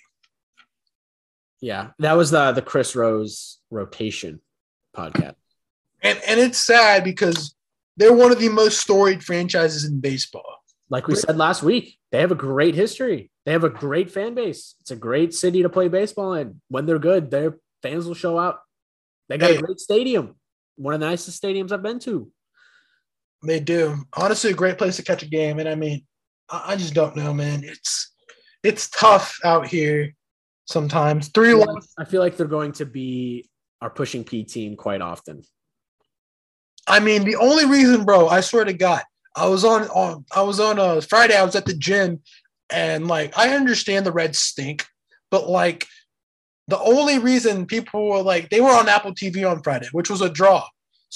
Yeah, 1.60 1.90
that 1.98 2.14
was 2.14 2.30
the 2.30 2.52
the 2.52 2.62
Chris 2.62 2.94
Rose 2.94 3.58
rotation 3.70 4.40
podcast. 4.96 5.34
And 6.02 6.20
and 6.26 6.40
it's 6.40 6.62
sad 6.62 7.04
because 7.04 7.54
they're 7.96 8.12
one 8.12 8.32
of 8.32 8.38
the 8.38 8.48
most 8.48 8.80
storied 8.80 9.24
franchises 9.24 9.84
in 9.84 10.00
baseball. 10.00 10.62
Like 10.88 11.08
we 11.08 11.16
said 11.16 11.36
last 11.36 11.62
week, 11.62 11.98
they 12.12 12.20
have 12.20 12.30
a 12.30 12.36
great 12.36 12.74
history. 12.74 13.30
They 13.44 13.52
have 13.52 13.64
a 13.64 13.70
great 13.70 14.10
fan 14.10 14.34
base. 14.34 14.76
It's 14.80 14.90
a 14.90 14.96
great 14.96 15.34
city 15.34 15.62
to 15.62 15.68
play 15.68 15.88
baseball 15.88 16.34
in. 16.34 16.60
When 16.68 16.86
they're 16.86 16.98
good, 16.98 17.30
their 17.30 17.58
fans 17.82 18.06
will 18.06 18.14
show 18.14 18.38
out. 18.38 18.60
They 19.28 19.38
got 19.38 19.50
hey, 19.50 19.56
a 19.56 19.60
great 19.60 19.80
stadium, 19.80 20.36
one 20.76 20.94
of 20.94 21.00
the 21.00 21.06
nicest 21.06 21.42
stadiums 21.42 21.72
I've 21.72 21.82
been 21.82 21.98
to. 22.00 22.30
They 23.42 23.60
do. 23.60 23.98
Honestly, 24.14 24.50
a 24.50 24.54
great 24.54 24.78
place 24.78 24.96
to 24.96 25.02
catch 25.02 25.22
a 25.22 25.28
game. 25.28 25.58
And 25.58 25.68
I 25.68 25.74
mean, 25.74 26.04
I 26.48 26.76
just 26.76 26.94
don't 26.94 27.16
know, 27.16 27.34
man. 27.34 27.62
It's 27.64 28.12
it's 28.62 28.88
tough 28.88 29.38
out 29.44 29.66
here 29.66 30.14
sometimes. 30.66 31.28
Three 31.28 31.48
I 31.48 31.52
feel, 31.52 31.60
like, 31.60 31.84
I 31.98 32.04
feel 32.04 32.20
like 32.20 32.36
they're 32.36 32.46
going 32.46 32.72
to 32.72 32.86
be 32.86 33.48
our 33.80 33.90
pushing 33.90 34.24
P 34.24 34.44
team 34.44 34.76
quite 34.76 35.00
often. 35.00 35.42
I 36.86 37.00
mean, 37.00 37.24
the 37.24 37.36
only 37.36 37.66
reason, 37.66 38.04
bro, 38.04 38.28
I 38.28 38.40
swear 38.40 38.64
to 38.64 38.72
God, 38.72 39.02
I 39.34 39.48
was 39.48 39.64
on 39.64 39.88
on 39.88 40.24
I 40.34 40.42
was 40.42 40.60
on 40.60 40.78
a 40.78 41.00
Friday, 41.02 41.36
I 41.36 41.44
was 41.44 41.56
at 41.56 41.66
the 41.66 41.74
gym, 41.74 42.22
and 42.70 43.06
like 43.06 43.36
I 43.36 43.54
understand 43.54 44.06
the 44.06 44.12
Reds 44.12 44.38
stink, 44.38 44.86
but 45.30 45.48
like 45.48 45.86
the 46.68 46.78
only 46.80 47.18
reason 47.18 47.66
people 47.66 48.08
were 48.08 48.22
like 48.22 48.50
they 48.50 48.60
were 48.60 48.70
on 48.70 48.88
Apple 48.88 49.12
TV 49.12 49.48
on 49.48 49.62
Friday, 49.62 49.88
which 49.92 50.10
was 50.10 50.20
a 50.20 50.30
draw. 50.30 50.66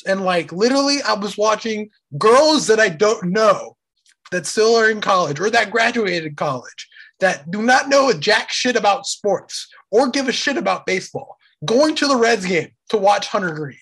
And 0.06 0.24
like 0.24 0.52
literally, 0.52 1.02
I 1.02 1.14
was 1.14 1.36
watching 1.36 1.90
girls 2.16 2.66
that 2.68 2.80
I 2.80 2.88
don't 2.88 3.30
know 3.30 3.76
that 4.30 4.46
still 4.46 4.76
are 4.76 4.90
in 4.90 5.00
college 5.00 5.40
or 5.40 5.50
that 5.50 5.70
graduated 5.70 6.36
college 6.36 6.88
that 7.18 7.50
do 7.50 7.62
not 7.62 7.88
know 7.88 8.08
a 8.08 8.14
jack 8.14 8.50
shit 8.50 8.76
about 8.76 9.06
sports 9.06 9.68
or 9.90 10.08
give 10.08 10.28
a 10.28 10.32
shit 10.32 10.56
about 10.56 10.86
baseball 10.86 11.36
going 11.64 11.94
to 11.96 12.06
the 12.06 12.16
Reds 12.16 12.46
game 12.46 12.70
to 12.90 12.96
watch 12.96 13.28
Hunter 13.28 13.52
Greene. 13.52 13.76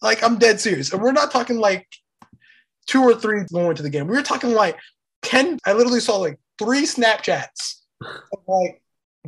Like, 0.00 0.22
I'm 0.22 0.38
dead 0.38 0.60
serious. 0.60 0.92
And 0.92 1.02
we're 1.02 1.12
not 1.12 1.30
talking 1.30 1.58
like 1.58 1.86
two 2.86 3.02
or 3.02 3.14
three 3.14 3.44
going 3.52 3.76
to 3.76 3.82
the 3.82 3.90
game. 3.90 4.06
We 4.06 4.16
were 4.16 4.22
talking 4.22 4.52
like 4.52 4.78
10. 5.22 5.58
I 5.64 5.72
literally 5.72 6.00
saw 6.00 6.16
like 6.16 6.38
three 6.58 6.82
Snapchats 6.82 7.80
of 8.00 8.40
like 8.46 8.82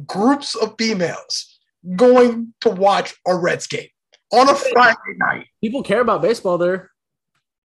groups 0.06 0.54
of 0.54 0.74
females 0.78 1.53
going 1.96 2.54
to 2.62 2.70
watch 2.70 3.14
a 3.26 3.36
Reds 3.36 3.66
game 3.66 3.88
on 4.32 4.48
a 4.48 4.54
Friday 4.54 4.98
night. 5.16 5.46
People 5.62 5.82
care 5.82 6.00
about 6.00 6.22
baseball 6.22 6.58
there. 6.58 6.90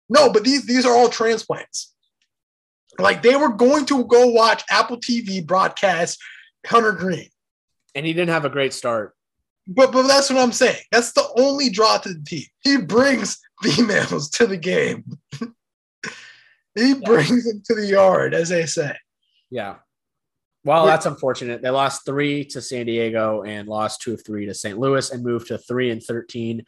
No, 0.08 0.30
but 0.30 0.44
these 0.44 0.66
these 0.66 0.86
are 0.86 0.94
all 0.94 1.08
transplants. 1.08 1.94
Like 2.98 3.22
they 3.22 3.36
were 3.36 3.50
going 3.50 3.86
to 3.86 4.04
go 4.04 4.28
watch 4.28 4.62
Apple 4.70 4.98
TV 4.98 5.44
broadcast 5.44 6.18
Hunter 6.66 6.92
Greene. 6.92 7.30
And 7.94 8.04
he 8.04 8.12
didn't 8.12 8.30
have 8.30 8.44
a 8.44 8.50
great 8.50 8.72
start. 8.72 9.14
But 9.66 9.92
but 9.92 10.06
that's 10.06 10.30
what 10.30 10.40
I'm 10.40 10.52
saying. 10.52 10.82
That's 10.92 11.12
the 11.12 11.26
only 11.38 11.70
draw 11.70 11.98
to 11.98 12.12
the 12.12 12.22
team. 12.24 12.44
He 12.60 12.76
brings 12.76 13.38
females 13.62 14.28
to 14.30 14.46
the 14.46 14.56
game. 14.56 15.04
he 16.74 16.88
yeah. 16.88 16.94
brings 17.04 17.44
them 17.44 17.62
to 17.66 17.74
the 17.74 17.86
yard, 17.86 18.34
as 18.34 18.50
they 18.50 18.66
say. 18.66 18.96
Yeah. 19.50 19.76
Well, 20.64 20.86
that's 20.86 21.06
unfortunate. 21.06 21.60
They 21.60 21.70
lost 21.70 22.06
three 22.06 22.44
to 22.46 22.62
San 22.62 22.86
Diego 22.86 23.42
and 23.42 23.68
lost 23.68 24.00
two 24.00 24.14
of 24.14 24.24
three 24.24 24.46
to 24.46 24.54
St. 24.54 24.78
Louis 24.78 25.10
and 25.10 25.22
moved 25.22 25.48
to 25.48 25.58
three 25.58 25.90
and 25.90 26.02
13 26.02 26.64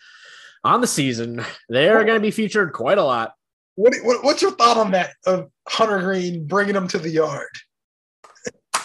on 0.64 0.81
the 0.81 0.86
season. 0.86 1.43
They 1.70 1.89
are 1.89 2.05
going 2.05 2.16
to 2.16 2.20
be 2.20 2.31
featured 2.31 2.73
quite 2.73 2.98
a 2.98 3.05
lot. 3.05 3.32
What, 3.77 3.94
what, 4.02 4.24
what's 4.24 4.43
your 4.43 4.52
thought 4.52 4.77
on 4.77 4.93
that 4.93 5.14
of 5.27 5.51
Hunter 5.68 6.01
Greene 6.01 6.47
bringing 6.47 6.74
them 6.74 6.89
to 6.89 6.98
the 6.98 7.10
yard? 7.10 7.48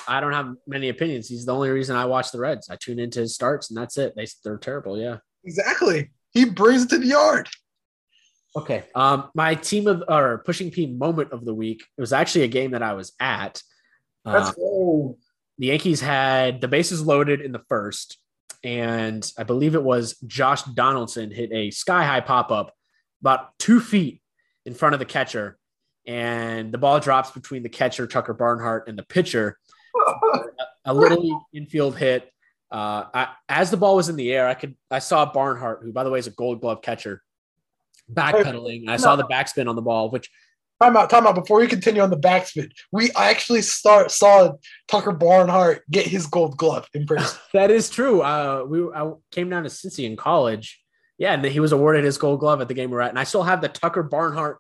I 0.07 0.19
don't 0.19 0.33
have 0.33 0.55
many 0.67 0.89
opinions. 0.89 1.27
He's 1.27 1.45
the 1.45 1.53
only 1.53 1.69
reason 1.69 1.95
I 1.95 2.05
watch 2.05 2.31
the 2.31 2.39
Reds. 2.39 2.69
I 2.69 2.75
tune 2.75 2.99
into 2.99 3.19
his 3.19 3.33
starts, 3.33 3.69
and 3.69 3.77
that's 3.77 3.97
it. 3.97 4.13
They 4.15 4.27
they're 4.43 4.57
terrible. 4.57 4.97
Yeah, 4.97 5.17
exactly. 5.43 6.11
He 6.31 6.45
brings 6.45 6.83
it 6.83 6.89
to 6.89 6.97
the 6.97 7.07
yard. 7.07 7.47
Okay. 8.55 8.83
Um, 8.95 9.29
my 9.33 9.55
team 9.55 9.87
of 9.87 10.03
or 10.07 10.39
pushing 10.45 10.71
P 10.71 10.87
moment 10.87 11.31
of 11.31 11.45
the 11.45 11.53
week. 11.53 11.83
It 11.97 12.01
was 12.01 12.11
actually 12.11 12.43
a 12.43 12.49
game 12.49 12.71
that 12.71 12.83
I 12.83 12.93
was 12.93 13.13
at. 13.19 13.61
That's 14.25 14.49
uh, 14.49 14.53
cool. 14.53 15.17
The 15.57 15.67
Yankees 15.67 16.01
had 16.01 16.61
the 16.61 16.67
bases 16.67 17.05
loaded 17.05 17.41
in 17.41 17.51
the 17.51 17.61
first, 17.69 18.17
and 18.63 19.29
I 19.37 19.43
believe 19.43 19.75
it 19.75 19.83
was 19.83 20.17
Josh 20.25 20.63
Donaldson 20.63 21.31
hit 21.31 21.51
a 21.51 21.71
sky 21.71 22.03
high 22.03 22.21
pop 22.21 22.51
up 22.51 22.73
about 23.21 23.57
two 23.59 23.79
feet 23.79 24.21
in 24.65 24.73
front 24.73 24.93
of 24.93 24.99
the 24.99 25.05
catcher, 25.05 25.57
and 26.05 26.71
the 26.71 26.77
ball 26.77 26.99
drops 26.99 27.31
between 27.31 27.63
the 27.63 27.69
catcher 27.69 28.07
Tucker 28.07 28.33
Barnhart 28.33 28.87
and 28.87 28.97
the 28.97 29.03
pitcher. 29.03 29.57
a 30.85 30.93
little 30.93 31.47
infield 31.53 31.97
hit. 31.97 32.31
Uh, 32.71 33.05
I, 33.13 33.27
as 33.49 33.69
the 33.69 33.77
ball 33.77 33.97
was 33.97 34.09
in 34.09 34.15
the 34.15 34.31
air, 34.31 34.47
I 34.47 34.53
could 34.53 34.75
I 34.89 34.99
saw 34.99 35.31
Barnhart, 35.31 35.81
who 35.83 35.91
by 35.91 36.03
the 36.03 36.09
way 36.09 36.19
is 36.19 36.27
a 36.27 36.31
Gold 36.31 36.61
Glove 36.61 36.81
catcher, 36.81 37.21
backpedaling. 38.11 38.87
I 38.87 38.97
saw 38.97 39.15
the 39.15 39.25
backspin 39.25 39.67
on 39.67 39.75
the 39.75 39.81
ball, 39.81 40.09
which 40.09 40.29
time 40.81 40.97
out, 40.97 41.09
time 41.09 41.27
out. 41.27 41.35
Before 41.35 41.59
we 41.59 41.67
continue 41.67 42.01
on 42.01 42.09
the 42.09 42.17
backspin, 42.17 42.71
we 42.91 43.11
actually 43.11 43.61
start 43.61 44.11
saw 44.11 44.53
Tucker 44.87 45.11
Barnhart 45.11 45.83
get 45.91 46.07
his 46.07 46.27
Gold 46.27 46.57
Glove 46.57 46.87
in 46.93 47.05
person. 47.07 47.39
that 47.53 47.71
is 47.71 47.89
true. 47.89 48.21
Uh, 48.21 48.65
we 48.67 48.83
I 48.93 49.11
came 49.31 49.49
down 49.49 49.63
to 49.63 49.69
Cincy 49.69 50.05
in 50.05 50.15
college, 50.15 50.81
yeah, 51.17 51.33
and 51.33 51.43
he 51.45 51.59
was 51.59 51.71
awarded 51.71 52.03
his 52.03 52.17
Gold 52.17 52.39
Glove 52.39 52.61
at 52.61 52.67
the 52.67 52.73
game 52.73 52.89
we're 52.89 53.01
at, 53.01 53.09
and 53.09 53.19
I 53.19 53.23
still 53.23 53.43
have 53.43 53.61
the 53.61 53.69
Tucker 53.69 54.03
Barnhart 54.03 54.59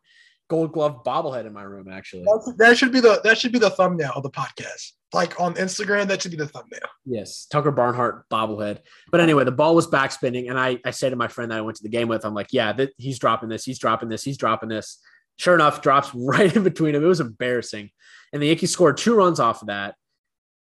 Gold 0.49 0.73
Glove 0.73 1.03
bobblehead 1.05 1.45
in 1.45 1.53
my 1.53 1.63
room. 1.63 1.87
Actually, 1.91 2.25
That's, 2.25 2.53
that 2.57 2.77
should 2.77 2.91
be 2.91 2.99
the 2.99 3.21
that 3.23 3.37
should 3.37 3.51
be 3.51 3.59
the 3.59 3.69
thumbnail 3.69 4.11
of 4.15 4.23
the 4.23 4.31
podcast. 4.31 4.91
Like 5.13 5.41
on 5.41 5.55
Instagram, 5.55 6.07
that 6.07 6.21
should 6.21 6.31
be 6.31 6.37
the 6.37 6.47
thumbnail. 6.47 6.79
yes, 7.05 7.45
Tucker 7.51 7.71
Barnhart 7.71 8.29
bobblehead. 8.29 8.79
But 9.11 9.19
anyway, 9.19 9.43
the 9.43 9.51
ball 9.51 9.75
was 9.75 9.87
backspinning, 9.87 10.49
and 10.49 10.57
I 10.59 10.77
I 10.85 10.91
said 10.91 11.09
to 11.09 11.15
my 11.15 11.27
friend 11.27 11.51
that 11.51 11.57
I 11.57 11.61
went 11.61 11.77
to 11.77 11.83
the 11.83 11.89
game 11.89 12.07
with, 12.07 12.23
I'm 12.25 12.33
like, 12.33 12.47
yeah, 12.51 12.71
th- 12.71 12.91
he's 12.97 13.19
dropping 13.19 13.49
this, 13.49 13.65
he's 13.65 13.79
dropping 13.79 14.07
this, 14.09 14.23
he's 14.23 14.37
dropping 14.37 14.69
this. 14.69 14.99
Sure 15.37 15.55
enough, 15.55 15.81
drops 15.81 16.11
right 16.15 16.55
in 16.55 16.63
between 16.63 16.93
them. 16.93 17.03
It 17.03 17.07
was 17.07 17.19
embarrassing, 17.19 17.89
and 18.33 18.41
the 18.41 18.47
Yankees 18.47 18.71
scored 18.71 18.97
two 18.97 19.15
runs 19.15 19.39
off 19.39 19.61
of 19.61 19.67
that. 19.67 19.95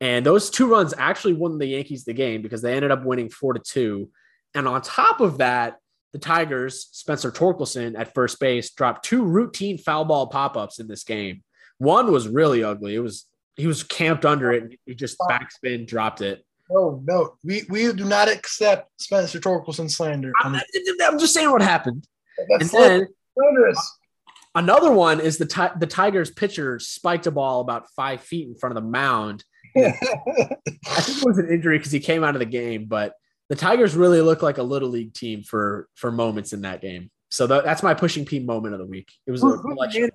And 0.01 0.25
those 0.25 0.49
two 0.49 0.67
runs 0.67 0.95
actually 0.97 1.35
won 1.35 1.59
the 1.59 1.67
Yankees 1.67 2.05
the 2.05 2.15
game 2.15 2.41
because 2.41 2.63
they 2.63 2.75
ended 2.75 2.91
up 2.91 3.05
winning 3.05 3.29
four 3.29 3.53
to 3.53 3.61
two. 3.61 4.11
And 4.55 4.67
on 4.67 4.81
top 4.81 5.21
of 5.21 5.39
that, 5.39 5.77
the 6.13 6.19
Tigers, 6.19 6.89
Spencer 6.93 7.31
Torkelson 7.31 7.99
at 7.99 8.15
first 8.15 8.41
base, 8.41 8.71
dropped 8.71 9.05
two 9.05 9.23
routine 9.23 9.79
foul 9.79 10.05
ball 10.05 10.27
pop 10.29 10.57
ups 10.57 10.81
in 10.81 10.89
this 10.89 11.05
game. 11.05 11.43
One 11.79 12.11
was 12.11 12.29
really 12.29 12.65
ugly. 12.65 12.95
It 12.95 13.01
was 13.01 13.27
he 13.57 13.67
was 13.67 13.83
camped 13.83 14.25
under 14.25 14.53
it. 14.53 14.63
And 14.63 14.77
he 14.87 14.95
just 14.95 15.19
backspin 15.19 15.87
dropped 15.87 16.23
it. 16.23 16.45
No, 16.71 17.03
no, 17.05 17.37
we 17.45 17.65
we 17.69 17.93
do 17.93 18.05
not 18.05 18.29
accept 18.29 18.91
Spencer 19.01 19.39
Torkelson 19.41 19.91
slander. 19.91 20.33
I'm, 20.41 20.55
I'm 20.55 21.19
just 21.19 21.35
saying 21.35 21.51
what 21.51 21.63
happened. 21.63 22.07
And 22.39 22.61
That's 22.61 22.73
then 22.73 23.07
slanderous. 23.35 23.99
Another 24.55 24.93
one 24.93 25.21
is 25.21 25.39
the 25.39 25.47
ti- 25.47 25.75
the 25.79 25.87
Tigers 25.87 26.31
pitcher 26.31 26.79
spiked 26.79 27.27
a 27.27 27.31
ball 27.31 27.61
about 27.61 27.89
five 27.91 28.21
feet 28.21 28.49
in 28.49 28.55
front 28.55 28.77
of 28.77 28.83
the 28.83 28.89
mound. 28.89 29.45
I 29.77 29.91
think 29.93 31.19
it 31.19 31.25
was 31.25 31.39
an 31.39 31.49
injury 31.51 31.79
because 31.79 31.93
he 31.93 32.01
came 32.01 32.25
out 32.25 32.35
of 32.35 32.41
the 32.41 32.47
game, 32.47 32.87
but 32.87 33.15
the 33.49 33.57
Tigers 33.57 33.95
really 33.97 34.21
looked 34.21 34.43
like 34.43 34.59
a 34.59 34.63
little 34.63 34.89
league 34.89 35.15
team 35.15 35.43
for 35.43 35.89
for 35.95 36.11
moments 36.11 36.53
in 36.53 36.63
that 36.63 36.81
game. 36.81 37.11
So 37.31 37.47
that, 37.47 37.65
that's 37.65 37.83
my 37.83 37.95
pushing 37.95 38.25
P 38.25 38.41
moment 38.41 38.75
of 38.75 38.81
the 38.81 38.87
week. 38.87 39.09
It 39.27 39.31
was 39.31 39.43
a 39.43 39.47
Who- 39.47 39.57
who 39.59 39.75
collection. 39.75 40.11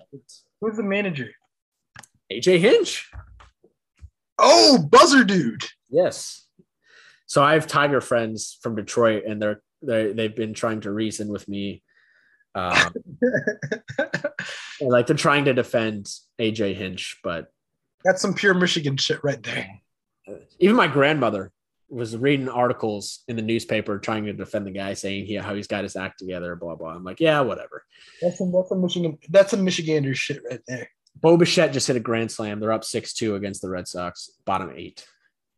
Who's 0.62 0.78
the 0.78 0.84
manager? 0.84 1.30
AJ 2.32 2.60
Hinch. 2.60 3.10
Oh, 4.38 4.80
buzzer 4.90 5.24
dude. 5.24 5.64
Yes. 5.90 6.46
So 7.26 7.42
I 7.44 7.54
have 7.54 7.68
Tiger 7.68 8.02
friends 8.02 8.58
from 8.62 8.76
Detroit, 8.76 9.24
and 9.26 9.42
they're 9.42 9.62
they 9.82 10.12
they've 10.14 10.36
been 10.36 10.54
trying 10.54 10.82
to 10.82 10.92
reason 10.92 11.30
with 11.30 11.48
me. 11.48 11.84
Um, 12.56 12.94
like 14.82 15.08
they're 15.08 15.16
trying 15.16 15.46
to 15.46 15.54
defend 15.54 16.10
AJ 16.40 16.76
Hinch, 16.76 17.20
but 17.24 17.52
That's 18.04 18.22
some 18.22 18.34
pure 18.34 18.54
Michigan 18.54 18.98
shit 18.98 19.24
right 19.24 19.42
there. 19.44 19.82
even 20.60 20.76
my 20.76 20.88
grandmother 20.88 21.52
was 21.90 22.18
reading 22.18 22.50
articles 22.50 23.24
in 23.28 23.36
the 23.36 23.42
newspaper 23.42 24.00
trying 24.00 24.26
to 24.26 24.34
defend 24.34 24.66
the 24.66 24.72
guy, 24.72 24.94
saying 24.94 25.26
he, 25.26 25.36
how 25.36 25.54
he's 25.54 25.68
got 25.68 25.84
his 25.84 25.96
act 25.96 26.18
together, 26.20 26.56
blah 26.56 26.76
blah. 26.76 26.90
I'm 26.90 27.04
like, 27.04 27.20
yeah, 27.20 27.42
whatever. 27.42 27.84
That's 28.22 28.38
some 28.38 28.52
that's 28.52 28.72
Michigan 28.72 29.18
that's 29.30 29.52
some 29.52 29.66
Michigander 29.66 30.16
shit 30.16 30.42
right 30.50 30.62
there. 30.68 30.90
Bo 31.22 31.38
Bichette 31.38 31.74
just 31.74 31.88
hit 31.88 31.96
a 31.96 32.02
grand 32.02 32.32
slam. 32.32 32.60
They're 32.60 32.74
up 32.74 32.84
six 32.84 33.14
two 33.14 33.36
against 33.36 33.62
the 33.62 33.70
Red 33.70 33.88
Sox, 33.88 34.32
bottom 34.46 34.72
eight. 34.76 35.06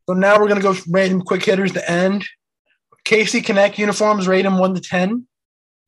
So 0.08 0.14
now 0.14 0.40
we're 0.40 0.48
gonna 0.48 0.62
go 0.62 0.76
random 0.90 1.22
quick 1.22 1.44
hitters 1.44 1.74
to 1.74 1.90
end. 1.90 2.26
City 3.08 3.42
Connect 3.42 3.80
uniforms 3.80 4.28
rate 4.28 4.42
them 4.42 4.58
one 4.58 4.76
to 4.76 4.82
ten. 4.82 5.28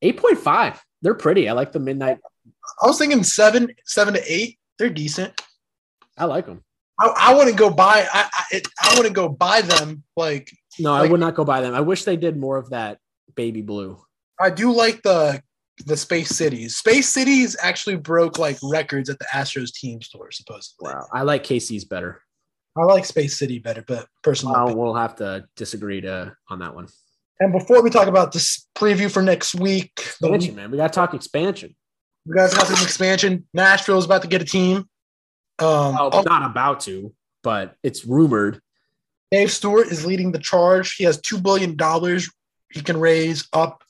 Eight 0.00 0.16
point 0.16 0.38
five. 0.38 0.82
They're 1.02 1.14
pretty. 1.14 1.48
I 1.48 1.52
like 1.52 1.72
the 1.72 1.80
midnight. 1.80 2.18
I 2.82 2.86
was 2.86 2.98
thinking 2.98 3.22
seven, 3.22 3.72
seven 3.84 4.14
to 4.14 4.22
eight. 4.32 4.58
They're 4.78 4.90
decent. 4.90 5.40
I 6.16 6.24
like 6.24 6.46
them. 6.46 6.62
I, 6.98 7.12
I 7.16 7.34
wouldn't 7.34 7.56
go 7.56 7.70
buy. 7.70 8.06
I 8.12 8.28
I, 8.32 8.44
it, 8.56 8.68
I 8.80 8.94
wouldn't 8.96 9.14
go 9.14 9.28
buy 9.28 9.62
them. 9.62 10.04
Like 10.16 10.50
No, 10.78 10.92
I 10.92 11.06
would 11.06 11.20
not 11.20 11.34
go 11.34 11.44
buy 11.44 11.60
them. 11.60 11.74
I 11.74 11.80
wish 11.80 12.04
they 12.04 12.16
did 12.16 12.36
more 12.36 12.58
of 12.58 12.70
that 12.70 12.98
baby 13.34 13.62
blue. 13.62 13.98
I 14.38 14.50
do 14.50 14.72
like 14.72 15.02
the 15.02 15.42
the 15.86 15.96
Space 15.96 16.30
Cities. 16.30 16.76
Space 16.76 17.08
Cities 17.08 17.56
actually 17.60 17.96
broke 17.96 18.38
like 18.38 18.58
records 18.62 19.08
at 19.08 19.18
the 19.18 19.26
Astros 19.32 19.72
team 19.72 20.02
store 20.02 20.30
supposedly. 20.30 20.92
Wow. 20.92 21.06
I 21.12 21.22
like 21.22 21.44
KC's 21.44 21.84
better. 21.84 22.22
I 22.76 22.84
like 22.84 23.04
Space 23.04 23.38
City 23.38 23.58
better, 23.58 23.82
but 23.86 24.06
personally. 24.22 24.54
Well, 24.54 24.76
we'll 24.76 24.94
have 24.94 25.16
to 25.16 25.44
disagree 25.56 26.00
to 26.02 26.34
on 26.48 26.60
that 26.60 26.74
one. 26.74 26.88
And 27.40 27.52
before 27.52 27.82
we 27.82 27.88
talk 27.90 28.06
about 28.06 28.32
this 28.32 28.66
preview 28.74 29.10
for 29.10 29.22
next 29.22 29.54
week, 29.54 29.92
the 30.20 30.28
week 30.28 30.36
Expansion, 30.36 30.56
man. 30.56 30.70
We 30.70 30.76
got 30.76 30.92
to 30.92 30.94
talk 30.96 31.14
expansion. 31.14 31.74
you 32.26 32.34
guys 32.34 32.52
got 32.54 32.66
some 32.66 32.82
expansion. 32.82 33.46
Nashville's 33.54 34.04
about 34.04 34.22
to 34.22 34.28
get 34.28 34.42
a 34.42 34.44
team. 34.44 34.78
Um, 35.58 35.96
Oh, 35.98 36.10
oh, 36.12 36.22
not 36.22 36.48
about 36.48 36.80
to, 36.80 37.14
but 37.42 37.76
it's 37.82 38.04
rumored. 38.04 38.60
Dave 39.30 39.50
Stewart 39.50 39.86
is 39.88 40.04
leading 40.04 40.32
the 40.32 40.38
charge. 40.38 40.94
He 40.96 41.04
has 41.04 41.20
two 41.20 41.38
billion 41.38 41.76
dollars 41.76 42.30
he 42.72 42.82
can 42.82 42.98
raise 43.00 43.48
up. 43.52 43.82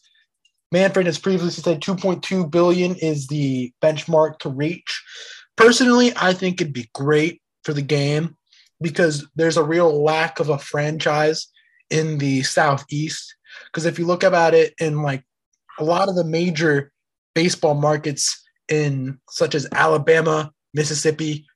Manfred 0.73 1.07
has 1.07 1.19
previously 1.19 1.63
said 1.63 1.81
2.2 1.81 2.51
billion 2.51 2.95
is 2.95 3.27
the 3.27 3.73
benchmark 3.83 4.39
to 4.39 4.49
reach. 4.49 5.03
Personally, 5.57 6.13
I 6.17 6.33
think 6.33 6.61
it'd 6.61 6.73
be 6.73 6.89
great 6.95 7.43
for 7.65 7.73
the 7.73 7.83
game 7.83 8.37
because 8.81 9.27
there's 9.35 9.57
a 9.57 9.65
real 9.65 10.03
lack 10.03 10.39
of 10.41 10.49
a 10.49 10.59
franchise 10.59 11.49
in 11.91 12.19
the 12.19 12.43
southeast. 12.43 13.35
Because 13.67 13.87
if 13.87 13.99
you 13.99 14.07
look 14.07 14.23
about 14.23 14.55
it 14.55 14.75
in 14.81 15.03
like 15.03 15.25
a 15.79 15.85
lot 15.85 16.09
of 16.09 16.15
the 16.15 16.25
major 16.25 16.93
baseball 17.35 17.75
markets 17.75 18.43
in 18.69 19.19
such 19.31 19.55
as 19.55 19.67
Alabama, 19.73 20.53
Mississippi, 20.75 21.47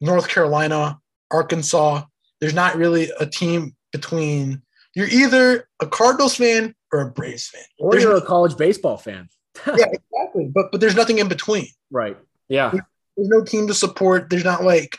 North 0.00 0.28
Carolina, 0.28 0.98
Arkansas, 1.30 2.02
there's 2.40 2.54
not 2.54 2.76
really 2.76 3.10
a 3.20 3.26
team 3.26 3.76
between 3.92 4.62
you're 4.94 5.08
either 5.08 5.68
a 5.80 5.86
Cardinals 5.86 6.36
fan 6.36 6.74
or 6.92 7.00
a 7.02 7.10
Braves 7.10 7.48
fan. 7.48 7.62
Or 7.78 7.92
There's- 7.92 8.04
you're 8.04 8.16
a 8.16 8.22
college 8.22 8.56
baseball 8.56 8.96
fan. 8.96 9.28
yeah, 9.66 9.86
exactly. 9.92 10.50
But 10.52 10.72
but 10.72 10.80
there's 10.80 10.96
nothing 10.96 11.18
in 11.18 11.28
between. 11.28 11.66
Right. 11.90 12.16
Yeah. 12.48 12.70
There's 13.16 13.28
no 13.28 13.44
team 13.44 13.66
to 13.66 13.74
support. 13.74 14.30
There's 14.30 14.44
not 14.44 14.64
like 14.64 14.96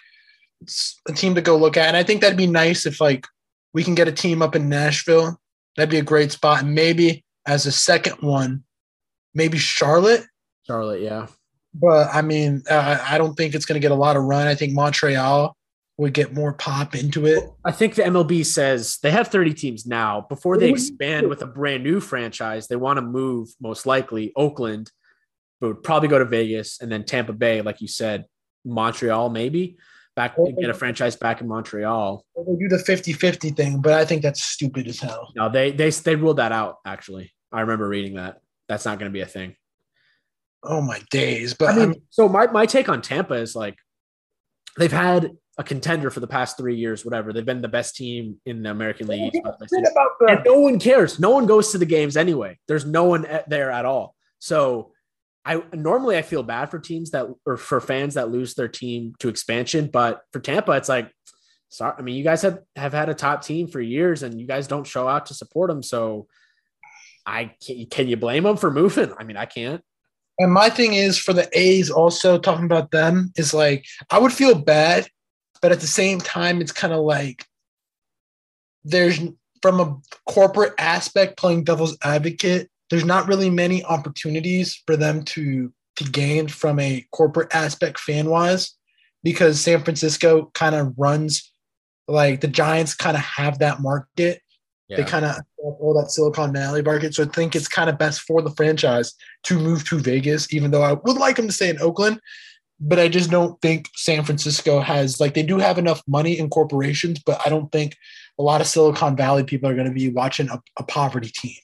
a 1.08 1.14
team 1.14 1.36
to 1.36 1.42
go 1.42 1.58
look 1.58 1.78
at. 1.78 1.88
And 1.88 1.98
I 1.98 2.04
think 2.04 2.22
that'd 2.22 2.38
be 2.38 2.48
nice 2.48 2.86
if 2.86 3.02
like 3.02 3.26
we 3.74 3.84
can 3.84 3.96
get 3.96 4.08
a 4.08 4.12
team 4.12 4.42
up 4.42 4.56
in 4.56 4.70
Nashville. 4.70 5.40
That'd 5.76 5.90
be 5.90 6.00
a 6.00 6.04
great 6.04 6.32
spot. 6.32 6.64
And 6.64 6.76
maybe 6.76 7.24
as 7.46 7.66
a 7.66 7.72
second 7.72 8.18
one, 8.22 8.64
maybe 9.34 9.58
Charlotte. 9.58 10.26
Charlotte. 10.68 11.02
Yeah. 11.02 11.28
But 11.74 12.10
I 12.14 12.22
mean, 12.22 12.64
uh, 12.70 13.04
I 13.08 13.18
don't 13.18 13.36
think 13.36 13.56
it's 13.56 13.66
going 13.66 13.80
to 13.80 13.86
get 13.86 13.92
a 13.92 13.96
lot 13.96 14.18
of 14.18 14.24
run. 14.24 14.48
I 14.48 14.56
think 14.56 14.74
Montreal 14.74 15.56
would 15.98 16.14
get 16.14 16.34
more 16.34 16.54
pop 16.54 16.96
into 16.96 17.26
it. 17.26 17.44
I 17.64 17.72
think 17.72 17.96
the 17.96 18.04
MLB 18.04 18.46
says 18.46 18.98
they 19.04 19.12
have 19.12 19.28
30 19.28 19.54
teams 19.54 19.86
now. 19.86 20.26
Before 20.28 20.58
they 20.58 20.72
What 20.72 20.78
do 20.78 20.82
you 20.82 20.90
expand 20.90 21.30
with 21.30 21.42
a 21.42 21.48
brand 21.48 21.84
new 21.84 22.00
franchise, 22.00 22.68
they 22.68 22.76
want 22.76 22.98
to 22.98 23.02
move 23.02 23.50
most 23.62 23.86
likely 23.86 24.34
Oakland, 24.36 24.92
but 25.60 25.68
would 25.68 25.84
probably 25.84 26.10
go 26.10 26.20
to 26.20 26.26
Vegas 26.26 26.82
and 26.82 26.92
then 26.92 27.06
Tampa 27.06 27.34
Bay, 27.34 27.62
like 27.62 27.82
you 27.82 27.88
said, 27.88 28.26
Montreal, 28.66 29.30
maybe 29.30 29.78
back 30.16 30.36
get 30.60 30.70
a 30.70 30.74
franchise 30.74 31.16
back 31.16 31.42
in 31.42 31.48
Montreal. 31.48 32.26
They 32.36 32.56
do 32.56 32.68
the 32.68 32.78
50-50 32.78 33.56
thing, 33.56 33.82
but 33.82 33.94
I 33.94 34.06
think 34.06 34.22
that's 34.22 34.44
stupid 34.44 34.88
as 34.88 35.00
hell. 35.00 35.32
No, 35.36 35.50
they 35.50 35.72
they 35.72 35.90
they 35.90 36.16
ruled 36.16 36.38
that 36.38 36.52
out. 36.52 36.78
Actually, 36.86 37.32
I 37.52 37.62
remember 37.62 37.88
reading 37.88 38.16
that. 38.16 38.42
That's 38.68 38.86
not 38.86 39.00
going 39.00 39.12
to 39.12 39.14
be 39.14 39.22
a 39.22 39.26
thing. 39.26 39.56
Oh 40.64 40.82
my 40.82 41.02
days! 41.10 41.54
But 41.54 41.70
I 41.70 41.86
mean, 41.86 42.02
so 42.10 42.30
my 42.30 42.48
my 42.48 42.66
take 42.66 42.90
on 42.90 43.02
Tampa 43.02 43.36
is 43.36 43.56
like 43.56 43.78
they've 44.78 44.92
had 44.92 45.32
a 45.58 45.64
contender 45.64 46.10
for 46.10 46.20
the 46.20 46.28
past 46.28 46.58
three 46.58 46.76
years, 46.76 47.04
whatever. 47.04 47.34
They've 47.34 47.46
been 47.46 47.62
the 47.62 47.68
best 47.68 47.96
team 47.96 48.40
in 48.46 48.64
the 48.64 48.72
American 48.72 49.08
League. 49.08 49.34
and 49.34 50.42
no 50.46 50.60
one 50.60 50.80
cares. 50.80 51.20
No 51.20 51.32
one 51.32 51.46
goes 51.46 51.72
to 51.72 51.78
the 51.78 51.86
games 51.86 52.16
anyway. 52.16 52.58
There's 52.68 52.86
no 52.86 53.06
one 53.06 53.28
there 53.48 53.72
at 53.72 53.86
all. 53.86 54.16
So 54.40 54.91
I 55.44 55.62
normally 55.74 56.18
I 56.18 56.22
feel 56.22 56.44
bad 56.44 56.70
for 56.70 56.80
teams 56.80 57.12
that 57.12 57.28
or 57.46 57.58
for 57.58 57.82
fans 57.82 58.14
that 58.14 58.30
lose 58.30 58.54
their 58.54 58.68
team 58.68 59.16
to 59.20 59.28
expansion, 59.30 59.90
but 59.92 60.22
for 60.32 60.40
Tampa, 60.40 60.74
it's 60.74 60.90
like 60.90 61.12
sorry. 61.70 61.96
I 61.98 62.02
mean, 62.02 62.16
you 62.16 62.24
guys 62.24 62.44
have 62.44 62.60
have 62.76 62.94
had 62.94 63.10
a 63.10 63.16
top 63.16 63.42
team 63.44 63.68
for 63.68 63.82
years, 63.82 64.22
and 64.22 64.40
you 64.40 64.46
guys 64.46 64.68
don't 64.68 64.86
show 64.86 65.08
out 65.08 65.28
to 65.28 65.34
support 65.34 65.70
them. 65.70 65.82
So 65.82 66.28
I 67.26 67.56
can, 67.66 67.86
can 67.88 68.08
you 68.08 68.18
blame 68.18 68.44
them 68.44 68.58
for 68.58 68.70
moving? 68.70 69.12
I 69.18 69.24
mean, 69.24 69.38
I 69.38 69.46
can't. 69.46 69.82
And 70.38 70.52
my 70.52 70.70
thing 70.70 70.94
is 70.94 71.18
for 71.18 71.34
the 71.34 71.50
A's 71.58 71.90
also 71.90 72.38
talking 72.38 72.66
about 72.66 72.92
them 72.92 73.32
is 73.36 73.54
like 73.54 73.86
I 74.10 74.20
would 74.20 74.34
feel 74.34 74.56
bad, 74.56 75.08
but 75.62 75.72
at 75.72 75.80
the 75.80 75.88
same 75.88 76.20
time, 76.20 76.62
it's 76.62 76.72
kind 76.72 76.94
of 76.94 77.00
like 77.00 77.46
there's 78.84 79.20
from 79.62 79.80
a 79.80 79.98
corporate 80.28 80.74
aspect 80.78 81.38
playing 81.38 81.64
devil's 81.64 81.98
advocate, 82.04 82.70
there's 82.92 83.06
not 83.06 83.28
really 83.28 83.50
many 83.50 83.84
opportunities 83.84 84.82
for 84.86 84.96
them 84.96 85.24
to 85.24 85.74
to 85.98 86.04
gain 86.06 86.48
from 86.48 86.80
a 86.80 87.06
corporate 87.12 87.54
aspect 87.54 88.00
fan 88.00 88.30
wise 88.30 88.76
because 89.24 89.60
San 89.60 89.84
Francisco 89.84 90.52
kind 90.54 90.76
of 90.76 90.94
runs 90.98 91.52
like 92.08 92.42
the 92.42 92.48
Giants 92.48 92.94
kind 92.96 93.18
of 93.18 93.24
have 93.24 93.60
that 93.60 93.82
market 93.82 94.42
they 94.98 95.04
kind 95.04 95.26
of 95.26 95.38
all 95.58 95.94
that 96.00 96.12
Silicon 96.12 96.54
Valley 96.54 96.82
market. 96.82 97.14
So 97.14 97.24
I 97.24 97.28
think 97.28 97.56
it's 97.56 97.68
kind 97.68 97.90
of 97.90 97.98
best 97.98 98.22
for 98.22 98.42
the 98.42 98.52
franchise 98.52 99.14
to 99.44 99.58
move 99.58 99.88
to 99.88 100.00
Vegas, 100.00 100.54
even 100.54 100.72
though 100.72 100.82
I 100.82 100.94
would 100.94 101.18
like 101.18 101.38
them 101.38 101.48
to 101.48 101.54
stay 101.54 101.70
in 101.70 101.82
Oakland. 101.82 102.20
But 102.80 103.00
I 103.00 103.08
just 103.08 103.30
don't 103.30 103.62
think 103.62 103.90
San 103.96 104.24
Francisco 104.24 104.82
has 104.82 105.20
like 105.20 105.34
they 105.34 105.44
do 105.44 105.60
have 105.60 105.78
enough 105.78 106.02
money 106.08 106.38
in 106.38 106.50
corporations, 106.50 107.20
but 107.20 107.40
I 107.46 107.50
don't 107.50 107.72
think 107.72 107.96
a 108.40 108.44
lot 108.44 108.60
of 108.60 108.68
Silicon 108.68 109.16
Valley 109.16 109.44
people 109.44 109.70
are 109.70 109.76
going 109.76 109.88
to 109.88 109.94
be 109.94 110.10
watching 110.10 110.50
a, 110.50 110.60
a 110.78 110.84
poverty 110.84 111.32
team. 111.34 111.56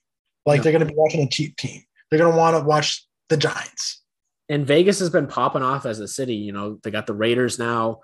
Like 0.48 0.58
Yeah. 0.60 0.64
they're 0.64 0.72
going 0.72 0.88
to 0.88 0.92
be 0.94 0.98
watching 0.98 1.22
a 1.22 1.28
cheap 1.30 1.56
team. 1.58 1.84
They're 2.10 2.18
going 2.20 2.32
to 2.32 2.38
want 2.38 2.58
to 2.58 2.64
watch 2.64 3.06
the 3.30 3.38
Giants. 3.38 4.02
and 4.50 4.66
Vegas 4.66 4.98
has 5.00 5.10
been 5.10 5.28
popping 5.28 5.62
off 5.62 5.86
as 5.86 6.00
a 6.00 6.08
city. 6.08 6.36
You 6.36 6.54
know, 6.54 6.80
they 6.82 6.90
got 6.90 7.06
the 7.06 7.14
Raiders 7.14 7.60
now. 7.60 8.00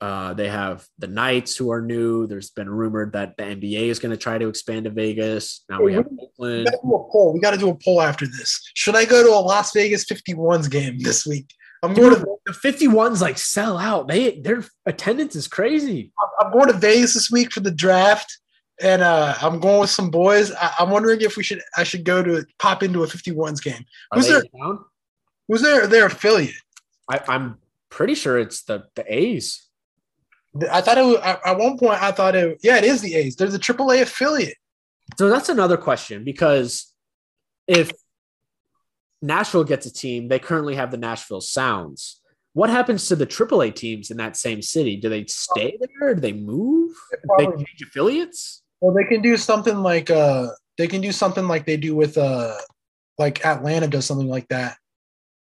Uh, 0.00 0.34
they 0.34 0.48
have 0.48 0.86
the 0.98 1.06
Knights 1.08 1.56
who 1.56 1.70
are 1.72 1.80
new. 1.80 2.26
There's 2.26 2.50
been 2.50 2.68
rumored 2.70 3.12
that 3.14 3.36
the 3.36 3.42
NBA 3.44 3.88
is 3.88 3.98
going 3.98 4.10
to 4.10 4.16
try 4.16 4.38
to 4.38 4.48
expand 4.48 4.84
to 4.84 4.90
Vegas. 4.90 5.64
Now 5.68 5.80
we 5.82 5.94
have 5.94 6.06
We 6.10 6.26
Oakland. 6.26 6.66
gotta 6.66 6.78
do 6.82 6.94
a 6.94 7.10
poll. 7.10 7.32
We 7.34 7.40
got 7.40 7.50
to 7.52 7.56
do 7.58 7.70
a 7.70 7.74
poll 7.74 8.02
after 8.02 8.26
this. 8.26 8.60
Should 8.74 8.94
I 8.96 9.04
go 9.04 9.22
to 9.22 9.30
a 9.30 9.40
Las 9.40 9.72
Vegas 9.72 10.04
51s 10.04 10.70
game 10.70 10.98
this 11.00 11.26
week? 11.26 11.50
I'm 11.82 11.92
going 11.94 12.14
to 12.14 12.24
the 12.46 12.52
51s 12.52 13.20
like 13.20 13.38
sell 13.38 13.76
out. 13.78 14.06
They 14.08 14.38
their 14.40 14.64
attendance 14.86 15.34
is 15.36 15.48
crazy. 15.48 16.12
I'm 16.40 16.52
going 16.52 16.68
to 16.68 16.72
Vegas 16.74 17.14
this 17.14 17.30
week 17.30 17.52
for 17.52 17.60
the 17.60 17.70
draft, 17.70 18.38
and 18.82 19.02
uh, 19.02 19.34
I'm 19.40 19.60
going 19.60 19.80
with 19.80 19.90
some 19.90 20.10
boys. 20.10 20.52
I, 20.52 20.74
I'm 20.80 20.90
wondering 20.90 21.20
if 21.20 21.36
we 21.36 21.42
should 21.42 21.62
I 21.76 21.84
should 21.84 22.04
go 22.04 22.22
to 22.22 22.44
pop 22.58 22.82
into 22.82 23.04
a 23.04 23.06
51s 23.06 23.62
game. 23.62 23.84
Are 24.10 24.18
Who's 24.18 24.26
they 24.26 24.32
their 24.32 24.42
in 24.42 24.60
town? 24.60 24.84
Their 25.90 26.06
affiliate? 26.06 26.54
I, 27.10 27.20
I'm 27.28 27.58
pretty 27.90 28.14
sure 28.14 28.38
it's 28.38 28.62
the 28.64 28.84
the 28.94 29.04
A's. 29.12 29.68
I 30.70 30.80
thought 30.80 30.98
it 30.98 31.04
was, 31.04 31.18
at 31.22 31.58
one 31.58 31.78
point. 31.78 32.00
I 32.00 32.12
thought 32.12 32.36
it. 32.36 32.58
Yeah, 32.62 32.76
it 32.76 32.84
is 32.84 33.00
the 33.00 33.14
A's. 33.14 33.36
They're 33.36 33.48
the 33.48 33.58
AAA 33.58 34.02
affiliate. 34.02 34.56
So 35.18 35.28
that's 35.28 35.48
another 35.48 35.76
question 35.76 36.24
because 36.24 36.92
if 37.66 37.90
Nashville 39.20 39.64
gets 39.64 39.86
a 39.86 39.92
team, 39.92 40.28
they 40.28 40.38
currently 40.38 40.76
have 40.76 40.90
the 40.90 40.96
Nashville 40.96 41.40
Sounds. 41.40 42.20
What 42.52 42.70
happens 42.70 43.08
to 43.08 43.16
the 43.16 43.26
AAA 43.26 43.74
teams 43.74 44.10
in 44.12 44.16
that 44.18 44.36
same 44.36 44.62
city? 44.62 44.96
Do 44.96 45.08
they 45.08 45.26
stay 45.26 45.76
there? 45.80 46.14
Do 46.14 46.20
they 46.20 46.32
move? 46.32 46.94
Do 47.10 47.28
they 47.38 47.46
change 47.46 47.82
affiliates? 47.82 48.62
Well, 48.84 48.94
they 48.94 49.04
can 49.04 49.22
do 49.22 49.38
something 49.38 49.78
like 49.78 50.10
uh, 50.10 50.48
they 50.76 50.86
can 50.86 51.00
do 51.00 51.10
something 51.10 51.48
like 51.48 51.64
they 51.64 51.78
do 51.78 51.96
with 51.96 52.18
uh, 52.18 52.54
like 53.16 53.42
Atlanta 53.46 53.88
does 53.88 54.04
something 54.04 54.28
like 54.28 54.46
that. 54.48 54.76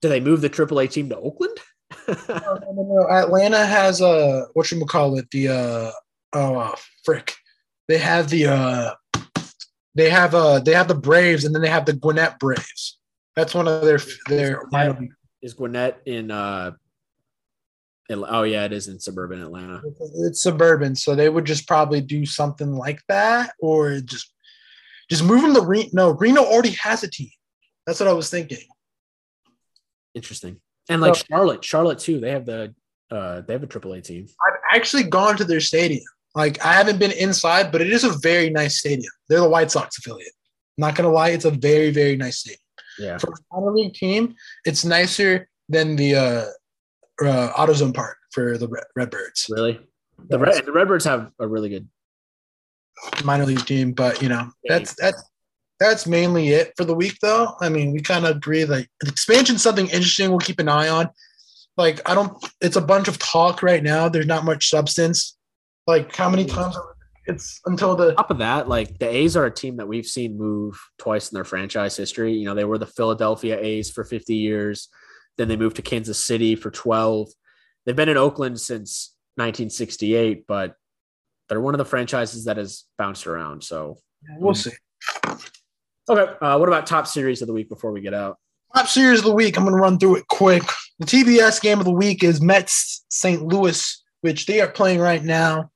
Do 0.03 0.11
they 0.11 0.21
move 0.21 0.43
the 0.43 0.51
AAA 0.51 0.91
team 0.91 1.09
to 1.09 1.17
Oakland? 1.17 1.57
No, 2.07 2.15
no, 2.29 2.73
no, 2.75 2.83
no. 2.83 3.09
Atlanta 3.09 3.65
has 3.65 4.03
a 4.03 4.49
what 4.53 4.71
you 4.71 4.85
call 4.85 5.17
it 5.17 5.31
the 5.31 5.49
uh 5.49 5.91
oh 6.35 6.57
uh, 6.57 6.77
frick. 7.03 7.33
They 7.89 7.97
have 7.97 8.29
the 8.29 8.45
uh 8.49 8.95
they 9.95 10.11
have 10.11 10.35
uh 10.35 10.59
they 10.59 10.75
have 10.75 10.89
the 10.89 10.95
Braves 10.95 11.47
and 11.47 11.55
then 11.55 11.63
they 11.63 11.71
have 11.71 11.87
the 11.87 11.95
Gwinnett 11.95 12.39
Braves. 12.39 12.99
That's 13.37 13.55
one 13.55 13.69
of 13.69 13.87
their 13.87 14.01
their 14.29 14.65
minor 14.71 15.01
league. 15.01 15.15
Is 15.41 15.55
Gwinnett 15.55 16.03
in? 16.05 16.31
uh 16.31 16.73
Oh 18.11 18.43
yeah, 18.43 18.65
it 18.65 18.73
is 18.73 18.89
in 18.89 19.01
suburban 19.01 19.41
Atlanta. 19.41 19.81
It's 20.17 20.43
suburban, 20.43 20.95
so 20.95 21.15
they 21.15 21.29
would 21.29 21.45
just 21.47 21.67
probably 21.67 22.01
do 22.03 22.27
something 22.27 22.73
like 22.75 23.01
that, 23.09 23.55
or 23.61 24.01
just 24.01 24.33
just 25.11 25.25
move 25.25 25.43
them 25.43 25.55
to 25.55 25.63
Reno. 25.63 25.89
No, 25.93 26.11
Reno 26.11 26.43
already 26.43 26.71
has 26.73 27.03
a 27.03 27.09
team. 27.11 27.31
That's 27.87 28.01
what 28.01 28.09
I 28.09 28.13
was 28.13 28.29
thinking. 28.31 28.59
Interesting. 30.15 30.61
And 30.89 31.01
like 31.01 31.15
So- 31.17 31.25
Charlotte, 31.31 31.65
Charlotte 31.65 31.99
too. 31.99 32.21
They 32.21 32.31
have 32.31 32.47
the 32.47 32.75
uh 33.11 33.41
they 33.43 33.53
have 33.55 33.63
a 33.63 33.67
AAA 33.67 34.03
team. 34.05 34.27
I've 34.47 34.77
actually 34.77 35.05
gone 35.05 35.37
to 35.37 35.45
their 35.45 35.61
stadium. 35.61 36.05
Like 36.35 36.63
I 36.65 36.73
haven't 36.73 36.99
been 36.99 37.13
inside, 37.13 37.73
but 37.73 37.81
it 37.81 37.91
is 37.91 38.05
a 38.05 38.19
very 38.19 38.51
nice 38.51 38.79
stadium. 38.81 39.13
They're 39.29 39.41
the 39.41 39.49
White 39.49 39.71
Sox 39.71 39.99
affiliate. 39.99 40.33
Not 40.77 40.95
gonna 40.95 41.11
lie, 41.13 41.31
it's 41.31 41.45
a 41.45 41.51
very 41.51 41.91
very 41.91 42.17
nice 42.17 42.39
stadium. 42.39 42.61
Yeah. 42.99 43.19
For 43.19 43.31
a 43.33 43.61
minor 43.61 43.73
league 43.73 43.95
team, 43.95 44.35
it's 44.65 44.85
nicer 44.85 45.49
than 45.69 45.97
the 45.97 46.15
uh, 46.15 46.45
uh, 47.23 47.53
AutoZone 47.53 47.95
Park 47.95 48.17
for 48.33 48.59
the 48.59 48.69
Red- 48.69 48.85
Redbirds 48.97 49.47
Really? 49.51 49.81
The 50.29 50.39
Red, 50.39 50.65
the 50.65 50.73
Redbirds 50.73 51.05
have 51.05 51.31
a 51.39 51.47
really 51.47 51.69
good 51.69 51.89
minor 53.25 53.47
league 53.47 53.67
team. 53.67 53.93
But 53.93 54.23
you 54.23 54.29
know, 54.29 54.51
that's 54.65 54.95
that's 54.95 55.23
that's 55.81 56.07
mainly 56.07 56.51
it 56.51 56.73
for 56.77 56.85
the 56.85 56.95
week, 56.95 57.19
though. 57.21 57.55
I 57.61 57.69
mean, 57.69 57.93
we 57.93 58.01
kind 58.01 58.25
of 58.25 58.37
agree 58.37 58.65
like 58.65 58.89
the 59.01 59.11
expansion 59.11 59.59
something 59.59 59.87
interesting. 59.87 60.31
We'll 60.31 60.39
keep 60.39 60.61
an 60.61 60.69
eye 60.69 60.89
on. 60.89 61.11
Like 61.77 62.09
I 62.09 62.15
don't. 62.15 62.33
It's 62.61 62.77
a 62.77 62.81
bunch 62.81 63.09
of 63.09 63.19
talk 63.19 63.63
right 63.63 63.83
now. 63.83 64.09
There's 64.09 64.27
not 64.27 64.45
much 64.45 64.69
substance. 64.69 65.37
Like 65.87 66.15
how 66.15 66.31
many 66.31 66.45
times? 66.45 66.77
It's 67.27 67.61
until 67.65 67.97
the 67.97 68.15
top 68.15 68.31
of 68.31 68.39
that, 68.39 68.69
like 68.69 68.99
the 68.99 69.09
A's 69.09 69.35
are 69.35 69.47
a 69.47 69.51
team 69.51 69.79
that 69.79 69.89
we've 69.89 70.07
seen 70.07 70.37
move 70.37 70.79
twice 70.99 71.31
in 71.31 71.35
their 71.35 71.45
franchise 71.45 71.97
history. 71.97 72.35
You 72.35 72.45
know, 72.45 72.55
they 72.55 72.67
were 72.67 72.79
the 72.79 72.87
Philadelphia 72.87 73.59
A's 73.59 73.91
for 73.91 74.05
50 74.05 74.35
years. 74.35 74.89
Then 75.37 75.49
they 75.49 75.57
moved 75.57 75.77
to 75.77 75.83
Kansas 75.83 76.25
City 76.25 76.55
for 76.55 76.71
12. 76.71 77.29
They've 77.85 77.97
been 77.97 78.09
in 78.09 78.17
Oakland 78.17 78.61
since 78.61 79.15
1968, 79.37 80.47
but 80.47 80.75
they're 81.49 81.61
one 81.61 81.75
of 81.75 81.79
the 81.79 81.85
franchises 81.85 82.45
that 82.45 82.57
has 82.57 82.85
bounced 82.97 83.27
around. 83.27 83.63
So, 83.63 83.99
we'll 84.39 84.55
see. 84.55 84.71
okay. 86.09 86.33
Uh, 86.41 86.57
what 86.57 86.69
about 86.69 86.87
top 86.87 87.07
series 87.07 87.43
of 87.43 87.49
the 87.49 87.53
week 87.53 87.69
before 87.69 87.93
we 87.93 88.01
get 88.01 88.15
out? 88.15 88.39
Top 88.75 88.87
series 88.89 89.21
of 89.21 89.25
the 89.25 89.33
week. 89.35 89.57
I'm 89.57 89.65
going 89.65 89.77
to 89.77 89.81
run 89.81 89.99
through 89.99 90.17
it 90.17 90.29
quick. 90.29 90.63
The 90.99 91.07
TBS 91.07 91.61
game 91.61 91.79
of 91.79 91.85
the 91.85 91.93
week 91.93 92.25
is 92.25 92.41
Mets 92.41 93.05
St. 93.09 93.43
Louis, 93.43 94.03
which 94.23 94.47
they 94.47 94.61
are 94.61 94.69
playing 94.69 95.01
right 95.01 95.23
now. 95.23 95.71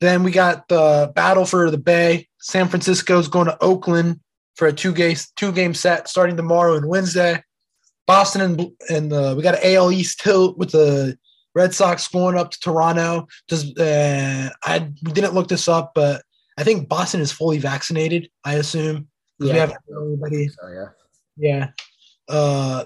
Then 0.00 0.24
we 0.24 0.32
got 0.32 0.66
the 0.68 1.12
battle 1.14 1.44
for 1.44 1.70
the 1.70 1.78
Bay. 1.78 2.28
San 2.40 2.68
Francisco's 2.68 3.28
going 3.28 3.46
to 3.46 3.56
Oakland 3.62 4.18
for 4.56 4.66
a 4.66 4.72
two 4.72 4.92
game 4.92 5.16
two 5.36 5.52
game 5.52 5.74
set 5.74 6.08
starting 6.08 6.36
tomorrow 6.36 6.76
and 6.76 6.88
Wednesday. 6.88 7.42
Boston 8.12 8.40
and 8.42 8.70
and 8.88 9.12
uh, 9.12 9.34
we 9.36 9.42
got 9.42 9.54
an 9.62 9.74
AL 9.74 9.92
East 9.92 10.20
tilt 10.20 10.58
with 10.58 10.72
the 10.72 11.16
Red 11.54 11.74
Sox 11.74 12.08
going 12.08 12.36
up 12.36 12.50
to 12.50 12.60
Toronto. 12.60 13.26
Does 13.48 13.76
uh, 13.76 14.50
I 14.64 14.88
we 15.02 15.12
didn't 15.12 15.34
look 15.34 15.48
this 15.48 15.68
up, 15.68 15.92
but 15.94 16.22
I 16.58 16.64
think 16.64 16.88
Boston 16.88 17.20
is 17.20 17.32
fully 17.32 17.58
vaccinated. 17.58 18.30
I 18.44 18.54
assume 18.54 19.08
'cause 19.40 19.50
we 19.52 19.58
have 19.58 19.76
everybody. 19.94 20.48
So, 20.48 20.68
yeah. 20.68 20.88
Yeah. 21.36 21.68
Uh 22.28 22.84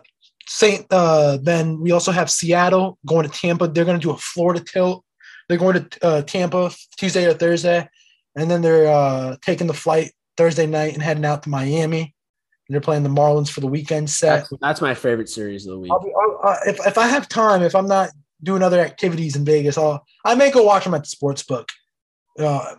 Saint 0.48 0.86
uh 0.90 1.38
then 1.42 1.80
we 1.80 1.90
also 1.92 2.12
have 2.12 2.30
Seattle 2.30 2.98
going 3.04 3.28
to 3.28 3.38
Tampa. 3.40 3.68
They're 3.68 3.84
going 3.84 3.98
to 3.98 4.02
do 4.02 4.12
a 4.12 4.16
Florida 4.16 4.60
tilt. 4.60 5.04
They're 5.48 5.58
going 5.58 5.88
to 5.88 6.06
uh, 6.06 6.22
Tampa 6.22 6.70
Tuesday 6.98 7.26
or 7.26 7.34
Thursday 7.34 7.88
and 8.36 8.50
then 8.50 8.62
they're 8.62 8.88
uh 8.88 9.36
taking 9.42 9.66
the 9.66 9.74
flight 9.74 10.12
Thursday 10.36 10.66
night 10.66 10.94
and 10.94 11.02
heading 11.02 11.24
out 11.24 11.42
to 11.42 11.48
Miami. 11.48 12.14
They're 12.68 12.80
playing 12.80 13.04
the 13.04 13.08
Marlins 13.08 13.50
for 13.50 13.60
the 13.60 13.68
weekend 13.68 14.10
set. 14.10 14.36
That's, 14.36 14.52
that's 14.60 14.80
my 14.80 14.94
favorite 14.94 15.28
series 15.28 15.66
of 15.66 15.72
the 15.72 15.78
week. 15.78 15.92
I'll 15.92 16.02
be, 16.02 16.12
I'll, 16.20 16.40
uh, 16.50 16.56
if 16.66 16.84
if 16.86 16.98
I 16.98 17.06
have 17.06 17.28
time, 17.28 17.62
if 17.62 17.74
I'm 17.74 17.86
not 17.86 18.10
doing 18.42 18.62
other 18.62 18.80
activities 18.80 19.36
in 19.36 19.44
Vegas, 19.44 19.78
I'll 19.78 20.04
I 20.24 20.34
may 20.34 20.50
go 20.50 20.64
watch 20.64 20.84
them 20.84 20.94
at 20.94 21.04
the 21.04 21.08
sports 21.08 21.42
book. 21.44 21.68
Uh, 22.38 22.74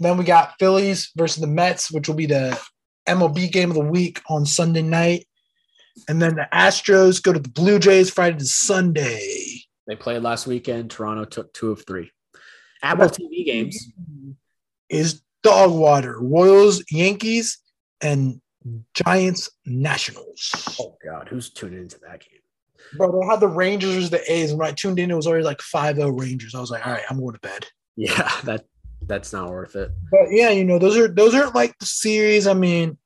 then 0.00 0.16
we 0.16 0.24
got 0.24 0.54
Phillies 0.58 1.12
versus 1.16 1.40
the 1.40 1.46
Mets, 1.46 1.92
which 1.92 2.08
will 2.08 2.16
be 2.16 2.26
the 2.26 2.60
MLB 3.08 3.52
game 3.52 3.70
of 3.70 3.76
the 3.76 3.84
week 3.84 4.20
on 4.28 4.46
Sunday 4.46 4.82
night. 4.82 5.26
And 6.08 6.20
then 6.20 6.36
the 6.36 6.48
Astros 6.52 7.22
go 7.22 7.32
to 7.32 7.38
the 7.38 7.48
Blue 7.48 7.78
Jays 7.78 8.10
Friday 8.10 8.38
to 8.38 8.44
Sunday. 8.44 9.60
They 9.86 9.96
played 9.96 10.22
last 10.22 10.46
weekend. 10.46 10.90
Toronto 10.90 11.24
took 11.24 11.52
two 11.52 11.70
of 11.70 11.84
three. 11.86 12.10
Apple 12.82 13.08
TV 13.08 13.44
games. 13.44 13.92
Is 14.88 15.22
dog 15.42 15.72
water. 15.72 16.18
Royals, 16.18 16.82
Yankees, 16.90 17.58
and 18.00 18.40
Giants 18.94 19.50
Nationals. 19.66 20.76
Oh 20.80 20.96
God, 21.04 21.28
who's 21.28 21.50
tuning 21.50 21.80
into 21.80 21.98
that 22.00 22.20
game? 22.20 22.40
Bro, 22.96 23.18
they 23.18 23.26
had 23.26 23.40
the 23.40 23.48
Rangers 23.48 24.10
the 24.10 24.32
A's. 24.32 24.50
And 24.50 24.58
when 24.58 24.68
I 24.68 24.72
tuned 24.72 24.98
in, 24.98 25.10
it 25.10 25.14
was 25.14 25.26
already 25.26 25.44
like 25.44 25.58
5-0 25.58 26.18
Rangers. 26.18 26.54
I 26.54 26.60
was 26.60 26.70
like, 26.70 26.86
all 26.86 26.92
right, 26.92 27.04
I'm 27.08 27.20
going 27.20 27.34
to 27.34 27.40
bed. 27.40 27.66
Yeah, 27.96 28.30
that 28.44 28.64
that's 29.02 29.32
not 29.32 29.50
worth 29.50 29.76
it. 29.76 29.90
But 30.10 30.30
yeah, 30.30 30.50
you 30.50 30.64
know, 30.64 30.78
those 30.78 30.96
are 30.96 31.08
those 31.08 31.34
aren't 31.34 31.54
like 31.54 31.78
the 31.78 31.86
series. 31.86 32.46
I 32.46 32.54
mean, 32.54 32.98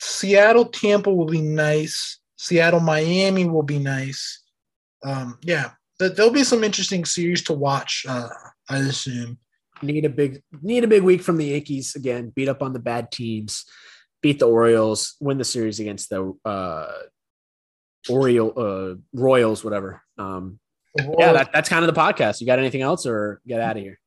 Seattle, 0.00 0.66
Tampa 0.66 1.12
will 1.12 1.26
be 1.26 1.40
nice. 1.40 2.18
Seattle, 2.36 2.80
Miami 2.80 3.46
will 3.46 3.62
be 3.62 3.78
nice. 3.78 4.42
Um, 5.04 5.38
yeah, 5.42 5.70
th- 5.98 6.12
there'll 6.14 6.32
be 6.32 6.44
some 6.44 6.64
interesting 6.64 7.04
series 7.04 7.42
to 7.44 7.52
watch. 7.52 8.04
Uh, 8.08 8.28
I 8.68 8.78
assume. 8.78 9.38
Need 9.82 10.06
a 10.06 10.10
big 10.10 10.42
need 10.62 10.84
a 10.84 10.88
big 10.88 11.02
week 11.02 11.22
from 11.22 11.36
the 11.36 11.46
Yankees 11.46 11.94
again. 11.94 12.32
Beat 12.34 12.48
up 12.48 12.62
on 12.62 12.72
the 12.72 12.78
bad 12.78 13.12
teams, 13.12 13.66
beat 14.26 14.40
the 14.40 14.48
Orioles, 14.48 15.14
win 15.20 15.38
the 15.38 15.44
series 15.44 15.78
against 15.78 16.10
the 16.10 16.36
uh, 16.44 16.90
Oriole 18.10 18.52
uh, 18.56 18.94
Royals, 19.12 19.62
whatever. 19.62 20.02
Um, 20.18 20.58
yeah, 21.16 21.32
that, 21.32 21.52
that's 21.52 21.68
kind 21.68 21.84
of 21.84 21.94
the 21.94 22.00
podcast. 22.00 22.40
You 22.40 22.46
got 22.48 22.58
anything 22.58 22.82
else, 22.82 23.06
or 23.06 23.40
get 23.46 23.60
out 23.60 23.76
of 23.76 23.84
here? 23.84 24.00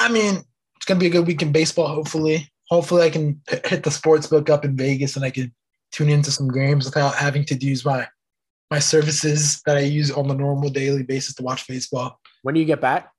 I 0.00 0.08
mean, 0.08 0.42
it's 0.74 0.86
gonna 0.86 0.98
be 0.98 1.06
a 1.06 1.10
good 1.10 1.28
week 1.28 1.42
in 1.42 1.52
baseball. 1.52 1.86
Hopefully, 1.86 2.50
hopefully, 2.68 3.02
I 3.02 3.10
can 3.10 3.40
hit 3.46 3.84
the 3.84 3.90
sports 3.92 4.26
book 4.26 4.50
up 4.50 4.64
in 4.64 4.76
Vegas 4.76 5.14
and 5.14 5.24
I 5.24 5.30
can 5.30 5.54
tune 5.92 6.08
into 6.08 6.32
some 6.32 6.48
games 6.48 6.84
without 6.84 7.14
having 7.14 7.44
to 7.44 7.54
use 7.54 7.84
my 7.84 8.08
my 8.72 8.80
services 8.80 9.62
that 9.64 9.76
I 9.76 9.82
use 9.82 10.10
on 10.10 10.26
the 10.26 10.34
normal 10.34 10.70
daily 10.70 11.04
basis 11.04 11.36
to 11.36 11.44
watch 11.44 11.68
baseball. 11.68 12.18
When 12.42 12.56
do 12.56 12.60
you 12.60 12.66
get 12.66 12.80
back? 12.80 13.12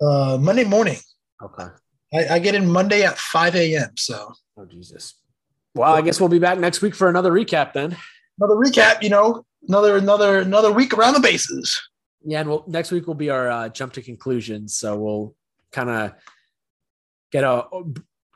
Uh, 0.00 0.38
Monday 0.40 0.64
morning. 0.64 0.96
Okay. 1.42 1.68
I, 2.14 2.36
I 2.36 2.38
get 2.38 2.54
in 2.54 2.70
Monday 2.70 3.02
at 3.02 3.18
5 3.18 3.54
a.m. 3.54 3.90
So 3.98 4.32
Oh 4.58 4.64
Jesus. 4.64 5.14
Well, 5.74 5.94
I 5.94 6.00
guess 6.00 6.20
we'll 6.20 6.28
be 6.28 6.38
back 6.38 6.58
next 6.58 6.82
week 6.82 6.94
for 6.94 7.08
another 7.08 7.30
recap 7.30 7.72
then. 7.72 7.96
another 8.40 8.54
recap, 8.56 9.02
you 9.02 9.10
know, 9.10 9.44
another 9.68 9.96
another 9.96 10.38
another 10.40 10.72
week 10.72 10.94
around 10.94 11.14
the 11.14 11.20
bases. 11.20 11.80
Yeah, 12.24 12.40
and 12.40 12.48
we'll, 12.48 12.64
next 12.66 12.90
week 12.90 13.06
will 13.06 13.14
be 13.14 13.30
our 13.30 13.48
uh, 13.48 13.68
jump 13.68 13.92
to 13.94 14.02
conclusions. 14.02 14.76
So 14.76 14.96
we'll 14.96 15.34
kind 15.72 15.90
of 15.90 16.12
get 17.30 17.44
a 17.44 17.64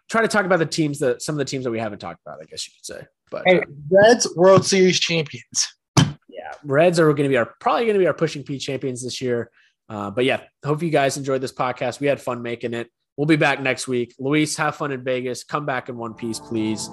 try 0.09 0.23
to 0.23 0.29
talk 0.29 0.45
about 0.45 0.59
the 0.59 0.67
teams 0.67 0.99
that 1.01 1.23
some 1.23 1.35
of 1.35 1.39
the 1.39 1.45
teams 1.45 1.65
that 1.65 1.71
we 1.71 1.79
haven't 1.79 1.99
talked 1.99 2.21
about. 2.25 2.39
I 2.41 2.45
guess 2.45 2.67
you 2.67 2.73
could 2.77 2.87
say. 2.87 3.07
But 3.31 3.43
Hey, 3.47 3.63
Reds 3.91 4.29
World 4.37 4.65
Series 4.65 5.01
champions. 5.01 5.75
yeah, 5.97 6.53
Reds 6.65 7.01
are 7.01 7.07
going 7.07 7.25
to 7.25 7.29
be 7.29 7.37
our 7.39 7.55
probably 7.61 7.87
going 7.87 7.95
to 7.95 8.01
be 8.01 8.07
our 8.07 8.15
pushing 8.15 8.45
P 8.45 8.59
champions 8.59 9.03
this 9.03 9.21
year. 9.21 9.51
Uh, 9.89 10.11
but 10.11 10.25
yeah, 10.25 10.43
hope 10.65 10.83
you 10.83 10.91
guys 10.91 11.17
enjoyed 11.17 11.41
this 11.41 11.53
podcast. 11.53 11.99
We 11.99 12.07
had 12.07 12.21
fun 12.21 12.43
making 12.43 12.75
it. 12.75 12.91
We'll 13.17 13.27
be 13.27 13.37
back 13.37 13.61
next 13.61 13.89
week. 13.89 14.15
Luis, 14.19 14.57
have 14.57 14.77
fun 14.77 14.93
in 14.93 15.05
Vegas. 15.05 15.45
Come 15.45 15.67
back 15.67 15.89
in 15.89 15.97
one 15.97 16.15
piece, 16.15 16.39
please. 16.39 16.89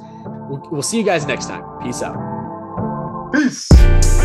We'll, 0.50 0.68
we'll 0.72 0.82
see 0.82 0.98
you 0.98 1.04
guys 1.04 1.26
next 1.26 1.46
time. 1.46 1.64
Peace 1.82 2.02
out. 2.02 2.18
Peace. 3.32 4.19